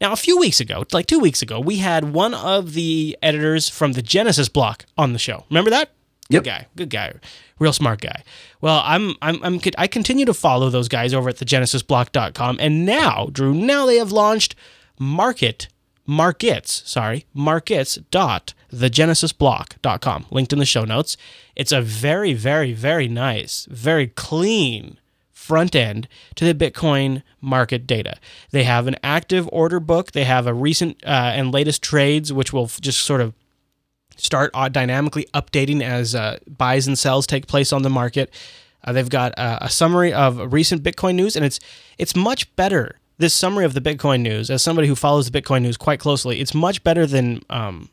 Now, 0.00 0.12
a 0.12 0.16
few 0.16 0.38
weeks 0.38 0.60
ago, 0.60 0.84
like 0.92 1.06
two 1.06 1.18
weeks 1.18 1.42
ago, 1.42 1.58
we 1.58 1.78
had 1.78 2.12
one 2.12 2.34
of 2.34 2.74
the 2.74 3.18
editors 3.22 3.68
from 3.68 3.92
the 3.92 4.02
Genesis 4.02 4.48
block 4.48 4.86
on 4.96 5.12
the 5.12 5.18
show. 5.18 5.44
Remember 5.50 5.70
that? 5.70 5.90
Yep. 6.30 6.44
Good 6.44 6.50
guy. 6.50 6.66
Good 6.76 6.90
guy. 6.90 7.14
Real 7.58 7.72
smart 7.72 8.00
guy. 8.00 8.22
Well, 8.60 8.80
I'm, 8.84 9.16
I'm, 9.22 9.42
I'm, 9.42 9.58
I 9.76 9.88
continue 9.88 10.24
to 10.26 10.34
follow 10.34 10.70
those 10.70 10.86
guys 10.88 11.12
over 11.14 11.30
at 11.30 11.36
thegenesisblock.com. 11.36 12.58
And 12.60 12.86
now, 12.86 13.28
Drew, 13.32 13.54
now 13.54 13.86
they 13.86 13.96
have 13.96 14.12
launched 14.12 14.54
Market, 15.00 15.68
Markets, 16.06 16.82
sorry, 16.86 17.26
markets.thegenesisblock.com, 17.34 20.26
linked 20.30 20.52
in 20.52 20.58
the 20.58 20.64
show 20.64 20.84
notes. 20.84 21.16
It's 21.56 21.72
a 21.72 21.82
very, 21.82 22.34
very, 22.34 22.72
very 22.72 23.08
nice, 23.08 23.66
very 23.70 24.06
clean 24.06 25.00
front 25.48 25.74
end 25.74 26.06
to 26.34 26.44
the 26.44 26.54
Bitcoin 26.54 27.22
market 27.40 27.86
data. 27.86 28.18
They 28.50 28.64
have 28.64 28.86
an 28.86 28.96
active 29.02 29.48
order 29.50 29.80
book. 29.80 30.12
They 30.12 30.24
have 30.24 30.46
a 30.46 30.52
recent 30.52 31.02
uh, 31.06 31.32
and 31.34 31.50
latest 31.50 31.82
trades, 31.82 32.30
which 32.30 32.52
will 32.52 32.66
just 32.66 33.00
sort 33.00 33.22
of 33.22 33.32
start 34.16 34.52
dynamically 34.72 35.26
updating 35.32 35.80
as 35.80 36.14
uh, 36.14 36.38
buys 36.46 36.86
and 36.86 36.98
sells 36.98 37.26
take 37.26 37.46
place 37.46 37.72
on 37.72 37.82
the 37.82 37.88
market. 37.88 38.30
Uh, 38.84 38.92
they've 38.92 39.08
got 39.08 39.36
uh, 39.38 39.58
a 39.62 39.70
summary 39.70 40.12
of 40.12 40.52
recent 40.52 40.82
Bitcoin 40.82 41.14
news, 41.14 41.34
and 41.34 41.44
it's 41.44 41.58
it's 41.96 42.14
much 42.14 42.54
better. 42.54 42.98
This 43.16 43.34
summary 43.34 43.64
of 43.64 43.74
the 43.74 43.80
Bitcoin 43.80 44.20
news, 44.20 44.50
as 44.50 44.62
somebody 44.62 44.86
who 44.86 44.94
follows 44.94 45.28
the 45.28 45.40
Bitcoin 45.40 45.62
news 45.62 45.76
quite 45.76 45.98
closely, 45.98 46.40
it's 46.40 46.54
much 46.54 46.84
better 46.84 47.04
than 47.06 47.40
um, 47.50 47.88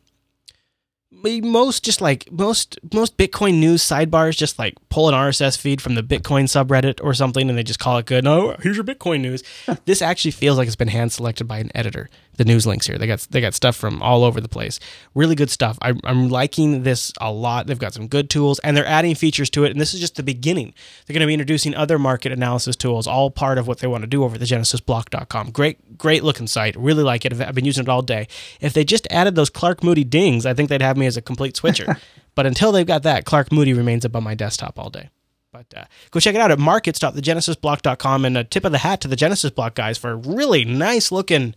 most 1.23 1.83
just 1.83 2.01
like 2.01 2.31
most 2.31 2.79
most 2.93 3.17
Bitcoin 3.17 3.55
news 3.55 3.83
sidebars 3.83 4.37
just 4.37 4.59
like 4.59 4.75
pull 4.89 5.09
an 5.09 5.15
RSS 5.15 5.57
feed 5.57 5.81
from 5.81 5.95
the 5.95 6.03
Bitcoin 6.03 6.43
subreddit 6.43 7.03
or 7.03 7.13
something 7.13 7.49
and 7.49 7.57
they 7.57 7.63
just 7.63 7.79
call 7.79 7.97
it 7.97 8.05
good. 8.05 8.23
No, 8.23 8.55
here's 8.61 8.77
your 8.77 8.85
Bitcoin 8.85 9.21
news. 9.21 9.43
this 9.85 10.01
actually 10.01 10.31
feels 10.31 10.57
like 10.57 10.67
it's 10.67 10.75
been 10.75 10.87
hand 10.87 11.11
selected 11.11 11.45
by 11.45 11.59
an 11.59 11.71
editor. 11.75 12.09
The 12.37 12.45
news 12.45 12.67
links 12.67 12.87
here, 12.87 12.97
they 12.97 13.07
got 13.07 13.19
they 13.31 13.41
got 13.41 13.53
stuff 13.53 13.75
from 13.75 14.01
all 14.01 14.23
over 14.23 14.41
the 14.41 14.49
place. 14.49 14.79
Really 15.13 15.35
good 15.35 15.49
stuff. 15.49 15.77
I, 15.81 15.93
I'm 16.03 16.29
liking 16.29 16.83
this 16.83 17.13
a 17.21 17.31
lot. 17.31 17.67
They've 17.67 17.79
got 17.79 17.93
some 17.93 18.07
good 18.07 18.29
tools 18.29 18.59
and 18.59 18.75
they're 18.75 18.85
adding 18.85 19.15
features 19.15 19.49
to 19.51 19.63
it. 19.63 19.71
And 19.71 19.79
this 19.79 19.93
is 19.93 19.99
just 19.99 20.15
the 20.15 20.23
beginning. 20.23 20.73
They're 21.05 21.13
going 21.13 21.21
to 21.21 21.27
be 21.27 21.33
introducing 21.33 21.75
other 21.75 21.97
market 21.97 22.31
analysis 22.31 22.75
tools, 22.75 23.07
all 23.07 23.31
part 23.31 23.57
of 23.57 23.67
what 23.67 23.79
they 23.79 23.87
want 23.87 24.03
to 24.03 24.07
do 24.07 24.23
over 24.23 24.37
the 24.37 24.45
GenesisBlock.com. 24.45 25.51
Great, 25.51 25.97
great 25.97 26.23
looking 26.23 26.47
site. 26.47 26.75
Really 26.75 27.03
like 27.03 27.25
it. 27.25 27.39
I've 27.39 27.55
been 27.55 27.65
using 27.65 27.83
it 27.83 27.89
all 27.89 28.01
day. 28.01 28.27
If 28.59 28.73
they 28.73 28.83
just 28.83 29.07
added 29.09 29.35
those 29.35 29.49
Clark 29.49 29.83
Moody 29.83 30.03
dings, 30.03 30.45
I 30.45 30.53
think 30.53 30.69
they'd 30.69 30.81
have 30.81 30.97
me 30.97 31.05
as 31.05 31.17
a 31.17 31.21
complete 31.21 31.55
switcher. 31.55 31.97
but 32.35 32.45
until 32.45 32.71
they've 32.71 32.85
got 32.85 33.03
that, 33.03 33.25
Clark 33.25 33.51
Moody 33.51 33.73
remains 33.73 34.05
up 34.05 34.15
on 34.15 34.23
my 34.23 34.35
desktop 34.35 34.77
all 34.77 34.89
day. 34.89 35.09
But 35.55 35.73
uh, 35.77 35.85
go 36.11 36.19
check 36.19 36.35
it 36.35 36.41
out 36.41 36.51
at 36.51 36.59
markets.thegenesisblock.com. 36.59 38.25
And 38.25 38.37
a 38.37 38.43
tip 38.43 38.65
of 38.65 38.73
the 38.73 38.79
hat 38.79 38.99
to 39.01 39.07
the 39.07 39.15
Genesis 39.15 39.51
Block 39.51 39.73
guys 39.73 39.97
for 39.97 40.11
a 40.11 40.15
really 40.15 40.65
nice 40.65 41.13
looking 41.13 41.55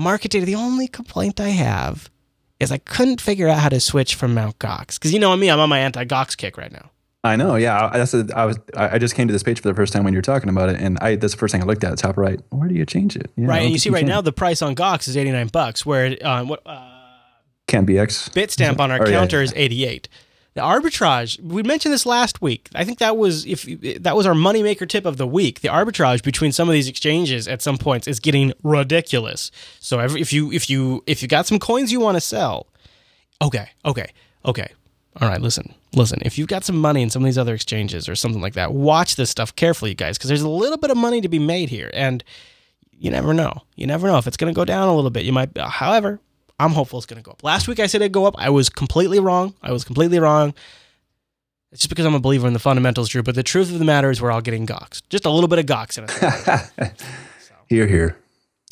market 0.00 0.30
data. 0.32 0.44
The 0.46 0.54
only 0.56 0.88
complaint 0.88 1.40
I 1.40 1.50
have 1.50 2.10
is 2.58 2.72
I 2.72 2.78
couldn't 2.78 3.20
figure 3.20 3.48
out 3.48 3.58
how 3.58 3.68
to 3.68 3.80
switch 3.80 4.14
from 4.14 4.34
Mount 4.34 4.58
Gox. 4.58 4.94
Because 4.98 5.12
you 5.12 5.18
know 5.18 5.34
me, 5.36 5.50
I'm 5.50 5.60
on 5.60 5.68
my 5.68 5.78
anti 5.78 6.04
Gox 6.04 6.36
kick 6.36 6.56
right 6.58 6.72
now. 6.72 6.90
I 7.22 7.36
know, 7.36 7.56
yeah. 7.56 7.90
I- 7.92 7.98
That's 7.98 8.14
a, 8.14 8.26
I 8.34 8.46
was. 8.46 8.58
I 8.74 8.98
just 8.98 9.14
came 9.14 9.28
to 9.28 9.32
this 9.32 9.42
page 9.42 9.60
for 9.60 9.68
the 9.68 9.74
first 9.74 9.92
time 9.92 10.04
when 10.04 10.14
you 10.14 10.18
were 10.18 10.22
talking 10.22 10.48
about 10.48 10.70
it, 10.70 10.80
and 10.80 10.98
I 11.00 11.16
that's 11.16 11.34
the 11.34 11.38
first 11.38 11.52
thing 11.52 11.62
I 11.62 11.66
looked 11.66 11.84
at. 11.84 11.96
Top 11.98 12.16
right. 12.16 12.40
Where 12.48 12.66
do 12.68 12.74
you 12.74 12.86
change 12.86 13.14
it? 13.14 13.30
Yeah, 13.36 13.46
Right, 13.46 13.62
and 13.62 13.72
you 13.72 13.78
see 13.78 13.90
right 13.90 14.00
can. 14.00 14.08
now 14.08 14.20
the 14.22 14.32
price 14.32 14.62
on 14.62 14.74
Gox 14.74 15.06
is 15.06 15.16
89 15.18 15.48
bucks, 15.48 15.84
where 15.84 16.16
uh, 16.24 16.44
what 16.44 16.62
uh, 16.66 16.82
CampBX. 17.68 18.30
Bitstamp 18.32 18.80
on 18.80 18.90
our 18.90 19.02
Oh, 19.02 19.04
yeah, 19.08 19.18
counter 19.18 19.36
yeah. 19.38 19.42
is 19.44 19.52
88. 19.54 20.08
The 20.54 20.62
arbitrage, 20.62 21.40
we 21.40 21.62
mentioned 21.62 21.94
this 21.94 22.04
last 22.04 22.42
week. 22.42 22.68
I 22.74 22.84
think 22.84 22.98
that 22.98 23.16
was 23.16 23.46
if 23.46 23.62
that 24.02 24.16
was 24.16 24.26
our 24.26 24.34
moneymaker 24.34 24.88
tip 24.88 25.06
of 25.06 25.16
the 25.16 25.26
week. 25.26 25.60
The 25.60 25.68
arbitrage 25.68 26.24
between 26.24 26.50
some 26.50 26.68
of 26.68 26.72
these 26.72 26.88
exchanges 26.88 27.46
at 27.46 27.62
some 27.62 27.78
points 27.78 28.08
is 28.08 28.18
getting 28.18 28.52
ridiculous. 28.64 29.52
So 29.78 30.00
if 30.00 30.32
you 30.32 30.50
if 30.50 30.68
you 30.68 31.04
if 31.06 31.22
you 31.22 31.28
got 31.28 31.46
some 31.46 31.60
coins 31.60 31.92
you 31.92 32.00
want 32.00 32.16
to 32.16 32.20
sell, 32.20 32.66
okay, 33.40 33.70
okay, 33.84 34.10
okay. 34.44 34.72
All 35.20 35.28
right, 35.28 35.40
listen, 35.40 35.74
listen. 35.94 36.20
If 36.22 36.38
you've 36.38 36.48
got 36.48 36.64
some 36.64 36.76
money 36.76 37.02
in 37.02 37.10
some 37.10 37.22
of 37.22 37.26
these 37.26 37.38
other 37.38 37.54
exchanges 37.54 38.08
or 38.08 38.16
something 38.16 38.40
like 38.40 38.54
that, 38.54 38.72
watch 38.72 39.16
this 39.16 39.30
stuff 39.30 39.54
carefully, 39.54 39.90
you 39.90 39.96
guys, 39.96 40.16
because 40.18 40.28
there's 40.28 40.42
a 40.42 40.48
little 40.48 40.78
bit 40.78 40.90
of 40.90 40.96
money 40.96 41.20
to 41.20 41.28
be 41.28 41.38
made 41.38 41.68
here, 41.68 41.90
and 41.92 42.24
you 42.92 43.10
never 43.10 43.34
know. 43.34 43.62
You 43.76 43.86
never 43.86 44.06
know 44.06 44.18
if 44.18 44.26
it's 44.26 44.36
going 44.36 44.52
to 44.52 44.56
go 44.56 44.64
down 44.64 44.88
a 44.88 44.94
little 44.94 45.10
bit. 45.10 45.24
You 45.24 45.32
might. 45.32 45.56
However, 45.58 46.20
I'm 46.60 46.72
hopeful 46.72 46.98
it's 46.98 47.06
going 47.06 47.22
to 47.22 47.24
go 47.24 47.32
up. 47.32 47.42
Last 47.42 47.68
week 47.68 47.80
I 47.80 47.86
said 47.86 48.02
it'd 48.02 48.12
go 48.12 48.26
up. 48.26 48.34
I 48.38 48.50
was 48.50 48.68
completely 48.68 49.18
wrong. 49.18 49.54
I 49.62 49.72
was 49.72 49.82
completely 49.82 50.18
wrong. 50.18 50.54
It's 51.72 51.82
just 51.82 51.88
because 51.88 52.04
I'm 52.04 52.14
a 52.14 52.20
believer 52.20 52.46
in 52.46 52.52
the 52.52 52.58
fundamentals, 52.58 53.08
Drew. 53.08 53.22
But 53.22 53.34
the 53.36 53.42
truth 53.42 53.72
of 53.72 53.78
the 53.78 53.84
matter 53.84 54.10
is, 54.10 54.20
we're 54.20 54.30
all 54.32 54.40
getting 54.40 54.66
gox. 54.66 55.00
Just 55.08 55.24
a 55.24 55.30
little 55.30 55.48
bit 55.48 55.58
of 55.60 55.66
gox 55.66 55.98
in 55.98 56.04
it. 56.08 56.92
Here, 57.68 57.86
here. 57.86 58.16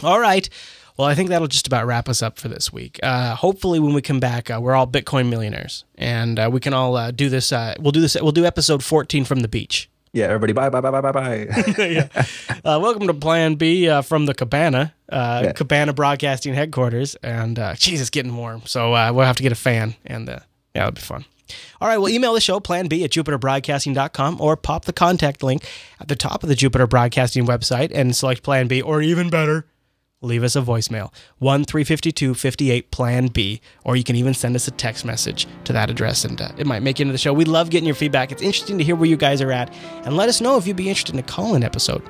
All 0.03 0.19
right. 0.19 0.49
Well, 0.97 1.07
I 1.07 1.15
think 1.15 1.29
that'll 1.29 1.47
just 1.47 1.69
about 1.69 1.87
wrap 1.87 2.09
us 2.09 2.21
up 2.21 2.41
for 2.41 2.49
this 2.49 2.73
week. 2.73 2.99
Uh, 3.01 3.37
hopefully, 3.37 3.79
when 3.79 3.95
we 3.95 4.03
come 4.03 4.19
back, 4.19 4.51
uh, 4.51 4.59
we're 4.61 4.75
all 4.75 4.89
Bitcoin 4.89 5.31
millionaires, 5.31 5.85
and 5.95 6.37
uh, 6.41 6.51
we 6.53 6.59
can 6.59 6.75
all 6.75 6.97
uh, 6.97 7.13
do 7.13 7.29
this. 7.29 7.53
Uh, 7.53 7.77
we'll 7.79 7.93
do 7.93 8.01
this. 8.01 8.17
We'll 8.21 8.33
do 8.33 8.45
episode 8.45 8.83
14 8.83 9.25
from 9.25 9.39
the 9.41 9.47
beach. 9.47 9.89
Yeah, 10.13 10.27
everybody. 10.27 10.53
Bye, 10.53 10.71
bye, 10.71 10.81
bye, 10.81 10.91
bye, 10.91 11.01
bye, 11.01 11.13
bye. 11.13 11.47
yeah. 11.79 12.09
Uh, 12.65 12.79
welcome 12.83 13.07
to 13.07 13.15
Plan 13.15 13.57
B 13.57 13.89
uh, 13.89 14.03
from 14.03 14.27
the 14.27 14.35
Cabana, 14.35 14.95
uh, 15.11 15.43
Yeah. 15.45 15.53
Cabana 15.53 15.93
Broadcasting 15.93 16.55
headquarters. 16.55 17.15
And 17.17 17.59
uh, 17.59 17.75
geez, 17.75 18.01
it's 18.01 18.11
getting 18.11 18.35
warm, 18.37 18.63
so 18.65 18.95
uh, 18.95 19.13
we'll 19.13 19.27
have 19.27 19.37
to 19.37 19.43
get 19.43 19.53
a 19.53 19.57
fan, 19.57 19.95
and 20.07 20.29
uh, 20.29 20.39
yeah, 20.75 20.83
it'll 20.85 20.93
be 20.93 21.01
fun. 21.01 21.25
All 21.81 21.89
right, 21.89 21.99
well, 21.99 22.09
email 22.11 22.35
the 22.35 22.41
show, 22.41 22.61
plan 22.61 22.89
B 22.89 23.05
at 23.05 23.11
jupiterbroadcasting.com, 23.11 24.41
or 24.41 24.57
pop 24.57 24.85
the 24.85 24.93
contact 24.93 25.43
link 25.43 25.65
at 26.01 26.09
the 26.09 26.17
top 26.17 26.43
of 26.43 26.49
the 26.49 26.55
Jupiter 26.55 26.87
Broadcasting 26.87 27.47
website 27.47 27.91
and 27.95 28.15
select 28.15 28.43
Plan 28.43 28.67
B, 28.67 28.83
or 28.83 29.01
even 29.03 29.31
better, 29.31 29.67
leave 30.21 30.43
us 30.43 30.57
a 30.57 30.61
voicemail 30.61 31.13
1 31.39 31.65
352 31.65 32.35
58 32.35 32.91
Plan 32.91 33.27
B, 33.29 33.61
or 33.85 33.97
you 33.97 34.05
can 34.05 34.17
even 34.17 34.35
send 34.35 34.57
us 34.57 34.69
a 34.69 34.71
text 34.73 35.05
message 35.05 35.47
to 35.65 35.73
that 35.73 35.91
address 35.91 36.25
and 36.25 36.41
uh, 36.41 36.51
it 36.57 36.67
might 36.67 36.83
make 36.83 36.99
it 36.99 37.03
into 37.03 37.13
the 37.13 37.19
show. 37.19 37.33
We 37.33 37.45
love 37.45 37.71
getting 37.71 37.87
your 37.87 37.95
feedback. 37.95 38.33
It's 38.33 38.43
interesting 38.43 38.79
to 38.79 38.85
hear 38.85 38.97
where 38.97 39.09
you 39.09 39.17
guys 39.17 39.41
are 39.41 39.53
at 39.53 39.73
and 40.05 40.17
let 40.17 40.29
us 40.29 40.41
know 40.41 40.57
if 40.57 40.67
you'd 40.67 40.77
be 40.77 40.89
interested 40.89 41.15
in 41.15 41.21
a 41.21 41.25
call 41.25 41.55
in 41.55 41.63
episode. 41.63 42.03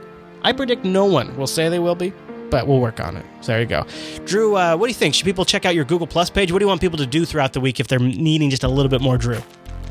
I 0.42 0.52
predict 0.52 0.84
no 0.84 1.04
one 1.04 1.36
will 1.36 1.46
say 1.46 1.68
they 1.68 1.80
will 1.80 1.94
be, 1.94 2.12
but 2.50 2.66
we'll 2.66 2.80
work 2.80 3.00
on 3.00 3.16
it. 3.16 3.26
So 3.40 3.52
there 3.52 3.60
you 3.60 3.66
go. 3.66 3.84
Drew, 4.24 4.56
uh, 4.56 4.76
what 4.76 4.86
do 4.86 4.90
you 4.90 4.94
think? 4.94 5.14
Should 5.14 5.24
people 5.24 5.44
check 5.44 5.66
out 5.66 5.74
your 5.74 5.84
Google 5.84 6.06
Plus 6.06 6.30
page? 6.30 6.52
What 6.52 6.60
do 6.60 6.64
you 6.64 6.68
want 6.68 6.80
people 6.80 6.98
to 6.98 7.06
do 7.06 7.24
throughout 7.24 7.52
the 7.52 7.60
week 7.60 7.80
if 7.80 7.88
they're 7.88 7.98
needing 7.98 8.50
just 8.50 8.64
a 8.64 8.68
little 8.68 8.90
bit 8.90 9.00
more 9.00 9.18
Drew? 9.18 9.40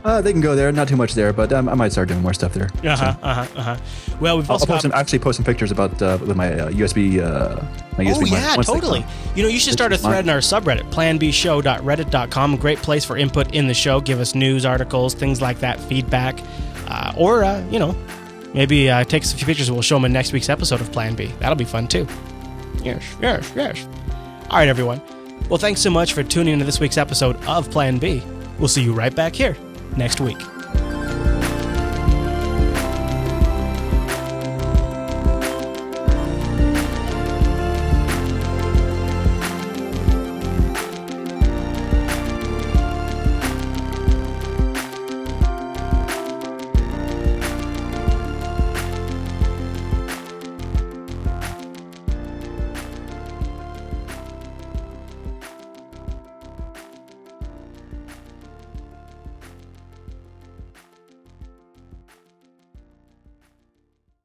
Uh, 0.03 0.21
they 0.21 0.31
can 0.31 0.41
go 0.41 0.55
there. 0.55 0.71
Not 0.71 0.87
too 0.87 0.95
much 0.95 1.13
there, 1.13 1.33
but 1.33 1.51
um, 1.51 1.67
I 1.69 1.73
might 1.73 1.91
start 1.91 2.07
doing 2.07 2.21
more 2.21 2.33
stuff 2.33 2.53
there. 2.53 2.69
Uh 2.83 2.95
huh. 2.95 3.15
Uh 3.21 3.33
huh. 3.33 3.47
Uh 3.55 3.63
huh. 3.63 3.77
Well, 4.19 4.37
we've 4.37 4.49
I'll, 4.49 4.53
also 4.53 4.63
I'll 4.63 4.67
post 4.67 4.67
got. 4.67 4.81
some, 4.81 4.91
actually 4.93 5.19
post 5.19 5.37
some 5.37 5.45
pictures 5.45 5.71
about 5.71 6.01
uh, 6.01 6.17
with 6.21 6.35
my 6.35 6.53
uh, 6.53 6.69
USB. 6.71 7.19
Uh, 7.19 7.63
my 7.97 8.11
Oh 8.11 8.21
mic 8.21 8.31
yeah, 8.31 8.55
totally. 8.57 9.05
You 9.35 9.43
know, 9.43 9.49
you 9.49 9.59
should 9.59 9.73
start 9.73 9.91
a 9.93 9.97
thread 9.97 10.23
in 10.23 10.29
our 10.29 10.37
subreddit, 10.37 10.89
planbshow.reddit.com. 10.91 12.55
Great 12.57 12.77
place 12.79 13.03
for 13.03 13.17
input 13.17 13.53
in 13.53 13.67
the 13.67 13.73
show. 13.73 13.99
Give 13.99 14.19
us 14.19 14.35
news 14.35 14.65
articles, 14.65 15.13
things 15.13 15.41
like 15.41 15.59
that, 15.59 15.79
feedback, 15.79 16.39
uh, 16.87 17.13
or 17.17 17.43
uh, 17.43 17.65
you 17.69 17.79
know, 17.79 17.95
maybe 18.53 18.89
uh, 18.89 19.03
take 19.03 19.23
us 19.23 19.33
a 19.33 19.37
few 19.37 19.45
pictures 19.45 19.71
we'll 19.71 19.81
show 19.81 19.95
them 19.95 20.05
in 20.05 20.13
next 20.13 20.31
week's 20.31 20.49
episode 20.49 20.79
of 20.81 20.91
Plan 20.91 21.15
B. 21.15 21.27
That'll 21.39 21.55
be 21.55 21.65
fun 21.65 21.87
too. 21.87 22.07
Yes, 22.83 23.03
yes, 23.21 23.51
yes. 23.55 23.87
All 24.49 24.59
right, 24.59 24.67
everyone. 24.69 25.01
Well, 25.49 25.57
thanks 25.57 25.81
so 25.81 25.89
much 25.89 26.13
for 26.13 26.23
tuning 26.23 26.53
into 26.53 26.65
this 26.65 26.79
week's 26.79 26.97
episode 26.97 27.35
of 27.45 27.69
Plan 27.71 27.97
B. 27.97 28.21
We'll 28.59 28.67
see 28.67 28.83
you 28.83 28.93
right 28.93 29.13
back 29.15 29.35
here 29.35 29.55
next 29.97 30.21
week. 30.21 30.56